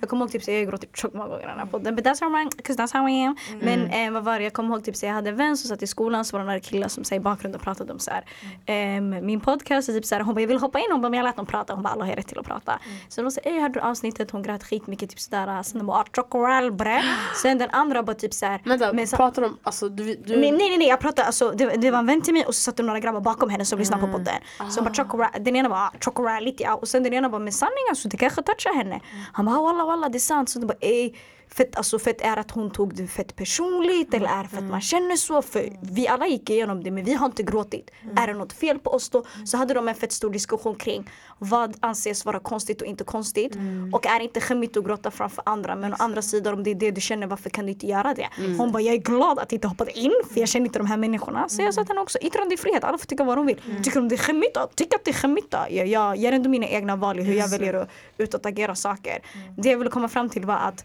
Jag 0.00 0.08
kommer 0.08 0.24
ihåg 0.24 0.32
typ 0.32 0.42
så 0.42 0.50
jag 0.50 0.58
har 0.58 0.64
gråtit 0.66 0.96
tjockt 0.96 1.14
många 1.14 1.28
gånger 1.28 1.42
i 1.42 1.46
den 1.46 1.58
här 1.58 1.66
podden, 1.66 1.96
but 1.96 2.04
that's 2.04 2.24
alright, 2.24 2.66
cause 2.66 2.82
that's 2.82 2.92
how 2.98 3.08
I 3.08 3.24
am. 3.24 3.36
Men 3.60 3.86
eh, 3.86 4.12
vad 4.12 4.24
var 4.24 4.38
det, 4.38 4.44
jag 4.44 4.52
kommer 4.52 4.74
ihåg 4.74 4.84
typ 4.84 4.96
så 4.96 5.06
jag 5.06 5.12
hade 5.12 5.30
en 5.30 5.36
vän 5.36 5.56
som 5.56 5.68
satt 5.68 5.82
i 5.82 5.86
skolan 5.86 6.24
så 6.24 6.36
var 6.36 6.40
det 6.40 6.46
några 6.46 6.60
killar 6.60 6.88
som 6.88 7.04
sa 7.04 7.14
i 7.14 7.20
bakgrunden 7.20 7.60
pratade 7.60 7.92
om 7.92 7.98
så 7.98 8.10
här, 8.10 8.24
ehm, 8.66 9.26
min 9.26 9.40
podcast, 9.40 9.88
och 9.88 9.94
typ 9.94 10.04
så 10.04 10.14
här, 10.14 10.22
hon 10.22 10.34
bara 10.34 10.40
jag 10.40 10.48
vill 10.48 10.58
hoppa 10.58 10.78
in, 10.78 10.86
hon 10.90 11.00
bara 11.00 11.08
men 11.08 11.16
jag 11.18 11.24
lät 11.24 11.36
dem 11.36 11.46
prata, 11.46 11.72
hon 11.74 11.82
bara 11.82 11.92
alla 11.92 12.04
har 12.04 12.12
rätt 12.12 12.26
till 12.28 12.38
att 12.38 12.46
prata. 12.46 12.80
Så 13.08 13.22
de 13.22 13.30
sa 13.30 13.40
ey 13.40 13.60
hörde 13.60 13.74
du 13.74 13.80
avsnittet, 13.80 14.30
hon 14.30 14.42
grät 14.42 14.64
skitmycket 14.64 15.10
typ 15.10 15.20
sådär, 15.20 15.62
sen 15.62 15.78
de 15.78 15.86
bara 15.86 16.04
chocoral 16.16 16.72
bre. 16.72 17.02
Sen 17.42 17.58
den 17.58 17.70
andra 17.70 18.02
bara 18.02 18.16
typ 18.16 18.34
såhär, 18.34 18.49
Vänta, 18.64 18.92
men 18.92 19.06
så- 19.06 19.16
pratar 19.16 19.42
de, 19.42 19.58
alltså 19.62 19.88
du, 19.88 20.14
du... 20.14 20.36
Nej, 20.36 20.50
nej 20.50 20.78
nej 20.78 20.88
jag 20.88 21.00
pratade 21.00 21.26
alltså 21.26 21.50
det, 21.50 21.66
det 21.76 21.90
var 21.90 21.98
en 21.98 22.06
vän 22.06 22.22
till 22.22 22.34
mig 22.34 22.44
och 22.46 22.54
så 22.54 22.60
satt 22.60 22.76
det 22.76 22.82
några 22.82 23.00
grabbar 23.00 23.20
bakom 23.20 23.50
henne 23.50 23.64
som 23.64 23.78
lyssnade 23.78 24.06
på 24.06 24.12
podden. 24.12 24.34
Så 24.70 24.82
bara 24.82 24.94
chokora, 24.94 25.30
den 25.40 25.56
ena 25.56 25.68
bara 25.68 25.92
chocorality 26.00 26.64
ja. 26.64 26.74
och 26.74 26.88
sen 26.88 27.02
den 27.02 27.12
ena 27.12 27.28
bara 27.28 27.38
med 27.38 27.54
sanning 27.54 27.84
alltså 27.90 28.08
det 28.08 28.16
kanske 28.16 28.42
touchar 28.42 28.74
henne. 28.74 29.00
Han 29.32 29.46
bara 29.46 29.62
walla 29.62 29.84
walla 29.84 30.08
det 30.08 30.18
är 30.18 30.20
sant. 30.20 30.50
Så 30.50 30.58
det 30.58 30.66
bara 30.66 30.78
ey 30.80 31.12
fett, 31.54 31.76
alltså 31.76 31.98
fett 31.98 32.20
är 32.20 32.36
att 32.36 32.50
hon 32.50 32.70
tog 32.70 32.94
det 32.94 33.06
fett 33.06 33.36
personligt 33.36 34.14
eller 34.14 34.28
är 34.28 34.42
det 34.42 34.48
för 34.48 34.56
att 34.56 34.70
man 34.70 34.80
känner 34.80 35.16
så? 35.16 35.42
För 35.42 35.68
vi 35.82 36.08
alla 36.08 36.26
gick 36.26 36.50
igenom 36.50 36.84
det 36.84 36.90
men 36.90 37.04
vi 37.04 37.14
har 37.14 37.26
inte 37.26 37.42
gråtit. 37.42 37.90
Är 38.16 38.26
det 38.26 38.34
något 38.34 38.52
fel 38.52 38.78
på 38.78 38.90
oss 38.90 39.10
då? 39.10 39.24
Så 39.44 39.56
hade 39.56 39.74
de 39.74 39.88
en 39.88 39.94
fett 39.94 40.12
stor 40.12 40.30
diskussion 40.30 40.74
kring 40.74 41.10
vad 41.38 41.76
anses 41.80 42.24
vara 42.24 42.40
konstigt 42.40 42.80
och 42.82 42.86
inte 42.86 43.04
konstigt. 43.04 43.56
Och 43.92 44.06
är 44.06 44.20
inte 44.20 44.40
skämmigt 44.40 44.76
att 44.76 44.84
gråta 44.84 45.10
framför 45.10 45.42
andra 45.46 45.76
men 45.76 45.92
å 45.92 45.96
andra 45.98 46.22
sidan 46.22 46.54
om 46.54 46.62
det 46.62 46.70
är 46.70 46.74
det 46.74 46.90
du 46.90 47.00
känner 47.00 47.26
varför 47.26 47.50
kan 47.50 47.66
du 47.66 47.72
inte 47.72 47.86
göra 47.86 48.14
det? 48.14 48.28
Hon 48.58 48.72
bara 48.72 48.82
jag 48.82 48.94
är 48.94 48.98
glad 48.98 49.38
att 49.38 49.52
jag 49.52 49.56
inte 49.56 49.68
hoppade 49.68 49.98
in 49.98 50.12
för 50.32 50.40
jag 50.40 50.48
känner 50.48 50.66
inte 50.66 50.78
de 50.78 50.86
här 50.86 50.96
människorna. 50.96 51.48
Så 51.48 51.62
jag 51.62 51.74
sa 51.74 51.84
till 51.84 51.88
henne 51.88 52.00
också 52.00 52.18
yttrandefrihet, 52.18 52.84
alla 52.84 52.98
får 52.98 53.06
tycka 53.06 53.24
vad 53.24 53.38
de 53.38 53.46
vill. 53.46 53.60
Tycker 53.84 54.00
de 54.00 54.08
det 54.08 54.14
är 54.14 54.16
skämmigt 54.16 54.54
då? 54.54 54.68
Tyck 54.74 54.94
att 54.94 55.04
det 55.04 55.10
är 55.10 55.14
skämmigt 55.14 55.50
då. 55.50 55.58
Jag, 55.70 55.86
jag 55.86 56.16
gör 56.16 56.32
ändå 56.32 56.50
mina 56.50 56.66
egna 56.66 56.96
val 56.96 57.18
i 57.18 57.22
hur 57.22 57.34
jag 57.34 57.48
väljer 57.48 57.74
att 57.74 57.88
utåtagera 58.18 58.74
saker. 58.74 59.18
Det 59.56 59.70
jag 59.70 59.78
ville 59.78 59.90
komma 59.90 60.08
fram 60.08 60.28
till 60.28 60.44
var 60.44 60.56
att 60.56 60.84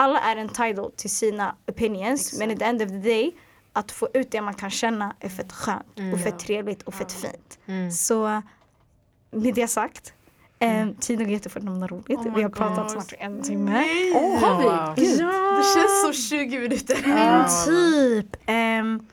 alla 0.00 0.20
är 0.20 0.36
entitled 0.36 0.96
till 0.96 1.10
sina 1.10 1.56
opinions 1.66 2.38
men 2.38 2.50
at 2.50 2.58
the 2.58 2.64
end 2.64 2.82
of 2.82 2.88
the 2.88 2.98
day 2.98 3.36
att 3.72 3.92
få 3.92 4.08
ut 4.14 4.30
det 4.30 4.40
man 4.40 4.54
kan 4.54 4.70
känna 4.70 5.14
är 5.20 5.28
fett 5.28 5.52
skönt 5.52 6.14
och 6.14 6.20
fett 6.20 6.38
trevligt 6.38 6.82
och 6.82 6.94
fett 6.94 7.12
fint. 7.12 7.58
Så 7.94 8.42
med 9.30 9.54
det 9.54 9.68
sagt, 9.68 10.14
eh, 10.58 10.88
tiden 11.00 11.24
går 11.26 11.32
jättefort 11.32 11.62
när 11.62 11.70
man 11.70 11.82
har 11.82 11.88
roligt. 11.88 12.18
Oh 12.18 12.34
vi 12.34 12.42
har 12.42 12.50
pratat 12.50 12.82
God. 12.82 12.90
snart 12.90 13.12
en 13.18 13.42
timme. 13.42 13.84
Åh, 14.14 14.40
har 14.40 14.94
vi? 14.96 15.02
Gud. 15.02 15.18
Det 15.56 15.64
känns 15.74 16.02
som 16.02 16.12
20 16.12 16.58
minuter. 16.58 16.98
Men 17.06 17.48
typ. 17.66 18.36
ehm, 18.46 19.06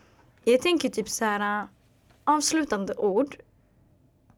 jag 0.44 0.62
tänker 0.62 0.90
typ 0.90 1.10
så 1.10 1.26
här 1.26 1.62
äh, 1.62 1.66
avslutande 2.24 2.94
ord. 2.94 3.36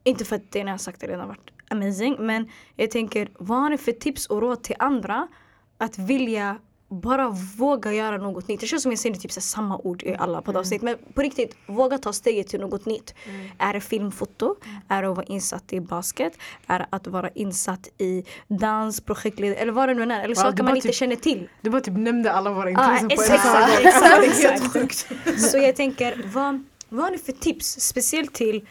Inte 0.04 0.24
för 0.24 0.36
att 0.36 0.50
det 0.52 0.64
ni 0.64 0.70
har 0.70 0.78
sagt 0.78 1.02
har 1.02 1.08
redan 1.08 1.28
varit 1.28 1.50
amazing. 1.68 2.16
Men 2.18 2.48
jag 2.76 2.90
tänker 2.90 3.30
vad 3.38 3.58
har 3.58 3.70
ni 3.70 3.78
för 3.78 3.92
tips 3.92 4.26
och 4.26 4.40
råd 4.40 4.62
till 4.62 4.76
andra 4.78 5.28
att 5.80 5.98
vilja 5.98 6.58
bara 6.92 7.28
våga 7.58 7.92
göra 7.92 8.16
något 8.18 8.48
nytt. 8.48 8.60
Det 8.60 8.66
känns 8.66 8.82
som 8.82 8.92
jag 8.92 8.98
säger 8.98 9.16
typ 9.16 9.32
så 9.32 9.40
samma 9.40 9.78
ord 9.78 10.02
i 10.02 10.14
alla 10.18 10.42
poddavsnitt. 10.42 10.82
Men 10.82 10.96
på 11.14 11.22
riktigt, 11.22 11.56
våga 11.66 11.98
ta 11.98 12.12
steget 12.12 12.48
till 12.48 12.60
något 12.60 12.86
nytt. 12.86 13.14
Är 13.58 13.72
det 13.72 13.80
filmfoto? 13.80 14.56
Är 14.88 15.02
det 15.02 15.08
att 15.10 15.16
vara 15.16 15.26
insatt 15.26 15.72
i 15.72 15.80
basket? 15.80 16.32
Är 16.66 16.78
det 16.78 16.86
att 16.90 17.06
vara 17.06 17.28
insatt 17.28 17.88
i 17.98 18.24
dans, 18.48 19.00
projektledare 19.00 19.58
eller 19.58 19.72
vad 19.72 19.88
det 19.88 19.94
nu 19.94 20.02
är. 20.02 20.20
Eller 20.24 20.36
Ja, 20.36 20.42
saker 20.42 20.62
man 20.62 20.76
inte 20.76 20.88
typ- 20.88 20.96
känner 20.96 21.16
till. 21.16 21.48
Du 21.60 21.70
bara 21.70 21.80
typ 21.80 21.96
nämnde 21.96 22.32
alla 22.32 22.50
våra 22.52 22.64
Ah, 22.80 22.98
intressen 22.98 23.08
på 23.08 23.14
en 23.14 23.32
exakt, 23.32 24.16
gång. 24.16 24.24
exakt, 24.24 24.76
exakt. 25.24 25.40
Så 25.50 25.58
jag 25.58 25.76
tänker, 25.76 26.22
vad, 26.34 26.64
vad 26.88 27.04
har 27.04 27.10
ni 27.10 27.18
för 27.18 27.32
tips? 27.32 27.80
Speciellt 27.80 28.32
till 28.34 28.66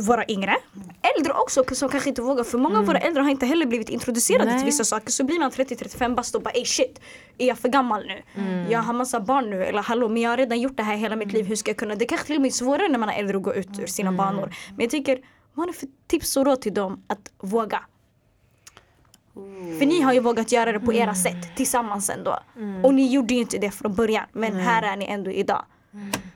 våra 0.00 0.24
yngre. 0.28 0.56
Äldre 1.16 1.32
också 1.32 1.64
som 1.72 1.88
kanske 1.88 2.08
inte 2.08 2.22
vågar. 2.22 2.44
För 2.44 2.58
många 2.58 2.78
av 2.78 2.86
våra 2.86 2.98
äldre 2.98 3.22
har 3.22 3.30
inte 3.30 3.46
heller 3.46 3.66
blivit 3.66 3.88
introducerade 3.88 4.50
Nej. 4.50 4.58
till 4.58 4.66
vissa 4.66 4.84
saker. 4.84 5.10
Så 5.10 5.24
blir 5.24 5.38
man 5.38 5.50
30-35 5.50 6.14
bast 6.14 6.34
och 6.34 6.42
bara 6.42 6.50
ey 6.50 6.64
shit, 6.64 7.00
är 7.38 7.46
jag 7.46 7.58
för 7.58 7.68
gammal 7.68 8.06
nu? 8.06 8.22
Jag 8.70 8.80
har 8.80 8.92
massa 8.92 9.20
barn 9.20 9.50
nu. 9.50 9.64
Eller 9.64 9.82
hallå, 9.82 10.08
men 10.08 10.22
jag 10.22 10.30
har 10.30 10.36
redan 10.36 10.60
gjort 10.60 10.76
det 10.76 10.82
här 10.82 10.96
hela 10.96 11.16
mitt 11.16 11.32
liv. 11.32 11.44
Hur 11.46 11.56
ska 11.56 11.70
jag 11.70 11.76
kunna? 11.76 11.94
Det 11.94 12.04
kanske 12.04 12.26
till 12.26 12.36
och 12.36 12.42
med 12.42 12.48
är 12.48 12.52
svårare 12.52 12.88
när 12.88 12.98
man 12.98 13.08
är 13.08 13.18
äldre 13.18 13.36
att 13.36 13.42
gå 13.42 13.54
ut 13.54 13.78
ur 13.78 13.86
sina 13.86 14.12
banor. 14.12 14.54
Men 14.68 14.80
jag 14.80 14.90
tänker, 14.90 15.20
vad 15.54 15.66
har 15.66 15.66
ni 15.66 15.72
för 15.72 15.88
tips 16.06 16.36
och 16.36 16.46
råd 16.46 16.60
till 16.60 16.74
dem 16.74 17.02
att 17.06 17.30
våga? 17.38 17.80
För 19.78 19.86
ni 19.86 20.00
har 20.00 20.12
ju 20.12 20.20
vågat 20.20 20.52
göra 20.52 20.72
det 20.72 20.80
på 20.80 20.92
era 20.92 21.14
sätt 21.14 21.56
tillsammans 21.56 22.10
ändå. 22.10 22.38
Och 22.84 22.94
ni 22.94 23.12
gjorde 23.12 23.34
ju 23.34 23.40
inte 23.40 23.58
det 23.58 23.70
från 23.70 23.94
början. 23.94 24.24
Men 24.32 24.54
här 24.54 24.82
är 24.82 24.96
ni 24.96 25.04
ändå 25.04 25.30
idag. 25.30 25.64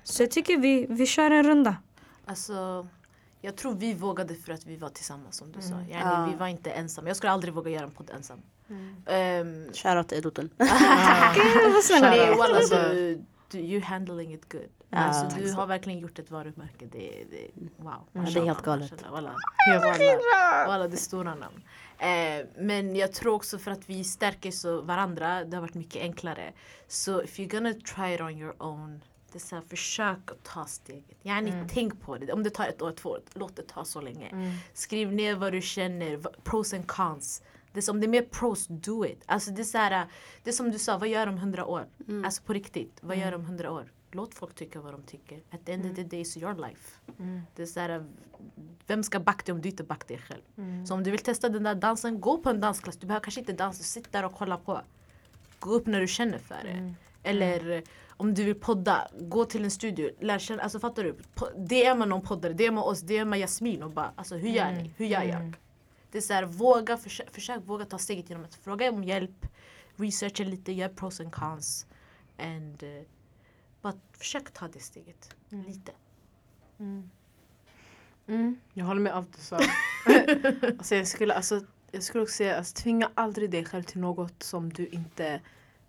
Så 0.03 0.23
jag 0.23 0.31
tycker 0.31 0.57
vi, 0.59 0.87
vi 0.89 1.07
kör 1.07 1.31
en 1.31 1.43
runda. 1.43 1.77
Alltså, 2.27 2.87
jag 3.45 3.57
tror 3.57 3.75
vi 3.75 3.95
vågade 3.95 4.35
för 4.35 4.53
att 4.53 4.67
vi 4.67 4.77
var 4.77 4.89
tillsammans 4.89 5.37
som 5.37 5.53
du 5.53 5.61
sa. 5.63 5.75
Yani, 5.75 5.89
Ja. 5.91 6.29
Vi 6.31 6.37
var 6.37 6.47
inte 6.47 6.71
ensamma. 6.71 7.09
Jag 7.09 7.17
skulle 7.17 7.33
aldrig 7.33 7.55
våga 7.55 7.71
göra 7.71 7.85
en 7.85 7.91
podd 7.91 8.11
ensam. 8.11 8.43
Ehm, 9.07 9.73
Shoutout 9.73 10.09
till 10.09 10.19
Edoten. 10.19 10.51
Nej 12.01 12.35
walla 12.37 12.59
du, 12.71 13.25
du, 13.51 13.59
you 13.59 13.83
handling 13.83 14.35
it 14.35 14.53
good. 14.53 14.69
Ja, 14.89 14.99
alltså, 14.99 15.39
du 15.39 15.53
har 15.53 15.67
verkligen 15.67 15.99
gjort 15.99 16.19
ett 16.19 16.31
varumärke. 16.31 16.87
Det, 16.93 17.25
det, 17.31 17.51
wow. 17.77 17.93
det 18.13 18.41
är 18.41 18.45
helt 18.45 18.63
galet. 18.63 19.05
Walla, 19.11 20.89
det 20.89 20.95
är 20.95 20.97
stora 20.97 21.35
namn. 21.35 21.63
Eh, 21.99 22.47
men 22.59 22.97
jag 22.97 23.13
tror 23.13 23.35
också 23.35 23.59
för 23.59 23.71
att 23.71 23.89
vi 23.91 24.05
stärker 24.05 24.51
så 24.51 24.81
varandra, 24.81 25.45
det 25.45 25.57
har 25.57 25.61
varit 25.61 25.75
mycket 25.75 26.03
enklare. 26.03 26.53
Så 26.89 27.23
if 27.23 27.39
you're 27.39 27.51
gonna 27.51 27.73
try 27.73 28.15
it 28.15 28.21
on 28.21 28.39
your 28.39 28.63
own, 28.63 29.01
det 29.33 29.39
är 29.39 29.41
så 29.41 29.55
här, 29.55 29.63
försök 29.63 30.31
att 30.31 30.43
ta 30.43 30.65
steget. 30.67 31.17
Yani, 31.23 31.53
Tänk 31.69 32.01
på 32.01 32.19
det. 32.19 32.33
Om 32.33 32.43
det 32.43 32.51
tar 32.51 32.67
ett 32.67 32.83
år, 32.83 32.93
två 32.93 33.09
år, 33.11 33.21
låt 33.35 33.57
det 33.57 33.63
ta 33.69 33.85
så 33.85 34.01
länge. 34.01 34.59
Skriv 34.75 35.13
ner 35.13 35.35
vad 35.37 35.53
du 35.53 35.61
känner, 35.63 36.17
pros 36.43 36.75
and 36.75 36.87
cons. 36.87 37.43
Det 37.73 37.79
är 37.79 37.83
som 37.83 38.01
det 38.01 38.07
är 38.07 38.09
mer 38.09 38.23
pros, 38.23 38.67
do 38.67 39.07
it. 39.07 39.23
Alltså 39.27 39.51
det 39.51 39.63
är 39.63 39.65
så 39.65 39.79
här, 39.79 40.07
det 40.43 40.51
är 40.51 40.55
som 40.55 40.71
du 40.71 40.79
sa, 40.79 40.99
vad 40.99 41.09
gör 41.09 41.27
de 41.27 41.33
om 41.33 41.39
hundra 41.39 41.67
år? 41.67 41.87
Alltså 42.25 42.43
på 42.43 42.53
riktigt, 42.53 42.99
vad 43.01 43.17
gör 43.17 43.31
de 43.33 43.37
om 43.37 43.47
hundra 43.47 43.71
år? 43.73 43.93
Låt 44.11 44.35
folk 44.35 44.55
tycka 44.55 44.81
vad 44.81 44.93
de 44.95 45.03
tycker. 45.03 45.43
At 45.51 45.65
the 45.67 45.73
end 45.73 45.87
of 45.91 45.97
the 45.97 46.03
day 46.03 46.23
it's 46.23 46.39
your 46.39 46.55
life. 46.69 46.99
Det 47.57 47.63
är 47.63 47.67
så 47.67 47.81
här, 47.81 48.07
vem 48.87 49.03
ska 49.03 49.21
backa 49.21 49.43
dig 49.45 49.53
om 49.53 49.61
du 49.61 49.69
inte 49.69 49.85
backar 49.85 50.09
dig 50.09 50.19
själv? 50.19 50.43
Så 50.87 50.95
om 50.95 51.03
du 51.05 51.11
vill 51.11 51.21
testa 51.21 51.49
den 51.49 51.63
där 51.63 51.75
dansen, 51.75 52.21
gå 52.21 52.39
på 52.39 52.51
en 52.51 52.61
dansklass. 52.61 52.97
Du 52.97 53.07
behöver 53.07 53.25
kanske 53.25 53.41
inte 53.41 53.53
dansa, 53.53 53.83
sitt 53.83 54.13
där 54.13 54.25
och 54.25 54.33
kolla 54.35 54.57
på. 54.57 54.81
Gå 55.59 55.71
upp 55.71 55.87
när 55.87 56.01
du 56.01 56.09
känner 56.09 56.39
för 56.39 56.61
det. 56.65 56.95
Eller 57.23 57.83
om 58.17 58.35
du 58.35 58.45
vill 58.45 58.61
podda, 58.61 59.09
gå 59.21 59.45
till 59.45 59.65
en 59.65 59.71
studio. 59.71 60.11
Lär 60.21 60.39
känna, 60.39 60.63
alltså 60.63 60.81
fattar 60.81 61.05
du? 61.05 61.17
DMa 61.57 62.05
någon 62.05 62.23
poddare, 62.23 62.53
DMa 62.53 62.83
oss, 62.83 63.01
DMa 63.01 63.37
Jasmin 63.37 63.83
och 63.83 63.91
bara 63.91 64.13
alltså 64.17 64.37
hur 64.37 64.49
gör 64.49 64.73
ni? 64.73 64.95
Hur 64.97 65.07
gör 65.07 65.23
jag? 65.23 65.57
Det 66.11 66.19
är 66.19 66.23
så 66.23 66.33
här, 66.33 66.45
våga, 66.45 66.97
försök, 66.97 67.35
försök 67.35 67.61
våga 67.65 67.85
ta 67.85 67.99
steget 67.99 68.31
genom 68.31 68.45
att 68.45 68.55
fråga 68.55 68.91
om 68.91 69.05
hjälp, 69.05 69.47
researcha 69.97 70.45
lite, 70.45 70.73
gör 70.73 70.89
pros 70.89 71.21
and 71.21 71.33
cons. 71.33 71.87
And, 72.39 72.83
uh, 72.83 73.03
bara 73.83 73.95
försök 74.13 74.53
ta 74.53 74.69
det 74.69 74.81
steget. 74.81 75.35
Lite. 75.49 75.93
Mm, 78.27 78.61
jag 78.73 78.85
håller 78.85 79.01
med 79.01 79.13
allt 79.13 79.37
du 79.37 79.43
sa. 79.43 79.57
alltså, 80.79 80.95
jag, 80.95 81.07
skulle, 81.07 81.35
alltså, 81.35 81.61
jag 81.91 82.03
skulle 82.03 82.23
också 82.23 82.35
säga, 82.35 82.59
alltså, 82.59 82.83
tvinga 82.83 83.11
aldrig 83.15 83.51
dig 83.51 83.65
själv 83.65 83.83
till 83.83 84.01
något 84.01 84.43
som 84.43 84.73
du 84.73 84.87
inte 84.87 85.41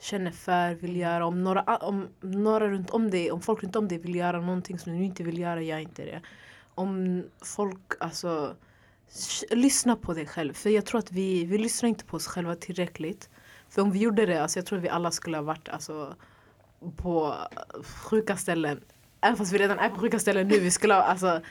känner 0.04 0.32
för, 0.32 0.74
vill 0.74 0.96
göra. 0.96 1.26
Om 1.26 1.44
några, 1.44 1.78
om 1.78 2.08
några 2.22 2.70
runt 2.70 2.90
om 2.90 3.12
dig, 3.12 3.32
om 3.32 3.42
folk 3.42 3.64
runt 3.64 3.76
om 3.76 3.88
dig 3.88 3.98
vill 3.98 4.16
göra 4.16 4.40
någonting 4.42 4.80
som 4.80 4.98
du 4.98 5.04
inte 5.04 5.24
vill 5.24 5.40
göra, 5.40 5.62
gör 5.62 5.78
inte 5.78 6.06
det. 6.06 6.22
Om 6.76 7.24
folk, 7.42 7.94
alltså, 8.00 8.56
lyssna 9.50 9.96
på 9.96 10.14
dig 10.14 10.28
själv. 10.28 10.54
För 10.54 10.70
jag 10.70 10.86
tror 10.86 11.00
att 11.00 11.12
vi, 11.12 11.46
vi 11.46 11.58
lyssnar 11.58 11.90
inte 11.90 12.06
på 12.06 12.18
oss 12.18 12.28
själva 12.28 12.56
tillräckligt. 12.56 13.30
För 13.70 13.82
om 13.82 13.92
vi 13.92 14.00
gjorde 14.00 14.26
det, 14.26 14.42
alltså, 14.42 14.60
jag 14.60 14.66
tror 14.66 14.78
att 14.78 14.86
vi 14.86 14.90
alla 14.90 15.12
skulle 15.12 15.38
ha 15.38 15.44
varit 15.44 15.70
alltså, 15.70 16.16
på 16.98 17.36
sjuka 17.84 18.38
ställen. 18.38 18.82
Även 19.22 19.38
fast 19.38 19.54
vi 19.54 19.58
redan 19.58 19.80
är 19.80 19.90
på 19.90 20.00
sjuka 20.00 20.20
ställen 20.20 20.48
nu. 20.48 20.60
Vi 20.60 20.72
skulle 20.72 20.94
ha, 20.94 21.02
alltså, 21.02 21.42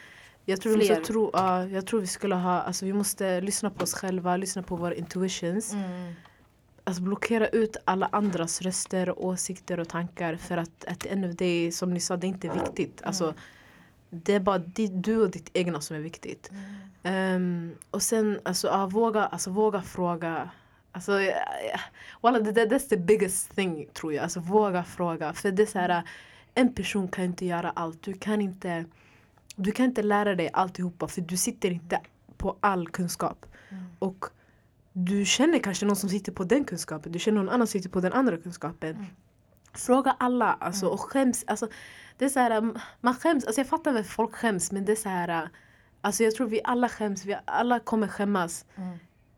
jag 0.45 0.61
tror, 0.61 0.77
vi 0.77 0.87
Fler. 0.87 1.05
tro, 1.05 1.31
ja, 1.33 1.67
jag 1.67 1.87
tror 1.87 2.01
vi 2.01 2.07
skulle 2.07 2.35
ha, 2.35 2.61
alltså 2.63 2.85
vi 2.85 2.93
måste 2.93 3.41
lyssna 3.41 3.71
på 3.71 3.83
oss 3.83 3.95
själva, 3.95 4.37
lyssna 4.37 4.63
på 4.63 4.77
våra 4.77 4.95
intuitions. 4.95 5.75
Alltså 6.85 7.03
blockera 7.03 7.49
ut 7.49 7.77
alla 7.85 8.09
andras 8.13 8.63
röster, 8.63 9.09
och 9.09 9.25
åsikter 9.25 9.81
och 9.81 9.89
tankar 9.89 10.37
för 10.37 10.57
att 10.57 10.85
at 10.85 11.01
the 11.01 11.09
end 11.09 11.25
of 11.25 11.37
day, 11.37 11.73
som 11.73 11.95
ni 11.95 12.01
sa, 12.01 12.17
det 12.17 12.27
är 12.27 12.29
inte 12.29 12.49
viktigt. 12.49 13.03
Alltså, 13.03 13.35
det 14.11 14.35
är 14.35 14.41
bara 14.41 14.59
di, 14.59 14.87
du 14.87 15.23
och 15.23 15.31
ditt 15.31 15.51
egna 15.53 15.81
som 15.81 15.97
är 15.97 16.01
viktigt. 16.01 16.51
Ehm, 17.03 17.75
och 17.91 18.03
sen, 18.03 18.41
alltså, 18.43 18.69
ja, 18.69 18.87
våga, 18.87 19.27
alltså, 19.27 19.51
våga 19.51 19.83
fråga. 19.83 20.51
Alltså, 20.93 21.13
det, 21.13 22.53
det, 22.53 22.67
that's 22.67 22.89
the 22.89 22.97
biggest 22.97 23.55
thing 23.55 23.89
tror 23.93 24.13
jag. 24.13 24.23
Alltså, 24.23 24.41
våga 24.41 24.85
fråga. 24.85 25.33
För 25.33 25.51
det 25.51 25.75
är 25.75 25.89
här, 25.89 26.03
en 26.55 26.75
person 26.75 27.09
kan 27.09 27.25
inte 27.25 27.47
göra 27.47 27.71
allt. 27.71 28.03
Du 28.03 28.13
kan 28.13 28.41
inte, 28.41 28.85
du 29.57 29.73
kan 29.73 29.87
inte 29.87 30.03
lära 30.03 30.35
dig 30.35 30.51
alltihopa 30.53 31.09
för 31.09 31.21
du 31.21 31.37
sitter 31.37 31.71
inte 31.71 32.01
på 32.37 32.57
all 32.61 32.89
kunskap. 32.89 33.47
Och 33.99 34.25
du 34.93 35.25
känner 35.25 35.59
kanske 35.59 35.87
någon 35.87 35.97
som 35.97 36.09
sitter 36.09 36.33
på 36.33 36.45
den 36.45 36.65
kunskapen. 36.65 37.13
Du 37.13 37.19
känner 37.19 37.39
någon 37.39 37.49
annan 37.49 37.67
som 37.67 37.73
sitter 37.81 37.91
på 37.91 38.01
den 38.01 38.13
andra 38.13 38.37
kunskapen. 38.37 39.07
Fråga 39.75 40.17
alla 40.19 40.53
alltså, 40.53 40.87
och 40.87 41.01
skäms. 41.01 41.45
Alltså, 41.47 41.69
det 42.19 42.25
är 42.25 42.29
så 42.29 42.41
här, 42.41 42.75
man 43.01 43.15
skäms. 43.15 43.45
Alltså, 43.45 43.61
jag 43.61 43.69
fattar 43.69 43.93
varför 43.93 44.11
folk 44.11 44.35
skäms 44.35 44.73
men 44.73 44.85
det 44.85 44.93
är 44.93 44.97
så 44.97 45.09
här. 45.09 45.49
Alltså, 46.01 46.25
jag 46.25 46.35
tror 46.35 46.47
vi 46.47 46.61
alla 46.65 46.89
skäms. 46.89 47.25
Vi 47.25 47.37
alla 47.45 47.81
kommer 47.81 48.09
skämmas 48.09 48.65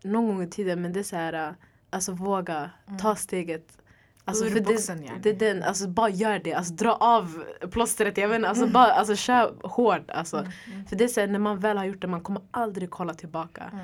någon 0.03 0.27
gång 0.27 0.43
i 0.43 0.49
tiden 0.49 0.83
men 0.83 0.93
det 0.93 1.01
är 1.01 1.05
så 1.05 1.17
här. 1.17 1.55
Alltså 1.91 2.13
våga 2.13 2.71
ta 3.01 3.17
steget. 3.17 3.79
Alltså, 4.27 4.45
för 4.45 4.61
boxen, 4.61 5.01
det, 5.23 5.33
det 5.33 5.53
den, 5.53 5.63
alltså 5.63 5.89
bara 5.89 6.09
gör 6.09 6.39
det. 6.39 6.55
Alltså 6.55 6.75
dra 6.75 6.93
av 6.93 7.45
plåstret. 7.71 8.17
Jag 8.17 8.29
vet 8.29 8.45
alltså 8.45 8.67
bara 8.67 8.93
alltså, 8.93 9.17
kör 9.17 9.55
hårt. 9.63 10.11
Alltså. 10.11 10.47
För 10.89 10.97
det 10.97 11.05
är 11.05 11.09
så 11.09 11.21
här, 11.21 11.27
när 11.27 11.39
man 11.39 11.59
väl 11.59 11.77
har 11.77 11.85
gjort 11.85 12.01
det 12.01 12.09
man 12.09 12.21
kommer 12.21 12.43
aldrig 12.51 12.91
kolla 12.91 13.15
tillbaka. 13.15 13.81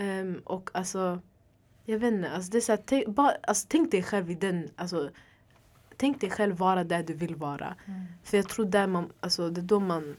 Ehm, 0.00 0.42
och 0.44 0.70
alltså, 0.74 1.20
jag 1.84 1.98
vet 1.98 2.12
inte, 2.12 2.30
alltså 2.30 2.50
det 2.50 2.58
är 2.58 2.60
så 2.60 2.72
här, 2.72 2.82
tänk, 2.86 3.06
bara, 3.08 3.32
alltså, 3.42 3.66
tänk 3.68 3.90
dig 3.90 4.02
själv 4.02 4.30
i 4.30 4.34
den, 4.34 4.70
alltså, 4.76 5.10
tänk 5.96 6.20
dig 6.20 6.30
själv 6.30 6.56
vara 6.56 6.84
där 6.84 7.02
du 7.02 7.14
vill 7.14 7.36
vara. 7.36 7.76
För 8.24 8.36
jag 8.36 8.48
tror 8.48 8.66
där 8.66 8.86
man, 8.86 9.12
alltså, 9.20 9.50
det 9.50 9.60
är 9.60 9.62
då 9.62 9.80
man 9.80 10.16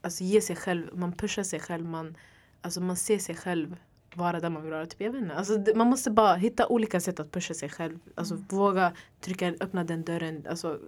alltså, 0.00 0.24
ger 0.24 0.40
sig 0.40 0.56
själv, 0.56 0.98
man 0.98 1.12
pushar 1.12 1.42
sig 1.42 1.60
själv, 1.60 1.84
man, 1.84 2.16
alltså, 2.62 2.80
man 2.80 2.96
ser 2.96 3.18
sig 3.18 3.34
själv 3.34 3.76
vara 4.14 4.40
där 4.40 4.50
man 4.50 4.62
vill 4.62 4.72
vara. 4.72 4.86
Typ, 4.86 5.00
jag 5.00 5.12
vet 5.12 5.22
inte, 5.22 5.34
alltså, 5.34 5.56
det, 5.56 5.74
man 5.74 5.86
måste 5.86 6.10
bara 6.10 6.34
hitta 6.34 6.66
olika 6.66 7.00
sätt 7.00 7.20
att 7.20 7.32
pusha 7.32 7.54
sig 7.54 7.68
själv. 7.68 7.98
Alltså, 8.14 8.34
Våga 8.48 8.92
trycka, 9.20 9.48
öppna 9.60 9.84
den 9.84 10.04
dörren, 10.04 10.46
alltså, 10.50 10.78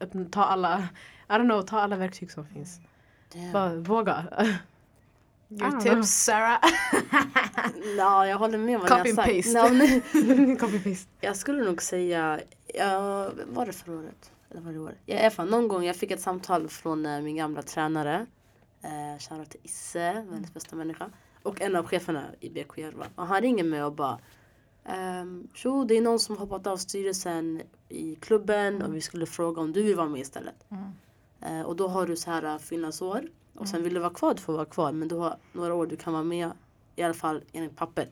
öppna, 0.00 0.24
ta 0.24 0.44
alla, 0.44 0.88
I 1.28 1.32
don't 1.32 1.44
know, 1.44 1.62
ta 1.62 1.80
alla 1.80 1.96
verktyg 1.96 2.30
som 2.30 2.46
finns. 2.46 2.80
Bara 3.52 3.74
våga. 3.74 4.26
Your 5.50 5.80
tips 5.80 6.08
Sarah? 6.24 6.58
Ja, 7.98 8.26
jag 8.26 8.38
håller 8.38 8.58
med 8.58 8.80
vad 8.80 8.88
Copy 8.88 9.02
ni 9.02 9.10
har 9.16 9.24
sagt. 9.24 9.54
paste. 9.54 9.72
Men- 9.72 10.56
Copy 10.56 10.78
paste. 10.78 11.10
Jag 11.20 11.36
skulle 11.36 11.64
nog 11.64 11.82
säga, 11.82 12.40
ja, 12.74 13.30
var 13.52 13.66
det 13.66 13.72
förra 13.72 13.96
året? 13.96 14.32
Eller 14.50 14.60
var 14.60 14.72
det 14.72 14.78
år? 14.78 14.94
Ja, 15.06 15.30
i 15.44 15.50
någon 15.50 15.68
gång 15.68 15.84
jag 15.84 15.96
fick 15.96 16.10
ett 16.10 16.20
samtal 16.20 16.68
från 16.68 17.06
eh, 17.06 17.20
min 17.20 17.36
gamla 17.36 17.62
tränare. 17.62 18.26
Eh, 18.82 19.18
Shoutout 19.18 19.50
till 19.50 19.60
Isse, 19.62 20.12
världens 20.12 20.54
bästa 20.54 20.76
människa. 20.76 21.10
Och 21.42 21.60
en 21.60 21.76
av 21.76 21.86
cheferna 21.86 22.24
i 22.40 22.50
BK 22.50 22.78
Järva. 22.78 23.06
Och 23.14 23.26
han 23.26 23.40
ringer 23.40 23.64
mig 23.64 23.84
och 23.84 23.92
bara 23.92 24.18
ehm, 24.84 25.48
Tjo, 25.54 25.84
det 25.84 25.96
är 25.96 26.00
någon 26.00 26.18
som 26.18 26.36
hoppat 26.36 26.66
av 26.66 26.76
styrelsen 26.76 27.62
i 27.88 28.14
klubben 28.14 28.82
och 28.82 28.94
vi 28.96 29.00
skulle 29.00 29.26
fråga 29.26 29.60
om 29.60 29.72
du 29.72 29.82
vill 29.82 29.96
vara 29.96 30.08
med 30.08 30.20
istället. 30.20 30.66
Eh, 31.40 31.60
och 31.60 31.76
då 31.76 31.88
har 31.88 32.06
du 32.06 32.16
så 32.16 32.30
här 32.30 32.42
eh, 32.42 32.58
fyllnadsår. 32.58 33.22
Och 33.54 33.68
sen 33.68 33.82
vill 33.82 33.94
du 33.94 34.00
vara 34.00 34.14
kvar, 34.14 34.34
du 34.34 34.40
får 34.40 34.52
vara 34.52 34.64
kvar. 34.64 34.92
Men 34.92 35.08
du 35.08 35.14
har 35.14 35.36
några 35.52 35.74
år 35.74 35.86
du 35.86 35.96
kan 35.96 36.12
vara 36.12 36.22
med. 36.22 36.50
I 36.96 37.02
alla 37.02 37.14
fall 37.14 37.42
enligt 37.52 37.76
papper. 37.76 38.08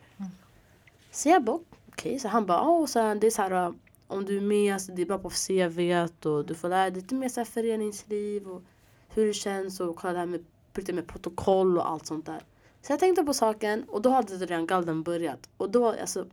Så 1.11 1.29
jag 1.29 1.45
bara 1.45 1.59
okej. 1.89 2.19
Så 2.19 2.29
han 2.29 2.47
bara, 2.47 2.63
oh, 2.63 2.87
så 2.87 3.01
här, 3.01 3.15
det 3.15 3.27
är 3.27 3.31
så 3.31 3.43
här 3.43 3.69
uh, 3.69 3.75
om 4.07 4.25
du 4.25 4.37
är 4.37 4.41
med, 4.41 4.81
så 4.81 4.93
det 4.93 5.03
är 5.03 5.07
bra 5.07 5.19
på 5.19 5.31
CV 5.31 6.09
och 6.29 6.47
du 6.47 6.55
får 6.55 6.69
lära 6.69 6.91
dig 6.91 7.03
lite 7.03 7.15
mer 7.15 7.29
så 7.29 7.41
här 7.41 7.45
föreningsliv 7.45 8.49
och 8.49 8.63
hur 9.09 9.27
det 9.27 9.33
känns 9.33 9.81
och 9.81 9.97
kolla 9.97 10.13
det 10.13 10.19
här 10.19 10.27
med, 10.27 10.45
lite 10.75 10.93
med 10.93 11.07
protokoll 11.07 11.79
och 11.79 11.91
allt 11.91 12.07
sånt 12.07 12.27
där. 12.27 12.43
Så 12.83 12.93
jag 12.93 13.01
tänkte 13.01 13.23
på 13.23 13.35
saken 13.35 13.85
och 13.85 14.03
då 14.03 14.11
hade 14.11 14.39
det 14.39 14.47
redan 14.47 14.67
galden 14.67 15.03
börjat. 15.03 15.49
Och 15.57 15.71
då, 15.71 15.89
alltså, 15.89 16.27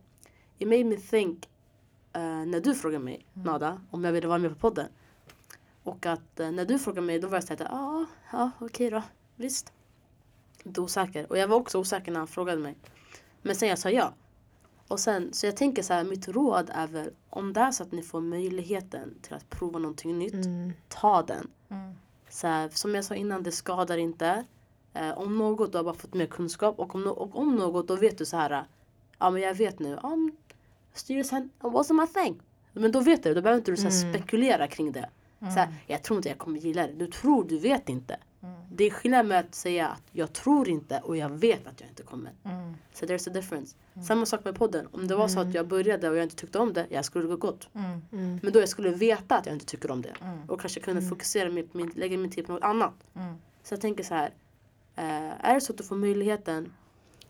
it 0.58 0.68
made 0.68 0.84
me 0.84 0.96
think 0.96 1.48
eh, 2.12 2.20
när 2.22 2.60
du 2.60 2.74
frågade 2.74 3.04
mig, 3.04 3.26
Nada, 3.32 3.80
om 3.90 4.04
jag 4.04 4.12
ville 4.12 4.28
vara 4.28 4.38
med 4.38 4.50
på 4.50 4.56
podden. 4.56 4.86
Och 5.86 6.06
att 6.06 6.40
eh, 6.40 6.50
när 6.50 6.64
du 6.64 6.78
frågade 6.78 7.06
mig, 7.06 7.18
då 7.18 7.28
var 7.28 7.36
jag 7.36 7.44
såhär, 7.44 7.66
ja, 7.70 8.04
ja, 8.32 8.50
okej 8.58 8.90
då, 8.90 9.02
visst. 9.36 9.72
Lite 10.62 10.80
osäker. 10.80 11.26
Och 11.30 11.38
jag 11.38 11.48
var 11.48 11.56
också 11.56 11.78
osäker 11.78 12.12
när 12.12 12.18
han 12.18 12.26
frågade 12.26 12.60
mig. 12.62 12.76
Men 13.42 13.54
sen 13.56 13.68
jag 13.68 13.78
sa 13.78 13.90
ja. 13.90 14.12
Och 14.88 15.00
sen, 15.00 15.32
så 15.32 15.46
jag 15.46 15.56
tänker 15.56 15.82
så 15.82 15.94
här, 15.94 16.04
mitt 16.04 16.28
råd 16.28 16.70
är 16.74 16.86
väl 16.86 17.10
om 17.30 17.52
det 17.52 17.60
är 17.60 17.70
så 17.70 17.82
att 17.82 17.92
ni 17.92 18.02
får 18.02 18.20
möjligheten 18.20 19.14
till 19.22 19.34
att 19.34 19.50
prova 19.50 19.78
någonting 19.78 20.18
nytt, 20.18 20.34
ta 20.88 21.22
den. 21.22 21.50
Så 22.28 22.46
här, 22.46 22.68
som 22.68 22.94
jag 22.94 23.04
sa 23.04 23.14
innan, 23.14 23.42
det 23.42 23.52
skadar 23.52 23.98
inte. 23.98 24.44
Eh, 24.94 25.18
om 25.18 25.38
något, 25.38 25.72
du 25.72 25.78
har 25.78 25.84
bara 25.84 25.94
fått 25.94 26.14
mer 26.14 26.26
kunskap. 26.26 26.78
Och 26.78 26.94
om, 26.94 27.04
no- 27.04 27.08
och 27.10 27.36
om 27.36 27.56
något, 27.56 27.88
då 27.88 27.96
vet 27.96 28.18
du 28.18 28.24
så 28.24 28.36
här, 28.36 28.64
ja 29.18 29.30
men 29.30 29.42
jag 29.42 29.54
vet 29.54 29.78
nu, 29.78 29.98
styrelsen, 30.94 31.50
wasn't 31.60 32.00
my 32.00 32.06
thing. 32.06 32.40
Men 32.72 32.92
då 32.92 33.00
vet 33.00 33.22
du, 33.22 33.34
då 33.34 33.42
behöver 33.42 33.58
inte 33.58 33.70
du 33.70 33.76
så 33.76 33.82
här, 33.82 34.12
spekulera 34.12 34.68
kring 34.68 34.92
det. 34.92 35.10
Så 35.54 35.58
här, 35.58 35.74
jag 35.86 36.02
tror 36.02 36.16
inte 36.16 36.28
jag 36.28 36.38
kommer 36.38 36.58
gilla 36.58 36.86
det. 36.86 36.92
Du 36.92 37.06
tror, 37.06 37.44
du 37.44 37.58
vet 37.58 37.88
inte. 37.88 38.16
Det 38.72 38.84
är 38.84 38.90
skillnad 38.90 39.26
med 39.26 39.40
att 39.40 39.54
säga 39.54 39.88
att 39.88 40.02
jag 40.12 40.32
tror 40.32 40.68
inte 40.68 41.00
och 41.04 41.16
jag 41.16 41.28
vet 41.28 41.66
att 41.66 41.80
jag 41.80 41.88
inte 41.88 42.02
kommer. 42.02 42.32
Så 42.92 43.06
there's 43.06 43.30
a 43.30 43.32
difference. 43.32 43.76
Samma 44.06 44.26
sak 44.26 44.44
med 44.44 44.54
podden. 44.54 44.88
Om 44.92 45.06
det 45.08 45.16
var 45.16 45.28
så 45.28 45.40
att 45.40 45.54
jag 45.54 45.68
började 45.68 46.10
och 46.10 46.16
jag 46.16 46.22
inte 46.22 46.36
tyckte 46.36 46.58
om 46.58 46.72
det, 46.72 46.86
jag 46.90 47.04
skulle 47.04 47.26
gå 47.26 47.36
gått. 47.36 47.68
Men 48.42 48.52
då 48.52 48.60
jag 48.60 48.68
skulle 48.68 48.90
veta 48.90 49.38
att 49.38 49.46
jag 49.46 49.54
inte 49.54 49.66
tycker 49.66 49.90
om 49.90 50.02
det. 50.02 50.12
Och 50.48 50.60
kanske 50.60 50.80
kunna 50.80 51.00
fokusera, 51.00 51.50
min, 51.50 51.68
min, 51.72 51.90
lägga 51.94 52.18
min 52.18 52.30
tid 52.30 52.46
på 52.46 52.52
något 52.52 52.62
annat. 52.62 52.94
Så 53.62 53.74
jag 53.74 53.80
tänker 53.80 54.04
så 54.04 54.14
här. 54.14 54.30
Eh, 54.96 55.46
är 55.46 55.54
det 55.54 55.60
så 55.60 55.72
att 55.72 55.78
du 55.78 55.84
får 55.84 55.96
möjligheten, 55.96 56.72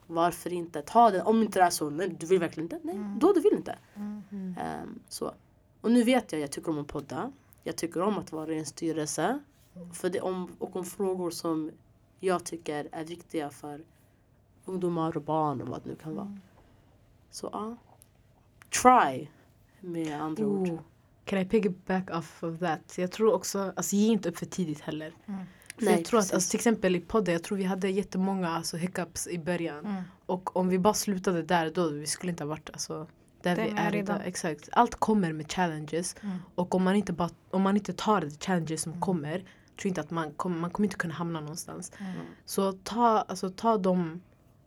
varför 0.07 0.53
inte? 0.53 0.83
Ta 0.83 1.11
den. 1.11 1.23
Om 1.27 1.43
inte 1.43 1.59
det 1.59 1.65
är 1.65 1.71
så, 1.71 1.91
nej 1.91 2.17
du 2.21 2.27
vill 2.27 2.39
verkligen 2.39 2.65
inte. 2.65 2.81
Nej, 2.83 2.97
då 3.21 3.33
du 3.33 3.41
vill 3.41 3.53
inte. 3.53 3.79
Ehm, 4.59 4.99
så. 5.09 5.35
Och 5.81 5.91
nu 5.91 6.03
vet 6.05 6.33
jag, 6.33 6.41
jag 6.41 6.51
tycker 6.51 6.71
om 6.71 6.79
att 6.79 6.87
podda. 6.87 7.33
Jag 7.67 7.77
tycker 7.77 8.03
om 8.03 8.19
att 8.19 8.33
vara 8.33 8.53
i 8.53 8.59
en 8.59 8.67
styrelse. 8.67 9.39
För 9.93 10.11
det 10.11 10.21
om, 10.21 10.57
och 10.59 10.77
om 10.77 10.85
frågor 10.85 11.31
som 11.31 11.71
jag 12.21 12.45
tycker 12.45 12.89
är 12.93 13.05
viktiga 13.05 13.51
för 13.51 13.85
ungdomar 14.65 15.17
och 15.17 15.23
barn 15.23 15.61
och 15.63 15.69
vad 15.69 15.83
det 15.83 15.89
nu 15.89 15.97
kan 15.97 16.15
vara. 16.15 16.39
Så 17.31 17.51
ja. 17.53 17.77
Try. 18.83 19.29
Med 19.81 20.23
andra 20.23 20.47
ord. 20.47 20.69
Oh. 20.69 20.81
Can 21.25 21.39
I 21.39 21.45
piggyback 21.45 22.11
off 22.11 22.43
of 22.43 22.59
that? 22.59 22.99
Jag 22.99 23.13
tror 23.13 23.33
också, 23.33 23.73
alltså 23.77 23.97
ge 23.97 24.13
inte 24.13 24.29
upp 24.29 24.39
för 24.39 24.47
tidigt 24.47 24.81
heller. 24.81 25.13
För 25.77 25.85
Nej, 25.85 25.95
jag 25.95 26.05
tror 26.05 26.19
att, 26.19 26.23
precis. 26.23 26.35
alltså, 26.35 26.51
till 26.51 26.59
exempel 26.59 26.97
i 26.97 27.01
podden, 27.01 27.33
jag 27.33 27.43
tror 27.43 27.59
vi 27.59 27.65
hade 27.65 27.91
jättemånga 27.91 28.49
alltså, 28.49 28.77
hiccups 28.77 29.29
i 29.29 29.39
början. 29.39 29.87
Mm. 29.87 30.03
Och 30.27 30.57
om 30.57 30.69
vi 30.69 30.79
bara 30.79 30.95
slutade 30.95 31.43
där 31.43 31.71
då, 31.71 31.89
vi 31.89 32.07
skulle 32.07 32.31
inte 32.31 32.45
ha 32.45 32.49
varit 32.49 32.71
alltså, 32.71 33.07
där 33.43 33.57
vi 33.57 33.75
är 33.77 33.95
idag. 33.95 34.21
Exakt. 34.25 34.69
Allt 34.73 34.95
kommer 34.95 35.33
med 35.33 35.53
challenges. 35.53 36.17
Mm. 36.23 36.39
Och 36.55 36.75
om 36.75 36.83
man 36.83 36.97
inte, 36.97 37.13
bara, 37.13 37.31
om 37.51 37.63
man 37.63 37.77
inte 37.77 37.93
tar 37.93 38.21
de 38.21 38.31
challenges 38.31 38.83
som 38.83 39.01
kommer, 39.01 39.39
tror 39.39 39.47
jag 39.77 39.91
inte 39.91 40.01
att 40.01 40.11
man 40.11 40.33
kommer, 40.33 40.57
man 40.57 40.71
kommer 40.71 40.87
inte 40.87 40.97
kunna 40.97 41.15
hamna 41.15 41.41
någonstans. 41.41 41.93
Mm. 41.99 42.13
Så 42.45 42.73
ta, 42.73 43.07
alltså, 43.21 43.51
ta 43.51 43.79
de, 43.79 44.23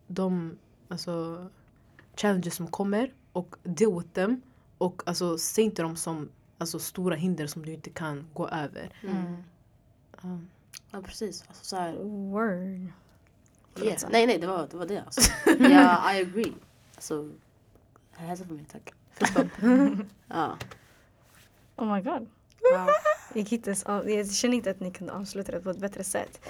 de 0.06 0.58
alltså, 0.88 1.46
challenges 2.16 2.54
som 2.54 2.66
kommer 2.66 3.12
och 3.32 3.56
deal 3.62 3.98
with 3.98 4.08
them. 4.12 4.42
Och 4.78 5.02
alltså, 5.06 5.38
se 5.38 5.62
inte 5.62 5.82
dem 5.82 5.96
som 5.96 6.28
alltså, 6.58 6.78
stora 6.78 7.14
hinder 7.14 7.46
som 7.46 7.66
du 7.66 7.72
inte 7.72 7.90
kan 7.90 8.26
gå 8.34 8.48
över. 8.48 8.90
Mm. 9.02 9.36
Ja. 10.22 10.38
Ja 10.90 11.02
precis. 11.02 11.44
Alltså, 11.48 11.64
så 11.64 11.76
här, 11.76 11.94
Word. 12.02 12.52
yeah. 13.84 14.10
Nej 14.10 14.26
nej 14.26 14.38
det 14.38 14.46
var 14.46 14.68
det, 14.70 14.76
var 14.76 14.86
det 14.86 14.98
alltså. 14.98 15.32
Ja 15.58 16.14
I 16.14 16.20
agree. 16.20 16.52
Alltså, 16.94 17.30
hälsa 18.26 18.44
på 18.44 18.54
mig 18.54 18.64
tack. 18.72 18.92
ja. 20.28 20.56
Oh 21.76 21.94
my 21.94 22.02
god. 22.02 22.28
Jag, 22.72 22.88
inte 23.86 24.10
jag 24.10 24.30
känner 24.30 24.56
inte 24.56 24.70
att 24.70 24.80
ni 24.80 24.90
kunde 24.90 25.12
avsluta 25.12 25.52
det 25.52 25.60
på 25.60 25.70
ett 25.70 25.78
bättre 25.78 26.04
sätt. 26.04 26.40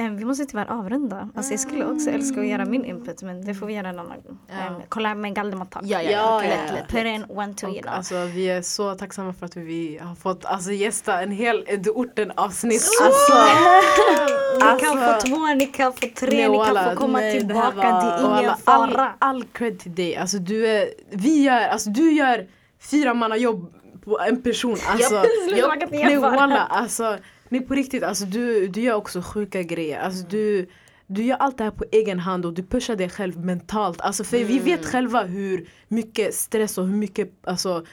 Em, 0.00 0.16
vi 0.16 0.24
måste 0.24 0.44
tyvärr 0.44 0.66
avrunda. 0.70 1.28
Alltså 1.34 1.52
jag 1.52 1.60
skulle 1.60 1.84
också 1.86 2.10
älska 2.10 2.40
att 2.40 2.46
göra 2.46 2.64
min 2.64 2.84
input 2.84 3.22
men 3.22 3.44
det 3.44 3.54
får 3.54 3.66
vi 3.66 3.74
göra 3.74 3.88
en 3.88 3.98
annan 3.98 4.16
gång. 4.26 4.38
Ja. 4.46 4.74
Um, 4.74 4.82
kolla 4.88 5.14
med 5.14 5.34
Galdematak. 5.34 5.82
Ja, 5.84 6.02
ja, 6.02 6.10
Ja, 6.10 6.44
ja. 6.44 6.44
ja, 6.44 6.48
Lätt, 6.50 6.60
ja. 6.68 6.74
lätt. 6.74 6.88
Put 6.88 7.04
in 7.06 7.24
one 7.38 7.54
two 7.54 7.66
you 7.68 7.82
know. 7.82 7.94
alltså, 7.94 8.14
vi 8.24 8.48
är 8.50 8.62
så 8.62 8.94
tacksamma 8.94 9.32
för 9.32 9.46
att 9.46 9.56
vi 9.56 9.98
har 10.02 10.14
fått 10.14 10.44
alltså, 10.44 10.70
gästa 10.72 11.22
en 11.22 11.30
hel 11.30 11.64
Edu-orten 11.68 12.32
avsnitt. 12.36 12.82
Alltså, 13.02 13.32
Ni 14.54 14.80
kan 14.80 14.98
alltså- 14.98 15.28
få 15.28 15.36
två, 15.36 15.46
ni 15.54 15.66
kan 15.66 15.92
få 15.92 16.06
tre, 16.16 16.48
Nej, 16.48 16.48
ni 16.48 16.64
kan 16.74 16.90
få 16.90 17.00
komma 17.00 17.18
nej, 17.18 17.32
det 17.34 17.38
tillbaka. 17.40 17.76
var- 17.76 17.84
Det 17.84 17.90
är 17.90 18.40
ingen 18.40 18.50
alla, 18.50 18.56
all, 18.64 18.90
fara. 18.92 19.14
all 19.18 19.44
cred 19.44 19.78
till 19.78 19.94
dig. 19.94 20.16
Alltså, 20.16 20.38
du 20.38 20.66
är, 20.66 20.88
vi 21.10 21.42
gör, 21.42 21.68
alltså, 21.68 21.90
du 21.90 22.12
gör 22.12 22.46
fyra 22.90 23.14
manna 23.14 23.36
jobb 23.36 23.72
på 24.04 24.18
en 24.20 24.42
person. 24.42 24.76
Alltså, 24.88 25.22
Sluta 25.48 25.66
vara 25.68 25.76
till 25.86 25.88
nej, 25.90 26.16
walla, 26.16 26.66
alltså, 26.66 27.16
nej, 27.48 27.60
på 27.60 27.74
riktigt, 27.74 28.02
alltså, 28.02 28.24
du, 28.24 28.68
du 28.68 28.80
gör 28.80 28.94
också 28.94 29.22
sjuka 29.22 29.62
grejer. 29.62 30.00
Alltså, 30.00 30.26
du, 30.26 30.66
du 31.06 31.22
gör 31.22 31.36
allt 31.36 31.58
det 31.58 31.64
här 31.64 31.70
på 31.70 31.84
egen 31.92 32.18
hand 32.18 32.46
och 32.46 32.52
du 32.52 32.62
pushar 32.62 32.96
dig 32.96 33.08
själv 33.08 33.44
mentalt. 33.44 34.00
Alltså, 34.00 34.24
för 34.24 34.44
vi 34.44 34.58
vet 34.58 34.86
själva 34.86 35.22
hur 35.22 35.68
mycket 35.88 36.34
stress 36.34 36.78
och 36.78 36.86
hur 36.86 36.96
mycket 36.96 37.32
alltså, 37.42 37.84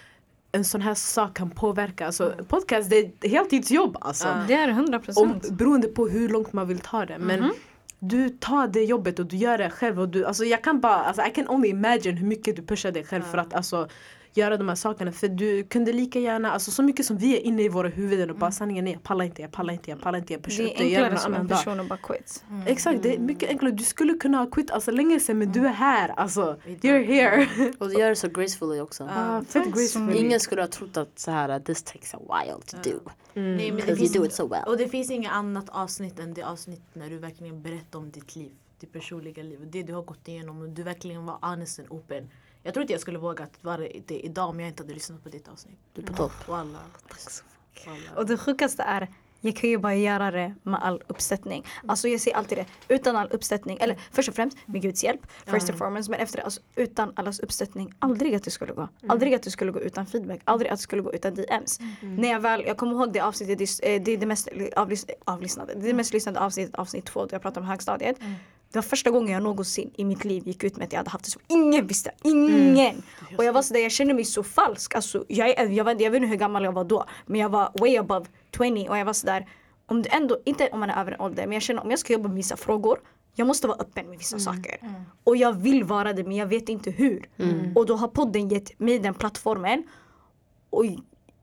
en 0.51 0.65
sån 0.65 0.81
här 0.81 0.93
sak 0.93 1.37
kan 1.37 1.49
påverka. 1.49 2.05
Alltså, 2.05 2.33
podcast 2.47 2.89
det 2.89 2.97
är 2.97 3.05
ett 3.05 3.31
heltidsjobb. 3.31 3.97
Alltså. 4.01 4.27
Det 4.47 4.53
är 4.53 4.71
hundra 4.71 4.97
Och 4.97 5.05
procent. 5.05 5.49
beroende 5.49 5.87
på 5.87 6.07
hur 6.07 6.29
långt 6.29 6.53
man 6.53 6.67
vill 6.67 6.79
ta 6.79 7.05
det. 7.05 7.17
Men 7.17 7.51
du 7.99 8.29
tar 8.29 8.67
det 8.67 8.83
jobbet 8.83 9.19
och 9.19 9.25
du 9.25 9.37
gör 9.37 9.57
det 9.57 9.69
själv. 9.69 9.99
Och 9.99 10.09
du, 10.09 10.25
alltså 10.25 10.45
jag 10.45 10.63
kan 10.63 10.79
bara, 10.79 10.95
alltså 10.95 11.21
I 11.21 11.29
can 11.29 11.47
only 11.47 11.69
imagine 11.69 12.17
hur 12.17 12.27
mycket 12.27 12.55
du 12.55 12.61
pushar 12.61 12.91
dig 12.91 13.03
själv 13.03 13.23
för 13.23 13.37
att 13.37 13.53
alltså, 13.53 13.87
göra 14.37 14.57
de 14.57 14.67
här 14.67 14.75
sakerna. 14.75 15.11
För 15.11 15.27
du 15.27 15.63
kunde 15.63 15.93
lika 15.93 16.19
gärna, 16.19 16.51
alltså 16.51 16.71
så 16.71 16.83
mycket 16.83 17.05
som 17.05 17.17
vi 17.17 17.37
är 17.37 17.41
inne 17.41 17.63
i 17.63 17.69
våra 17.69 17.87
huvuden 17.87 18.29
och 18.29 18.35
bara 18.35 18.51
sanningen 18.51 18.87
är 18.87 18.91
jag 18.91 19.03
pallar 19.03 19.25
inte, 19.25 19.41
jag 19.41 19.51
pallar 19.51 19.73
inte, 19.73 19.89
jag 19.89 20.01
pallar 20.01 20.19
inte, 20.19 20.33
jag 20.33 20.41
Det 20.41 20.61
är 20.61 20.81
enklare 20.81 21.17
som 21.17 21.33
en 21.33 21.47
person 21.47 21.79
att 21.79 21.89
bara 21.89 21.99
quit. 21.99 22.43
Exakt, 22.65 23.03
det 23.03 23.15
är 23.15 23.19
mycket 23.19 23.49
enklare. 23.49 23.71
Du 23.73 23.83
skulle 23.83 24.13
kunna 24.13 24.37
ha 24.37 24.45
quit 24.45 24.71
alltså 24.71 24.91
länge 24.91 25.19
sedan 25.19 25.37
men 25.37 25.51
du 25.51 25.67
är 25.67 25.73
här. 25.73 26.09
Alltså, 26.09 26.57
you're 26.65 27.05
here. 27.05 27.47
Och 27.77 27.89
du 27.89 27.99
gör 27.99 28.09
det 28.09 28.15
så 28.15 28.27
gracefully 28.27 28.79
också. 28.79 29.09
Fett 29.47 29.65
gracefully. 29.65 30.17
Ingen 30.17 30.39
skulle 30.39 30.61
ha 30.61 30.67
trott 30.67 30.97
att 30.97 31.19
så 31.19 31.31
här, 31.31 31.59
this 31.59 31.83
takes 31.83 32.13
a 32.13 32.17
while 32.19 32.61
to 32.65 32.77
do. 32.89 32.99
Mm. 33.35 33.57
Nej, 33.57 33.71
men 33.71 33.85
det 33.85 34.01
you 34.01 34.13
do 34.13 34.25
it 34.25 34.33
so 34.33 34.47
well. 34.47 34.63
och 34.67 34.77
det 34.77 34.87
finns 34.87 35.11
inget 35.11 35.31
annat 35.31 35.69
avsnitt 35.69 36.19
än 36.19 36.33
det 36.33 36.43
avsnitt 36.43 36.81
när 36.93 37.09
du 37.09 37.17
verkligen 37.17 37.61
berättar 37.61 37.99
om 37.99 38.11
ditt 38.11 38.35
liv. 38.35 38.51
Ditt 38.79 38.93
personliga 38.93 39.43
liv 39.43 39.59
och 39.61 39.67
det 39.67 39.83
du 39.83 39.93
har 39.93 40.01
gått 40.01 40.27
igenom 40.27 40.61
och 40.61 40.69
du 40.69 40.83
verkligen 40.83 41.25
var 41.25 41.37
honest 41.41 41.79
and 41.79 41.87
open. 41.91 42.29
Jag 42.65 42.73
tror 42.73 42.81
inte 42.81 42.93
jag 42.93 43.01
skulle 43.01 43.17
våga 43.19 43.43
att 43.43 43.57
vara 43.63 43.77
det 44.07 44.25
idag 44.25 44.49
om 44.49 44.59
jag 44.59 44.69
inte 44.69 44.83
hade 44.83 44.93
lyssnat 44.93 45.23
på 45.23 45.29
ditt 45.29 45.47
avsnitt. 45.47 45.77
Du 45.93 46.01
är 46.01 46.05
på 46.05 46.13
topp. 46.13 46.47
Walla. 46.47 46.79
Walla. 47.85 47.99
Och 48.15 48.25
det 48.25 48.37
sjukaste 48.37 48.83
är 48.83 49.07
jag 49.41 49.55
kan 49.55 49.69
ju 49.69 49.77
bara 49.77 49.95
göra 49.95 50.31
det 50.31 50.55
med 50.63 50.83
all 50.83 51.03
uppsättning. 51.07 51.65
Alltså 51.87 52.07
jag 52.07 52.21
säger 52.21 52.37
alltid 52.37 52.57
det, 52.57 52.65
utan 52.95 53.15
all 53.15 53.27
uppsättning, 53.31 53.77
eller 53.81 53.97
först 54.11 54.29
och 54.29 54.35
främst 54.35 54.57
med 54.65 54.81
Guds 54.81 55.03
hjälp, 55.03 55.21
first 55.45 55.69
and 55.69 55.79
foremost, 55.79 56.09
men 56.09 56.19
efter 56.19 56.37
det, 56.37 56.43
alltså, 56.43 56.61
utan 56.75 57.13
allas 57.15 57.39
uppsättning, 57.39 57.93
aldrig 57.99 58.35
att 58.35 58.43
det 58.43 58.51
skulle 58.51 58.73
gå. 58.73 58.89
Aldrig 59.07 59.33
att 59.33 59.43
det 59.43 59.51
skulle 59.51 59.71
gå 59.71 59.79
utan 59.81 60.05
feedback, 60.05 60.41
aldrig 60.43 60.71
att 60.71 60.77
det 60.79 60.83
skulle 60.83 61.01
gå 61.01 61.13
utan 61.13 61.35
DMs. 61.35 61.79
När 62.01 62.31
jag 62.31 62.39
väl, 62.39 62.63
jag 62.67 62.77
kommer 62.77 62.93
ihåg 62.93 63.13
det 63.13 63.19
avsnittet, 63.19 63.57
det 63.57 63.95
är- 63.95 63.99
det 63.99 64.11
är 64.11 64.17
det 64.17 64.25
mest 64.25 64.47
avlys, 64.75 65.05
avlyssnade, 65.25 65.73
det 65.73 65.79
är 65.79 65.87
det 65.87 65.93
mest 65.93 66.13
lyssnade 66.13 66.39
avsnittet, 66.39 66.75
avsnitt 66.75 67.05
två, 67.05 67.25
där 67.25 67.33
jag 67.35 67.41
pratar 67.41 67.61
om 67.61 67.67
högstadiet. 67.67 68.17
Det 68.71 68.77
var 68.77 68.81
första 68.83 69.09
gången 69.11 69.33
jag 69.33 69.43
någonsin 69.43 69.91
i 69.95 70.03
mitt 70.05 70.25
liv 70.25 70.47
gick 70.47 70.63
ut 70.63 70.77
med 70.77 70.85
att 70.85 70.93
jag 70.93 70.99
hade 70.99 71.09
haft 71.09 71.25
det 71.25 71.31
så. 71.31 71.39
Ingen 71.47 71.87
visste, 71.87 72.11
ingen! 72.23 73.03
Och 73.37 73.43
jag 73.43 73.53
var 73.53 73.61
sådär, 73.61 73.79
jag 73.81 73.91
kände 73.91 74.13
mig 74.13 74.25
så 74.25 74.43
falsk. 74.43 74.95
Alltså, 74.95 75.25
jag, 75.27 75.49
är- 75.49 75.69
jag, 75.69 75.85
vet, 75.85 76.01
jag 76.01 76.11
vet 76.11 76.17
inte 76.17 76.29
hur 76.29 76.35
gammal 76.37 76.63
jag 76.63 76.71
var 76.71 76.83
då, 76.83 77.05
men 77.25 77.41
jag 77.41 77.49
var 77.49 77.71
way 77.79 77.97
above 77.97 78.25
20 78.57 78.87
och 78.89 78.97
jag 78.97 79.05
var 79.05 79.13
sådär, 79.13 79.47
om 79.85 80.01
det 80.01 80.09
ändå, 80.09 80.37
inte 80.45 80.69
om 80.71 80.79
man 80.79 80.89
är 80.89 81.01
över 81.01 81.11
en 81.11 81.21
ålder, 81.21 81.43
men 81.43 81.53
jag 81.53 81.61
känner 81.61 81.83
om 81.83 81.89
jag 81.89 81.99
ska 81.99 82.13
jobba 82.13 82.27
med 82.27 82.35
vissa 82.35 82.57
frågor, 82.57 82.99
jag 83.35 83.47
måste 83.47 83.67
vara 83.67 83.77
öppen 83.77 84.09
med 84.09 84.17
vissa 84.17 84.39
saker. 84.39 84.77
Och 85.23 85.37
jag 85.37 85.53
vill 85.53 85.83
vara 85.83 86.13
det 86.13 86.23
men 86.23 86.35
jag 86.35 86.45
vet 86.47 86.69
inte 86.69 86.91
hur. 86.91 87.29
Och 87.75 87.85
då 87.85 87.95
har 87.95 88.07
podden 88.07 88.49
gett 88.49 88.79
mig 88.79 88.99
den 88.99 89.13
plattformen. 89.13 89.83
Och 90.69 90.85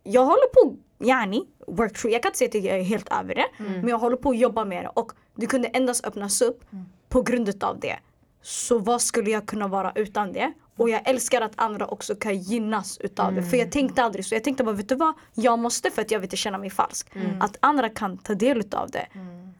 jag 0.04 0.24
håller 0.24 0.48
på, 0.54 0.76
yani, 0.98 1.42
work 1.66 1.98
through. 1.98 2.12
Jag 2.12 2.22
kan 2.22 2.28
inte 2.30 2.38
säga 2.38 2.48
att 2.48 2.54
jag 2.64 2.78
är 2.78 2.82
helt 2.82 3.12
över 3.12 3.34
det. 3.34 3.46
Men 3.58 3.88
jag 3.88 3.98
håller 3.98 4.16
på 4.16 4.30
att 4.30 4.38
jobba 4.38 4.64
med 4.64 4.84
det. 4.84 4.88
Och 4.94 5.12
det 5.34 5.46
kunde 5.46 5.68
endast 5.68 6.06
öppnas 6.06 6.42
upp 6.42 6.64
på 7.12 7.22
grund 7.22 7.64
av 7.64 7.80
det. 7.80 7.96
Så 8.42 8.78
vad 8.78 9.02
skulle 9.02 9.30
jag 9.30 9.46
kunna 9.46 9.68
vara 9.68 9.92
utan 9.94 10.32
det? 10.32 10.52
Och 10.76 10.90
jag 10.90 11.08
älskar 11.08 11.40
att 11.40 11.52
andra 11.56 11.86
också 11.86 12.14
kan 12.14 12.38
gynnas 12.38 12.98
utav 12.98 13.34
det. 13.34 13.42
För 13.42 13.56
jag 13.56 13.72
tänkte 13.72 14.02
aldrig 14.02 14.24
så. 14.24 14.34
Jag 14.34 14.44
tänkte 14.44 14.64
bara, 14.64 14.76
vet 14.76 14.88
du 14.88 14.94
vad? 14.94 15.14
Jag 15.34 15.58
måste 15.58 15.90
för 15.90 16.02
att 16.02 16.10
jag 16.10 16.18
vill 16.18 16.26
inte 16.26 16.36
känna 16.36 16.58
mig 16.58 16.70
falsk. 16.70 17.10
Att 17.40 17.56
andra 17.60 17.88
kan 17.88 18.18
ta 18.18 18.34
del 18.34 18.58
utav 18.58 18.90
det. 18.90 19.06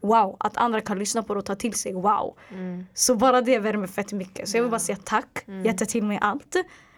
Wow, 0.01 0.35
att 0.39 0.57
andra 0.57 0.81
kan 0.81 0.99
lyssna 0.99 1.23
på 1.23 1.33
det 1.33 1.39
och 1.39 1.45
ta 1.45 1.55
till 1.55 1.73
sig. 1.73 1.93
Wow. 1.93 2.35
Så 2.93 3.15
bara 3.15 3.41
det 3.41 3.59
värmer 3.59 3.87
fett 3.87 4.13
mycket. 4.13 4.49
Så 4.49 4.57
jag 4.57 4.63
vill 4.63 4.71
bara 4.71 4.79
säga 4.79 4.97
tack. 5.03 5.45
Jag 5.63 5.77
tar 5.77 5.85
till 5.85 6.03
mig 6.03 6.19
allt. 6.21 6.55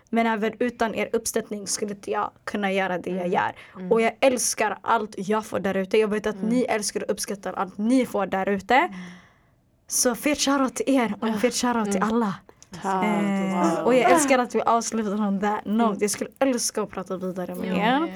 Men 0.10 0.28
även 0.28 0.54
utan 0.60 0.96
er 0.96 1.10
uppstöttning 1.14 1.68
skulle 1.68 1.92
inte 1.92 2.12
jag 2.12 2.32
kunna 2.44 2.72
göra 2.72 2.98
det 2.98 3.12
jag 3.12 3.28
gör. 3.28 3.56
Och 3.90 4.02
jag 4.02 4.14
älskar 4.20 4.78
allt 4.82 5.16
jag 5.18 5.46
får 5.46 5.60
där 5.60 5.78
ute. 5.78 5.98
Jag 5.98 6.08
vet 6.08 6.28
att 6.28 6.42
ni 6.44 6.62
älskar 6.62 7.04
och 7.04 7.10
uppskattar 7.10 7.54
allt 7.54 7.78
ni 7.78 8.06
får 8.06 8.26
där 8.26 8.50
ute. 8.50 8.90
Så 9.88 10.16
fet 10.16 10.40
shoutout 10.40 10.76
till 10.76 10.96
er 10.96 11.16
och 11.22 11.28
en 11.28 11.40
fet 11.40 11.54
shoutout 11.54 11.92
till 11.92 12.02
alla. 12.04 12.34
Eh, 12.84 13.84
och 13.84 13.96
jag 13.96 14.12
älskar 14.12 14.40
att 14.40 14.56
vi 14.56 14.62
avslutar 14.62 15.28
on 15.28 15.40
that 15.40 15.66
note. 15.66 15.98
Jag 16.04 16.12
skulle 16.12 16.30
älska 16.40 16.82
att 16.82 16.90
prata 16.90 17.18
vidare 17.18 17.56
med 17.56 17.78
er. 17.78 18.14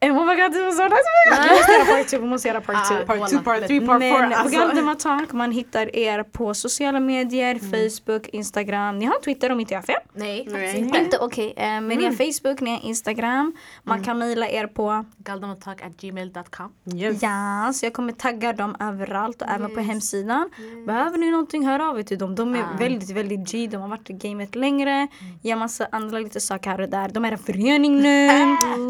Eh, 0.00 0.12
Oh 0.16 0.26
my 0.26 0.34
god, 0.42 0.52
det 0.52 0.64
var 0.64 0.72
så 0.72 0.84
nice! 0.84 0.98
Vi 1.38 1.50
måste 1.56 1.72
göra 1.72 1.84
part 1.96 2.08
two, 2.08 2.18
vi 2.18 2.26
måste 2.26 2.48
göra 2.48 2.60
part 2.60 2.88
two. 2.88 3.06
Part 3.06 3.30
two, 3.30 3.38
part 3.44 3.66
three, 3.66 3.80
part 3.86 4.02
four. 4.02 4.20
Men 4.20 4.32
Alltså. 4.32 4.58
Galdema 4.58 4.94
Talk, 4.94 5.32
man 5.32 5.52
hittar 5.52 5.96
er 5.96 6.22
på 6.22 6.54
sociala 6.54 7.00
medier, 7.00 7.58
Facebook, 7.58 8.28
Instagram. 8.28 8.98
Ni 8.98 9.04
har 9.06 9.20
Twitter 9.24 9.52
om 9.52 9.60
inte 9.60 9.74
jag 9.74 9.78
har 9.80 9.86
fel? 9.86 9.96
Nej, 10.12 10.46
Nej. 10.50 10.76
inte. 10.78 10.98
Inte 10.98 11.18
okej, 11.18 11.54
eh, 11.56 11.66
men 11.66 11.88
ni 11.88 12.04
har 12.04 12.12
Facebook, 12.12 12.60
ni 12.60 12.70
har 12.70 12.80
Instagram. 12.84 13.52
Man 13.82 14.04
kan 14.04 14.18
mejla 14.18 14.48
er 14.48 14.66
på 14.66 15.04
Galdematalk.gmail.com 15.16 16.72
Yes. 16.94 17.22
Ja, 17.22 17.72
så 17.74 17.86
jag 17.86 17.92
kommer 17.92 18.12
tagga 18.12 18.52
dem 18.52 18.76
överallt 18.80 19.42
och 19.42 19.48
även 19.48 19.74
på 19.74 19.80
hemsidan. 19.80 20.50
Behöver 20.86 21.18
ni 21.18 21.30
någonting, 21.30 21.66
hör 21.66 21.90
av 21.90 21.98
er 21.98 22.02
till 22.02 22.18
dem. 22.18 22.34
De 22.34 22.54
är 22.54 22.64
väldigt, 22.78 23.10
väldigt 23.10 23.52
G. 23.52 23.68
De 23.70 23.76
har 23.76 23.88
varit 23.88 24.10
i 24.10 24.12
gamet 24.12 24.54
längre. 24.54 25.08
Gör 25.42 25.56
massa 25.56 25.86
andra 25.92 26.18
lite 26.18 26.40
saker 26.40 26.70
här 26.70 26.80
och 26.80 26.88
där. 26.88 27.08
De 27.08 27.24
är 27.24 27.32
en 27.32 27.38
förening 27.38 27.96
nu. 28.02 28.28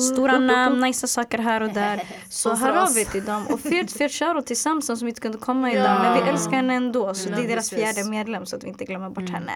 Stora 0.15 0.39
namn, 0.39 0.81
nice 0.81 0.98
saker 1.07 1.39
här 1.39 1.61
och 1.61 1.73
där. 1.73 2.03
Så 2.29 2.55
hör 2.55 2.77
av 2.77 2.99
er 2.99 3.05
till 3.05 3.25
dem. 3.25 3.47
Och 3.47 3.61
fet 3.61 4.13
shoutout 4.13 4.47
till 4.47 4.57
Samson 4.57 4.97
som 4.97 5.09
inte 5.09 5.21
kunde 5.21 5.39
komma 5.39 5.73
idag. 5.73 6.01
Men 6.03 6.25
vi 6.25 6.31
älskar 6.31 6.53
henne 6.53 6.75
ändå. 6.75 7.15
Så 7.15 7.29
det 7.29 7.37
är 7.45 7.49
deras 7.49 7.71
fjärde 7.71 8.05
medlem 8.05 8.47
så 8.47 8.57
att 8.57 8.65
vi 8.65 8.69
inte 8.69 8.85
glömmer 8.85 9.11
bort 9.11 9.31
henne. 9.31 9.53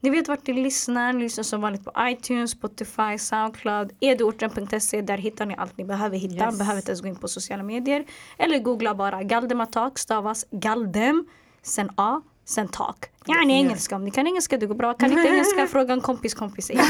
Ni 0.00 0.10
vet 0.10 0.28
vart 0.28 0.46
ni 0.46 0.52
lyssnar. 0.54 1.12
Ni 1.12 1.22
lyssnar 1.22 1.44
som 1.44 1.60
vanligt 1.60 1.84
på 1.84 1.92
iTunes, 2.00 2.50
Spotify, 2.50 3.18
Soundcloud, 3.18 3.92
edorten.se. 4.00 5.00
Där 5.00 5.18
hittar 5.18 5.46
ni 5.46 5.54
allt 5.58 5.78
ni 5.78 5.84
behöver 5.84 6.18
hitta. 6.18 6.44
Yes. 6.44 6.58
Behöver 6.58 6.76
inte 6.76 6.90
ens 6.90 7.00
gå 7.00 7.08
in 7.08 7.16
på 7.16 7.28
sociala 7.28 7.62
medier. 7.62 8.04
Eller 8.38 8.58
googla 8.58 8.94
bara 8.94 9.22
Galdematak 9.22 9.98
stavas 9.98 10.46
Galdem. 10.50 11.26
sen 11.62 11.90
A, 11.96 12.20
sen 12.48 12.68
tak. 12.68 13.10
Yani 13.26 13.52
engelska. 13.52 13.96
Om 13.96 14.04
ni 14.04 14.10
kan 14.10 14.26
engelska, 14.26 14.58
det 14.58 14.66
går 14.66 14.74
bra. 14.74 14.94
Kan 14.94 15.12
inte 15.12 15.28
engelska, 15.28 15.66
fråga 15.70 15.94
en 15.94 16.00
kompis 16.00 16.34
kompis. 16.34 16.70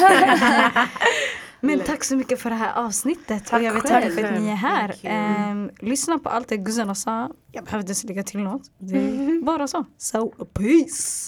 Men 1.60 1.80
tack 1.80 2.04
så 2.04 2.16
mycket 2.16 2.40
för 2.40 2.50
det 2.50 2.56
här 2.56 2.72
avsnittet. 2.86 3.52
och 3.52 3.62
jag 3.62 3.72
vill 3.72 3.82
tacka 3.82 4.10
för 4.10 4.24
att 4.24 4.40
ni 4.40 4.48
är 4.48 4.54
här. 4.54 4.94
Ehm, 5.02 5.70
lyssna 5.78 6.18
på 6.18 6.28
allt 6.28 6.48
det 6.48 6.56
guzzarna 6.56 6.94
sa. 6.94 7.30
Jag 7.52 7.64
behövde 7.64 7.92
inte 7.92 8.06
lägga 8.06 8.22
till 8.22 8.40
något. 8.40 8.62
Det 8.78 8.96
är 8.96 9.42
bara 9.44 9.66
så. 9.66 9.84
So, 9.98 10.28
peace! 10.28 11.08